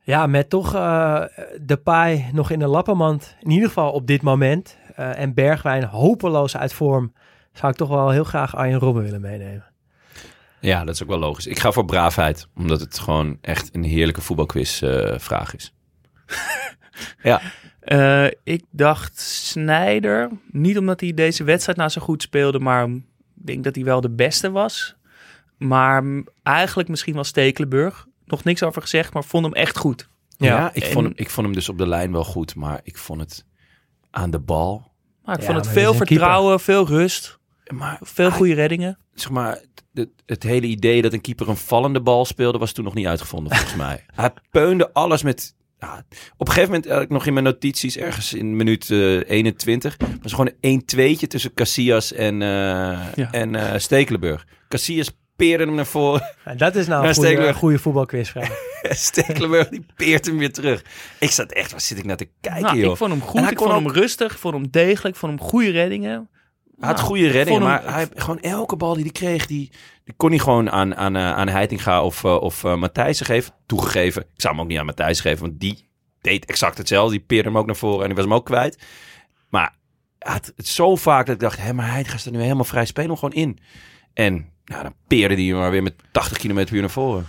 Ja, 0.02 0.28
met 0.28 0.50
toch 0.50 0.76
eh, 0.76 1.22
de 1.62 1.78
paai 1.78 2.26
nog 2.34 2.52
in 2.52 2.60
de 2.60 2.68
lappenmand. 2.68 3.36
In 3.42 3.52
ieder 3.52 3.68
geval 3.68 3.92
op 3.92 4.08
dit 4.08 4.22
moment. 4.22 4.78
eh, 4.96 5.20
en 5.20 5.34
Bergwijn 5.34 5.84
hopeloos 5.84 6.58
uit 6.58 6.74
vorm. 6.74 7.14
Zou 7.54 7.72
ik 7.72 7.78
toch 7.78 7.90
wel 7.90 8.10
heel 8.10 8.24
graag 8.24 8.56
Arjen 8.56 8.80
Robben 8.80 9.04
willen 9.04 9.22
meenemen. 9.22 9.64
Ja, 10.66 10.84
dat 10.84 10.96
is 10.96 11.04
ook 11.04 11.10
wel 11.10 11.20
logisch. 11.20 11.48
Ik 11.48 11.60
ga 11.60 11.72
voor 11.72 11.86
braafheid, 11.86 12.48
omdat 12.56 12.80
het 12.80 13.00
gewoon 13.00 13.38
echt 13.42 13.70
een 13.76 13.84
heerlijke 13.84 14.22
voetbalquiz 14.22 14.82
eh, 14.82 15.20
vraag 15.20 15.56
is. 15.56 15.74
ja, 17.24 17.42
Eh, 17.80 18.26
ik 18.44 18.64
dacht 18.72 19.20
Snijder. 19.20 20.30
Niet 20.52 20.78
omdat 20.78 21.00
hij 21.00 21.14
deze 21.14 21.44
wedstrijd 21.44 21.78
nou 21.78 21.90
zo 21.90 22.02
goed 22.02 22.22
speelde, 22.22 22.60
maar 22.60 22.88
ik 22.90 23.02
denk 23.34 23.64
dat 23.64 23.76
hij 23.76 23.84
wel 23.84 24.02
de 24.02 24.10
beste 24.10 24.52
was. 24.52 24.96
Maar 25.58 26.04
eigenlijk 26.44 26.90
misschien 26.90 27.14
wel 27.14 27.24
Stekelenburg. 27.24 28.06
Nog 28.26 28.44
niks 28.44 28.64
over 28.64 28.82
gezegd, 28.82 29.14
maar 29.14 29.24
vond 29.24 29.46
hem 29.46 29.54
echt 29.54 29.78
goed. 29.78 30.10
ja, 30.38 30.70
ik, 30.74 30.84
en- 30.84 30.92
vond 30.92 31.06
hem, 31.06 31.14
ik 31.16 31.30
vond 31.30 31.46
hem 31.46 31.56
dus 31.56 31.70
op 31.70 31.78
de 31.78 31.88
lijn 31.88 32.12
wel 32.12 32.24
goed, 32.24 32.56
maar 32.56 32.80
ik 32.84 32.98
vond 32.98 33.20
het 33.22 33.46
aan 34.12 34.32
de 34.32 34.40
bal. 34.40 34.92
Maar 35.24 35.36
ik 35.36 35.42
Ja, 35.42 35.46
vond 35.48 35.66
het 35.66 35.74
veel 35.74 35.94
vertrouwen, 35.94 36.60
veel 36.60 36.88
rust, 36.88 37.40
Maar 37.74 37.98
veel 38.02 38.32
goede 38.32 38.54
reddingen. 38.54 38.98
zeg 39.14 39.30
maar, 39.32 39.60
het, 39.94 40.10
het 40.26 40.44
hele 40.44 40.68
idee 40.68 41.02
dat 41.02 41.14
een 41.14 41.22
keeper 41.22 41.50
een 41.50 41.58
vallende 41.58 42.02
bal 42.02 42.26
speelde, 42.26 42.58
was 42.58 42.72
toen 42.72 42.84
nog 42.84 42.94
niet 42.94 43.08
uitgevonden, 43.08 43.56
volgens 43.56 43.76
mij. 43.76 44.06
Hij 44.16 44.32
peunde 44.52 44.94
alles 44.94 45.24
met. 45.24 45.54
Ja, 45.80 46.06
op 46.38 46.48
een 46.48 46.54
gegeven 46.54 46.74
moment, 46.74 46.92
had 46.92 47.02
ik 47.02 47.10
nog 47.10 47.26
in 47.26 47.34
mijn 47.34 47.46
notities, 47.46 47.98
ergens 47.98 48.34
in 48.34 48.56
minuut 48.56 48.92
eh 48.92 49.30
21, 49.30 49.98
was 50.22 50.32
gewoon 50.34 50.52
een 50.62 50.82
1-2'tje 50.96 51.28
tussen 51.28 51.54
Casillas 51.54 52.14
en, 52.14 52.42
eh 52.42 52.48
Ja. 53.16 53.32
en 53.32 53.56
eh, 53.56 53.80
Stekelenburg. 53.80 54.46
Casillas 54.68 55.12
peerde 55.36 55.64
hem 55.66 55.76
naar 55.76 55.86
voren. 55.86 56.34
En 56.44 56.58
dat 56.58 56.76
is 56.76 56.88
nou 56.88 57.08
een 57.08 57.54
goede, 57.54 57.80
voetbalquizvraag. 57.80 58.50
Stekelenburg 58.90 59.70
die 59.70 59.86
peert 59.96 60.26
hem 60.26 60.38
weer 60.38 60.54
terug. 60.54 60.84
Ik 61.20 61.30
zat 61.32 61.52
echt, 61.52 61.72
waar 61.72 61.82
zit 61.82 61.98
ik 61.98 62.06
naar 62.06 62.18
te 62.18 62.30
kijken, 62.42 62.62
Nou, 62.62 62.78
joh? 62.78 62.92
ik 62.92 62.98
vond 62.98 63.12
hem 63.12 63.22
goed, 63.22 63.52
ik 63.52 63.58
vond 63.58 63.72
hem 63.72 63.90
rustig, 63.92 64.32
ik 64.32 64.38
vond 64.38 64.54
hem 64.54 64.68
degelijk, 64.72 65.16
ik 65.16 65.20
vond 65.22 65.40
hem 65.40 65.50
goede 65.50 65.70
reddingen. 65.70 66.30
Hij 66.80 66.88
had 66.88 66.96
Nou, 66.96 67.08
goede 67.08 67.28
reddingen, 67.28 67.62
hem- 67.62 67.70
maar 67.70 67.94
hij, 67.94 68.08
gewoon 68.16 68.40
elke 68.40 68.76
bal 68.76 68.94
die 68.94 69.04
hij 69.04 69.12
kreeg, 69.12 69.46
die, 69.46 69.72
die 70.04 70.14
kon 70.18 70.30
hij 70.30 70.40
gewoon 70.40 70.72
aan, 70.72 70.96
aan, 70.96 71.16
eh, 71.16 71.32
aan 71.34 71.48
Heitinga 71.48 72.04
of, 72.04 72.24
eh, 72.24 72.36
of 72.42 72.64
Matthijssen 72.64 73.26
geven. 73.26 73.54
Toegegeven, 73.66 74.22
ik 74.22 74.42
zou 74.42 74.54
hem 74.54 74.64
ook 74.64 74.70
niet 74.70 74.80
aan 74.80 74.86
Matthijs 74.86 75.20
geven, 75.20 75.46
want 75.46 75.60
die 75.60 75.90
deed 76.22 76.46
exact 76.46 76.78
hetzelfde. 76.78 77.12
Die 77.18 77.26
peerde 77.26 77.48
hem 77.50 77.58
ook 77.58 77.66
naar 77.66 77.76
voren 77.76 78.00
en 78.02 78.06
die 78.06 78.16
was 78.16 78.26
hem 78.26 78.34
ook 78.34 78.46
kwijt. 78.46 78.84
Maar 79.50 79.76
hij 80.20 80.32
had 80.34 80.54
het 80.56 80.68
zo 80.68 80.96
vaak 80.96 81.26
dat 81.26 81.36
ik 81.36 81.42
dacht, 81.42 81.58
hé, 81.62 81.74
maar 81.74 81.92
Heitinga 81.92 82.18
staat 82.18 82.34
nu 82.34 82.42
helemaal 82.42 82.64
vrij 82.64 82.86
spelen 82.86 83.18
gewoon 83.18 83.34
in. 83.36 83.60
En 84.14 84.50
nou, 84.66 84.84
dan 84.84 84.94
peerde 85.08 85.36
hij 85.36 85.44
hem 85.44 85.58
maar 85.58 85.72
weer 85.72 85.84
met 85.84 85.96
80 86.12 86.38
km 86.38 86.54
per 86.54 86.74
uur 86.74 86.82
naar 86.82 86.90
voren. 86.90 87.26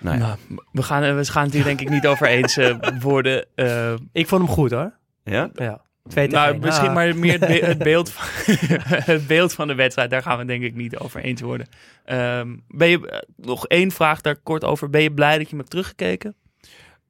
Nou 0.00 0.18
ja. 0.18 0.26
Nou, 0.26 0.38
we, 0.72 0.82
gaan, 0.82 1.16
we 1.16 1.24
gaan 1.24 1.44
het 1.44 1.52
hier 1.52 1.64
denk 1.64 1.80
ik 1.80 1.88
niet 1.90 2.06
over 2.06 2.26
eens 2.26 2.56
eh, 2.56 2.76
worden. 3.00 3.46
Eh, 3.54 3.94
Ik 4.12 4.28
vond 4.28 4.42
hem 4.42 4.50
goed 4.50 4.70
hoor. 4.70 4.92
ja? 5.24 5.50
Ja. 5.54 5.84
Twee 6.08 6.28
nou, 6.28 6.52
één. 6.52 6.60
misschien 6.60 6.88
Ah. 6.88 6.94
maar 6.94 7.16
meer 7.16 7.32
het, 7.40 7.40
be- 7.60 7.66
het 7.66 7.78
beeld 7.92 8.10
van, 8.10 8.54
het 9.14 9.26
beeld 9.26 9.52
van 9.52 9.66
de 9.68 9.74
wedstrijd. 9.74 10.10
Daar 10.10 10.22
gaan 10.22 10.32
we 10.32 10.38
het 10.38 10.48
denk 10.48 10.62
ik 10.62 10.74
niet 10.74 10.98
over 10.98 11.20
eens 11.20 11.40
worden. 11.40 11.66
Ehm, 12.04 12.56
ben 12.68 12.88
je, 12.88 13.10
eh, 13.10 13.18
nog 13.36 13.66
één 13.66 13.90
vraag 13.90 14.20
daar 14.20 14.36
kort 14.36 14.64
over. 14.64 14.90
Ben 14.90 15.02
je 15.02 15.12
blij 15.12 15.32
dat 15.32 15.40
je 15.42 15.48
hem 15.48 15.58
hebt 15.58 15.70
teruggekeken? 15.70 16.34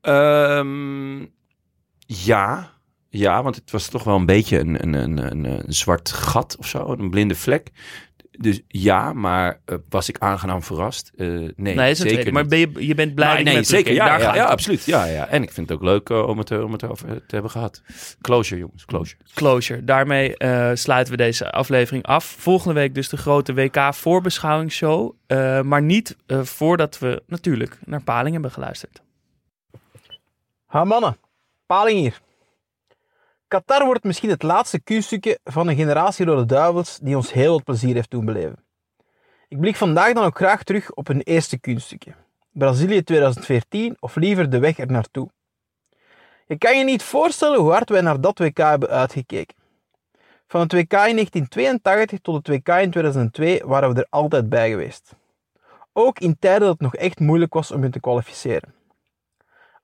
Ehm, 0.01 1.19
ja. 2.07 2.73
ja, 3.09 3.43
want 3.43 3.55
het 3.57 3.71
was 3.71 3.89
toch 3.89 4.05
wel 4.05 4.17
een 4.17 4.27
beetje 4.27 4.59
een, 4.59 4.83
een, 4.83 4.95
een, 4.95 5.31
een, 5.31 5.45
een 5.45 5.73
zwart 5.73 6.13
gat 6.13 6.57
of 6.59 6.67
zo, 6.67 6.93
een 6.99 7.11
blinde 7.11 7.35
vlek. 7.35 7.71
Dus 8.39 8.61
ja, 8.68 9.12
maar 9.12 9.61
eh, 9.64 9.76
was 9.89 10.09
ik 10.09 10.18
aangenaam 10.18 10.62
verrast? 10.62 11.12
Eh, 11.16 11.26
nee, 11.57 11.74
Nee, 11.74 11.95
zeker. 11.95 12.32
Maar 12.32 12.47
ben 12.47 12.59
je, 12.59 12.87
je 12.87 12.95
bent 12.95 13.14
blij 13.14 13.43
nee, 13.43 13.55
hebt 13.55 13.66
zeker. 13.66 13.95
Ja, 13.95 14.34
ja, 14.34 14.45
absoluut. 14.45 14.84
Ja, 14.84 15.05
ja. 15.05 15.28
En 15.28 15.43
ik 15.43 15.53
vind 15.53 15.68
het 15.68 15.78
ook 15.78 15.84
leuk 15.84 16.11
eh, 16.11 16.28
om, 16.28 16.39
het, 16.39 16.51
om 16.51 16.72
het 16.72 16.84
over 16.84 17.07
te 17.09 17.34
hebben 17.34 17.51
gehad. 17.51 17.82
Closure, 18.20 18.61
jongens. 18.61 18.84
Closure. 18.84 19.22
Closure. 19.34 19.84
Daarmee 19.84 20.37
eh, 20.37 20.70
sluiten 20.74 21.12
we 21.12 21.22
deze 21.22 21.51
aflevering 21.51 22.05
af. 22.05 22.24
Volgende 22.24 22.74
week 22.74 22.95
dus 22.95 23.09
de 23.09 23.16
grote 23.16 23.55
WK-voorbeschouwingsshow. 23.55 25.14
Eh, 25.26 25.61
maar 25.61 25.82
niet 25.82 26.16
eh, 26.26 26.43
voordat 26.43 26.99
we 26.99 27.22
natuurlijk 27.26 27.78
naar 27.84 28.03
Paling 28.03 28.32
hebben 28.32 28.51
geluisterd. 28.51 29.03
Ha 30.66 30.84
mannen, 30.84 31.16
paling 31.66 31.99
hier. 31.99 32.20
Qatar 33.49 33.85
wordt 33.85 34.05
misschien 34.05 34.31
het 34.31 34.43
laatste 34.43 34.81
kunststukje 34.81 35.39
van 35.45 35.69
een 35.69 35.77
generatie 35.77 36.27
rode 36.27 36.45
duivels 36.45 36.99
die 37.03 37.17
ons 37.17 37.33
heel 37.33 37.53
wat 37.53 37.65
plezier 37.65 37.95
heeft 37.95 38.11
doen 38.11 38.25
beleven. 38.25 38.65
Ik 39.49 39.61
blik 39.61 39.77
vandaag 39.77 40.13
dan 40.13 40.25
ook 40.25 40.37
graag 40.37 40.63
terug 40.63 40.93
op 40.93 41.07
hun 41.07 41.21
eerste 41.21 41.59
kunststukje. 41.59 42.15
Brazilië 42.51 43.03
2014 43.03 43.97
of 44.01 44.17
liever 44.17 44.51
de 44.51 44.59
weg 44.59 44.79
er 44.79 44.91
naartoe. 44.91 45.31
Je 46.47 46.59
kan 46.59 46.79
je 46.79 46.85
niet 46.85 47.03
voorstellen 47.03 47.59
hoe 47.59 47.71
hard 47.71 47.89
wij 47.89 48.01
naar 48.01 48.21
dat 48.21 48.39
WK 48.39 48.57
hebben 48.57 48.89
uitgekeken. 48.89 49.57
Van 50.47 50.61
het 50.61 50.73
WK 50.73 50.93
in 50.93 51.15
1982 51.15 52.19
tot 52.21 52.35
het 52.35 52.49
WK 52.49 52.69
in 52.69 52.91
2002 52.91 53.63
waren 53.65 53.95
we 53.95 54.01
er 54.01 54.07
altijd 54.11 54.49
bij 54.49 54.71
geweest. 54.71 55.15
Ook 55.93 56.19
in 56.19 56.37
tijden 56.39 56.61
dat 56.61 56.71
het 56.73 56.81
nog 56.81 56.95
echt 56.95 57.21
moeilijk 57.21 57.55
was 57.55 57.71
om 57.71 57.83
je 57.83 57.91
te 57.91 58.01
kwalificeren. 58.01 58.75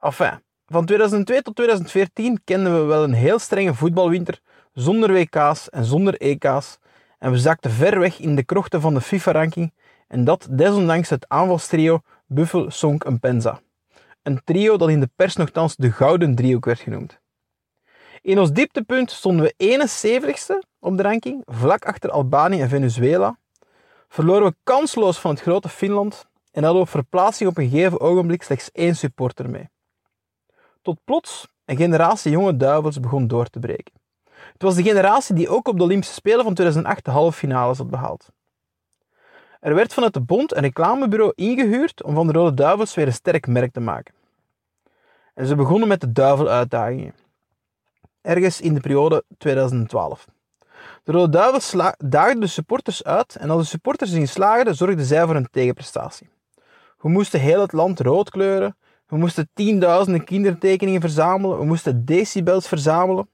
Enfin, 0.01 0.43
van 0.73 0.85
2002 0.85 1.43
tot 1.43 1.55
2014 1.55 2.41
kenden 2.45 2.81
we 2.81 2.85
wel 2.85 3.05
een 3.05 3.13
heel 3.13 3.39
strenge 3.39 3.75
voetbalwinter 3.75 4.41
zonder 4.73 5.13
WK's 5.13 5.69
en 5.69 5.85
zonder 5.85 6.21
EK's 6.21 6.79
en 7.19 7.31
we 7.31 7.39
zakten 7.39 7.71
ver 7.71 7.99
weg 7.99 8.19
in 8.19 8.35
de 8.37 8.45
krochten 8.45 8.81
van 8.81 8.95
de 8.95 9.01
FIFA-ranking 9.01 9.73
en 10.09 10.25
dat 10.25 10.47
desondanks 10.51 11.11
het 11.11 11.29
aanvalstrio 11.29 12.01
Buffel, 12.27 12.71
Sonk 12.71 13.05
en 13.05 13.21
Penza. 13.21 13.61
Een 14.23 14.41
trio 14.45 14.77
dat 14.77 14.89
in 14.89 15.01
de 15.01 15.11
pers 15.17 15.37
nogthans 15.37 15.77
de 15.77 15.93
Gouden 15.93 16.35
Driehoek 16.35 16.65
werd 16.65 16.81
genoemd. 16.81 17.21
In 18.23 18.39
ons 18.39 18.53
dieptepunt 18.53 19.11
stonden 19.11 19.45
we 19.45 19.79
71ste 19.79 20.69
op 20.79 20.97
de 20.97 21.03
ranking, 21.03 21.43
vlak 21.45 21.85
achter 21.85 22.11
Albanië 22.11 22.61
en 22.61 22.69
Venezuela. 22.69 23.39
Verloren 24.09 24.47
we 24.47 24.55
kansloos 24.63 25.19
van 25.19 25.31
het 25.31 25.41
grote 25.41 25.69
Finland 25.69 26.27
en 26.51 26.63
hadden 26.63 26.83
we 26.83 26.87
op 26.87 26.93
verplaatsing 26.93 27.51
op 27.51 27.59
een 27.59 27.69
gegeven 27.69 28.01
ogenblik 28.01 28.43
slechts 28.43 28.71
één 28.73 28.97
supporter 28.97 29.51
mee. 29.51 29.71
Tot 30.83 30.99
plots 31.05 31.49
een 31.65 31.77
generatie 31.77 32.31
jonge 32.31 32.57
duivels 32.57 33.01
begon 33.01 33.27
door 33.27 33.47
te 33.47 33.59
breken. 33.59 33.95
Het 34.53 34.63
was 34.63 34.75
de 34.75 34.83
generatie 34.83 35.35
die 35.35 35.49
ook 35.49 35.69
op 35.69 35.77
de 35.77 35.83
Olympische 35.83 36.15
Spelen 36.15 36.45
van 36.45 36.55
2008 36.55 37.05
de 37.05 37.11
halve 37.11 37.39
finales 37.39 37.79
had 37.79 37.91
behaald. 37.91 38.29
Er 39.61 39.75
werd 39.75 39.95
vanuit 39.95 40.15
de 40.15 40.21
bond 40.21 40.55
een 40.55 40.63
reclamebureau 40.63 41.33
ingehuurd 41.35 42.03
om 42.03 42.15
van 42.15 42.27
de 42.27 42.33
Rode 42.33 42.55
Duivels 42.55 42.95
weer 42.95 43.07
een 43.07 43.13
sterk 43.13 43.47
merk 43.47 43.73
te 43.73 43.81
maken. 43.81 44.15
En 45.35 45.47
ze 45.47 45.55
begonnen 45.55 45.89
met 45.89 46.01
de 46.01 46.13
duiveluitdagingen. 46.13 47.15
Ergens 48.21 48.61
in 48.61 48.75
de 48.75 48.81
periode 48.81 49.25
2012. 49.39 50.27
De 51.05 51.13
Rode 51.13 51.29
Duivels 51.29 51.75
daagden 51.99 52.41
de 52.41 52.47
supporters 52.47 53.05
uit 53.05 53.37
en 53.37 53.51
als 53.51 53.63
de 53.63 53.69
supporters 53.69 54.13
erin 54.13 54.29
slaagden, 54.29 54.75
zorgden 54.75 55.05
zij 55.05 55.27
voor 55.27 55.37
een 55.37 55.49
tegenprestatie. 55.51 56.31
We 56.99 57.09
moesten 57.09 57.41
heel 57.41 57.61
het 57.61 57.73
land 57.73 58.01
rood 58.01 58.31
kleuren, 58.31 58.77
we 59.13 59.19
moesten 59.19 59.51
tienduizenden 59.55 60.25
kindertekeningen 60.25 61.01
verzamelen, 61.01 61.59
we 61.59 61.65
moesten 61.65 62.05
decibels 62.05 62.69
verzamelen. 62.69 63.29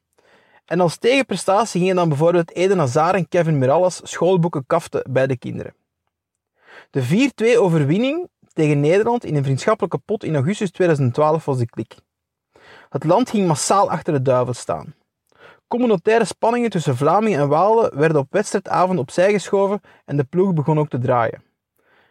En 0.64 0.80
als 0.80 0.96
tegenprestatie 0.96 1.80
gingen 1.80 1.96
dan 1.96 2.08
bijvoorbeeld 2.08 2.54
Eden 2.54 2.78
Hazard 2.78 3.14
en 3.14 3.28
Kevin 3.28 3.58
Mirallas 3.58 4.00
schoolboeken 4.02 4.66
kaften 4.66 5.04
bij 5.10 5.26
de 5.26 5.36
kinderen. 5.36 5.74
De 6.90 7.30
4-2 7.54 7.58
overwinning 7.58 8.28
tegen 8.52 8.80
Nederland 8.80 9.24
in 9.24 9.36
een 9.36 9.44
vriendschappelijke 9.44 9.98
pot 9.98 10.24
in 10.24 10.34
augustus 10.34 10.70
2012 10.70 11.44
was 11.44 11.58
de 11.58 11.66
klik. 11.66 11.94
Het 12.88 13.04
land 13.04 13.30
ging 13.30 13.46
massaal 13.46 13.90
achter 13.90 14.12
de 14.12 14.22
duivel 14.22 14.54
staan. 14.54 14.94
Communautaire 15.68 16.24
spanningen 16.24 16.70
tussen 16.70 16.96
Vlamingen 16.96 17.40
en 17.40 17.48
Walen 17.48 17.98
werden 17.98 18.20
op 18.20 18.26
wedstrijdavond 18.30 18.98
opzij 18.98 19.32
geschoven 19.32 19.80
en 20.04 20.16
de 20.16 20.24
ploeg 20.24 20.52
begon 20.52 20.78
ook 20.78 20.88
te 20.88 20.98
draaien. 20.98 21.42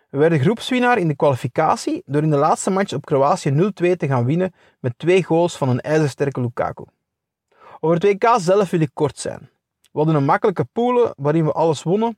We 0.09 0.17
werden 0.17 0.39
groepswinnaar 0.39 0.97
in 0.97 1.07
de 1.07 1.15
kwalificatie 1.15 2.03
door 2.05 2.21
in 2.23 2.29
de 2.29 2.37
laatste 2.37 2.69
match 2.69 2.93
op 2.93 3.05
Kroatië 3.05 3.51
0-2 3.51 3.71
te 3.73 4.07
gaan 4.07 4.25
winnen 4.25 4.53
met 4.79 4.93
twee 4.97 5.23
goals 5.23 5.57
van 5.57 5.69
een 5.69 5.81
ijzersterke 5.81 6.41
Lukaku. 6.41 6.83
Over 7.79 7.95
het 7.95 8.03
WK 8.03 8.35
zelf 8.39 8.69
wil 8.69 8.79
ik 8.79 8.89
kort 8.93 9.19
zijn. 9.19 9.49
We 9.81 10.03
hadden 10.03 10.15
een 10.15 10.25
makkelijke 10.25 10.65
poelen 10.65 11.13
waarin 11.17 11.45
we 11.45 11.51
alles 11.51 11.83
wonnen 11.83 12.17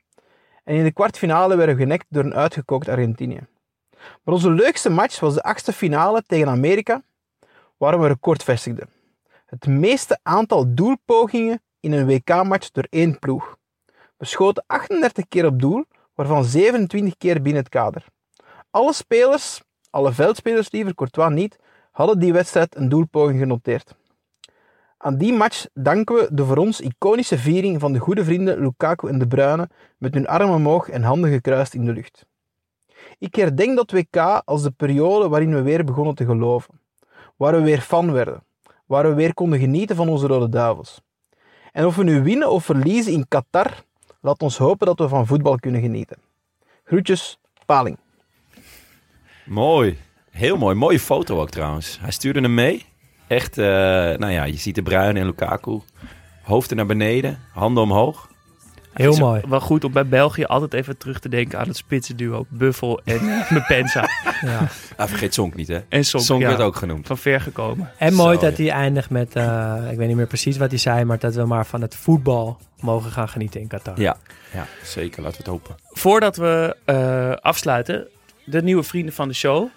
en 0.64 0.76
in 0.76 0.84
de 0.84 0.92
kwartfinale 0.92 1.56
werden 1.56 1.76
we 1.76 1.82
genekt 1.82 2.06
door 2.10 2.24
een 2.24 2.34
uitgekookt 2.34 2.88
Argentinië. 2.88 3.48
Maar 4.24 4.34
onze 4.34 4.52
leukste 4.52 4.90
match 4.90 5.20
was 5.20 5.34
de 5.34 5.44
achtste 5.44 5.74
finale 5.74 6.24
tegen 6.28 6.48
Amerika, 6.48 7.04
waar 7.78 7.98
we 7.98 8.04
een 8.04 8.12
record 8.12 8.44
vestigden. 8.44 8.90
Het 9.46 9.68
meeste 9.68 10.20
aantal 10.24 10.74
doelpogingen 10.74 11.62
in 11.80 11.92
een 11.92 12.06
WK-match 12.06 12.72
door 12.72 12.88
één 12.90 13.20
ploeg. 13.20 13.58
We 14.18 14.26
schoten 14.26 14.64
38 14.68 15.28
keer 15.28 15.46
op 15.46 15.60
doel, 15.60 15.86
waarvan 16.20 16.44
27 16.44 17.18
keer 17.18 17.42
binnen 17.42 17.62
het 17.62 17.70
kader. 17.70 18.06
Alle 18.70 18.94
spelers, 18.94 19.62
alle 19.90 20.12
veldspelers 20.12 20.72
liever, 20.72 20.96
Courtois 20.96 21.34
niet, 21.34 21.60
hadden 21.92 22.20
die 22.20 22.34
wedstrijd 22.34 22.76
een 22.76 22.90
doelpoging 22.90 23.40
genoteerd. 23.40 23.96
Aan 24.98 25.18
die 25.18 25.34
match 25.34 25.66
danken 25.74 26.16
we 26.16 26.28
de 26.32 26.46
voor 26.46 26.58
ons 26.58 26.82
iconische 26.82 27.38
viering 27.38 27.80
van 27.80 27.94
de 27.94 28.00
goede 28.00 28.24
vrienden 28.24 28.60
Lukaku 28.60 29.08
en 29.08 29.20
De 29.20 29.28
Bruyne 29.28 29.70
met 29.98 30.14
hun 30.14 30.28
armen 30.28 30.56
omhoog 30.56 30.90
en 30.90 31.04
handen 31.04 31.32
gekruist 31.32 31.74
in 31.74 31.86
de 31.86 31.94
lucht. 31.94 32.26
Ik 33.20 33.36
herdenk 33.36 33.76
dat 33.76 33.92
WK 33.92 34.42
als 34.46 34.64
de 34.64 34.72
periode 34.72 35.30
waarin 35.30 35.54
we 35.54 35.62
weer 35.62 35.84
begonnen 35.84 36.16
te 36.16 36.26
geloven, 36.26 36.80
waar 37.36 37.54
we 37.54 37.62
weer 37.62 37.82
fan 37.82 38.12
werden, 38.12 38.44
waar 38.86 39.08
we 39.08 39.14
weer 39.14 39.34
konden 39.34 39.60
genieten 39.60 39.96
van 39.96 40.10
onze 40.10 40.28
Rode 40.28 40.50
Duivels. 40.50 41.02
En 41.72 41.86
of 41.86 41.96
we 41.96 42.04
nu 42.04 42.24
winnen 42.24 42.50
of 42.50 42.66
verliezen 42.66 43.14
in 43.14 43.28
Qatar, 43.28 43.88
laat 44.22 44.42
ons 44.42 44.58
hopen 44.58 44.88
dat 44.88 45.00
we 45.00 45.08
van 45.08 45.28
voetbal 45.28 45.56
kunnen 45.56 45.82
genieten. 45.82 46.18
Groetjes, 46.84 47.40
Paling. 47.66 47.98
Mooi. 49.46 49.98
Heel 50.32 50.58
mooi. 50.58 50.76
Mooie 50.76 51.00
foto 51.00 51.40
ook 51.40 51.50
trouwens. 51.50 51.98
Hij 52.02 52.12
stuurde 52.12 52.42
hem 52.42 52.54
mee. 52.54 52.86
Echt, 53.28 53.58
eh, 53.58 53.66
nou 53.66 54.30
ja, 54.30 54.44
je 54.44 54.58
ziet 54.58 54.76
de 54.76 54.82
Bruin 54.82 55.18
en 55.18 55.26
Lukaku. 55.26 55.80
Hoofden 56.44 56.78
naar 56.78 56.86
beneden, 56.86 57.40
handen 57.54 57.84
omhoog. 57.84 58.29
Heel 59.02 59.12
is 59.12 59.20
mooi. 59.20 59.42
Wel 59.48 59.60
goed 59.60 59.84
om 59.84 59.92
bij 59.92 60.06
België 60.08 60.44
altijd 60.44 60.74
even 60.74 60.98
terug 60.98 61.20
te 61.20 61.30
denken 61.30 61.60
aan 61.60 61.68
het 61.68 61.78
spitsenduo 61.78 62.46
Buffel 62.50 63.02
en 63.04 63.20
Mepensa. 63.50 64.10
Ja. 64.42 64.68
Ah, 64.96 65.08
vergeet 65.08 65.34
Sonk 65.34 65.56
niet, 65.56 65.68
hè? 65.68 65.80
En 65.90 66.06
Sonk, 66.06 66.24
Sonk 66.24 66.42
ja, 66.42 66.48
werd 66.48 66.62
ook 66.62 66.76
genoemd. 66.76 67.08
van 67.08 67.18
ver 67.18 67.42
gekomen. 67.42 67.92
En 67.98 68.14
mooi 68.14 68.36
Zo, 68.38 68.42
dat 68.42 68.58
hij 68.58 68.70
eindigt 68.70 69.10
met, 69.10 69.36
eh, 69.36 69.76
ik 69.92 69.98
weet 69.98 70.08
niet 70.08 70.18
meer 70.18 70.28
precies 70.28 70.58
wat 70.58 70.70
hij 70.70 70.80
zei, 70.80 71.04
maar 71.04 71.20
dat 71.20 71.36
we 71.36 71.46
maar 71.46 71.66
van 71.66 71.82
het 71.82 71.96
voetbal 71.96 72.58
mogen 72.80 73.12
gaan 73.12 73.30
genieten 73.30 73.62
in 73.62 73.68
Qatar. 73.68 74.00
Ja, 74.02 74.18
ja, 74.54 74.66
zeker. 74.84 75.22
Laten 75.24 75.44
we 75.44 75.52
het 75.52 75.52
hopen. 75.62 75.76
Voordat 75.90 76.36
we 76.36 76.76
eh, 76.86 77.32
afsluiten, 77.32 78.08
de 78.46 78.62
nieuwe 78.62 78.84
vrienden 78.84 79.14
van 79.14 79.28
de 79.28 79.34
show. 79.34 79.68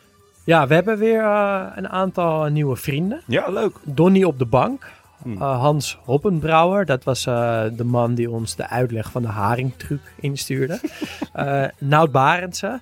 Ja, 0.44 0.66
we 0.66 0.74
hebben 0.74 0.98
weer 0.98 1.22
eh, 1.22 1.66
een 1.74 1.88
aantal 1.88 2.44
nieuwe 2.46 2.76
vrienden. 2.76 3.22
Ja, 3.26 3.48
leuk. 3.48 3.76
Donny 3.84 4.22
op 4.24 4.38
de 4.38 4.46
bank. 4.46 4.90
Hmm. 5.22 5.42
Eh, 5.42 5.60
Hans 5.60 5.98
Hoppenbrouwer, 6.04 6.84
dat 6.84 7.04
was 7.04 7.26
eh, 7.26 7.62
de 7.72 7.84
man 7.84 8.14
die 8.14 8.30
ons 8.30 8.56
de 8.56 8.68
uitleg 8.68 9.10
van 9.10 9.22
de 9.22 9.28
haringtruc 9.28 10.00
instuurde. 10.20 10.80
Eh 11.32 11.64
Nout 11.78 12.12
Barendse. 12.12 12.80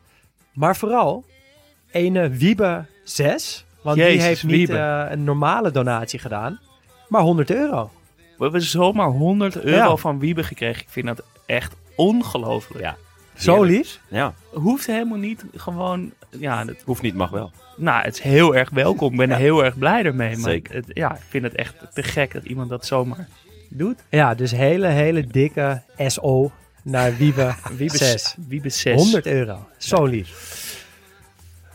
Maar 0.53 0.77
vooral 0.77 1.25
ene 1.91 2.29
Wiebe 2.29 2.85
6. 3.05 3.65
Want 3.83 3.97
die 3.97 4.05
heeft 4.21 4.45
niet 4.45 4.69
eh, 4.71 5.05
een 5.11 5.25
normale 5.25 5.71
donatie 5.71 6.19
gedaan, 6.19 6.61
maar 7.09 7.23
100 7.23 7.51
euro. 7.51 7.91
We 8.37 8.43
hebben 8.43 8.63
zomaar 8.63 9.09
100 9.09 9.61
euro 9.63 9.89
Ja. 9.91 9.97
van 9.97 10.19
Wiebe 10.19 10.43
gekregen. 10.43 10.83
Ik 10.83 10.89
vind 10.89 11.07
dat 11.07 11.23
echt 11.47 11.75
ongelooflijk. 11.97 12.85
Ja. 12.85 12.97
Zo 13.41 13.63
lief. 13.63 14.01
Ja, 14.09 14.35
Hoeft 14.53 14.87
helemaal 14.87 15.19
niet 15.19 15.45
gewoon... 15.57 16.13
Ja, 16.31 16.65
dat, 16.65 16.77
hoeft 16.85 17.03
niet, 17.03 17.15
mag 17.15 17.31
wel. 17.31 17.53
nou, 17.77 18.05
het 18.05 18.15
is 18.15 18.21
heel 18.21 18.57
erg 18.57 18.71
welkom. 18.71 19.11
Ik 19.11 19.17
ben 19.19 19.31
er 19.31 19.37
heel 19.49 19.65
erg 19.65 19.79
blij 19.79 20.05
ermee. 20.05 20.37
Maar 20.37 20.51
Zeker. 20.51 20.75
Het, 20.75 20.85
ja, 20.89 21.15
ik 21.15 21.23
vind 21.29 21.45
het 21.45 21.55
echt 21.55 21.75
te 21.95 22.03
gek 22.03 22.33
dat 22.33 22.45
iemand 22.45 22.69
dat 22.71 22.87
zomaar 22.87 23.29
doet. 23.69 23.99
Ja, 24.11 24.35
dus 24.35 24.51
hele, 24.51 24.87
hele 24.87 25.27
dikke 25.27 25.83
SO 26.07 26.53
naar 26.83 27.17
Wiebe 27.17 27.55
Wiebe 27.77 27.97
6. 27.97 28.35
Wiebe 28.49 28.69
6. 28.69 28.95
100 28.95 29.27
euro. 29.27 29.69
Zo 29.77 30.05
lief. 30.05 30.59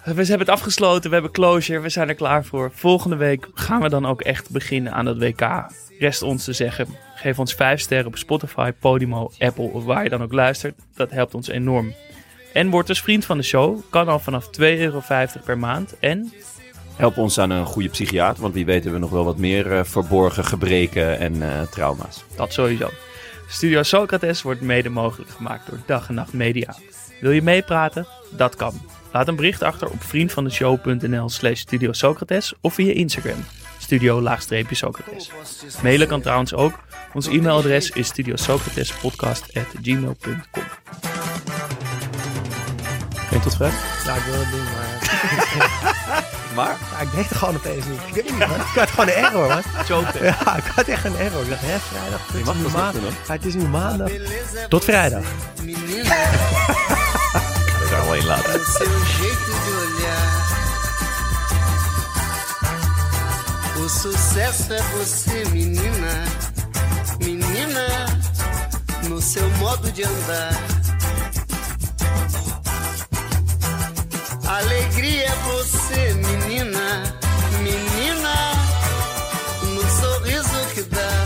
We 0.03 0.11
hebben 0.13 0.39
het 0.39 0.49
afgesloten, 0.49 1.07
we 1.09 1.13
hebben 1.13 1.31
closure, 1.31 1.79
we 1.79 1.89
zijn 1.89 2.09
er 2.09 2.15
klaar 2.15 2.45
voor. 2.45 2.71
Volgende 2.73 3.15
week 3.15 3.47
gaan 3.53 3.81
we 3.81 3.89
dan 3.89 4.05
ook 4.05 4.21
echt 4.21 4.49
beginnen 4.49 4.93
aan 4.93 5.05
het 5.05 5.17
WK. 5.17 5.67
Rest 5.99 6.21
ons 6.21 6.43
te 6.43 6.53
zeggen, 6.53 6.87
geef 7.15 7.39
ons 7.39 7.53
5 7.53 7.79
sterren 7.79 8.07
op 8.07 8.17
Spotify, 8.17 8.71
Podimo, 8.79 9.31
Apple 9.39 9.69
of 9.71 9.83
waar 9.83 10.03
je 10.03 10.09
dan 10.09 10.23
ook 10.23 10.33
luistert. 10.33 10.75
Dat 10.95 11.11
helpt 11.11 11.35
ons 11.35 11.47
enorm. 11.47 11.93
En 12.53 12.69
word 12.69 12.87
dus 12.87 13.01
vriend 13.01 13.25
van 13.25 13.37
de 13.37 13.43
show, 13.43 13.79
kan 13.89 14.07
al 14.07 14.19
vanaf 14.19 14.45
2,50 14.45 14.51
euro 14.59 15.01
per 15.45 15.57
maand. 15.57 15.99
En 15.99 16.33
Help 16.95 17.17
ons 17.17 17.39
aan 17.39 17.49
een 17.49 17.65
goede 17.65 17.89
psychiater, 17.89 18.41
want 18.41 18.53
wie 18.53 18.65
weet 18.65 18.83
hebben 18.83 18.93
we 18.93 18.99
nog 18.99 19.09
wel 19.09 19.25
wat 19.25 19.37
meer 19.37 19.71
eh, 19.71 19.83
verborgen 19.83 20.45
gebreken 20.45 21.19
en 21.19 21.41
eh, 21.41 21.61
trauma's. 21.61 22.23
dat 22.35 22.53
sowieso. 22.53 22.89
Studio 23.47 23.83
Socrates 23.83 24.41
wordt 24.41 24.61
mede 24.61 24.89
mogelijk 24.89 25.29
gemaakt 25.29 25.69
door 25.69 25.79
Dag 25.85 26.07
en 26.07 26.13
Nacht 26.13 26.33
Media. 26.33 26.75
Wil 27.21 27.31
je 27.31 27.41
meepraten? 27.41 28.07
Dat 28.31 28.55
kan. 28.55 28.73
Laat 29.11 29.27
een 29.27 29.35
bericht 29.35 29.63
achter 29.63 29.89
op 29.89 30.03
vriendvandeshow.nl 30.03 31.29
slash 31.29 31.59
Studio 31.59 31.91
Socrates 31.91 32.53
of 32.61 32.73
via 32.73 32.93
Instagram. 32.93 33.45
Studio-Socrates. 33.85 35.29
Mailen 35.83 36.07
kan 36.07 36.21
trouwens 36.21 36.53
ook. 36.53 36.73
Ons 37.13 37.27
e-mailadres 37.27 37.89
is 37.89 38.07
studiosocratespodcast.gmail.com 38.07 40.43
Geen 43.29 43.39
tot 43.41 43.55
vrijdag? 43.55 43.79
Ja, 44.05 44.15
ik 44.15 44.23
wil 44.23 44.33
het 44.39 44.51
doen, 44.51 44.63
maar... 44.63 44.83
Maar? 46.55 46.77
Ja, 46.91 46.99
ik 47.01 47.11
deed 47.11 47.29
het 47.29 47.37
gewoon 47.37 47.55
opeens 47.55 47.85
niet. 47.85 47.99
Ik 48.07 48.13
weet 48.13 48.23
niet, 48.23 48.37
man. 48.47 48.59
Ik 48.59 48.65
had 48.75 48.89
gewoon 48.89 49.07
een 49.07 49.13
error, 49.13 49.47
man. 49.47 49.61
Ja, 50.21 50.55
ik 50.57 50.63
had 50.75 50.87
echt 50.87 51.05
een 51.05 51.17
error. 51.17 51.41
Ik 51.41 51.49
dacht, 51.49 51.61
hè, 51.61 51.79
vrijdag. 51.79 52.27
Het 52.27 52.35
is 52.35 52.43
mag 52.45 52.55
nu 52.55 52.63
dat 52.63 52.71
maandag. 52.71 52.93
niet 52.93 53.01
doen, 53.11 53.15
Ja, 53.27 53.33
het 53.33 53.45
is 53.45 53.53
nu 53.53 53.67
maandag. 53.67 54.09
Tot 54.69 54.83
vrijdag. 54.83 55.23
Menina, 55.61 56.03
Dat 57.79 57.87
gaan 57.89 58.09
we 58.09 58.23
wel 58.25 58.37
O 63.85 63.89
sucesso 63.89 64.73
é 64.73 64.81
você, 64.97 65.45
menina. 65.51 66.25
Menina, 67.23 68.07
no 69.07 69.21
seu 69.21 69.47
modo 69.57 69.91
de 69.91 70.03
andar. 70.03 70.59
Alegria 74.47 75.25
é 75.25 75.35
você, 75.35 76.13
menina. 76.15 77.15
Menina, 77.61 78.35
no 79.61 79.81
sorriso 80.01 80.73
que 80.73 80.81
dá. 80.81 81.25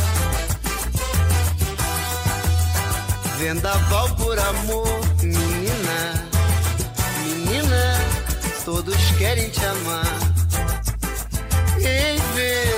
Vendaval 3.37 4.09
por 4.15 4.37
amor, 4.37 4.99
menina. 5.23 6.27
Menina, 7.23 8.01
todos 8.65 8.97
querem 9.17 9.49
te 9.49 9.65
amar. 9.65 10.19
Ei, 11.81 12.19
me. 12.39 12.68